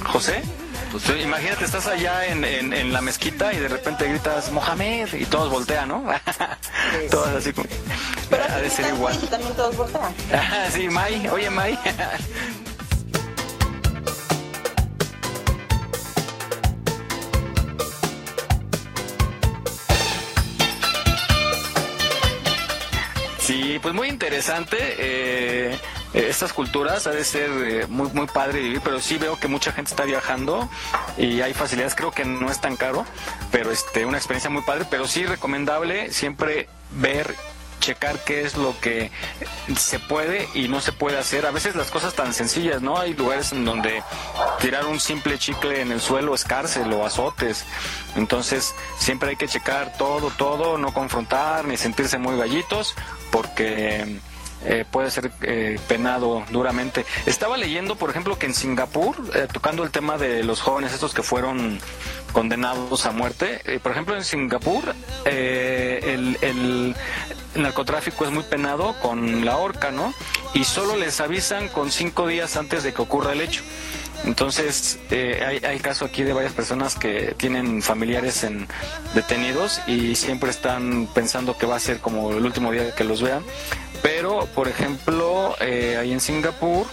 ¿José? 0.03 0.44
Pues, 0.94 1.10
imagínate, 1.24 1.65
estás 1.65 1.88
allá 1.88 2.28
en, 2.28 2.45
en- 2.45 2.72
en 2.72 2.94
la 2.94 3.02
mezquita 3.02 3.52
y 3.52 3.57
de 3.57 3.68
repente 3.68 4.07
gritas 4.07 4.52
Mohamed 4.52 5.11
y 5.14 5.26
todos 5.26 5.49
voltean, 5.49 5.90
¿no? 5.90 6.03
todos 7.11 7.30
así 7.30 7.52
como... 7.52 7.68
Ha 8.53 8.57
de 8.60 8.70
ser 8.70 8.94
igual. 8.94 9.18
Y 9.22 9.26
también 9.26 9.53
todos 9.56 9.76
voltean. 9.76 10.14
Sí, 10.72 10.88
May. 10.90 11.28
Oye, 11.30 11.49
May. 11.49 11.80
Sí, 23.40 23.78
pues 23.82 23.94
muy 23.94 24.07
interesante. 24.07 24.78
eh, 24.80 25.78
eh, 26.14 26.27
estas 26.30 26.53
culturas 26.53 27.07
ha 27.07 27.11
de 27.11 27.23
ser 27.23 27.49
eh, 27.52 27.88
muy 27.88 28.10
muy 28.14 28.27
padre 28.27 28.60
vivir, 28.60 28.81
pero 28.84 28.99
sí 28.99 29.18
veo 29.18 29.40
que 29.40 29.48
mucha 29.48 29.72
gente 29.72 29.91
está 29.91 30.03
viajando 30.03 30.69
y 31.18 31.41
hay 31.41 31.53
facilidades. 31.53 31.95
Creo 31.95 32.11
que 32.11 32.26
no 32.26 32.49
es 32.49 32.61
tan 32.61 32.76
caro, 32.76 33.06
pero 33.52 33.72
este 33.72 34.06
una 34.06 34.18
experiencia 34.18 34.49
muy 34.49 34.61
padre. 34.61 34.85
Pero 34.90 35.07
sí 35.07 35.26
recomendable 35.26 36.11
siempre 36.11 36.68
ver 36.91 37.35
checar 37.84 38.18
qué 38.23 38.44
es 38.44 38.56
lo 38.56 38.80
que 38.80 39.11
se 39.77 39.99
puede 39.99 40.48
y 40.53 40.69
no 40.69 40.80
se 40.80 40.94
puede 40.94 41.18
hacer. 41.18 41.45
A 41.45 41.52
veces 41.52 41.76
las 41.76 41.91
cosas 41.91 42.14
tan 42.14 42.34
sencillas, 42.34 42.81
¿no? 42.81 42.98
Hay 42.98 43.14
lugares 43.14 43.52
en 43.52 43.65
donde 43.65 44.02
tirar 44.61 44.85
un 44.85 45.02
simple 45.02 45.38
chicle 45.38 45.81
en 45.81 45.91
el 45.91 45.99
suelo 45.99 46.34
es 46.34 46.45
cárcel 46.45 46.91
o 46.94 47.06
azotes. 47.06 47.65
Entonces 48.15 48.73
siempre 48.98 49.31
hay 49.31 49.35
que 49.35 49.49
checar 49.49 49.98
todo, 49.98 50.31
todo, 50.31 50.77
no 50.77 50.94
confrontar 50.94 51.65
ni 51.65 51.76
sentirse 51.76 52.18
muy 52.18 52.38
gallitos 52.38 52.95
porque 53.31 54.19
eh, 54.65 54.85
puede 54.90 55.11
ser 55.11 55.31
eh, 55.41 55.80
penado 55.88 56.44
duramente. 56.52 57.06
Estaba 57.26 57.57
leyendo, 57.57 57.95
por 57.95 58.10
ejemplo, 58.10 58.38
que 58.38 58.45
en 58.45 58.53
Singapur, 58.53 59.15
eh, 59.34 59.48
tocando 59.52 59.84
el 59.84 59.91
tema 59.91 60.18
de 60.18 60.44
los 60.44 60.61
jóvenes 60.61 60.94
estos 60.94 61.14
que 61.14 61.23
fueron 61.23 61.80
condenados 62.31 63.06
a 63.06 63.11
muerte, 63.11 63.61
eh, 63.65 63.80
por 63.81 63.91
ejemplo, 63.91 64.15
en 64.15 64.23
Singapur 64.23 64.95
eh, 65.26 65.99
el, 66.03 66.38
el 66.41 66.95
narcotráfico 67.56 68.26
es 68.26 68.31
muy 68.31 68.44
penado 68.44 68.95
con 69.02 69.45
la 69.45 69.57
horca, 69.57 69.91
¿no? 69.91 70.14
Y 70.53 70.64
solo 70.64 70.95
les 70.98 71.22
avisan 71.22 71.68
con 71.69 71.91
cinco 71.91 72.27
días 72.27 72.57
antes 72.57 72.84
de 72.84 72.94
que 72.94 73.02
ocurra 73.02 73.34
el 73.34 73.41
hecho. 73.41 73.64
Entonces, 74.26 74.99
eh, 75.11 75.44
hay, 75.45 75.57
hay 75.65 75.80
caso 75.80 76.06
aquí 76.06 76.23
de 76.23 76.31
varias 76.31 76.53
personas 76.53 76.95
que 76.95 77.35
tienen 77.38 77.81
familiares 77.81 78.44
en 78.44 78.68
detenidos 79.14 79.81
y 79.85 80.15
siempre 80.15 80.49
están 80.49 81.07
pensando 81.14 81.57
que 81.57 81.65
va 81.65 81.76
a 81.76 81.80
ser 81.80 81.99
como 81.99 82.31
el 82.31 82.45
último 82.45 82.72
día 82.72 82.95
que 82.95 83.03
los 83.03 83.22
vean. 83.22 83.44
Pero, 84.03 84.45
por 84.53 84.67
ejemplo, 84.67 85.55
eh, 85.59 85.97
ahí 85.99 86.11
en 86.13 86.19
Singapur, 86.19 86.85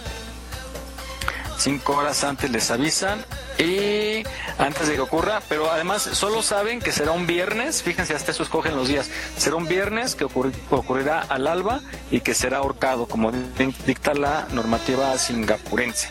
cinco 1.57 1.95
horas 1.97 2.23
antes 2.23 2.49
les 2.49 2.71
avisan 2.71 3.23
y 3.59 4.23
antes 4.57 4.87
de 4.87 4.95
que 4.95 5.01
ocurra, 5.01 5.41
pero 5.47 5.69
además 5.71 6.01
solo 6.13 6.41
saben 6.41 6.79
que 6.79 6.91
será 6.91 7.11
un 7.11 7.27
viernes, 7.27 7.83
fíjense, 7.83 8.15
hasta 8.15 8.31
eso 8.31 8.41
escogen 8.41 8.75
los 8.75 8.87
días, 8.87 9.09
será 9.37 9.57
un 9.57 9.67
viernes 9.67 10.15
que 10.15 10.25
ocurri- 10.25 10.53
ocurrirá 10.71 11.21
al 11.21 11.45
alba 11.47 11.81
y 12.09 12.21
que 12.21 12.33
será 12.33 12.57
ahorcado, 12.57 13.05
como 13.07 13.31
di- 13.31 13.75
dicta 13.85 14.13
la 14.15 14.47
normativa 14.51 15.15
singapurense. 15.19 16.09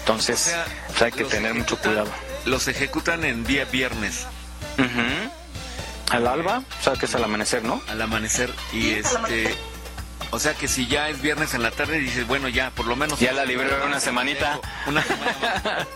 Entonces, 0.00 0.40
O 0.40 0.50
sea, 0.50 0.64
pues 0.88 1.02
hay 1.02 1.12
que 1.12 1.24
tener 1.24 1.54
mucho 1.54 1.78
cuidado. 1.78 2.08
Los 2.46 2.66
ejecutan 2.66 3.24
en 3.24 3.44
día 3.44 3.66
viernes. 3.66 4.26
Ujú. 4.78 6.16
Al 6.16 6.26
alba, 6.26 6.62
o 6.80 6.82
sea 6.82 6.94
que 6.94 7.04
es 7.06 7.14
al 7.14 7.22
amanecer, 7.22 7.62
¿no? 7.62 7.82
Al 7.88 8.00
amanecer. 8.00 8.50
Y 8.72 8.90
este. 8.92 9.54
O 10.30 10.38
sea 10.38 10.54
que 10.54 10.68
si 10.68 10.86
ya 10.86 11.08
es 11.08 11.20
viernes 11.22 11.54
en 11.54 11.62
la 11.62 11.70
tarde, 11.70 11.98
dices, 11.98 12.26
bueno, 12.26 12.48
ya, 12.48 12.70
por 12.70 12.86
lo 12.86 12.96
menos. 12.96 13.18
Ya 13.18 13.32
la 13.32 13.44
libré 13.44 13.68
una 13.84 13.98
semanita. 14.00 14.60
Una 14.86 15.02
semana 15.02 15.86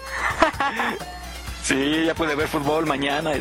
Sí, 1.63 2.05
ya 2.07 2.15
puede 2.15 2.35
ver 2.35 2.49
fútbol 2.49 2.87
mañana. 2.87 3.31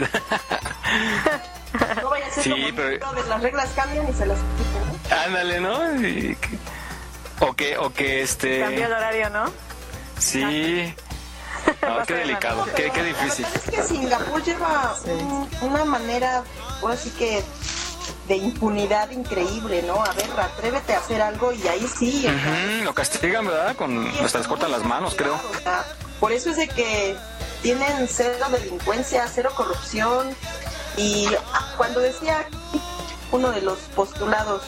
No 2.01 2.09
vaya 2.09 2.27
a 2.27 2.31
ser 2.31 2.43
Sí, 2.43 2.49
como 2.51 2.75
pero- 2.75 3.11
de 3.13 3.23
las 3.29 3.41
reglas 3.41 3.69
cambian 3.75 4.07
y 4.09 4.13
se 4.13 4.25
las 4.25 4.37
quitan, 4.39 4.91
¿no? 5.09 5.23
Ándale, 5.25 5.61
¿no? 5.61 6.01
Y 6.05 6.37
o 7.39 7.53
que, 7.53 7.77
o 7.77 7.93
que 7.93 8.21
este. 8.21 8.59
Cambio 8.59 8.85
el 8.87 8.91
horario, 8.93 9.29
¿no? 9.29 9.45
Sí. 10.19 10.93
No, 11.81 12.05
qué 12.07 12.13
delicado, 12.13 12.67
qué, 12.75 12.91
qué 12.91 13.03
difícil. 13.03 13.45
Es 13.55 13.61
que 13.71 13.83
Singapur 13.83 14.43
lleva 14.43 14.95
un- 15.05 15.49
una 15.61 15.85
manera, 15.85 16.43
ahora 16.81 16.97
sí 16.97 17.09
que 17.11 17.41
de 18.31 18.37
impunidad 18.37 19.09
increíble, 19.11 19.83
¿no? 19.83 20.01
A 20.01 20.13
ver, 20.13 20.29
atrévete 20.39 20.93
a 20.93 20.99
hacer 20.99 21.21
algo 21.21 21.51
y 21.51 21.67
ahí 21.67 21.85
sí. 21.99 22.25
Lo 22.81 22.93
castigan, 22.93 23.45
¿verdad? 23.45 23.75
Con 23.75 24.07
hasta 24.23 24.37
les 24.37 24.47
cortan 24.47 24.71
las 24.71 24.85
manos, 24.85 25.15
creo. 25.15 25.37
por 26.21 26.31
eso 26.31 26.51
es 26.51 26.55
de 26.55 26.69
que 26.69 27.17
tienen 27.61 28.07
cero 28.09 28.45
delincuencia, 28.49 29.27
cero 29.33 29.51
corrupción. 29.53 30.33
Y 30.95 31.27
cuando 31.75 31.99
decía 31.99 32.47
uno 33.33 33.51
de 33.51 33.61
los 33.63 33.79
postulados 33.95 34.61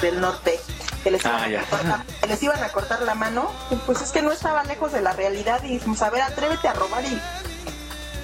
del 0.00 0.20
norte 0.20 0.58
que 1.04 1.12
les, 1.12 1.24
iban 1.24 1.36
Ah, 1.36 1.44
a 1.44 1.48
ya. 1.48 1.60
cortar 1.60 1.84
la- 1.86 2.04
que 2.20 2.26
les 2.26 2.42
iban 2.42 2.64
a 2.64 2.68
cortar 2.70 3.02
la 3.02 3.14
mano, 3.14 3.52
pues 3.86 4.00
es 4.02 4.10
que 4.10 4.22
no 4.22 4.32
estaba 4.32 4.64
lejos 4.64 4.90
de 4.90 5.02
la 5.02 5.12
realidad 5.12 5.62
y 5.62 5.74
dijimos, 5.74 6.02
a 6.02 6.10
ver, 6.10 6.22
atrévete 6.22 6.66
a 6.66 6.72
robar 6.72 7.04
y, 7.04 7.20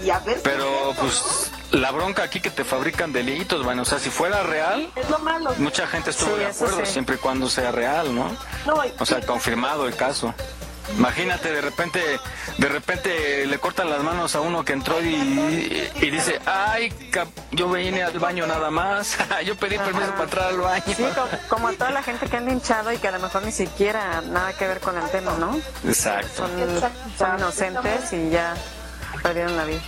y 0.04 0.10
a 0.10 0.18
ver. 0.18 0.38
si 0.38 0.42
Pero 0.42 0.64
cierto, 0.64 0.94
pues 1.00 1.50
la 1.74 1.90
bronca 1.90 2.22
aquí 2.22 2.40
que 2.40 2.50
te 2.50 2.64
fabrican 2.64 3.12
delitos, 3.12 3.64
bueno, 3.64 3.82
o 3.82 3.84
sea, 3.84 3.98
si 3.98 4.10
fuera 4.10 4.42
real, 4.42 4.90
¿no? 4.94 5.02
Es 5.02 5.10
lo 5.10 5.18
malo. 5.18 5.52
mucha 5.58 5.86
gente 5.86 6.10
estuvo 6.10 6.34
Sí, 6.34 6.40
de 6.40 6.46
acuerdo, 6.46 6.78
sí. 6.84 6.92
siempre 6.92 7.16
y 7.16 7.18
cuando 7.18 7.48
sea 7.48 7.70
real, 7.72 8.14
¿no? 8.14 8.30
No, 8.66 8.82
O 8.98 9.06
sea, 9.06 9.20
confirmado 9.20 9.86
el 9.86 9.96
caso. 9.96 10.34
Imagínate, 10.98 11.50
de 11.50 11.62
repente, 11.62 12.20
de 12.58 12.68
repente 12.68 13.46
le 13.46 13.58
cortan 13.58 13.88
las 13.88 14.02
manos 14.02 14.36
a 14.36 14.42
uno 14.42 14.66
que 14.66 14.74
entró 14.74 15.00
y, 15.02 15.90
y 15.96 16.10
dice, 16.10 16.38
ay, 16.44 16.90
cap- 17.10 17.26
yo 17.52 17.70
vine 17.70 18.02
al 18.02 18.18
baño 18.18 18.46
nada 18.46 18.70
más, 18.70 19.16
yo 19.46 19.56
pedí 19.56 19.78
permiso 19.78 20.10
para 20.12 20.24
entrar 20.24 20.48
al 20.48 20.58
baño. 20.58 20.84
Sí, 20.94 21.02
co- 21.14 21.28
como, 21.48 21.68
a 21.68 21.72
toda 21.72 21.90
la 21.90 22.02
gente 22.02 22.26
que 22.26 22.36
han 22.36 22.50
hinchado 22.50 22.92
y 22.92 22.98
que 22.98 23.08
a 23.08 23.12
lo 23.12 23.18
mejor 23.18 23.42
ni 23.44 23.52
siquiera 23.52 24.20
nada 24.20 24.52
que 24.52 24.68
ver 24.68 24.80
con 24.80 24.98
el 24.98 25.08
tema, 25.10 25.34
¿no? 25.40 25.58
Exacto. 25.86 26.46
Son, 26.46 26.50
son 27.18 27.38
inocentes 27.38 28.12
y 28.12 28.28
ya 28.30 28.54
perdieron 29.22 29.56
la 29.56 29.64
vida. 29.64 29.80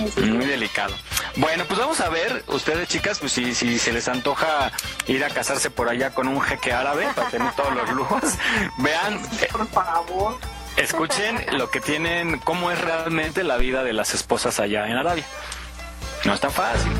Muy 0.00 0.46
delicado. 0.46 0.94
Bueno, 1.36 1.64
pues 1.66 1.78
vamos 1.78 2.00
a 2.00 2.08
ver, 2.08 2.44
ustedes 2.48 2.88
chicas, 2.88 3.18
pues 3.18 3.32
si, 3.32 3.54
si 3.54 3.78
se 3.78 3.92
les 3.92 4.08
antoja 4.08 4.70
ir 5.06 5.24
a 5.24 5.30
casarse 5.30 5.70
por 5.70 5.88
allá 5.88 6.10
con 6.10 6.28
un 6.28 6.40
jeque 6.40 6.72
árabe 6.72 7.06
para 7.14 7.28
tener 7.28 7.52
todos 7.54 7.74
los 7.74 7.90
lujos, 7.90 8.22
vean, 8.78 9.20
Por 9.50 9.68
favor. 9.68 10.38
escuchen 10.76 11.44
lo 11.52 11.70
que 11.70 11.80
tienen, 11.80 12.38
cómo 12.38 12.70
es 12.70 12.80
realmente 12.80 13.42
la 13.44 13.56
vida 13.56 13.82
de 13.82 13.92
las 13.92 14.14
esposas 14.14 14.60
allá 14.60 14.86
en 14.88 14.96
Arabia. 14.96 15.24
No 16.24 16.34
es 16.34 16.40
tan 16.40 16.50
fácil. 16.52 16.92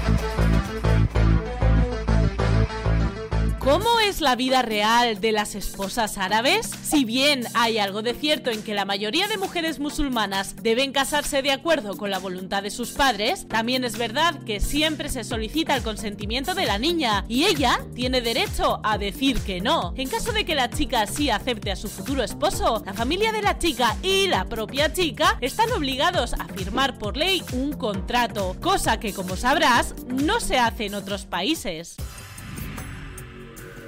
¿Cómo 3.65 3.99
es 3.99 4.21
la 4.21 4.37
vida 4.37 4.61
real 4.61 5.23
de 5.23 5.33
las 5.33 5.55
esposas 5.55 6.19
árabes? 6.19 6.71
Si 6.83 7.07
bien 7.07 7.47
hay 7.55 7.79
algo 7.79 8.03
de 8.03 8.13
cierto 8.13 8.51
en 8.51 8.63
que 8.63 8.75
la 8.75 8.85
mayoría 8.85 9.27
de 9.27 9.39
mujeres 9.39 9.79
musulmanas 9.79 10.55
deben 10.63 10.93
casarse 10.93 11.41
de 11.41 11.51
acuerdo 11.51 11.97
con 11.97 12.11
la 12.11 12.19
voluntad 12.19 12.63
de 12.63 12.69
sus 12.69 12.91
padres, 12.91 13.49
también 13.49 13.83
es 13.85 13.97
verdad 13.97 14.39
que 14.45 14.61
siempre 14.61 15.09
se 15.09 15.25
solicita 15.25 15.75
el 15.75 15.83
consentimiento 15.83 16.55
de 16.55 16.67
la 16.67 16.77
niña 16.77 17.25
y 17.27 17.45
ella 17.45 17.81
tiene 17.95 18.21
derecho 18.21 18.81
a 18.83 18.99
decir 18.99 19.41
que 19.41 19.63
no. 19.63 19.95
En 19.97 20.11
caso 20.11 20.33
de 20.33 20.45
que 20.45 20.55
la 20.55 20.69
chica 20.69 21.07
sí 21.07 21.31
acepte 21.31 21.73
a 21.73 21.77
su 21.77 21.89
futuro 21.89 22.23
esposo, 22.23 22.83
la 22.85 22.93
familia 22.93 23.33
de 23.33 23.41
la 23.41 23.59
chica 23.59 23.97
y 24.03 24.27
la 24.27 24.45
propia 24.45 24.93
chica 24.93 25.39
están 25.41 25.73
obligados 25.73 26.35
a 26.35 26.49
firmar 26.49 26.99
por 26.99 27.17
ley 27.17 27.43
un 27.55 27.73
contrato, 27.73 28.57
cosa 28.61 29.01
que 29.01 29.15
como 29.15 29.37
sabrás 29.37 29.95
no 30.07 30.39
se 30.39 30.59
hace 30.59 30.85
en 30.85 30.97
otros 30.97 31.25
países. 31.25 31.97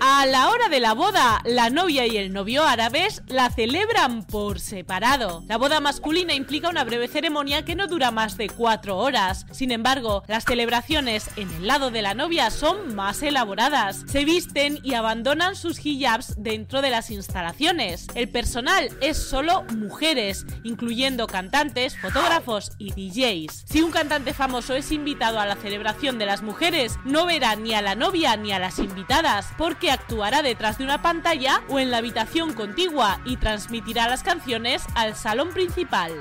A 0.00 0.26
la 0.26 0.50
hora 0.50 0.68
de 0.68 0.78
la 0.78 0.92
boda, 0.92 1.40
la 1.44 1.70
novia 1.70 2.06
y 2.06 2.18
el 2.18 2.32
novio 2.32 2.64
árabes 2.64 3.22
la 3.28 3.50
celebran 3.50 4.24
por 4.24 4.60
separado. 4.60 5.42
La 5.48 5.56
boda 5.56 5.80
masculina 5.80 6.34
implica 6.34 6.68
una 6.68 6.84
breve 6.84 7.08
ceremonia 7.08 7.64
que 7.64 7.74
no 7.74 7.86
dura 7.86 8.10
más 8.10 8.36
de 8.36 8.50
cuatro 8.50 8.98
horas. 8.98 9.46
Sin 9.52 9.72
embargo, 9.72 10.22
las 10.28 10.44
celebraciones 10.44 11.30
en 11.36 11.50
el 11.50 11.66
lado 11.66 11.90
de 11.90 12.02
la 12.02 12.12
novia 12.12 12.50
son 12.50 12.94
más 12.94 13.22
elaboradas. 13.22 14.04
Se 14.06 14.26
visten 14.26 14.78
y 14.82 14.94
abandonan 14.94 15.56
sus 15.56 15.84
hijabs 15.84 16.34
dentro 16.36 16.82
de 16.82 16.90
las 16.90 17.10
instalaciones. 17.10 18.06
El 18.14 18.28
personal 18.28 18.90
es 19.00 19.16
solo 19.16 19.64
mujeres, 19.76 20.44
incluyendo 20.62 21.26
cantantes, 21.26 21.96
fotógrafos 21.98 22.72
y 22.78 22.92
DJs. 22.92 23.64
Si 23.66 23.80
un 23.80 23.92
cantante 23.92 24.34
famoso 24.34 24.74
es 24.74 24.92
invitado 24.92 25.40
a 25.40 25.46
la 25.46 25.56
celebración 25.56 26.18
de 26.18 26.26
las 26.26 26.42
mujeres, 26.42 26.98
no 27.04 27.24
verá 27.24 27.56
ni 27.56 27.72
a 27.72 27.80
la 27.80 27.94
novia 27.94 28.36
ni 28.36 28.52
a 28.52 28.58
las 28.58 28.78
invitadas, 28.78 29.48
porque 29.56 29.85
actuará 29.90 30.42
detrás 30.42 30.78
de 30.78 30.84
una 30.84 31.02
pantalla 31.02 31.62
o 31.68 31.78
en 31.78 31.90
la 31.90 31.98
habitación 31.98 32.52
contigua 32.54 33.20
y 33.24 33.36
transmitirá 33.36 34.08
las 34.08 34.22
canciones 34.22 34.84
al 34.94 35.14
salón 35.14 35.50
principal. 35.50 36.12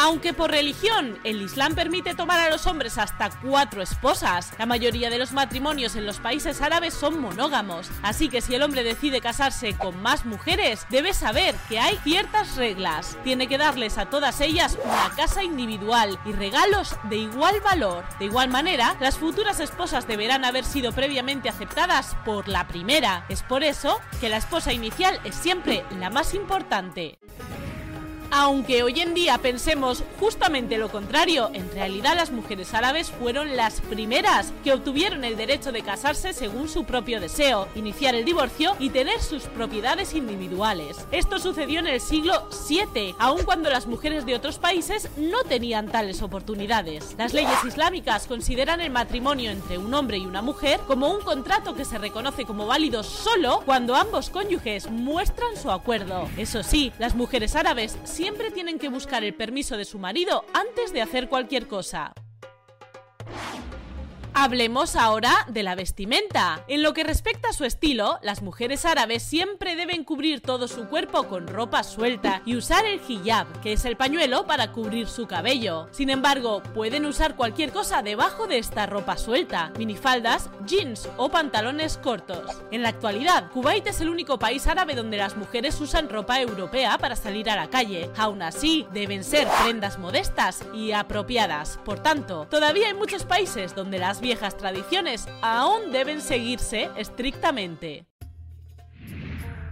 Aunque 0.00 0.32
por 0.32 0.52
religión 0.52 1.18
el 1.24 1.42
Islam 1.42 1.74
permite 1.74 2.14
tomar 2.14 2.38
a 2.38 2.50
los 2.50 2.68
hombres 2.68 2.98
hasta 2.98 3.30
cuatro 3.30 3.82
esposas, 3.82 4.52
la 4.56 4.64
mayoría 4.64 5.10
de 5.10 5.18
los 5.18 5.32
matrimonios 5.32 5.96
en 5.96 6.06
los 6.06 6.20
países 6.20 6.62
árabes 6.62 6.94
son 6.94 7.20
monógamos, 7.20 7.90
así 8.04 8.28
que 8.28 8.40
si 8.40 8.54
el 8.54 8.62
hombre 8.62 8.84
decide 8.84 9.20
casarse 9.20 9.76
con 9.76 10.00
más 10.00 10.24
mujeres, 10.24 10.86
debe 10.88 11.14
saber 11.14 11.56
que 11.68 11.80
hay 11.80 11.96
ciertas 12.04 12.54
reglas. 12.54 13.18
Tiene 13.24 13.48
que 13.48 13.58
darles 13.58 13.98
a 13.98 14.06
todas 14.06 14.40
ellas 14.40 14.78
una 14.84 15.10
casa 15.16 15.42
individual 15.42 16.16
y 16.24 16.30
regalos 16.30 16.94
de 17.10 17.16
igual 17.16 17.60
valor. 17.60 18.04
De 18.20 18.26
igual 18.26 18.50
manera, 18.50 18.96
las 19.00 19.18
futuras 19.18 19.58
esposas 19.58 20.06
deberán 20.06 20.44
haber 20.44 20.64
sido 20.64 20.92
previamente 20.92 21.48
aceptadas 21.48 22.16
por 22.24 22.46
la 22.46 22.68
primera. 22.68 23.26
Es 23.28 23.42
por 23.42 23.64
eso 23.64 24.00
que 24.20 24.28
la 24.28 24.36
esposa 24.36 24.72
inicial 24.72 25.18
es 25.24 25.34
siempre 25.34 25.84
la 25.98 26.08
más 26.08 26.34
importante. 26.34 27.18
Aunque 28.40 28.84
hoy 28.84 29.00
en 29.00 29.14
día 29.14 29.36
pensemos 29.38 30.04
justamente 30.20 30.78
lo 30.78 30.92
contrario, 30.92 31.50
en 31.54 31.68
realidad 31.72 32.14
las 32.14 32.30
mujeres 32.30 32.72
árabes 32.72 33.10
fueron 33.10 33.56
las 33.56 33.80
primeras 33.80 34.52
que 34.62 34.72
obtuvieron 34.72 35.24
el 35.24 35.36
derecho 35.36 35.72
de 35.72 35.82
casarse 35.82 36.32
según 36.32 36.68
su 36.68 36.84
propio 36.84 37.20
deseo, 37.20 37.66
iniciar 37.74 38.14
el 38.14 38.24
divorcio 38.24 38.76
y 38.78 38.90
tener 38.90 39.20
sus 39.20 39.42
propiedades 39.42 40.14
individuales. 40.14 41.04
Esto 41.10 41.40
sucedió 41.40 41.80
en 41.80 41.88
el 41.88 42.00
siglo 42.00 42.48
VII, 42.68 43.16
aun 43.18 43.42
cuando 43.42 43.70
las 43.70 43.88
mujeres 43.88 44.24
de 44.24 44.36
otros 44.36 44.58
países 44.60 45.08
no 45.16 45.42
tenían 45.42 45.88
tales 45.88 46.22
oportunidades. 46.22 47.16
Las 47.18 47.34
leyes 47.34 47.64
islámicas 47.66 48.28
consideran 48.28 48.80
el 48.80 48.90
matrimonio 48.90 49.50
entre 49.50 49.78
un 49.78 49.92
hombre 49.94 50.18
y 50.18 50.26
una 50.26 50.42
mujer 50.42 50.78
como 50.86 51.10
un 51.10 51.22
contrato 51.22 51.74
que 51.74 51.84
se 51.84 51.98
reconoce 51.98 52.44
como 52.44 52.66
válido 52.66 53.02
solo 53.02 53.62
cuando 53.66 53.96
ambos 53.96 54.30
cónyuges 54.30 54.88
muestran 54.88 55.56
su 55.60 55.72
acuerdo. 55.72 56.28
Eso 56.36 56.62
sí, 56.62 56.92
las 57.00 57.16
mujeres 57.16 57.56
árabes 57.56 57.98
siempre 58.04 58.27
tienen 58.52 58.78
que 58.78 58.88
buscar 58.88 59.24
el 59.24 59.34
permiso 59.34 59.76
de 59.76 59.84
su 59.84 59.98
marido 59.98 60.44
antes 60.52 60.92
de 60.92 61.02
hacer 61.02 61.28
cualquier 61.28 61.66
cosa. 61.66 62.12
Hablemos 64.40 64.94
ahora 64.94 65.32
de 65.48 65.64
la 65.64 65.74
vestimenta. 65.74 66.62
En 66.68 66.84
lo 66.84 66.94
que 66.94 67.02
respecta 67.02 67.48
a 67.48 67.52
su 67.52 67.64
estilo, 67.64 68.20
las 68.22 68.40
mujeres 68.40 68.84
árabes 68.84 69.24
siempre 69.24 69.74
deben 69.74 70.04
cubrir 70.04 70.42
todo 70.42 70.68
su 70.68 70.86
cuerpo 70.86 71.24
con 71.24 71.48
ropa 71.48 71.82
suelta 71.82 72.40
y 72.46 72.54
usar 72.54 72.84
el 72.86 73.00
hijab, 73.08 73.48
que 73.62 73.72
es 73.72 73.84
el 73.84 73.96
pañuelo 73.96 74.46
para 74.46 74.70
cubrir 74.70 75.08
su 75.08 75.26
cabello. 75.26 75.88
Sin 75.90 76.08
embargo, 76.08 76.62
pueden 76.72 77.04
usar 77.04 77.34
cualquier 77.34 77.72
cosa 77.72 78.00
debajo 78.02 78.46
de 78.46 78.58
esta 78.58 78.86
ropa 78.86 79.16
suelta, 79.16 79.72
minifaldas, 79.76 80.50
jeans 80.66 81.08
o 81.16 81.30
pantalones 81.30 81.98
cortos. 81.98 82.62
En 82.70 82.84
la 82.84 82.90
actualidad, 82.90 83.50
Kuwait 83.50 83.88
es 83.88 84.00
el 84.00 84.08
único 84.08 84.38
país 84.38 84.68
árabe 84.68 84.94
donde 84.94 85.16
las 85.16 85.36
mujeres 85.36 85.80
usan 85.80 86.08
ropa 86.08 86.40
europea 86.40 86.96
para 86.98 87.16
salir 87.16 87.50
a 87.50 87.56
la 87.56 87.70
calle. 87.70 88.08
Aún 88.16 88.42
así, 88.42 88.86
deben 88.92 89.24
ser 89.24 89.48
prendas 89.64 89.98
modestas 89.98 90.62
y 90.72 90.92
apropiadas. 90.92 91.80
Por 91.84 91.98
tanto, 91.98 92.46
todavía 92.48 92.86
hay 92.86 92.94
muchos 92.94 93.24
países 93.24 93.74
donde 93.74 93.98
las 93.98 94.20
viejas 94.28 94.58
tradiciones 94.58 95.26
aún 95.40 95.90
deben 95.90 96.20
seguirse 96.20 96.90
estrictamente. 96.98 98.04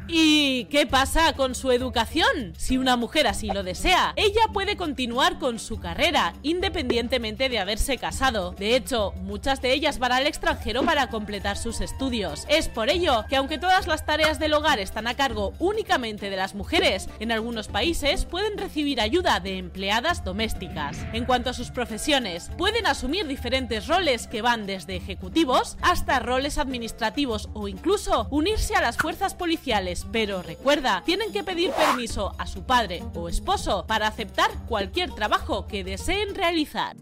¿Y 0.08 0.66
qué 0.66 0.86
pasa 0.86 1.32
con 1.32 1.56
su 1.56 1.72
educación? 1.72 2.54
Si 2.56 2.78
una 2.78 2.96
mujer 2.96 3.26
así 3.26 3.48
lo 3.48 3.64
desea, 3.64 4.12
ella 4.14 4.42
puede 4.52 4.76
continuar 4.76 5.40
con 5.40 5.58
su 5.58 5.80
carrera, 5.80 6.32
independientemente 6.44 7.48
de 7.48 7.58
haberse 7.58 7.98
casado. 7.98 8.52
De 8.52 8.76
hecho, 8.76 9.12
muchas 9.22 9.60
de 9.62 9.72
ellas 9.72 9.98
van 9.98 10.12
al 10.12 10.28
extranjero 10.28 10.84
para 10.84 11.08
completar 11.08 11.56
sus 11.56 11.80
estudios. 11.80 12.44
Es 12.48 12.68
por 12.68 12.88
ello 12.88 13.24
que 13.28 13.34
aunque 13.34 13.58
todas 13.58 13.88
las 13.88 14.06
tareas 14.06 14.38
del 14.38 14.54
hogar 14.54 14.78
están 14.78 15.08
a 15.08 15.14
cargo 15.14 15.54
únicamente 15.58 16.30
de 16.30 16.36
las 16.36 16.54
mujeres, 16.54 17.08
en 17.18 17.32
algunos 17.32 17.66
países 17.66 18.26
pueden 18.26 18.58
recibir 18.58 19.00
ayuda 19.00 19.40
de 19.40 19.58
empleadas 19.58 20.22
domésticas. 20.24 20.98
En 21.14 21.24
cuanto 21.24 21.50
a 21.50 21.54
sus 21.54 21.72
profesiones, 21.72 22.52
pueden 22.56 22.86
asumir 22.86 23.26
diferentes 23.26 23.88
roles 23.88 24.28
que 24.28 24.42
van 24.42 24.66
desde 24.66 24.94
ejecutivos 24.94 25.76
hasta 25.82 26.20
roles 26.20 26.58
administrativos 26.58 27.48
o 27.54 27.66
incluso 27.66 28.28
unirse 28.30 28.76
a 28.76 28.82
las 28.82 28.96
fuerzas 28.96 29.34
policiales 29.34 29.95
pero 30.04 30.42
recuerda, 30.42 31.02
tienen 31.06 31.32
que 31.32 31.44
pedir 31.44 31.70
permiso 31.70 32.34
a 32.38 32.46
su 32.46 32.64
padre 32.64 33.02
o 33.14 33.28
esposo 33.28 33.86
para 33.86 34.08
aceptar 34.08 34.50
cualquier 34.66 35.14
trabajo 35.14 35.66
que 35.66 35.84
deseen 35.84 36.34
realizar. 36.34 36.96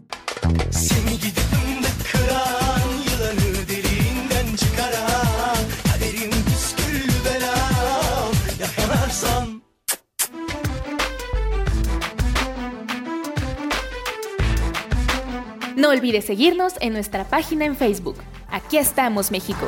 No 15.75 15.89
olvides 15.89 16.25
seguirnos 16.25 16.73
en 16.79 16.93
nuestra 16.93 17.25
página 17.25 17.65
en 17.65 17.75
Facebook. 17.75 18.15
Aquí 18.49 18.77
estamos, 18.77 19.29
México. 19.29 19.67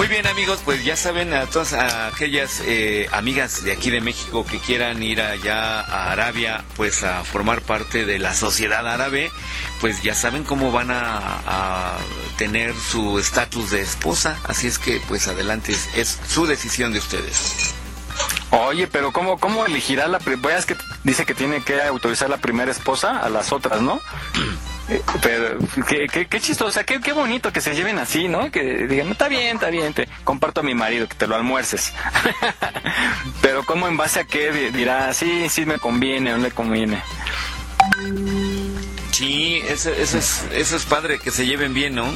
Muy 0.00 0.08
bien 0.08 0.26
amigos, 0.26 0.62
pues 0.64 0.82
ya 0.82 0.96
saben 0.96 1.34
a 1.34 1.44
todas 1.44 1.74
aquellas 1.74 2.62
eh, 2.64 3.06
amigas 3.12 3.64
de 3.64 3.72
aquí 3.72 3.90
de 3.90 4.00
México 4.00 4.46
que 4.46 4.58
quieran 4.58 5.02
ir 5.02 5.20
allá 5.20 5.82
a 5.82 6.10
Arabia, 6.10 6.64
pues 6.78 7.02
a 7.02 7.22
formar 7.22 7.60
parte 7.60 8.06
de 8.06 8.18
la 8.18 8.34
sociedad 8.34 8.88
árabe, 8.88 9.30
pues 9.78 10.02
ya 10.02 10.14
saben 10.14 10.42
cómo 10.42 10.72
van 10.72 10.90
a, 10.90 11.98
tener 12.38 12.74
su 12.74 13.18
estatus 13.18 13.72
de 13.72 13.82
esposa, 13.82 14.38
así 14.44 14.68
es 14.68 14.78
que 14.78 15.02
pues 15.06 15.28
adelante, 15.28 15.72
es, 15.72 15.90
es 15.94 16.18
su 16.26 16.46
decisión 16.46 16.94
de 16.94 17.00
ustedes. 17.00 17.74
Oye, 18.52 18.86
pero 18.86 19.12
¿cómo, 19.12 19.38
cómo 19.38 19.66
elegirá 19.66 20.08
la 20.08 20.18
primera? 20.18 20.56
Es 20.56 20.64
que 20.64 20.78
dice 21.04 21.26
que 21.26 21.34
tiene 21.34 21.62
que 21.62 21.82
autorizar 21.82 22.30
la 22.30 22.38
primera 22.38 22.70
esposa 22.70 23.18
a 23.18 23.28
las 23.28 23.52
otras, 23.52 23.82
¿no? 23.82 24.00
Pero 25.22 25.58
qué, 25.88 26.06
qué, 26.12 26.26
qué 26.26 26.40
chistoso, 26.40 26.68
o 26.68 26.72
sea, 26.72 26.84
qué, 26.84 27.00
qué 27.00 27.12
bonito 27.12 27.52
que 27.52 27.60
se 27.60 27.74
lleven 27.74 27.98
así, 27.98 28.28
¿no? 28.28 28.50
Que 28.50 28.86
digan, 28.86 29.08
está 29.10 29.28
bien, 29.28 29.56
está 29.56 29.70
bien, 29.70 29.92
te 29.94 30.08
comparto 30.24 30.60
a 30.60 30.62
mi 30.64 30.74
marido, 30.74 31.06
que 31.08 31.14
te 31.14 31.26
lo 31.26 31.36
almuerces. 31.36 31.92
Pero 33.42 33.64
¿cómo 33.64 33.86
en 33.88 33.96
base 33.96 34.20
a 34.20 34.24
qué 34.24 34.50
di- 34.52 34.70
dirá, 34.70 35.12
sí, 35.14 35.48
sí 35.48 35.64
me 35.66 35.78
conviene 35.78 36.34
o 36.34 36.38
no 36.38 36.42
le 36.44 36.50
conviene? 36.50 37.02
Sí, 39.12 39.62
eso, 39.68 39.90
eso, 39.90 40.18
es, 40.18 40.42
eso 40.52 40.76
es 40.76 40.84
padre, 40.84 41.18
que 41.18 41.30
se 41.30 41.46
lleven 41.46 41.74
bien, 41.74 41.94
¿no? 41.94 42.06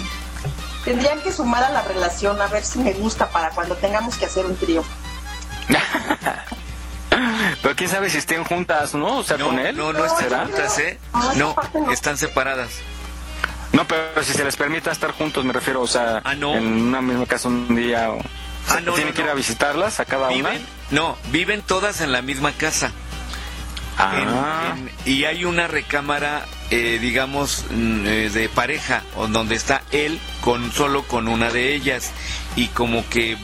Tendrían 0.84 1.20
que 1.20 1.32
sumar 1.32 1.62
a 1.64 1.70
la 1.70 1.82
relación 1.82 2.40
a 2.40 2.46
ver 2.48 2.64
si 2.64 2.78
me 2.78 2.92
gusta 2.92 3.28
para 3.30 3.50
cuando 3.50 3.76
tengamos 3.76 4.16
que 4.16 4.26
hacer 4.26 4.44
un 4.46 4.56
trío. 4.56 4.84
Pero 7.62 7.76
quién 7.76 7.90
sabe 7.90 8.10
si 8.10 8.18
estén 8.18 8.44
juntas, 8.44 8.94
¿no? 8.94 9.18
O 9.18 9.22
sea, 9.22 9.38
con 9.38 9.58
él. 9.58 9.76
No, 9.76 9.92
no 9.92 10.04
están 10.04 10.24
¿Será? 10.24 10.44
juntas, 10.46 10.78
¿eh? 10.78 10.98
No, 11.36 11.54
están 11.92 12.16
separadas. 12.16 12.70
No, 13.72 13.86
pero 13.86 14.22
si 14.22 14.32
se 14.32 14.44
les 14.44 14.56
permite 14.56 14.90
estar 14.90 15.10
juntos, 15.10 15.44
me 15.44 15.52
refiero, 15.52 15.80
o 15.80 15.86
sea, 15.86 16.22
en 16.24 16.44
una 16.44 17.02
misma 17.02 17.26
casa 17.26 17.48
un 17.48 17.74
día. 17.74 18.10
O... 18.10 18.20
Ah, 18.68 18.80
no, 18.80 18.94
¿Tiene 18.94 19.10
no, 19.10 19.14
que 19.14 19.20
ir 19.22 19.26
no. 19.26 19.32
a 19.32 19.34
visitarlas 19.34 20.00
a 20.00 20.04
cada 20.04 20.28
una? 20.28 20.52
No, 20.90 21.16
viven 21.30 21.60
todas 21.62 22.00
en 22.00 22.12
la 22.12 22.22
misma 22.22 22.52
casa. 22.52 22.92
Ah. 23.96 24.72
En- 24.76 24.88
en- 24.88 24.94
y 25.04 25.24
hay 25.24 25.44
una 25.44 25.66
recámara, 25.68 26.44
eh, 26.70 26.98
digamos, 27.00 27.64
mm, 27.70 28.06
eh, 28.06 28.30
de 28.30 28.48
pareja, 28.48 29.02
o 29.16 29.26
donde 29.28 29.54
está 29.54 29.82
él 29.92 30.18
con 30.40 30.72
solo 30.72 31.04
con 31.06 31.28
una 31.28 31.50
de 31.50 31.74
ellas. 31.74 32.10
Y 32.56 32.68
como 32.68 33.08
que, 33.08 33.36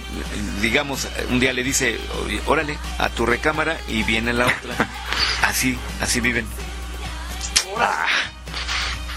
digamos, 0.60 1.06
un 1.30 1.40
día 1.40 1.52
le 1.52 1.62
dice, 1.62 1.98
"Oye, 2.24 2.40
órale, 2.46 2.78
a 2.98 3.08
tu 3.10 3.26
recámara 3.26 3.76
y 3.88 4.02
viene 4.02 4.32
la 4.32 4.46
otra. 4.46 4.88
Así, 5.42 5.78
así 6.00 6.20
viven. 6.20 6.46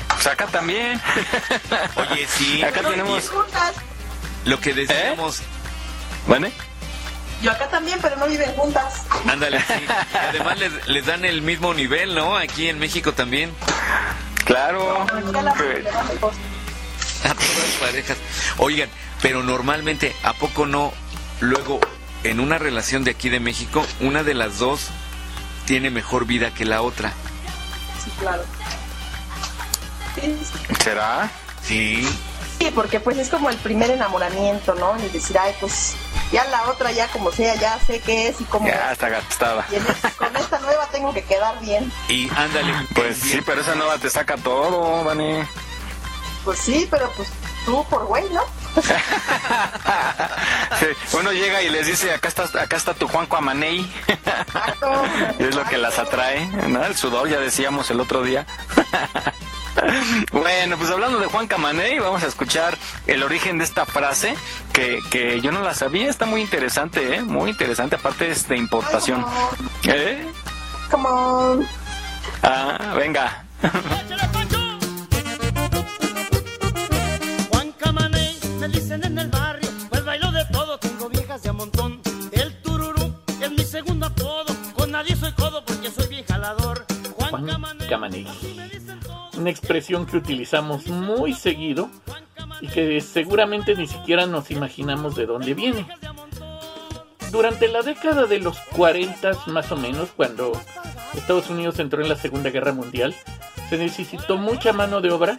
Pues 0.08 0.28
acá 0.28 0.48
también. 0.48 1.00
Oye, 1.96 2.28
sí. 2.28 2.64
Acá 2.64 2.82
tenemos. 2.82 3.30
Lo 4.46 4.60
que 4.60 4.74
decíamos, 4.74 5.42
¿Vale? 6.28 6.52
Yo 7.44 7.52
acá 7.52 7.68
también, 7.68 8.00
pero 8.02 8.16
no 8.16 8.26
viven 8.26 8.54
juntas. 8.54 9.04
ándale, 9.30 9.60
sí. 9.60 9.86
Además 10.30 10.58
les, 10.58 10.88
les 10.88 11.06
dan 11.06 11.26
el 11.26 11.42
mismo 11.42 11.74
nivel, 11.74 12.16
¿no? 12.16 12.38
Aquí 12.38 12.70
en 12.70 12.80
México 12.80 13.12
también. 13.14 13.54
Claro. 14.46 15.02
A 15.02 15.06
todas 15.08 15.44
las 15.44 15.56
parejas. 17.82 18.18
Oigan, 18.58 18.90
pero 19.22 19.44
normalmente, 19.44 20.16
¿a 20.24 20.34
poco 20.34 20.66
no? 20.66 20.94
Luego, 21.42 21.82
en 22.24 22.40
una 22.40 22.58
relación 22.58 23.04
de 23.04 23.12
aquí 23.12 23.28
de 23.28 23.42
México, 23.42 23.86
una 24.00 24.24
de 24.24 24.34
las 24.34 24.60
dos 24.60 24.88
tiene 25.66 25.90
mejor 25.90 26.26
vida 26.26 26.54
que 26.54 26.64
la 26.64 26.82
otra. 26.82 27.12
Sí, 28.04 28.12
claro. 28.20 28.44
Sí, 30.16 30.38
¿Será? 30.82 31.30
Sí. 31.62 32.08
Sí, 32.60 32.72
porque 32.74 33.00
pues 33.02 33.18
es 33.18 33.30
como 33.30 33.50
el 33.50 33.58
primer 33.58 33.92
enamoramiento, 33.92 34.76
¿no? 34.76 34.96
Y 35.04 35.10
decir, 35.10 35.38
ay, 35.38 35.54
pues 35.60 35.96
ya 36.34 36.44
la 36.46 36.64
otra, 36.64 36.92
ya 36.92 37.08
como 37.08 37.32
sea, 37.32 37.56
ya 37.56 37.80
sé 37.80 38.02
qué 38.02 38.28
es 38.28 38.42
y 38.42 38.44
cómo 38.46 38.68
Ya 38.68 38.88
es. 38.88 38.92
está 38.94 39.08
gastada. 39.10 39.66
Y 39.72 39.78
con 40.18 40.36
esta 40.36 40.60
nueva 40.60 40.88
tengo 40.92 41.14
que 41.14 41.24
quedar 41.24 41.58
bien. 41.62 41.90
Y 42.10 42.30
ándale. 42.36 42.74
Pues 42.94 43.18
sí, 43.18 43.40
pero 43.46 43.62
esa 43.62 43.76
nueva 43.76 43.98
te 44.00 44.10
saca 44.10 44.36
todo, 44.36 45.04
Vani. 45.06 45.44
Pues 46.44 46.60
sí, 46.60 46.88
pero 46.92 47.10
pues 47.16 47.30
tú 47.66 47.86
por 47.90 48.06
güey, 48.08 48.26
¿no? 48.32 48.42
Sí, 50.80 50.88
Uno 51.18 51.32
llega 51.32 51.62
y 51.62 51.70
les 51.70 51.86
dice, 51.86 52.12
acá 52.14 52.28
está, 52.28 52.44
acá 52.62 52.76
está 52.76 52.94
tu 52.96 53.08
Juanco 53.08 53.38
Amaney. 53.38 53.90
Y 55.40 55.44
es 55.44 55.56
lo 55.56 55.64
que 55.66 55.78
las 55.78 56.00
atrae, 56.00 56.46
¿no? 56.68 56.84
El 56.84 56.96
sudor, 56.98 57.30
ya 57.30 57.40
decíamos 57.40 57.90
el 57.92 58.00
otro 58.02 58.24
día. 58.24 58.46
Bueno, 60.32 60.78
pues 60.78 60.90
hablando 60.92 61.20
de 61.20 61.26
Juan 61.28 61.48
Camaney, 61.48 62.00
vamos 62.00 62.24
a 62.24 62.28
escuchar 62.28 62.78
el 63.08 63.24
origen 63.24 63.58
de 63.58 63.64
esta 63.64 63.86
frase 63.86 64.36
que, 64.72 65.00
que 65.10 65.42
yo 65.42 65.52
no 65.52 65.62
la 65.62 65.74
sabía, 65.74 66.10
está 66.10 66.26
muy 66.26 66.42
interesante, 66.42 67.16
¿eh? 67.16 67.22
Muy 67.22 67.50
interesante, 67.52 67.96
aparte 67.96 68.30
es 68.30 68.48
de 68.48 68.58
importación. 68.58 69.26
¿Eh? 69.86 70.26
Como 70.92 71.60
Ah, 72.44 72.94
venga. 72.98 73.46
Juan 77.50 77.72
Camaney, 77.80 78.38
me 78.60 78.68
dicen 78.68 79.04
en 79.06 79.18
el 79.18 79.30
barrio, 79.30 79.70
pues 79.90 80.04
bailo 80.06 80.32
de 80.32 80.46
todo, 80.46 80.78
tengo 80.78 81.10
viejas 81.10 81.42
de 81.42 81.50
a 81.50 81.54
montón. 81.54 82.02
El 82.32 82.62
tururú 82.62 83.14
es 83.42 83.52
mi 83.52 83.64
segundo 83.64 84.08
apodo, 84.08 84.54
con 84.76 84.92
nadie 84.92 85.16
soy 85.16 85.32
codo 85.34 85.64
porque 85.66 85.90
soy 85.90 86.08
bien 86.08 86.26
jalador. 86.26 86.86
Juan 87.16 87.46
Camaney. 87.90 88.28
Una 89.38 89.50
expresión 89.50 90.06
que 90.06 90.18
utilizamos 90.18 90.88
muy 90.88 91.34
seguido 91.34 91.90
y 92.62 92.68
que 92.68 93.02
seguramente 93.02 93.76
ni 93.76 93.88
siquiera 93.88 94.26
nos 94.26 94.52
imaginamos 94.52 95.16
de 95.16 95.26
dónde 95.26 95.54
viene. 95.54 95.86
Durante 97.32 97.68
la 97.68 97.82
década 97.82 98.26
de 98.26 98.40
los 98.40 98.60
40 98.76 99.32
más 99.48 99.72
o 99.72 99.76
menos, 99.76 100.10
cuando 100.16 100.52
Estados 101.16 101.50
Unidos 101.50 101.80
entró 101.80 102.02
en 102.02 102.10
la 102.10 102.16
Segunda 102.16 102.52
Guerra 102.52 102.74
Mundial, 102.74 103.16
se 103.70 103.78
necesitó 103.78 104.38
mucha 104.38 104.72
mano 104.72 105.02
de 105.02 105.12
obra 105.12 105.38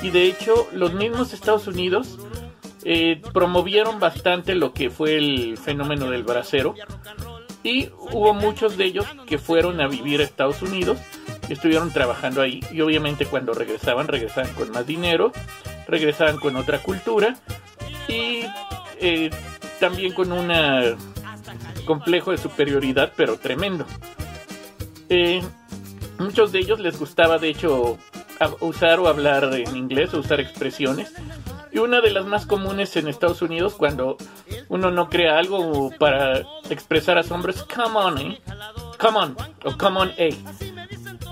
y 0.00 0.10
de 0.10 0.24
hecho 0.24 0.68
los 0.72 0.94
mismos 0.94 1.32
Estados 1.32 1.66
Unidos 1.66 2.18
eh, 2.84 3.20
promovieron 3.34 4.00
bastante 4.00 4.54
lo 4.54 4.72
que 4.72 4.88
fue 4.88 5.18
el 5.18 5.58
fenómeno 5.58 6.08
del 6.10 6.22
bracero 6.22 6.74
y 7.62 7.90
hubo 7.98 8.32
muchos 8.32 8.76
de 8.76 8.84
ellos 8.86 9.06
que 9.26 9.38
fueron 9.38 9.80
a 9.80 9.88
vivir 9.88 10.20
a 10.20 10.24
Estados 10.24 10.62
Unidos 10.62 10.98
estuvieron 11.54 11.92
trabajando 11.92 12.42
ahí 12.42 12.60
y 12.72 12.80
obviamente 12.80 13.26
cuando 13.26 13.54
regresaban 13.54 14.08
regresaban 14.08 14.52
con 14.54 14.70
más 14.70 14.86
dinero, 14.86 15.32
regresaban 15.86 16.38
con 16.38 16.56
otra 16.56 16.78
cultura 16.78 17.36
y 18.08 18.42
eh, 19.00 19.30
también 19.80 20.12
con 20.12 20.32
un 20.32 20.50
complejo 21.84 22.30
de 22.30 22.38
superioridad 22.38 23.12
pero 23.16 23.38
tremendo. 23.38 23.86
Eh, 25.08 25.42
muchos 26.18 26.52
de 26.52 26.58
ellos 26.58 26.80
les 26.80 26.98
gustaba 26.98 27.38
de 27.38 27.48
hecho 27.48 27.98
usar 28.60 29.00
o 29.00 29.08
hablar 29.08 29.52
en 29.54 29.76
inglés 29.76 30.14
o 30.14 30.18
usar 30.18 30.40
expresiones 30.40 31.12
y 31.72 31.78
una 31.78 32.00
de 32.00 32.10
las 32.10 32.26
más 32.26 32.46
comunes 32.46 32.96
en 32.96 33.08
Estados 33.08 33.42
Unidos 33.42 33.74
cuando 33.74 34.16
uno 34.68 34.90
no 34.90 35.08
crea 35.08 35.38
algo 35.38 35.90
para 35.98 36.40
expresar 36.70 37.18
asombro 37.18 37.52
es 37.52 37.62
come 37.62 37.96
on, 37.96 38.18
eh? 38.18 38.40
Come 38.98 39.18
on 39.18 39.36
o 39.64 39.76
come 39.76 40.00
on, 40.00 40.12
eh. 40.16 40.36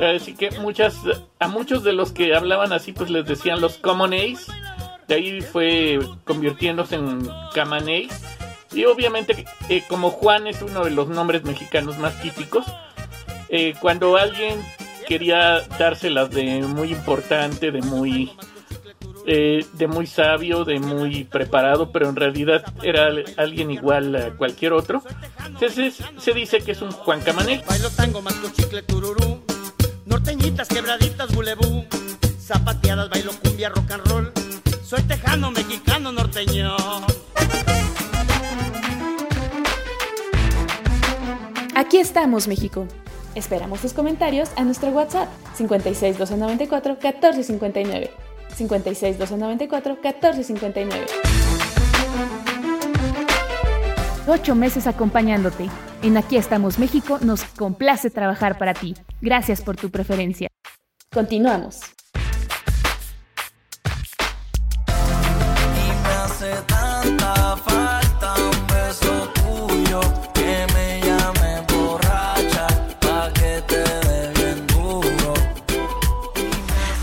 Así 0.00 0.34
que 0.34 0.50
muchas, 0.60 0.96
a 1.38 1.48
muchos 1.48 1.82
de 1.82 1.92
los 1.92 2.12
que 2.12 2.34
hablaban 2.34 2.72
así 2.72 2.92
pues 2.92 3.10
les 3.10 3.24
decían 3.26 3.60
los 3.60 3.78
common. 3.78 4.10
De 4.10 5.14
ahí 5.14 5.40
fue 5.40 5.98
convirtiéndose 6.24 6.96
en 6.96 7.28
Camaney. 7.54 8.08
Y 8.72 8.84
obviamente 8.84 9.46
eh, 9.68 9.84
como 9.88 10.10
Juan 10.10 10.46
es 10.48 10.60
uno 10.62 10.84
de 10.84 10.90
los 10.90 11.08
nombres 11.08 11.44
mexicanos 11.44 11.96
más 11.98 12.20
típicos, 12.20 12.66
eh, 13.48 13.74
cuando 13.80 14.16
alguien 14.16 14.60
quería 15.06 15.60
dárselas 15.78 16.30
de 16.30 16.62
muy 16.62 16.90
importante, 16.90 17.70
de 17.70 17.80
muy 17.80 18.32
eh, 19.28 19.64
de 19.72 19.86
muy 19.88 20.06
sabio, 20.06 20.64
de 20.64 20.78
muy 20.78 21.24
preparado, 21.24 21.90
pero 21.90 22.08
en 22.08 22.16
realidad 22.16 22.64
era 22.82 23.06
al- 23.06 23.24
alguien 23.36 23.70
igual 23.70 24.14
a 24.14 24.30
cualquier 24.36 24.72
otro, 24.72 25.02
se, 25.58 26.32
dice 26.32 26.58
que 26.60 26.72
es 26.72 26.82
un 26.82 26.90
Juan 26.92 27.20
Camaney. 27.22 27.62
Bailo 27.68 27.90
tango, 27.90 28.20
masco 28.22 28.48
chicle, 28.54 28.82
tururú. 28.82 29.25
Norteñitas, 30.26 30.66
quebraditas, 30.66 31.32
bulebú. 31.32 31.84
Zapateadas, 32.40 33.08
bailo 33.08 33.30
cumbia, 33.44 33.68
rock 33.68 33.92
and 33.92 34.06
roll. 34.08 34.32
Soy 34.84 35.00
tejano, 35.02 35.52
mexicano, 35.52 36.10
norteño. 36.10 36.74
Aquí 41.76 41.98
estamos, 41.98 42.48
México. 42.48 42.88
Esperamos 43.36 43.80
tus 43.80 43.92
comentarios 43.92 44.50
a 44.56 44.64
nuestro 44.64 44.88
WhatsApp 44.88 45.28
56 45.54 46.18
294 46.18 46.94
1459. 47.00 48.10
56 48.56 49.18
294 49.18 49.94
1459. 49.94 51.06
Ocho 54.28 54.56
meses 54.56 54.88
acompañándote. 54.88 55.68
En 56.02 56.16
Aquí 56.16 56.36
estamos, 56.36 56.80
México 56.80 57.18
nos 57.22 57.44
complace 57.44 58.10
trabajar 58.10 58.58
para 58.58 58.74
ti. 58.74 58.94
Gracias 59.20 59.62
por 59.62 59.76
tu 59.76 59.90
preferencia. 59.90 60.48
Continuamos. 61.12 61.80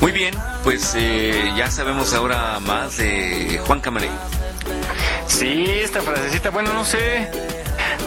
Muy 0.02 0.12
bien, 0.12 0.36
pues 0.66 0.94
eh, 0.98 1.54
ya 1.56 1.72
sabemos 1.72 2.14
ahora 2.14 2.60
más 2.60 2.98
de 2.98 3.62
Juan 3.66 3.80
Camarey. 3.80 4.12
Sí, 5.44 5.66
esta 5.68 6.02
frasecita, 6.02 6.52
bueno, 6.52 6.72
no 6.72 6.86
sé. 6.86 7.30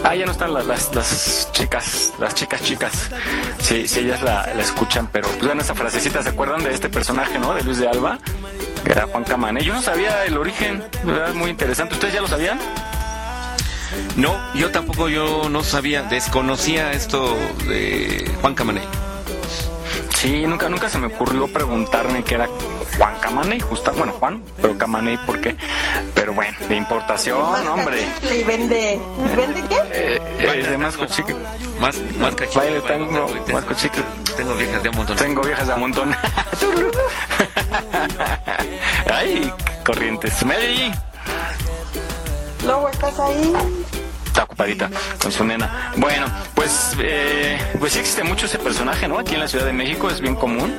Ah, 0.03 0.15
ya 0.15 0.25
no 0.25 0.31
están 0.31 0.55
las, 0.55 0.65
las, 0.65 0.95
las 0.95 1.49
chicas, 1.51 2.11
las 2.17 2.33
chicas 2.33 2.63
chicas. 2.63 3.11
Sí, 3.59 3.87
sí, 3.87 3.99
ellas 3.99 4.23
la, 4.23 4.45
escuchan, 4.59 5.07
pero 5.11 5.27
pues 5.27 5.45
bueno, 5.45 5.61
esta 5.61 5.75
frasecita, 5.75 6.23
¿se 6.23 6.29
acuerdan 6.29 6.63
de 6.63 6.73
este 6.73 6.89
personaje, 6.89 7.37
no? 7.37 7.53
De 7.53 7.61
Luis 7.63 7.77
de 7.77 7.87
Alba, 7.87 8.17
que 8.83 8.91
era 8.91 9.05
Juan 9.05 9.23
Camané. 9.23 9.63
Yo 9.63 9.75
no 9.75 9.83
sabía 9.83 10.25
el 10.25 10.35
origen, 10.35 10.83
¿verdad? 11.03 11.35
Muy 11.35 11.51
interesante. 11.51 11.93
¿Ustedes 11.93 12.15
ya 12.15 12.21
lo 12.21 12.27
sabían? 12.27 12.59
No, 14.15 14.35
yo 14.55 14.71
tampoco, 14.71 15.07
yo 15.07 15.47
no 15.47 15.61
sabía, 15.61 16.01
desconocía 16.01 16.91
esto 16.91 17.37
de 17.67 18.31
Juan 18.41 18.55
Camaney. 18.55 18.87
Sí, 20.15 20.45
nunca, 20.47 20.69
nunca 20.69 20.89
se 20.89 20.97
me 20.97 21.07
ocurrió 21.07 21.47
preguntarme 21.47 22.23
qué 22.23 22.35
era 22.35 22.47
Juan 22.97 23.15
Camaney, 23.19 23.59
justo, 23.59 23.91
bueno, 23.93 24.13
Juan, 24.13 24.41
pero 24.61 24.77
Camaney, 24.77 25.17
¿por 25.17 25.39
qué? 25.39 25.55
Pero 26.15 26.33
bueno, 26.33 26.57
de 26.67 26.75
importación, 26.75 27.67
hombre. 27.67 28.07
¿Y 28.23 28.43
vende, 28.43 28.93
¿y 28.95 29.35
vende 29.35 29.63
qué? 29.69 29.75
Eh, 29.91 30.21
eh, 30.39 30.67
de 30.69 30.77
más 30.77 30.97
cochique. 30.97 31.35
Más, 31.79 31.97
más 32.19 32.33
cachito. 32.35 32.59
Baile 32.59 32.81
tango, 32.81 33.27
más 33.53 33.65
cochique. 33.65 34.01
Tengo 34.35 34.55
viejas 34.55 34.83
de 34.83 34.89
un 34.89 34.95
montón. 34.95 35.17
Tengo 35.17 35.41
viejas 35.43 35.67
de 35.67 35.73
un 35.73 35.79
montón. 35.79 36.15
Ay, 39.13 39.53
corrientes. 39.85 40.43
Mary. 40.45 40.91
Luego 42.65 42.89
estás 42.89 43.19
ahí. 43.19 43.53
Está 44.37 44.45
ocupadita 44.45 44.91
con 45.19 45.31
su 45.31 45.43
nena. 45.43 45.91
Bueno, 45.95 46.27
pues, 46.53 46.95
eh, 46.99 47.57
pues 47.79 47.93
sí 47.93 47.99
existe 47.99 48.23
mucho 48.23 48.45
ese 48.45 48.59
personaje, 48.59 49.07
¿no? 49.07 49.17
Aquí 49.17 49.33
en 49.33 49.39
la 49.39 49.47
Ciudad 49.47 49.65
de 49.65 49.73
México 49.73 50.11
es 50.11 50.21
bien 50.21 50.35
común 50.35 50.75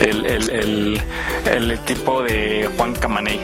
el, 0.00 0.26
el, 0.26 0.50
el, 0.50 1.02
el 1.44 1.78
tipo 1.84 2.20
de 2.24 2.68
Juan 2.76 2.94
Camaney. 2.94 3.40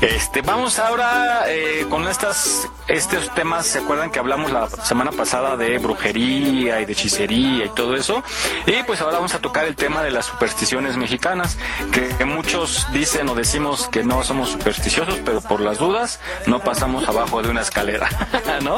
Este, 0.00 0.42
vamos 0.42 0.78
ahora 0.78 1.46
eh, 1.48 1.84
con 1.90 2.06
estas, 2.06 2.68
estos 2.86 3.34
temas. 3.34 3.66
¿Se 3.66 3.80
acuerdan 3.80 4.12
que 4.12 4.20
hablamos 4.20 4.52
la 4.52 4.68
semana 4.70 5.10
pasada 5.10 5.56
de 5.56 5.78
brujería 5.78 6.80
y 6.80 6.84
de 6.84 6.92
hechicería 6.92 7.64
y 7.64 7.68
todo 7.70 7.96
eso? 7.96 8.22
Y 8.66 8.80
pues 8.84 9.00
ahora 9.00 9.16
vamos 9.16 9.34
a 9.34 9.40
tocar 9.40 9.64
el 9.64 9.74
tema 9.74 10.04
de 10.04 10.12
las 10.12 10.26
supersticiones 10.26 10.96
mexicanas, 10.96 11.58
que, 11.90 12.24
muchos 12.24 12.86
dicen 12.92 13.28
o 13.28 13.34
decimos 13.34 13.88
que 13.88 14.04
no 14.04 14.22
somos 14.22 14.50
supersticiosos, 14.50 15.18
pero 15.24 15.40
por 15.40 15.60
las 15.60 15.78
dudas 15.78 16.20
no 16.46 16.60
pasamos 16.60 17.08
abajo 17.08 17.42
de 17.42 17.48
una 17.48 17.62
escalera, 17.62 18.08
¿no? 18.62 18.76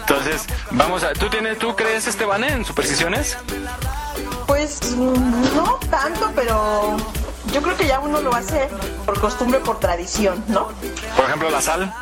Entonces, 0.00 0.44
vamos 0.72 1.02
a, 1.02 1.14
¿tú 1.14 1.30
tienes, 1.30 1.58
tú 1.58 1.74
crees, 1.74 2.06
Esteban, 2.06 2.44
en 2.44 2.64
supersticiones? 2.64 3.38
Pues 4.46 4.94
mm, 4.94 5.54
no 5.54 5.78
tanto, 5.90 6.30
pero 6.34 6.96
yo 7.52 7.62
creo 7.62 7.76
que 7.76 7.86
ya 7.86 8.00
uno 8.00 8.20
lo 8.20 8.34
hace 8.34 8.68
por 9.04 9.20
costumbre, 9.20 9.60
por 9.60 9.78
tradición, 9.80 10.44
¿no? 10.48 10.68
Por 11.16 11.24
ejemplo, 11.26 11.50
la 11.50 11.60
sal. 11.62 11.92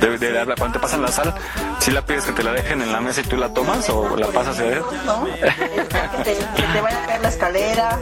De, 0.00 0.18
de- 0.18 0.32
de- 0.32 0.54
cuando 0.56 0.72
te 0.72 0.78
pasan 0.78 1.02
la 1.02 1.08
sal, 1.08 1.34
si 1.80 1.90
la 1.90 2.02
pides 2.02 2.24
que 2.24 2.32
te 2.32 2.42
la 2.42 2.52
dejen 2.52 2.80
en 2.82 2.92
la 2.92 3.00
mesa 3.00 3.20
y 3.20 3.24
tú 3.24 3.36
la 3.36 3.52
tomas 3.52 3.88
o 3.90 4.16
la 4.16 4.28
pasas 4.28 4.58
a 4.58 4.62
ver? 4.62 4.82
¿no? 5.04 5.24
que, 5.24 6.22
te, 6.24 6.36
que 6.56 6.62
te 6.72 6.80
vaya 6.80 7.02
a 7.02 7.06
caer 7.06 7.22
la 7.22 7.28
escalera, 7.28 7.98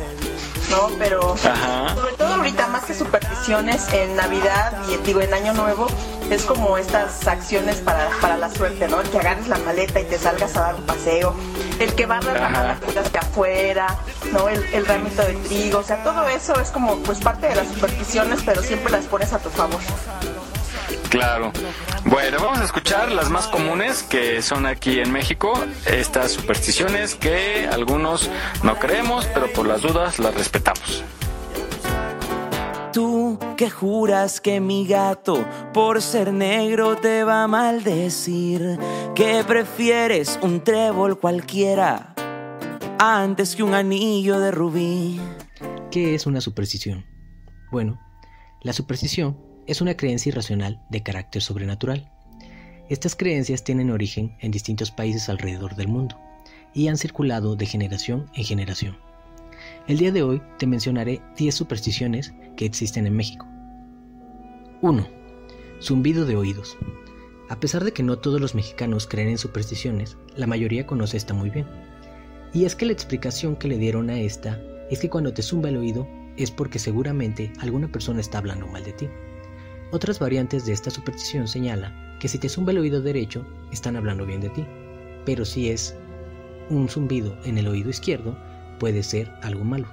¿no? 0.71 0.89
Pero 0.99 1.35
Ajá. 1.35 1.95
sobre 1.95 2.13
todo 2.15 2.35
ahorita, 2.35 2.67
más 2.69 2.85
que 2.85 2.95
supersticiones, 2.95 3.87
en 3.93 4.17
Navidad 4.17 4.73
y 4.89 4.97
digo 5.05 5.21
en 5.21 5.33
Año 5.33 5.53
Nuevo, 5.55 5.87
es 6.31 6.45
como 6.45 6.77
estas 6.77 7.27
acciones 7.27 7.77
para, 7.77 8.09
para 8.21 8.37
la 8.37 8.51
suerte, 8.51 8.89
¿no? 8.89 9.01
El 9.01 9.09
que 9.11 9.19
agarres 9.19 9.49
la 9.49 9.59
maleta 9.59 10.01
y 10.01 10.05
te 10.05 10.19
salgas 10.19 10.57
a 10.57 10.61
dar 10.61 10.75
un 10.77 10.83
paseo, 10.83 11.35
el 11.79 11.95
que 11.95 12.07
barras 12.07 12.35
la 12.35 12.47
Ajá. 12.47 12.51
mala 12.51 12.79
de 13.11 13.19
afuera, 13.19 13.97
¿no? 14.33 14.49
El, 14.49 14.63
el 14.75 14.87
ramito 14.87 15.23
de 15.23 15.35
trigo, 15.35 15.79
o 15.79 15.83
sea, 15.83 16.03
todo 16.03 16.27
eso 16.29 16.59
es 16.61 16.71
como 16.71 16.97
pues 16.99 17.19
parte 17.19 17.49
de 17.49 17.55
las 17.55 17.69
supersticiones, 17.69 18.41
pero 18.45 18.63
siempre 18.63 18.91
las 18.93 19.05
pones 19.05 19.33
a 19.33 19.39
tu 19.39 19.51
favor. 19.51 19.81
Claro. 21.17 21.51
Bueno, 22.05 22.37
vamos 22.43 22.59
a 22.59 22.65
escuchar 22.65 23.11
las 23.11 23.31
más 23.31 23.47
comunes 23.47 24.03
que 24.03 24.43
son 24.43 24.67
aquí 24.67 25.01
en 25.01 25.11
México. 25.11 25.55
Estas 25.87 26.33
supersticiones 26.33 27.15
que 27.15 27.67
algunos 27.73 28.31
no 28.63 28.79
creemos, 28.79 29.25
pero 29.33 29.51
por 29.51 29.67
las 29.67 29.81
dudas 29.81 30.19
las 30.19 30.35
respetamos. 30.35 31.03
Tú 32.93 33.39
que 33.57 33.71
juras 33.71 34.43
que 34.43 34.61
mi 34.61 34.87
gato 34.87 35.43
por 35.73 36.03
ser 36.03 36.35
negro 36.35 36.97
te 36.97 37.25
va 37.25 37.45
a 37.45 37.49
maldecir, 37.49 38.79
que 39.15 39.43
prefieres 39.43 40.39
un 40.43 40.63
trébol 40.63 41.19
cualquiera 41.19 42.15
antes 42.99 43.57
que 43.57 43.63
un 43.63 43.73
anillo 43.73 44.39
de 44.39 44.51
rubí. 44.51 45.19
¿Qué 45.91 46.15
es 46.15 46.27
una 46.27 46.43
superstición? 46.43 47.07
Bueno, 47.71 47.99
la 48.61 48.75
superstición 48.75 49.46
es 49.67 49.81
una 49.81 49.97
creencia 49.97 50.31
irracional 50.31 50.81
de 50.89 51.03
carácter 51.03 51.43
sobrenatural. 51.43 52.09
Estas 52.89 53.17
creencias 53.17 53.65
tienen 53.65 53.91
origen 53.91 54.37
en 54.41 54.53
distintos 54.53 54.91
países 54.91 55.29
alrededor 55.29 55.75
del 55.75 55.89
mundo 55.89 56.17
y 56.73 56.89
han 56.89 56.97
circulado 56.97 57.57
de 57.57 57.67
generación 57.67 58.31
en 58.35 58.45
generación. 58.45 58.97
El 59.89 59.99
día 59.99 60.13
de 60.13 60.23
hoy 60.23 60.41
te 60.59 60.67
mencionaré 60.67 61.21
10 61.37 61.55
supersticiones 61.55 62.33
que 62.57 62.67
existen 62.67 63.07
en 63.07 63.17
México. 63.17 63.47
1. 64.83 65.07
Zumbido 65.81 66.27
de 66.27 66.37
oídos. 66.37 66.77
A 67.49 67.59
pesar 67.59 67.85
de 67.85 67.93
que 67.93 68.03
no 68.03 68.19
todos 68.19 68.41
los 68.41 68.55
mexicanos 68.55 69.07
creen 69.07 69.29
en 69.29 69.39
supersticiones, 69.39 70.17
la 70.37 70.47
mayoría 70.47 70.87
conoce 70.87 71.17
esta 71.17 71.35
muy 71.35 71.51
bien. 71.51 71.67
Y 72.53 72.65
es 72.65 72.77
que 72.77 72.87
la 72.87 72.93
explicación 72.93 73.57
que 73.57 73.69
le 73.69 73.79
dieron 73.79 74.11
a 74.11 74.19
esta 74.21 74.61
es 74.91 75.01
que 75.01 75.11
cuando 75.11 75.33
te 75.33 75.43
zumba 75.43 75.69
el 75.69 75.77
oído 75.77 76.07
es 76.37 76.51
porque 76.51 76.79
seguramente 76.79 77.53
alguna 77.61 77.89
persona 77.89 78.21
está 78.21 78.39
hablando 78.39 78.67
mal 78.67 78.85
de 78.85 78.93
ti. 78.93 79.09
Otras 79.93 80.19
variantes 80.19 80.67
de 80.67 80.73
esta 80.73 80.91
superstición 80.91 81.47
señala 81.47 82.17
que 82.19 82.29
si 82.29 82.39
te 82.39 82.49
zumba 82.49 82.73
el 82.73 82.79
oído 82.79 83.01
derecho, 83.01 83.47
están 83.71 83.97
hablando 83.97 84.27
bien 84.27 84.41
de 84.41 84.51
ti, 84.51 84.67
pero 85.25 85.45
si 85.45 85.71
es 85.71 85.97
un 86.71 86.89
zumbido 86.89 87.37
en 87.45 87.59
el 87.59 87.69
oído 87.69 87.91
izquierdo, 87.91 88.37
puede 88.81 89.03
ser 89.03 89.33
algo 89.43 89.65
malo. 89.65 89.87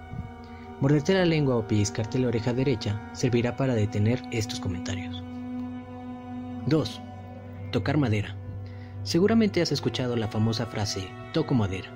Morderte 0.82 1.14
la 1.14 1.26
lengua 1.26 1.56
o 1.56 1.68
pellizcarte 1.68 2.20
la 2.20 2.28
oreja 2.28 2.54
derecha 2.54 3.10
servirá 3.14 3.56
para 3.56 3.76
detener 3.76 4.22
estos 4.32 4.60
comentarios. 4.60 5.24
2. 6.68 7.02
Tocar 7.72 7.98
madera. 7.98 8.36
Seguramente 9.04 9.62
has 9.62 9.72
escuchado 9.72 10.16
la 10.16 10.28
famosa 10.28 10.66
frase 10.66 11.08
toco 11.34 11.54
madera. 11.54 11.90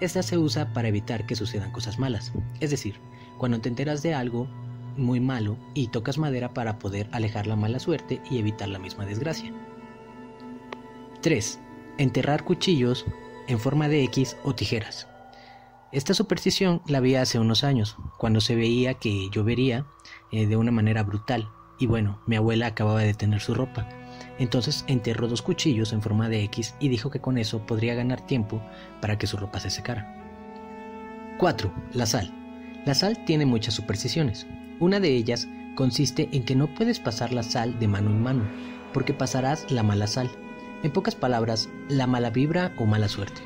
Esta 0.00 0.22
se 0.22 0.38
usa 0.38 0.72
para 0.72 0.88
evitar 0.88 1.26
que 1.26 1.34
sucedan 1.34 1.72
cosas 1.72 1.98
malas, 1.98 2.32
es 2.60 2.70
decir, 2.70 2.94
cuando 3.38 3.60
te 3.60 3.68
enteras 3.68 4.02
de 4.02 4.14
algo 4.14 4.48
muy 4.96 5.20
malo 5.20 5.56
y 5.74 5.88
tocas 5.88 6.18
madera 6.18 6.54
para 6.54 6.78
poder 6.78 7.08
alejar 7.12 7.46
la 7.46 7.56
mala 7.56 7.78
suerte 7.78 8.20
y 8.30 8.38
evitar 8.38 8.68
la 8.68 8.78
misma 8.78 9.06
desgracia. 9.06 9.52
3. 11.20 11.60
Enterrar 11.98 12.44
cuchillos 12.44 13.06
en 13.48 13.58
forma 13.58 13.88
de 13.88 14.04
X 14.04 14.36
o 14.44 14.54
tijeras. 14.54 15.08
Esta 15.90 16.12
superstición 16.12 16.82
la 16.86 17.00
vi 17.00 17.14
hace 17.14 17.38
unos 17.38 17.64
años, 17.64 17.96
cuando 18.18 18.40
se 18.40 18.54
veía 18.54 18.94
que 18.94 19.30
llovería 19.30 19.86
eh, 20.30 20.46
de 20.46 20.56
una 20.56 20.70
manera 20.70 21.02
brutal. 21.02 21.48
Y 21.78 21.86
bueno, 21.86 22.20
mi 22.26 22.36
abuela 22.36 22.66
acababa 22.66 23.00
de 23.00 23.14
tener 23.14 23.40
su 23.40 23.54
ropa. 23.54 23.88
Entonces 24.38 24.84
enterró 24.86 25.28
dos 25.28 25.42
cuchillos 25.42 25.92
en 25.92 26.02
forma 26.02 26.28
de 26.28 26.42
X 26.44 26.74
y 26.78 26.88
dijo 26.88 27.10
que 27.10 27.20
con 27.20 27.38
eso 27.38 27.64
podría 27.66 27.94
ganar 27.94 28.26
tiempo 28.26 28.62
para 29.00 29.16
que 29.16 29.26
su 29.26 29.36
ropa 29.38 29.60
se 29.60 29.70
secara. 29.70 30.14
4. 31.38 31.72
La 31.94 32.04
sal. 32.04 32.32
La 32.84 32.94
sal 32.94 33.24
tiene 33.24 33.46
muchas 33.46 33.74
supersticiones. 33.74 34.46
Una 34.80 35.00
de 35.00 35.08
ellas 35.08 35.48
consiste 35.74 36.28
en 36.32 36.44
que 36.44 36.54
no 36.54 36.72
puedes 36.74 37.00
pasar 37.00 37.32
la 37.32 37.42
sal 37.42 37.78
de 37.80 37.88
mano 37.88 38.10
en 38.10 38.22
mano, 38.22 38.44
porque 38.92 39.12
pasarás 39.12 39.70
la 39.70 39.82
mala 39.82 40.06
sal. 40.06 40.30
En 40.84 40.92
pocas 40.92 41.16
palabras, 41.16 41.68
la 41.88 42.06
mala 42.06 42.30
vibra 42.30 42.72
o 42.78 42.86
mala 42.86 43.08
suerte. 43.08 43.42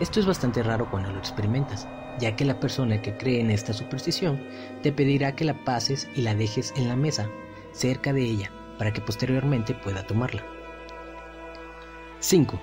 Esto 0.00 0.18
es 0.18 0.26
bastante 0.26 0.64
raro 0.64 0.90
cuando 0.90 1.12
lo 1.12 1.18
experimentas, 1.18 1.86
ya 2.18 2.34
que 2.34 2.44
la 2.44 2.58
persona 2.58 3.00
que 3.00 3.16
cree 3.16 3.40
en 3.40 3.52
esta 3.52 3.72
superstición 3.72 4.42
te 4.82 4.90
pedirá 4.90 5.36
que 5.36 5.44
la 5.44 5.64
pases 5.64 6.08
y 6.16 6.22
la 6.22 6.34
dejes 6.34 6.74
en 6.76 6.88
la 6.88 6.96
mesa, 6.96 7.28
cerca 7.72 8.12
de 8.12 8.24
ella, 8.24 8.50
para 8.76 8.92
que 8.92 9.00
posteriormente 9.00 9.74
pueda 9.74 10.04
tomarla. 10.04 10.44
5. 12.18 12.60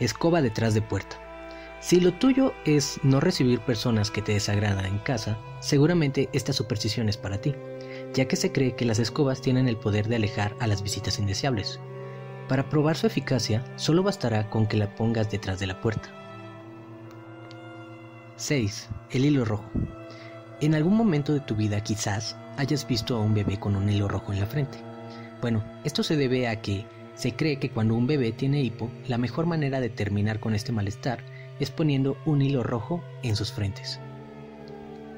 Escoba 0.00 0.40
detrás 0.40 0.72
de 0.72 0.80
puerta. 0.80 1.23
Si 1.84 2.00
lo 2.00 2.14
tuyo 2.14 2.54
es 2.64 2.98
no 3.02 3.20
recibir 3.20 3.60
personas 3.60 4.10
que 4.10 4.22
te 4.22 4.32
desagradan 4.32 4.86
en 4.86 4.96
casa, 5.00 5.36
seguramente 5.60 6.30
esta 6.32 6.54
superstición 6.54 7.10
es 7.10 7.18
para 7.18 7.42
ti, 7.42 7.54
ya 8.14 8.24
que 8.26 8.36
se 8.36 8.52
cree 8.52 8.74
que 8.74 8.86
las 8.86 8.98
escobas 8.98 9.42
tienen 9.42 9.68
el 9.68 9.76
poder 9.76 10.08
de 10.08 10.16
alejar 10.16 10.56
a 10.60 10.66
las 10.66 10.82
visitas 10.82 11.18
indeseables. 11.18 11.78
Para 12.48 12.70
probar 12.70 12.96
su 12.96 13.06
eficacia, 13.06 13.62
solo 13.76 14.02
bastará 14.02 14.48
con 14.48 14.66
que 14.66 14.78
la 14.78 14.94
pongas 14.94 15.30
detrás 15.30 15.60
de 15.60 15.66
la 15.66 15.82
puerta. 15.82 16.08
6. 18.36 18.88
El 19.10 19.26
hilo 19.26 19.44
rojo. 19.44 19.70
En 20.62 20.74
algún 20.74 20.96
momento 20.96 21.34
de 21.34 21.40
tu 21.40 21.54
vida 21.54 21.82
quizás 21.82 22.34
hayas 22.56 22.88
visto 22.88 23.14
a 23.14 23.20
un 23.20 23.34
bebé 23.34 23.60
con 23.60 23.76
un 23.76 23.90
hilo 23.90 24.08
rojo 24.08 24.32
en 24.32 24.40
la 24.40 24.46
frente. 24.46 24.78
Bueno, 25.42 25.62
esto 25.84 26.02
se 26.02 26.16
debe 26.16 26.48
a 26.48 26.62
que 26.62 26.86
se 27.14 27.36
cree 27.36 27.58
que 27.58 27.68
cuando 27.68 27.94
un 27.94 28.06
bebé 28.06 28.32
tiene 28.32 28.62
hipo, 28.62 28.90
la 29.06 29.18
mejor 29.18 29.44
manera 29.44 29.80
de 29.80 29.90
terminar 29.90 30.40
con 30.40 30.54
este 30.54 30.72
malestar 30.72 31.33
es 31.60 31.70
poniendo 31.70 32.16
un 32.26 32.42
hilo 32.42 32.62
rojo 32.62 33.02
en 33.22 33.36
sus 33.36 33.52
frentes. 33.52 34.00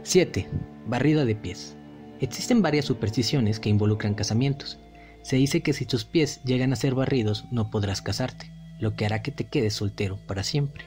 7. 0.02 0.48
Barrida 0.86 1.24
de 1.24 1.34
pies. 1.34 1.76
Existen 2.20 2.62
varias 2.62 2.84
supersticiones 2.84 3.60
que 3.60 3.68
involucran 3.68 4.14
casamientos. 4.14 4.78
Se 5.22 5.36
dice 5.36 5.62
que 5.62 5.72
si 5.72 5.84
tus 5.84 6.04
pies 6.04 6.40
llegan 6.44 6.72
a 6.72 6.76
ser 6.76 6.94
barridos 6.94 7.44
no 7.50 7.70
podrás 7.70 8.00
casarte, 8.00 8.50
lo 8.78 8.94
que 8.94 9.04
hará 9.04 9.22
que 9.22 9.32
te 9.32 9.48
quedes 9.48 9.74
soltero 9.74 10.18
para 10.26 10.42
siempre. 10.42 10.84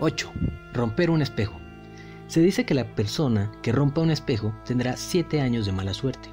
8. 0.00 0.32
Romper 0.72 1.10
un 1.10 1.22
espejo. 1.22 1.60
Se 2.26 2.40
dice 2.40 2.64
que 2.64 2.74
la 2.74 2.94
persona 2.94 3.52
que 3.62 3.72
rompa 3.72 4.00
un 4.00 4.10
espejo 4.10 4.54
tendrá 4.64 4.96
7 4.96 5.40
años 5.40 5.66
de 5.66 5.72
mala 5.72 5.94
suerte. 5.94 6.28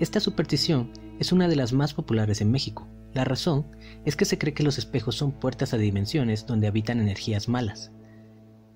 Esta 0.00 0.20
superstición 0.20 0.90
es 1.18 1.32
una 1.32 1.48
de 1.48 1.56
las 1.56 1.72
más 1.72 1.94
populares 1.94 2.40
en 2.40 2.50
México. 2.50 2.88
La 3.12 3.24
razón 3.24 3.66
es 4.04 4.16
que 4.16 4.24
se 4.24 4.38
cree 4.38 4.54
que 4.54 4.62
los 4.62 4.78
espejos 4.78 5.16
son 5.16 5.32
puertas 5.32 5.74
a 5.74 5.78
dimensiones 5.78 6.46
donde 6.46 6.66
habitan 6.66 7.00
energías 7.00 7.48
malas. 7.48 7.92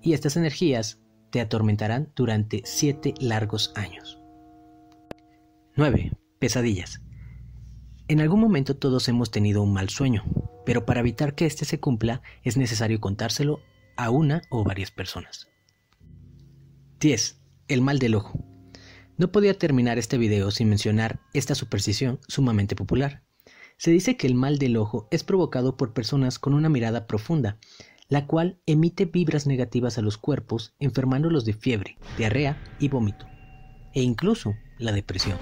y 0.01 0.13
estas 0.13 0.37
energías 0.37 1.01
te 1.29 1.41
atormentarán 1.41 2.11
durante 2.15 2.61
7 2.63 3.15
largos 3.19 3.73
años. 3.75 4.19
9. 5.75 6.13
Pesadillas. 6.39 7.01
En 8.07 8.21
algún 8.21 8.39
momento 8.39 8.75
todos 8.75 9.07
hemos 9.09 9.29
tenido 9.29 9.61
un 9.61 9.73
mal 9.73 9.89
sueño, 9.89 10.23
pero 10.65 10.85
para 10.85 11.01
evitar 11.01 11.35
que 11.35 11.45
éste 11.45 11.65
se 11.65 11.79
cumpla 11.79 12.21
es 12.43 12.57
necesario 12.57 12.99
contárselo 12.99 13.59
a 13.97 14.09
una 14.09 14.41
o 14.49 14.63
varias 14.63 14.91
personas. 14.91 15.47
10. 16.99 17.41
El 17.67 17.81
mal 17.81 17.99
del 17.99 18.15
ojo. 18.15 18.43
No 19.17 19.31
podía 19.31 19.57
terminar 19.57 19.97
este 19.97 20.17
video 20.17 20.49
sin 20.49 20.69
mencionar 20.69 21.19
esta 21.33 21.53
superstición 21.55 22.19
sumamente 22.27 22.75
popular. 22.75 23.23
Se 23.79 23.91
dice 23.91 24.17
que 24.17 24.27
el 24.27 24.35
mal 24.35 24.59
del 24.59 24.75
ojo 24.75 25.07
es 25.09 25.23
provocado 25.23 25.77
por 25.77 25.93
personas 25.93 26.37
con 26.37 26.53
una 26.53 26.67
mirada 26.67 27.07
profunda, 27.07 27.55
la 28.09 28.27
cual 28.27 28.59
emite 28.65 29.05
vibras 29.05 29.47
negativas 29.47 29.97
a 29.97 30.01
los 30.01 30.17
cuerpos, 30.17 30.75
enfermándolos 30.79 31.45
de 31.45 31.53
fiebre, 31.53 31.97
diarrea 32.17 32.61
y 32.77 32.89
vómito, 32.89 33.25
e 33.93 34.01
incluso 34.01 34.53
la 34.79 34.91
depresión. 34.91 35.37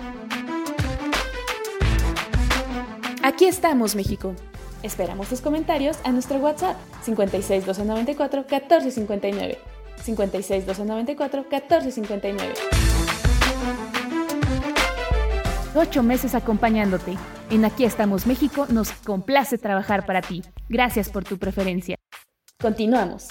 Aquí 3.23 3.45
estamos, 3.45 3.95
México. 3.95 4.35
Esperamos 4.83 5.29
tus 5.29 5.41
comentarios 5.41 5.97
a 6.03 6.11
nuestro 6.11 6.37
WhatsApp 6.37 6.77
56 7.01 7.65
294 7.65 8.41
1459. 8.41 9.57
56 10.03 10.65
294 10.67 11.41
1459. 11.41 12.53
Ocho 15.79 16.01
meses 16.01 16.33
acompañándote. 16.33 17.15
En 17.51 17.63
Aquí 17.63 17.85
estamos, 17.85 18.25
México 18.25 18.65
nos 18.67 18.91
complace 18.93 19.59
trabajar 19.59 20.07
para 20.07 20.23
ti. 20.23 20.41
Gracias 20.69 21.07
por 21.07 21.23
tu 21.23 21.37
preferencia. 21.37 21.95
Continuamos. 22.59 23.27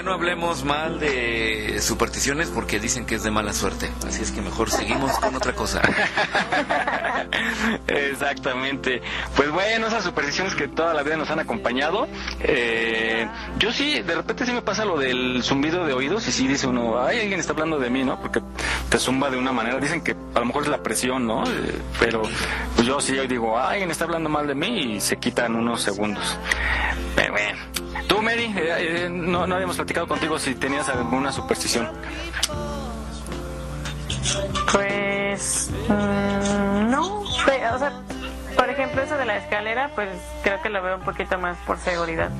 Ya 0.00 0.06
no 0.06 0.14
hablemos 0.14 0.64
mal 0.64 0.98
de 0.98 1.78
supersticiones 1.82 2.48
porque 2.48 2.80
dicen 2.80 3.04
que 3.04 3.16
es 3.16 3.22
de 3.22 3.30
mala 3.30 3.52
suerte. 3.52 3.90
Así 4.08 4.22
es 4.22 4.30
que 4.30 4.40
mejor 4.40 4.70
seguimos 4.70 5.12
con 5.18 5.34
otra 5.34 5.52
cosa. 5.52 5.82
Exactamente. 7.86 9.02
Pues 9.36 9.50
bueno, 9.50 9.88
esas 9.88 10.02
supersticiones 10.02 10.54
que 10.54 10.68
toda 10.68 10.94
la 10.94 11.02
vida 11.02 11.18
nos 11.18 11.28
han 11.30 11.40
acompañado. 11.40 12.08
eh, 12.40 13.28
yo 13.58 13.72
sí, 13.72 14.00
de 14.00 14.14
repente 14.14 14.46
sí 14.46 14.52
me 14.52 14.62
pasa 14.62 14.86
lo 14.86 14.98
del 14.98 15.42
zumbido 15.42 15.84
de 15.84 15.92
oídos 15.92 16.26
y 16.28 16.32
sí 16.32 16.48
dice 16.48 16.66
uno, 16.66 16.98
ay, 17.02 17.20
alguien 17.20 17.38
está 17.38 17.52
hablando 17.52 17.78
de 17.78 17.90
mí, 17.90 18.02
¿no? 18.02 18.18
Porque 18.22 18.40
te 18.88 18.98
zumba 18.98 19.28
de 19.28 19.36
una 19.36 19.52
manera. 19.52 19.78
Dicen 19.80 20.02
que 20.02 20.12
a 20.34 20.40
lo 20.40 20.46
mejor 20.46 20.62
es 20.62 20.70
la 20.70 20.82
presión, 20.82 21.26
¿no? 21.26 21.44
Eh, 21.44 21.74
pero 21.98 22.22
pues 22.74 22.86
yo 22.86 23.02
sí 23.02 23.14
digo, 23.28 23.58
"Ay, 23.58 23.72
alguien 23.74 23.90
está 23.90 24.04
hablando 24.04 24.30
mal 24.30 24.46
de 24.46 24.54
mí 24.54 24.94
y 24.94 25.00
se 25.02 25.18
quitan 25.18 25.56
unos 25.56 25.82
segundos. 25.82 26.38
Tú, 28.06 28.22
Mary, 28.22 28.54
eh, 28.56 29.04
eh, 29.04 29.08
no, 29.10 29.46
no 29.46 29.54
habíamos 29.54 29.76
platicado 29.76 30.06
contigo 30.06 30.38
si 30.38 30.54
tenías 30.54 30.88
alguna 30.88 31.32
superstición. 31.32 31.88
Pues 34.72 35.70
mm, 35.88 36.90
no, 36.90 37.20
o 37.22 37.78
sea, 37.78 37.92
por 38.56 38.68
ejemplo 38.68 39.02
eso 39.02 39.16
de 39.16 39.24
la 39.24 39.36
escalera, 39.38 39.90
pues 39.94 40.08
creo 40.42 40.60
que 40.62 40.68
lo 40.68 40.82
veo 40.82 40.96
un 40.96 41.02
poquito 41.02 41.38
más 41.38 41.56
por 41.66 41.78
seguridad 41.78 42.30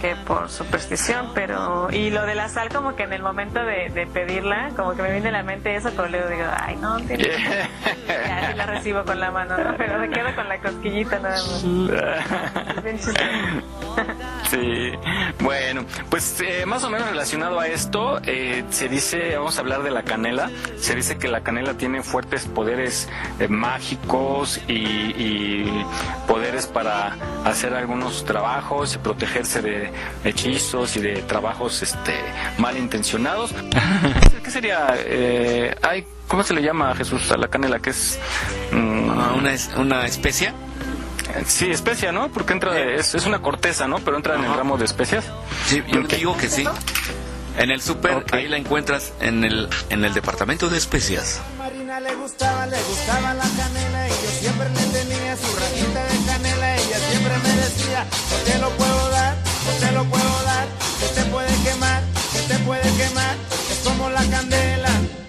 que 0.00 0.16
por 0.16 0.48
superstición, 0.48 1.30
pero 1.34 1.88
y 1.92 2.10
lo 2.10 2.24
de 2.26 2.34
la 2.34 2.48
sal 2.48 2.68
como 2.70 2.96
que 2.96 3.02
en 3.04 3.12
el 3.12 3.22
momento 3.22 3.62
de, 3.64 3.90
de 3.90 4.06
pedirla, 4.06 4.70
como 4.76 4.94
que 4.94 5.02
me 5.02 5.12
viene 5.12 5.28
a 5.28 5.32
la 5.32 5.42
mente 5.42 5.74
eso, 5.76 5.90
pero 5.96 6.08
luego 6.08 6.28
digo, 6.28 6.44
ay 6.56 6.76
no, 6.76 6.96
tiene- 7.00 7.28
ya 8.08 8.54
la 8.56 8.66
recibo 8.66 9.04
con 9.04 9.20
la 9.20 9.30
mano, 9.30 9.56
¿no? 9.58 9.76
pero 9.76 9.98
me 9.98 10.08
quedo 10.10 10.34
con 10.34 10.48
la 10.48 10.58
cosquillita 10.58 11.18
nada 11.18 11.36
más. 11.36 11.64
Sí, 14.50 14.90
bueno, 15.40 15.84
pues 16.08 16.40
eh, 16.40 16.66
más 16.66 16.82
o 16.82 16.90
menos 16.90 17.08
relacionado 17.08 17.60
a 17.60 17.68
esto, 17.68 18.20
eh, 18.24 18.64
se 18.70 18.88
dice, 18.88 19.36
vamos 19.36 19.56
a 19.58 19.60
hablar 19.60 19.84
de 19.84 19.92
la 19.92 20.02
canela, 20.02 20.50
se 20.76 20.96
dice 20.96 21.18
que 21.18 21.28
la 21.28 21.42
canela 21.42 21.74
tiene 21.74 22.02
fuertes 22.02 22.46
poderes 22.46 23.08
eh, 23.38 23.46
mágicos 23.46 24.60
y, 24.66 24.72
y 24.74 25.86
poderes 26.26 26.66
para 26.66 27.16
hacer 27.44 27.74
algunos 27.74 28.24
trabajos 28.24 28.96
y 28.96 28.98
protegerse 28.98 29.62
de 29.62 29.89
hechizos 30.24 30.96
y 30.96 31.00
de 31.00 31.22
trabajos 31.22 31.82
este, 31.82 32.14
malintencionados. 32.58 33.52
¿Qué 34.44 34.50
sería? 34.50 34.86
Eh, 34.96 35.74
ay, 35.82 36.04
¿Cómo 36.28 36.42
se 36.44 36.54
le 36.54 36.62
llama 36.62 36.90
a 36.92 36.94
Jesús 36.94 37.30
a 37.32 37.36
la 37.36 37.48
canela? 37.48 37.80
que 37.80 37.90
es? 37.90 38.18
mm, 38.72 39.36
¿Una, 39.38 39.52
es- 39.52 39.70
¿Una 39.76 40.06
especia? 40.06 40.54
Sí, 41.46 41.70
especia, 41.70 42.12
¿no? 42.12 42.28
Porque 42.28 42.52
entra 42.52 42.72
de- 42.72 42.96
es, 42.96 43.14
es 43.14 43.26
una 43.26 43.40
corteza, 43.40 43.86
¿no? 43.88 43.98
Pero 43.98 44.16
entra 44.16 44.34
en 44.36 44.44
el 44.44 44.54
ramo 44.54 44.76
de 44.78 44.84
especias. 44.84 45.24
Sí, 45.66 45.82
yo 45.88 46.02
digo 46.02 46.36
que 46.36 46.48
sí. 46.48 46.64
En 47.58 47.70
el 47.70 47.82
súper, 47.82 48.24
ahí 48.32 48.46
la 48.48 48.56
encuentras 48.56 49.12
en 49.20 49.42
el, 49.44 49.68
en 49.90 50.04
el 50.04 50.14
departamento 50.14 50.68
de 50.68 50.78
especias. 50.78 51.40
Marina 51.58 51.98
le 52.00 52.14
gustaba, 52.14 52.64
le 52.66 52.80
gustaba 52.82 53.34
la 53.34 53.42
canela 53.42 54.06
y 54.08 54.10
yo 54.10 54.30
siempre 54.40 54.68
le 54.70 54.98
tenía 54.98 55.36
su 55.36 55.56
rajita 55.56 56.04
de 56.04 56.26
canela. 56.26 56.76
Ella 56.76 56.98
siempre 57.10 57.32
me 57.42 57.56
decía, 57.56 58.06
no 58.30 58.36
te 58.52 58.58
lo 58.60 58.70
puedo 58.70 59.09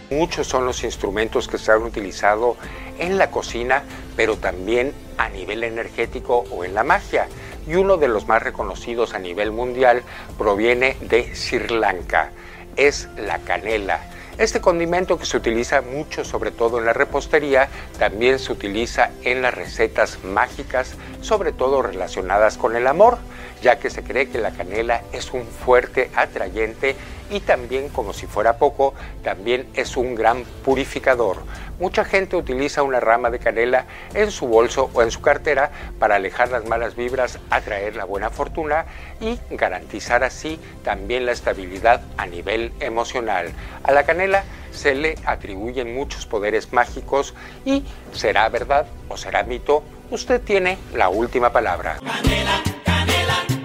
Muchos 0.10 0.46
son 0.46 0.66
los 0.66 0.84
instrumentos 0.84 1.48
que 1.48 1.58
se 1.58 1.72
han 1.72 1.84
utilizado 1.84 2.56
en 3.00 3.18
la 3.18 3.32
cocina, 3.32 3.84
pero 4.16 4.38
también 4.38 4.94
a 5.18 5.30
nivel 5.30 5.64
energético 5.64 6.46
o 6.52 6.64
en 6.64 6.74
la 6.74 6.84
magia. 6.84 7.28
Y 7.66 7.76
uno 7.76 7.98
de 7.98 8.08
los 8.08 8.28
más 8.28 8.44
reconocidos 8.44 9.14
a 9.14 9.20
nivel 9.20 9.52
mundial 9.52 10.04
proviene 10.38 10.98
de 11.02 11.34
Sri 11.36 11.68
Lanka. 11.70 12.32
Es 12.76 13.10
la 13.18 13.40
canela. 13.40 14.02
Este 14.38 14.62
condimento 14.62 15.18
que 15.18 15.26
se 15.26 15.38
utiliza 15.38 15.82
mucho, 15.82 16.24
sobre 16.24 16.52
todo 16.52 16.80
en 16.80 16.86
la 16.86 16.94
repostería, 16.94 17.70
también 18.00 18.40
se 18.40 18.52
utiliza 18.52 19.12
en 19.24 19.42
las 19.42 19.54
recetas 19.54 20.24
mágicas, 20.24 20.96
sobre 21.22 21.52
todo 21.52 21.82
relacionadas 21.82 22.58
con 22.58 22.76
el 22.76 22.88
amor, 22.88 23.18
ya 23.62 23.80
que 23.80 23.90
se 23.90 24.04
cree 24.04 24.30
que 24.30 24.40
la 24.40 24.52
canela 24.52 25.02
es 25.12 25.32
un 25.34 25.46
fuerte 25.46 26.12
atrayente 26.16 26.96
y 27.30 27.40
también, 27.40 27.90
como 27.90 28.12
si 28.12 28.28
fuera 28.28 28.58
poco, 28.58 28.94
también 29.24 29.68
es 29.74 29.96
un 29.96 30.16
gran 30.16 30.44
purificador. 30.66 31.38
Mucha 31.80 32.04
gente 32.04 32.36
utiliza 32.36 32.84
una 32.84 33.00
rama 33.00 33.30
de 33.30 33.40
canela 33.40 33.86
en 34.14 34.32
su 34.32 34.48
bolso 34.48 34.90
o 34.94 35.02
en 35.02 35.12
su 35.12 35.22
cartera 35.22 35.72
para 35.98 36.16
alejar 36.16 36.52
las 36.52 36.66
malas 36.66 36.96
vibras, 36.96 37.40
atraer 37.50 37.96
la 37.96 38.06
buena 38.06 38.30
fortuna 38.30 38.86
y 39.20 39.40
garantizar 39.50 40.24
así 40.24 40.60
también 40.84 41.26
la 41.26 41.32
estabilidad 41.32 42.02
a 42.18 42.28
nivel 42.28 42.74
emocional. 42.82 43.52
A 43.84 43.94
la 43.94 44.04
canela 44.04 44.44
se 44.72 44.96
le 44.96 45.16
atribuyen 45.26 45.94
muchos 45.94 46.26
poderes 46.26 46.72
mágicos 46.74 47.34
y 47.66 47.84
será 48.14 48.48
verdad 48.50 48.88
o 49.10 49.18
será 49.18 49.44
mito, 49.44 49.84
usted 50.10 50.42
tiene 50.42 50.78
la 50.94 51.10
última 51.10 51.52
palabra. 51.52 51.98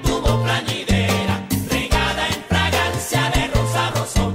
tuvo 0.02 0.42
plañidera, 0.42 1.46
regada 1.70 2.26
en 2.28 2.42
fragancia 2.48 3.30
de 3.34 3.46
rosa 3.48 3.90
rosón, 3.90 4.34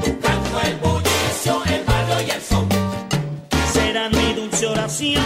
buscando 0.00 0.60
el 0.64 0.76
bullicio, 0.76 1.62
el 1.66 1.84
barrio 1.84 2.26
y 2.26 2.30
el 2.30 2.42
son. 2.42 2.68
Será 3.72 4.08
mi 4.08 4.32
dulce 4.34 4.66
oración, 4.66 5.24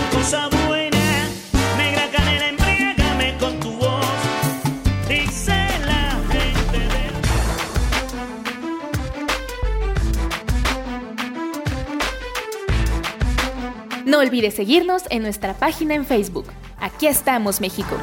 No 14.06 14.20
olvides 14.20 14.54
seguirnos 14.54 15.02
en 15.10 15.22
nuestra 15.22 15.54
página 15.54 15.96
en 15.96 16.06
Facebook. 16.06 16.46
Aquí 16.78 17.08
estamos, 17.08 17.60
México. 17.60 17.96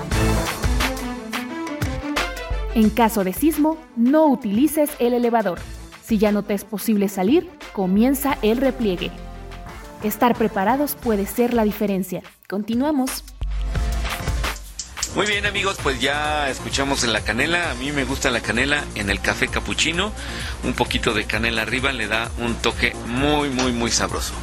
En 2.76 2.90
caso 2.90 3.24
de 3.24 3.32
sismo, 3.32 3.78
no 3.96 4.26
utilices 4.28 4.90
el 5.00 5.14
elevador. 5.14 5.60
Si 6.04 6.18
ya 6.18 6.34
no 6.34 6.44
te 6.44 6.56
es 6.56 6.66
posible 6.66 7.08
salir, 7.08 7.50
comienza 7.72 8.38
el 8.42 8.58
repliegue. 8.58 9.12
Estar 10.04 10.36
preparados 10.38 10.96
puede 10.96 11.26
ser 11.26 11.54
la 11.54 11.64
diferencia. 11.64 12.22
Continuamos. 12.50 13.24
Muy 15.16 15.26
bien 15.26 15.46
amigos, 15.46 15.78
pues 15.82 16.02
ya 16.02 16.50
escuchamos 16.50 17.06
en 17.06 17.14
la 17.14 17.22
canela. 17.22 17.72
A 17.72 17.76
mí 17.76 17.94
me 17.94 18.04
gusta 18.04 18.30
la 18.30 18.42
canela 18.42 18.84
en 18.96 19.10
el 19.10 19.22
café 19.22 19.48
capuchino. 19.48 20.12
Un 20.66 20.74
poquito 20.74 21.14
de 21.14 21.24
canela 21.24 21.62
arriba 21.62 21.94
le 21.94 22.08
da 22.08 22.30
un 22.40 22.56
toque 22.56 22.94
muy, 23.08 23.48
muy, 23.48 23.72
muy 23.72 23.90
sabroso. 23.90 24.34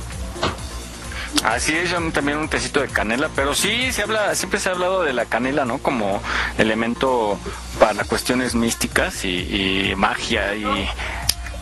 Así 1.45 1.75
es, 1.75 1.91
también 2.13 2.39
un 2.39 2.49
tecito 2.49 2.81
de 2.81 2.89
canela, 2.89 3.31
pero 3.35 3.55
sí 3.55 3.93
se 3.93 4.03
habla, 4.03 4.35
siempre 4.35 4.61
se 4.61 4.69
ha 4.69 4.73
hablado 4.73 5.03
de 5.03 5.15
la 5.15 5.25
canela, 5.25 5.65
¿no? 5.65 5.79
Como 5.79 6.21
elemento 6.59 7.39
para 7.79 8.05
cuestiones 8.05 8.55
místicas 8.55 9.25
y, 9.25 9.95
magia 9.97 10.55
y. 10.55 10.65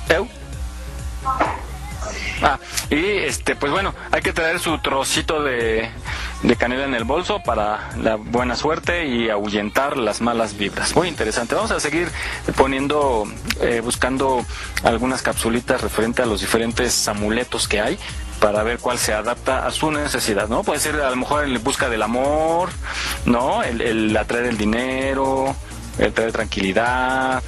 ¿Eu? 0.08 0.26
Ah, 2.42 2.58
y 2.90 3.04
este, 3.04 3.56
pues 3.56 3.70
bueno, 3.72 3.94
hay 4.10 4.22
que 4.22 4.32
traer 4.32 4.60
su 4.60 4.78
trocito 4.78 5.42
de, 5.42 5.88
de 6.42 6.56
canela 6.56 6.84
en 6.84 6.94
el 6.94 7.04
bolso 7.04 7.40
para 7.42 7.90
la 8.00 8.16
buena 8.16 8.56
suerte 8.56 9.06
y 9.06 9.28
ahuyentar 9.28 9.96
las 9.96 10.20
malas 10.20 10.56
vibras. 10.56 10.94
Muy 10.94 11.08
interesante. 11.08 11.54
Vamos 11.54 11.70
a 11.70 11.80
seguir 11.80 12.08
poniendo, 12.56 13.24
eh, 13.60 13.80
buscando 13.82 14.44
algunas 14.82 15.22
capsulitas 15.22 15.80
referente 15.80 16.22
a 16.22 16.26
los 16.26 16.40
diferentes 16.40 17.08
amuletos 17.08 17.66
que 17.68 17.80
hay 17.80 17.98
para 18.40 18.62
ver 18.62 18.78
cuál 18.78 18.98
se 18.98 19.12
adapta 19.12 19.66
a 19.66 19.70
su 19.70 19.90
necesidad, 19.90 20.48
¿no? 20.48 20.62
Puede 20.62 20.80
ser 20.80 21.00
a 21.00 21.10
lo 21.10 21.16
mejor 21.16 21.44
en 21.44 21.62
busca 21.62 21.88
del 21.88 22.02
amor, 22.02 22.70
¿no? 23.24 23.62
El, 23.62 23.80
el 23.80 24.16
atraer 24.16 24.46
el 24.46 24.56
dinero, 24.56 25.54
el 25.98 26.12
traer 26.12 26.32
tranquilidad, 26.32 27.42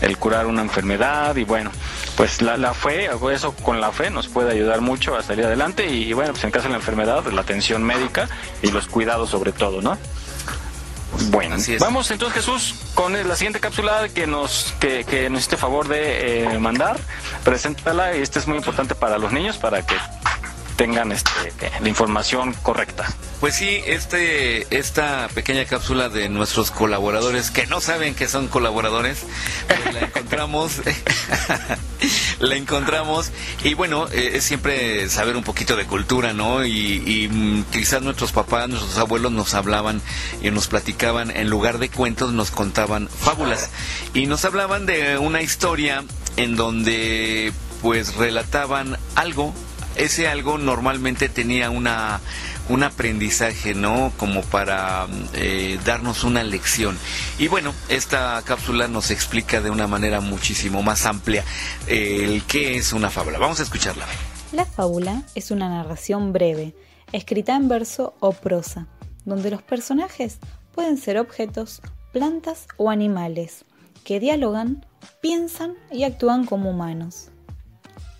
el 0.00 0.18
curar 0.18 0.46
una 0.46 0.62
enfermedad 0.62 1.36
y 1.36 1.44
bueno, 1.44 1.70
pues 2.16 2.42
la, 2.42 2.56
la 2.56 2.74
fe, 2.74 3.08
eso 3.32 3.54
con 3.56 3.80
la 3.80 3.92
fe 3.92 4.10
nos 4.10 4.28
puede 4.28 4.52
ayudar 4.52 4.80
mucho 4.80 5.16
a 5.16 5.22
salir 5.22 5.44
adelante 5.44 5.86
y, 5.86 6.12
bueno, 6.12 6.32
pues 6.32 6.44
en 6.44 6.50
caso 6.50 6.64
de 6.64 6.70
la 6.70 6.76
enfermedad, 6.76 7.24
la 7.26 7.40
atención 7.40 7.82
médica 7.82 8.28
y 8.62 8.70
los 8.70 8.86
cuidados 8.86 9.30
sobre 9.30 9.52
todo, 9.52 9.82
¿no? 9.82 9.98
Bueno, 11.30 11.56
vamos 11.80 12.10
entonces 12.10 12.42
Jesús 12.42 12.74
con 12.94 13.12
la 13.12 13.36
siguiente 13.36 13.60
cápsula 13.60 14.08
que 14.08 14.26
nos 14.26 14.74
que, 14.80 15.04
que 15.04 15.28
nos 15.30 15.40
hiciste 15.40 15.56
favor 15.56 15.88
de 15.88 16.44
eh, 16.44 16.58
mandar, 16.58 16.98
preséntala 17.44 18.16
y 18.16 18.22
este 18.22 18.38
es 18.38 18.46
muy 18.46 18.56
importante 18.56 18.94
para 18.94 19.18
los 19.18 19.32
niños 19.32 19.56
para 19.56 19.84
que 19.84 19.94
tengan 20.76 21.12
este, 21.12 21.32
la 21.80 21.88
información 21.88 22.52
correcta. 22.62 23.06
Pues 23.40 23.54
sí, 23.54 23.80
este, 23.86 24.66
esta 24.76 25.28
pequeña 25.34 25.64
cápsula 25.64 26.08
de 26.08 26.28
nuestros 26.28 26.70
colaboradores 26.70 27.50
que 27.50 27.66
no 27.66 27.80
saben 27.80 28.14
que 28.14 28.28
son 28.28 28.48
colaboradores, 28.48 29.24
pues 29.66 29.94
la 29.94 30.00
encontramos, 30.00 30.82
la 32.38 32.56
encontramos 32.56 33.30
y 33.62 33.74
bueno, 33.74 34.08
eh, 34.12 34.32
es 34.34 34.44
siempre 34.44 35.08
saber 35.08 35.36
un 35.36 35.44
poquito 35.44 35.76
de 35.76 35.86
cultura, 35.86 36.32
¿no? 36.32 36.64
Y, 36.64 37.02
y 37.06 37.28
mm, 37.28 37.64
quizás 37.72 38.02
nuestros 38.02 38.32
papás, 38.32 38.68
nuestros 38.68 38.96
abuelos 38.98 39.32
nos 39.32 39.54
hablaban 39.54 40.00
y 40.42 40.50
nos 40.50 40.66
platicaban, 40.68 41.30
en 41.30 41.50
lugar 41.50 41.78
de 41.78 41.88
cuentos 41.88 42.32
nos 42.32 42.50
contaban 42.50 43.08
fábulas 43.08 43.70
y 44.14 44.26
nos 44.26 44.44
hablaban 44.44 44.86
de 44.86 45.18
una 45.18 45.42
historia 45.42 46.04
en 46.36 46.56
donde 46.56 47.52
pues 47.82 48.14
relataban 48.16 48.98
algo 49.14 49.54
ese 49.96 50.28
algo 50.28 50.58
normalmente 50.58 51.28
tenía 51.28 51.70
una 51.70 52.20
un 52.68 52.82
aprendizaje, 52.82 53.74
¿no? 53.74 54.12
Como 54.16 54.42
para 54.42 55.06
eh, 55.34 55.78
darnos 55.84 56.24
una 56.24 56.42
lección. 56.42 56.98
Y 57.38 57.48
bueno, 57.48 57.72
esta 57.88 58.42
cápsula 58.44 58.88
nos 58.88 59.10
explica 59.10 59.60
de 59.60 59.70
una 59.70 59.86
manera 59.86 60.20
muchísimo 60.20 60.82
más 60.82 61.06
amplia 61.06 61.44
eh, 61.86 62.24
el 62.24 62.42
qué 62.44 62.76
es 62.76 62.92
una 62.92 63.10
fábula. 63.10 63.38
Vamos 63.38 63.60
a 63.60 63.62
escucharla. 63.62 64.06
La 64.52 64.64
fábula 64.64 65.22
es 65.34 65.50
una 65.50 65.68
narración 65.68 66.32
breve, 66.32 66.74
escrita 67.12 67.56
en 67.56 67.68
verso 67.68 68.14
o 68.20 68.32
prosa, 68.32 68.86
donde 69.24 69.50
los 69.50 69.62
personajes 69.62 70.38
pueden 70.74 70.98
ser 70.98 71.18
objetos, 71.18 71.82
plantas 72.12 72.66
o 72.76 72.90
animales, 72.90 73.64
que 74.04 74.20
dialogan, 74.20 74.86
piensan 75.20 75.74
y 75.90 76.04
actúan 76.04 76.46
como 76.46 76.70
humanos. 76.70 77.30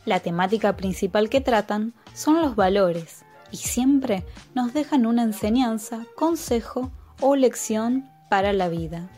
La 0.06 0.20
temática 0.20 0.76
principal 0.76 1.28
que 1.28 1.40
tratan 1.42 1.92
son 2.14 2.40
los 2.40 2.56
valores 2.56 3.24
y 3.50 3.58
siempre 3.58 4.24
nos 4.54 4.72
dejan 4.72 5.04
una 5.04 5.22
enseñanza, 5.22 6.06
consejo 6.16 6.90
o 7.20 7.36
lección 7.36 8.08
para 8.30 8.52
la 8.52 8.68
vida. 8.68 9.10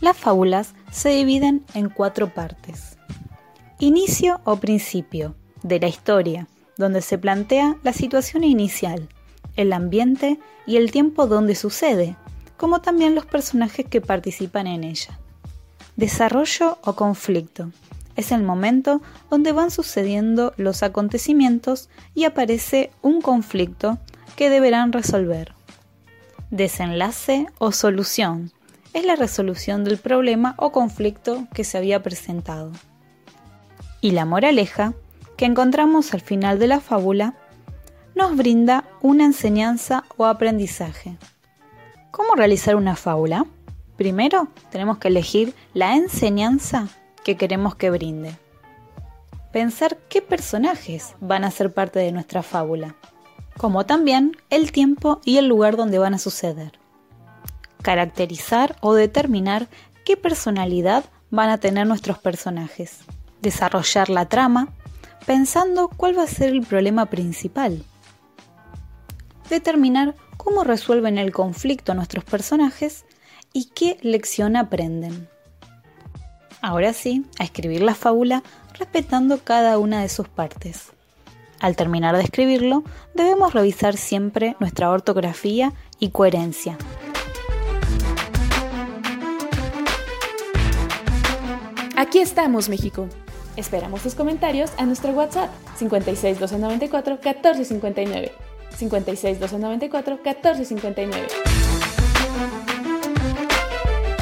Las 0.00 0.16
fábulas 0.16 0.74
se 0.90 1.10
dividen 1.10 1.64
en 1.74 1.90
cuatro 1.90 2.32
partes. 2.32 2.98
Inicio 3.78 4.40
o 4.44 4.56
principio 4.56 5.34
de 5.62 5.80
la 5.80 5.88
historia, 5.88 6.48
donde 6.76 7.02
se 7.02 7.18
plantea 7.18 7.76
la 7.82 7.92
situación 7.92 8.42
inicial, 8.42 9.08
el 9.56 9.72
ambiente 9.72 10.38
y 10.66 10.76
el 10.76 10.90
tiempo 10.90 11.26
donde 11.26 11.54
sucede, 11.54 12.16
como 12.56 12.80
también 12.80 13.14
los 13.14 13.26
personajes 13.26 13.86
que 13.86 14.00
participan 14.00 14.66
en 14.66 14.84
ella. 14.84 15.18
Desarrollo 15.96 16.78
o 16.82 16.94
conflicto, 16.94 17.70
es 18.16 18.32
el 18.32 18.42
momento 18.42 19.00
donde 19.30 19.52
van 19.52 19.70
sucediendo 19.70 20.52
los 20.56 20.82
acontecimientos 20.82 21.88
y 22.14 22.24
aparece 22.24 22.90
un 23.02 23.20
conflicto 23.20 23.98
que 24.36 24.50
deberán 24.50 24.92
resolver. 24.92 25.54
Desenlace 26.50 27.46
o 27.58 27.72
solución 27.72 28.52
es 28.92 29.04
la 29.04 29.16
resolución 29.16 29.84
del 29.84 29.98
problema 29.98 30.54
o 30.56 30.70
conflicto 30.70 31.46
que 31.52 31.64
se 31.64 31.78
había 31.78 32.02
presentado. 32.02 32.70
Y 34.00 34.12
la 34.12 34.24
moraleja, 34.24 34.94
que 35.36 35.46
encontramos 35.46 36.14
al 36.14 36.20
final 36.20 36.58
de 36.58 36.68
la 36.68 36.80
fábula, 36.80 37.34
nos 38.14 38.36
brinda 38.36 38.84
una 39.00 39.24
enseñanza 39.24 40.04
o 40.16 40.26
aprendizaje. 40.26 41.16
¿Cómo 42.12 42.36
realizar 42.36 42.76
una 42.76 42.94
fábula? 42.94 43.46
Primero 43.96 44.48
tenemos 44.70 44.98
que 44.98 45.08
elegir 45.08 45.54
la 45.72 45.96
enseñanza 45.96 46.88
que 47.24 47.36
queremos 47.36 47.74
que 47.74 47.90
brinde. 47.90 48.36
Pensar 49.52 49.96
qué 50.08 50.22
personajes 50.22 51.14
van 51.20 51.44
a 51.44 51.50
ser 51.50 51.72
parte 51.72 51.98
de 51.98 52.12
nuestra 52.12 52.42
fábula, 52.42 52.96
como 53.56 53.86
también 53.86 54.36
el 54.50 54.72
tiempo 54.72 55.20
y 55.24 55.38
el 55.38 55.46
lugar 55.48 55.76
donde 55.76 55.98
van 55.98 56.14
a 56.14 56.18
suceder. 56.18 56.78
Caracterizar 57.82 58.76
o 58.80 58.94
determinar 58.94 59.68
qué 60.04 60.16
personalidad 60.16 61.04
van 61.30 61.50
a 61.50 61.58
tener 61.58 61.86
nuestros 61.86 62.18
personajes. 62.18 63.00
Desarrollar 63.40 64.10
la 64.10 64.28
trama 64.28 64.68
pensando 65.26 65.88
cuál 65.88 66.18
va 66.18 66.24
a 66.24 66.28
ser 66.28 66.50
el 66.50 66.62
problema 66.62 67.06
principal. 67.06 67.82
Determinar 69.48 70.14
cómo 70.36 70.64
resuelven 70.64 71.18
el 71.18 71.32
conflicto 71.32 71.94
nuestros 71.94 72.24
personajes 72.24 73.04
y 73.52 73.66
qué 73.66 73.98
lección 74.02 74.56
aprenden. 74.56 75.28
Ahora 76.66 76.94
sí, 76.94 77.26
a 77.38 77.44
escribir 77.44 77.82
la 77.82 77.94
fábula 77.94 78.42
respetando 78.78 79.36
cada 79.44 79.76
una 79.76 80.00
de 80.00 80.08
sus 80.08 80.28
partes. 80.28 80.92
Al 81.60 81.76
terminar 81.76 82.16
de 82.16 82.22
escribirlo, 82.22 82.84
debemos 83.12 83.52
revisar 83.52 83.98
siempre 83.98 84.56
nuestra 84.60 84.88
ortografía 84.88 85.74
y 85.98 86.08
coherencia. 86.08 86.78
Aquí 91.98 92.20
estamos, 92.20 92.70
México. 92.70 93.08
Esperamos 93.58 94.00
tus 94.00 94.14
comentarios 94.14 94.72
a 94.78 94.86
nuestro 94.86 95.10
WhatsApp 95.10 95.50
56 95.76 96.40
294 96.40 97.16
1459. 97.16 98.32
56 98.74 99.38
294 99.38 100.14
1459. 100.14 101.26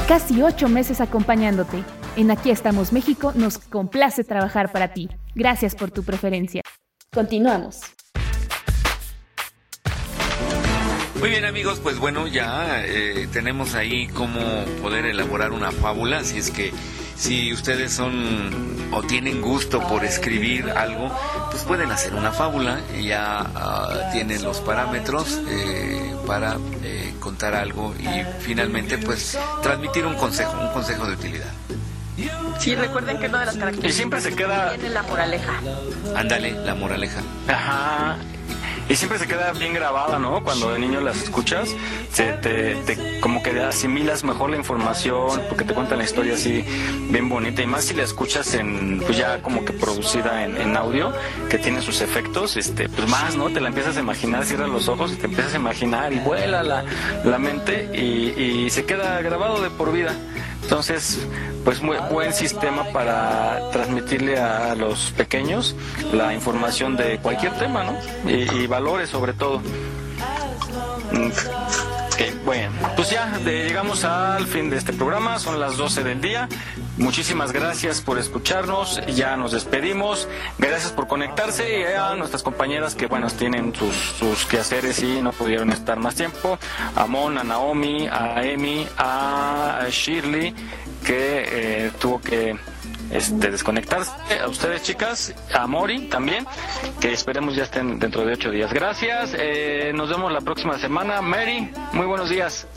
Casi 0.09 0.41
ocho 0.41 0.67
meses 0.67 0.99
acompañándote. 0.99 1.85
En 2.15 2.29
Aquí 2.29 2.51
estamos 2.51 2.93
México 2.93 3.31
nos 3.33 3.57
complace 3.57 4.23
trabajar 4.23 4.71
para 4.71 4.93
ti. 4.93 5.09
Gracias 5.33 5.73
por 5.73 5.89
tu 5.89 6.03
preferencia. 6.03 6.61
Continuamos. 7.11 7.81
Muy 11.19 11.29
bien 11.29 11.45
amigos, 11.45 11.79
pues 11.79 11.97
bueno, 11.97 12.27
ya 12.27 12.85
eh, 12.85 13.27
tenemos 13.33 13.73
ahí 13.73 14.07
cómo 14.09 14.39
poder 14.81 15.05
elaborar 15.05 15.53
una 15.53 15.71
fábula, 15.71 16.19
así 16.19 16.37
es 16.37 16.51
que 16.51 16.71
si 17.15 17.51
ustedes 17.53 17.93
son 17.93 18.91
o 18.91 19.01
tienen 19.01 19.41
gusto 19.41 19.79
por 19.87 20.03
escribir 20.03 20.69
algo, 20.69 21.09
pues 21.49 21.63
pueden 21.63 21.91
hacer 21.91 22.13
una 22.13 22.31
fábula, 22.31 22.79
ya 23.01 23.39
ah, 23.39 24.09
tienen 24.11 24.43
los 24.43 24.59
parámetros 24.59 25.41
eh, 25.47 26.13
para 26.27 26.57
eh, 26.83 27.13
contar 27.19 27.55
algo 27.55 27.95
y 27.97 28.07
finalmente 28.41 28.97
pues 28.97 29.37
transmitir 29.63 30.05
un 30.05 30.15
consejo, 30.15 30.59
un 30.59 30.73
consejo 30.73 31.07
de 31.07 31.13
utilidad. 31.13 31.51
Sí, 32.59 32.75
recuerden 32.75 33.17
que 33.19 33.27
una 33.27 33.39
de 33.41 33.45
las 33.47 33.55
características 33.55 33.91
Y 33.91 33.97
siempre 33.97 34.21
se 34.21 34.35
queda- 34.35 34.71
tiene 34.71 34.89
la 34.89 35.01
moraleja. 35.03 35.53
Ándale, 36.15 36.51
la 36.65 36.75
moraleja. 36.75 37.21
Ajá. 37.47 38.17
Y 38.89 38.95
siempre 38.97 39.17
se 39.17 39.27
queda 39.27 39.53
bien 39.53 39.73
grabada, 39.73 40.19
¿no? 40.19 40.43
Cuando 40.43 40.73
de 40.73 40.79
niño 40.79 40.99
las 40.99 41.15
escuchas, 41.23 41.69
se 42.11 42.33
te, 42.33 42.75
te- 42.75 43.19
como 43.21 43.41
que 43.41 43.61
asimilas 43.61 44.25
mejor 44.25 44.49
la 44.49 44.57
información, 44.57 45.41
porque 45.47 45.63
te 45.63 45.73
cuentan 45.73 45.99
la 45.99 46.03
historia 46.03 46.33
así 46.33 46.63
bien 47.09 47.29
bonita. 47.29 47.61
Y 47.61 47.65
más 47.65 47.85
si 47.85 47.93
la 47.93 48.03
escuchas 48.03 48.53
en, 48.55 48.99
pues 49.05 49.17
ya 49.17 49.41
como 49.41 49.63
que 49.63 49.71
producida 49.71 50.43
en, 50.43 50.57
en 50.57 50.75
audio, 50.75 51.13
que 51.49 51.57
tiene 51.57 51.81
sus 51.81 52.01
efectos, 52.01 52.57
este, 52.57 52.89
pues 52.89 53.07
más, 53.07 53.35
¿no? 53.37 53.49
Te 53.49 53.61
la 53.61 53.69
empiezas 53.69 53.95
a 53.95 54.01
imaginar, 54.01 54.43
cierras 54.45 54.69
los 54.69 54.87
ojos 54.89 55.13
y 55.13 55.15
te 55.15 55.25
empiezas 55.27 55.53
a 55.53 55.57
imaginar 55.57 56.11
y 56.11 56.19
vuela 56.19 56.61
la, 56.61 56.83
la 57.23 57.37
mente 57.39 57.89
y, 57.93 58.39
y 58.65 58.69
se 58.69 58.83
queda 58.85 59.21
grabado 59.21 59.61
de 59.61 59.69
por 59.69 59.93
vida. 59.93 60.13
Entonces, 60.63 61.19
pues 61.63 61.81
muy 61.81 61.97
buen 62.11 62.33
sistema 62.33 62.85
para 62.91 63.69
transmitirle 63.71 64.37
a 64.37 64.75
los 64.75 65.11
pequeños 65.11 65.75
la 66.11 66.33
información 66.33 66.97
de 66.97 67.19
cualquier 67.19 67.53
tema, 67.53 67.83
¿no? 67.83 67.97
Y, 68.29 68.63
y 68.63 68.67
valores 68.67 69.09
sobre 69.09 69.33
todo. 69.33 69.61
Bueno, 72.45 72.73
pues 72.97 73.09
ya 73.09 73.37
llegamos 73.39 74.03
al 74.03 74.45
fin 74.47 74.69
de 74.69 74.75
este 74.75 74.91
programa, 74.91 75.39
son 75.39 75.61
las 75.61 75.77
12 75.77 76.03
del 76.03 76.19
día. 76.19 76.49
Muchísimas 76.97 77.53
gracias 77.53 78.01
por 78.01 78.19
escucharnos. 78.19 79.01
Ya 79.15 79.37
nos 79.37 79.53
despedimos. 79.53 80.27
Gracias 80.57 80.91
por 80.91 81.07
conectarse 81.07 81.79
y 81.79 81.83
a 81.83 82.15
nuestras 82.15 82.43
compañeras 82.43 82.95
que, 82.95 83.07
bueno, 83.07 83.27
tienen 83.27 83.73
sus, 83.73 83.95
sus 83.95 84.45
quehaceres 84.45 85.01
y 85.01 85.21
no 85.21 85.31
pudieron 85.31 85.71
estar 85.71 85.97
más 85.99 86.15
tiempo. 86.15 86.59
A 86.95 87.05
Mon, 87.05 87.37
a 87.37 87.45
Naomi, 87.45 88.07
a 88.07 88.43
Emi, 88.43 88.87
a 88.97 89.85
Shirley, 89.89 90.53
que 91.05 91.45
eh, 91.47 91.91
tuvo 91.99 92.19
que 92.19 92.57
este, 93.11 93.51
desconectarse. 93.51 94.11
A 94.43 94.47
ustedes, 94.47 94.83
chicas, 94.83 95.33
a 95.53 95.67
Mori 95.67 96.07
también, 96.09 96.45
que 96.99 97.11
esperemos 97.13 97.55
ya 97.55 97.63
estén 97.63 97.99
dentro 97.99 98.25
de 98.25 98.33
ocho 98.33 98.49
días. 98.51 98.71
Gracias. 98.73 99.33
eh, 99.37 99.91
nos 99.93 100.09
vemos 100.09 100.31
la 100.31 100.41
próxima 100.41 100.77
semana. 100.79 101.21
Mary, 101.21 101.71
muy 101.93 102.05
buenos 102.05 102.29
días. 102.29 102.67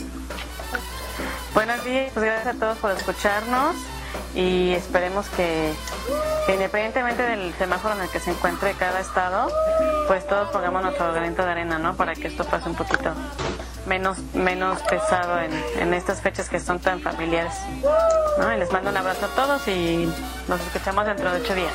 Buenos 1.55 1.83
días, 1.85 2.11
pues 2.13 2.27
gracias 2.27 2.55
a 2.55 2.59
todos 2.59 2.79
por 2.79 2.91
escucharnos 2.93 3.77
y 4.35 4.73
esperemos 4.73 5.27
que, 5.31 5.73
independientemente 6.49 7.23
del 7.23 7.55
semáforo 7.55 7.95
en 7.95 8.03
el 8.03 8.09
que 8.09 8.21
se 8.21 8.31
encuentre 8.31 8.75
cada 8.75 9.01
estado, 9.01 9.49
pues 10.07 10.27
todos 10.27 10.49
pongamos 10.51 10.83
nuestro 10.83 11.13
granito 11.13 11.45
de 11.45 11.51
arena, 11.51 11.79
¿no? 11.79 11.97
Para 11.97 12.15
que 12.15 12.29
esto 12.29 12.45
pase 12.45 12.69
un 12.69 12.77
poquito 12.77 13.15
menos, 13.87 14.19
menos 14.35 14.83
pesado 14.83 15.41
en, 15.41 15.53
en 15.81 15.95
estas 15.95 16.21
fechas 16.21 16.49
que 16.49 16.61
son 16.61 16.79
tan 16.79 17.01
familiares. 17.01 17.55
¿no? 18.39 18.55
Y 18.55 18.59
les 18.59 18.71
mando 18.73 18.91
un 18.91 18.97
abrazo 18.97 19.27
a 19.27 19.29
todos 19.29 19.67
y 19.69 20.13
nos 20.49 20.61
escuchamos 20.61 21.07
dentro 21.07 21.33
de 21.33 21.41
ocho 21.41 21.55
días. 21.55 21.73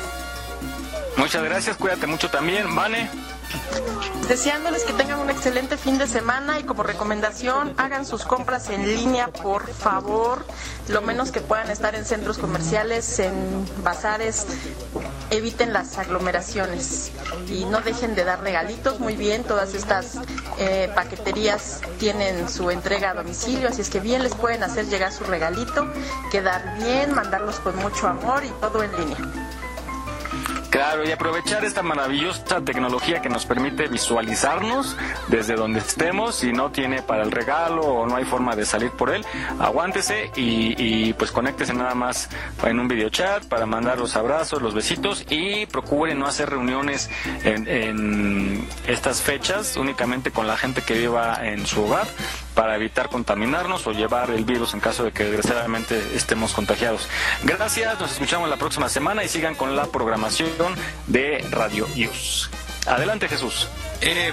Muchas 1.16 1.42
gracias, 1.42 1.76
cuídate 1.76 2.06
mucho 2.06 2.30
también. 2.30 2.74
Vane. 2.74 3.10
Deseándoles 4.28 4.84
que 4.84 4.92
tengan 4.92 5.18
un 5.18 5.30
excelente 5.30 5.76
fin 5.76 5.98
de 5.98 6.06
semana 6.06 6.58
y 6.58 6.62
como 6.62 6.82
recomendación 6.82 7.74
hagan 7.76 8.06
sus 8.06 8.24
compras 8.24 8.70
en 8.70 8.86
línea, 8.86 9.28
por 9.28 9.68
favor. 9.68 10.46
Lo 10.88 11.02
menos 11.02 11.32
que 11.32 11.40
puedan 11.40 11.70
estar 11.70 11.94
en 11.94 12.04
centros 12.04 12.38
comerciales, 12.38 13.18
en 13.18 13.34
bazares. 13.82 14.46
Eviten 15.30 15.72
las 15.72 15.98
aglomeraciones 15.98 17.10
y 17.48 17.64
no 17.64 17.80
dejen 17.80 18.14
de 18.14 18.24
dar 18.24 18.40
regalitos. 18.40 19.00
Muy 19.00 19.16
bien, 19.16 19.44
todas 19.44 19.74
estas 19.74 20.18
eh, 20.58 20.90
paqueterías 20.94 21.80
tienen 21.98 22.48
su 22.48 22.70
entrega 22.70 23.10
a 23.10 23.14
domicilio, 23.14 23.68
así 23.68 23.80
es 23.80 23.90
que 23.90 24.00
bien 24.00 24.22
les 24.22 24.34
pueden 24.34 24.62
hacer 24.62 24.86
llegar 24.86 25.12
su 25.12 25.24
regalito, 25.24 25.90
quedar 26.30 26.78
bien, 26.78 27.14
mandarlos 27.14 27.60
con 27.60 27.76
mucho 27.76 28.08
amor 28.08 28.44
y 28.44 28.50
todo 28.60 28.82
en 28.82 28.92
línea. 28.96 29.51
Claro, 30.72 31.06
y 31.06 31.12
aprovechar 31.12 31.66
esta 31.66 31.82
maravillosa 31.82 32.62
tecnología 32.62 33.20
que 33.20 33.28
nos 33.28 33.44
permite 33.44 33.88
visualizarnos 33.88 34.96
desde 35.28 35.54
donde 35.54 35.80
estemos. 35.80 36.36
Si 36.36 36.50
no 36.50 36.70
tiene 36.70 37.02
para 37.02 37.24
el 37.24 37.30
regalo 37.30 37.82
o 37.82 38.06
no 38.06 38.16
hay 38.16 38.24
forma 38.24 38.56
de 38.56 38.64
salir 38.64 38.90
por 38.92 39.10
él, 39.14 39.22
aguántese 39.60 40.30
y, 40.34 40.74
y 40.82 41.12
pues 41.12 41.30
conéctese 41.30 41.74
nada 41.74 41.94
más 41.94 42.30
en 42.64 42.80
un 42.80 42.88
video 42.88 43.10
chat 43.10 43.44
para 43.44 43.66
mandar 43.66 43.98
los 43.98 44.16
abrazos, 44.16 44.62
los 44.62 44.72
besitos 44.72 45.26
y 45.28 45.66
procure 45.66 46.14
no 46.14 46.24
hacer 46.24 46.48
reuniones 46.48 47.10
en, 47.44 47.68
en 47.68 48.66
estas 48.86 49.20
fechas 49.20 49.76
únicamente 49.76 50.30
con 50.30 50.46
la 50.46 50.56
gente 50.56 50.80
que 50.80 50.94
viva 50.94 51.38
en 51.46 51.66
su 51.66 51.82
hogar 51.84 52.06
para 52.54 52.76
evitar 52.76 53.08
contaminarnos 53.08 53.86
o 53.86 53.92
llevar 53.92 54.30
el 54.30 54.44
virus 54.44 54.74
en 54.74 54.80
caso 54.80 55.04
de 55.04 55.12
que 55.12 55.24
desgraciadamente 55.24 56.00
estemos 56.14 56.52
contagiados. 56.52 57.08
Gracias, 57.44 57.98
nos 58.00 58.12
escuchamos 58.12 58.48
la 58.48 58.56
próxima 58.56 58.88
semana 58.88 59.24
y 59.24 59.28
sigan 59.28 59.54
con 59.54 59.76
la 59.76 59.86
programación 59.86 60.74
de 61.06 61.44
Radio 61.50 61.88
News. 61.94 62.50
Adelante 62.86 63.28
Jesús. 63.28 63.68
Eh, 64.00 64.32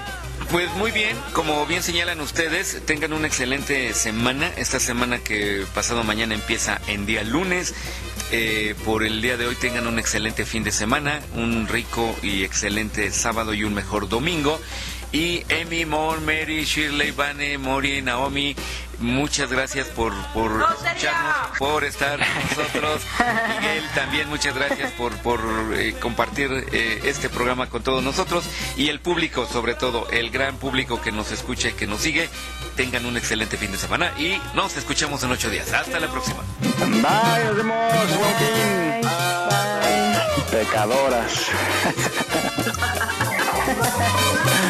pues 0.50 0.68
muy 0.74 0.90
bien, 0.90 1.16
como 1.32 1.64
bien 1.66 1.82
señalan 1.82 2.20
ustedes, 2.20 2.82
tengan 2.84 3.12
una 3.12 3.28
excelente 3.28 3.94
semana. 3.94 4.50
Esta 4.56 4.80
semana 4.80 5.18
que 5.18 5.64
pasado 5.74 6.02
mañana 6.02 6.34
empieza 6.34 6.80
en 6.88 7.06
día 7.06 7.22
lunes. 7.22 7.74
Eh, 8.32 8.74
por 8.84 9.04
el 9.04 9.22
día 9.22 9.36
de 9.36 9.46
hoy 9.46 9.56
tengan 9.56 9.86
un 9.86 9.98
excelente 9.98 10.44
fin 10.44 10.62
de 10.64 10.72
semana, 10.72 11.20
un 11.34 11.68
rico 11.68 12.16
y 12.22 12.44
excelente 12.44 13.10
sábado 13.12 13.54
y 13.54 13.64
un 13.64 13.74
mejor 13.74 14.08
domingo. 14.08 14.60
Y 15.12 15.44
Emi, 15.48 15.84
Mon, 15.86 16.24
Mary, 16.24 16.64
Shirley, 16.64 17.10
Vane, 17.10 17.58
Mori, 17.58 18.00
Naomi, 18.00 18.54
muchas 19.00 19.50
gracias 19.50 19.88
por, 19.88 20.14
por 20.32 20.52
escucharnos, 20.52 21.58
por 21.58 21.82
estar 21.82 22.18
con 22.18 22.58
nosotros. 22.58 23.02
Miguel, 23.60 23.84
también 23.94 24.28
muchas 24.28 24.54
gracias 24.54 24.92
por, 24.92 25.12
por 25.18 25.40
eh, 25.74 25.94
compartir 25.98 26.50
eh, 26.72 27.00
este 27.04 27.28
programa 27.28 27.68
con 27.68 27.82
todos 27.82 28.04
nosotros. 28.04 28.44
Y 28.76 28.88
el 28.88 29.00
público, 29.00 29.46
sobre 29.46 29.74
todo, 29.74 30.08
el 30.10 30.30
gran 30.30 30.56
público 30.58 31.00
que 31.00 31.10
nos 31.10 31.32
escucha 31.32 31.70
y 31.70 31.72
que 31.72 31.88
nos 31.88 32.00
sigue, 32.00 32.28
tengan 32.76 33.04
un 33.04 33.16
excelente 33.16 33.56
fin 33.56 33.72
de 33.72 33.78
semana 33.78 34.12
y 34.16 34.40
nos 34.54 34.76
escuchamos 34.76 35.24
en 35.24 35.32
ocho 35.32 35.50
días. 35.50 35.72
Hasta 35.72 35.98
la 35.98 36.06
próxima. 36.08 36.44
Bye, 36.78 37.44
nos 37.46 37.56
vemos. 37.56 37.92
Buen 38.16 38.36
fin. 38.36 39.10
Pecadoras. 40.52 41.46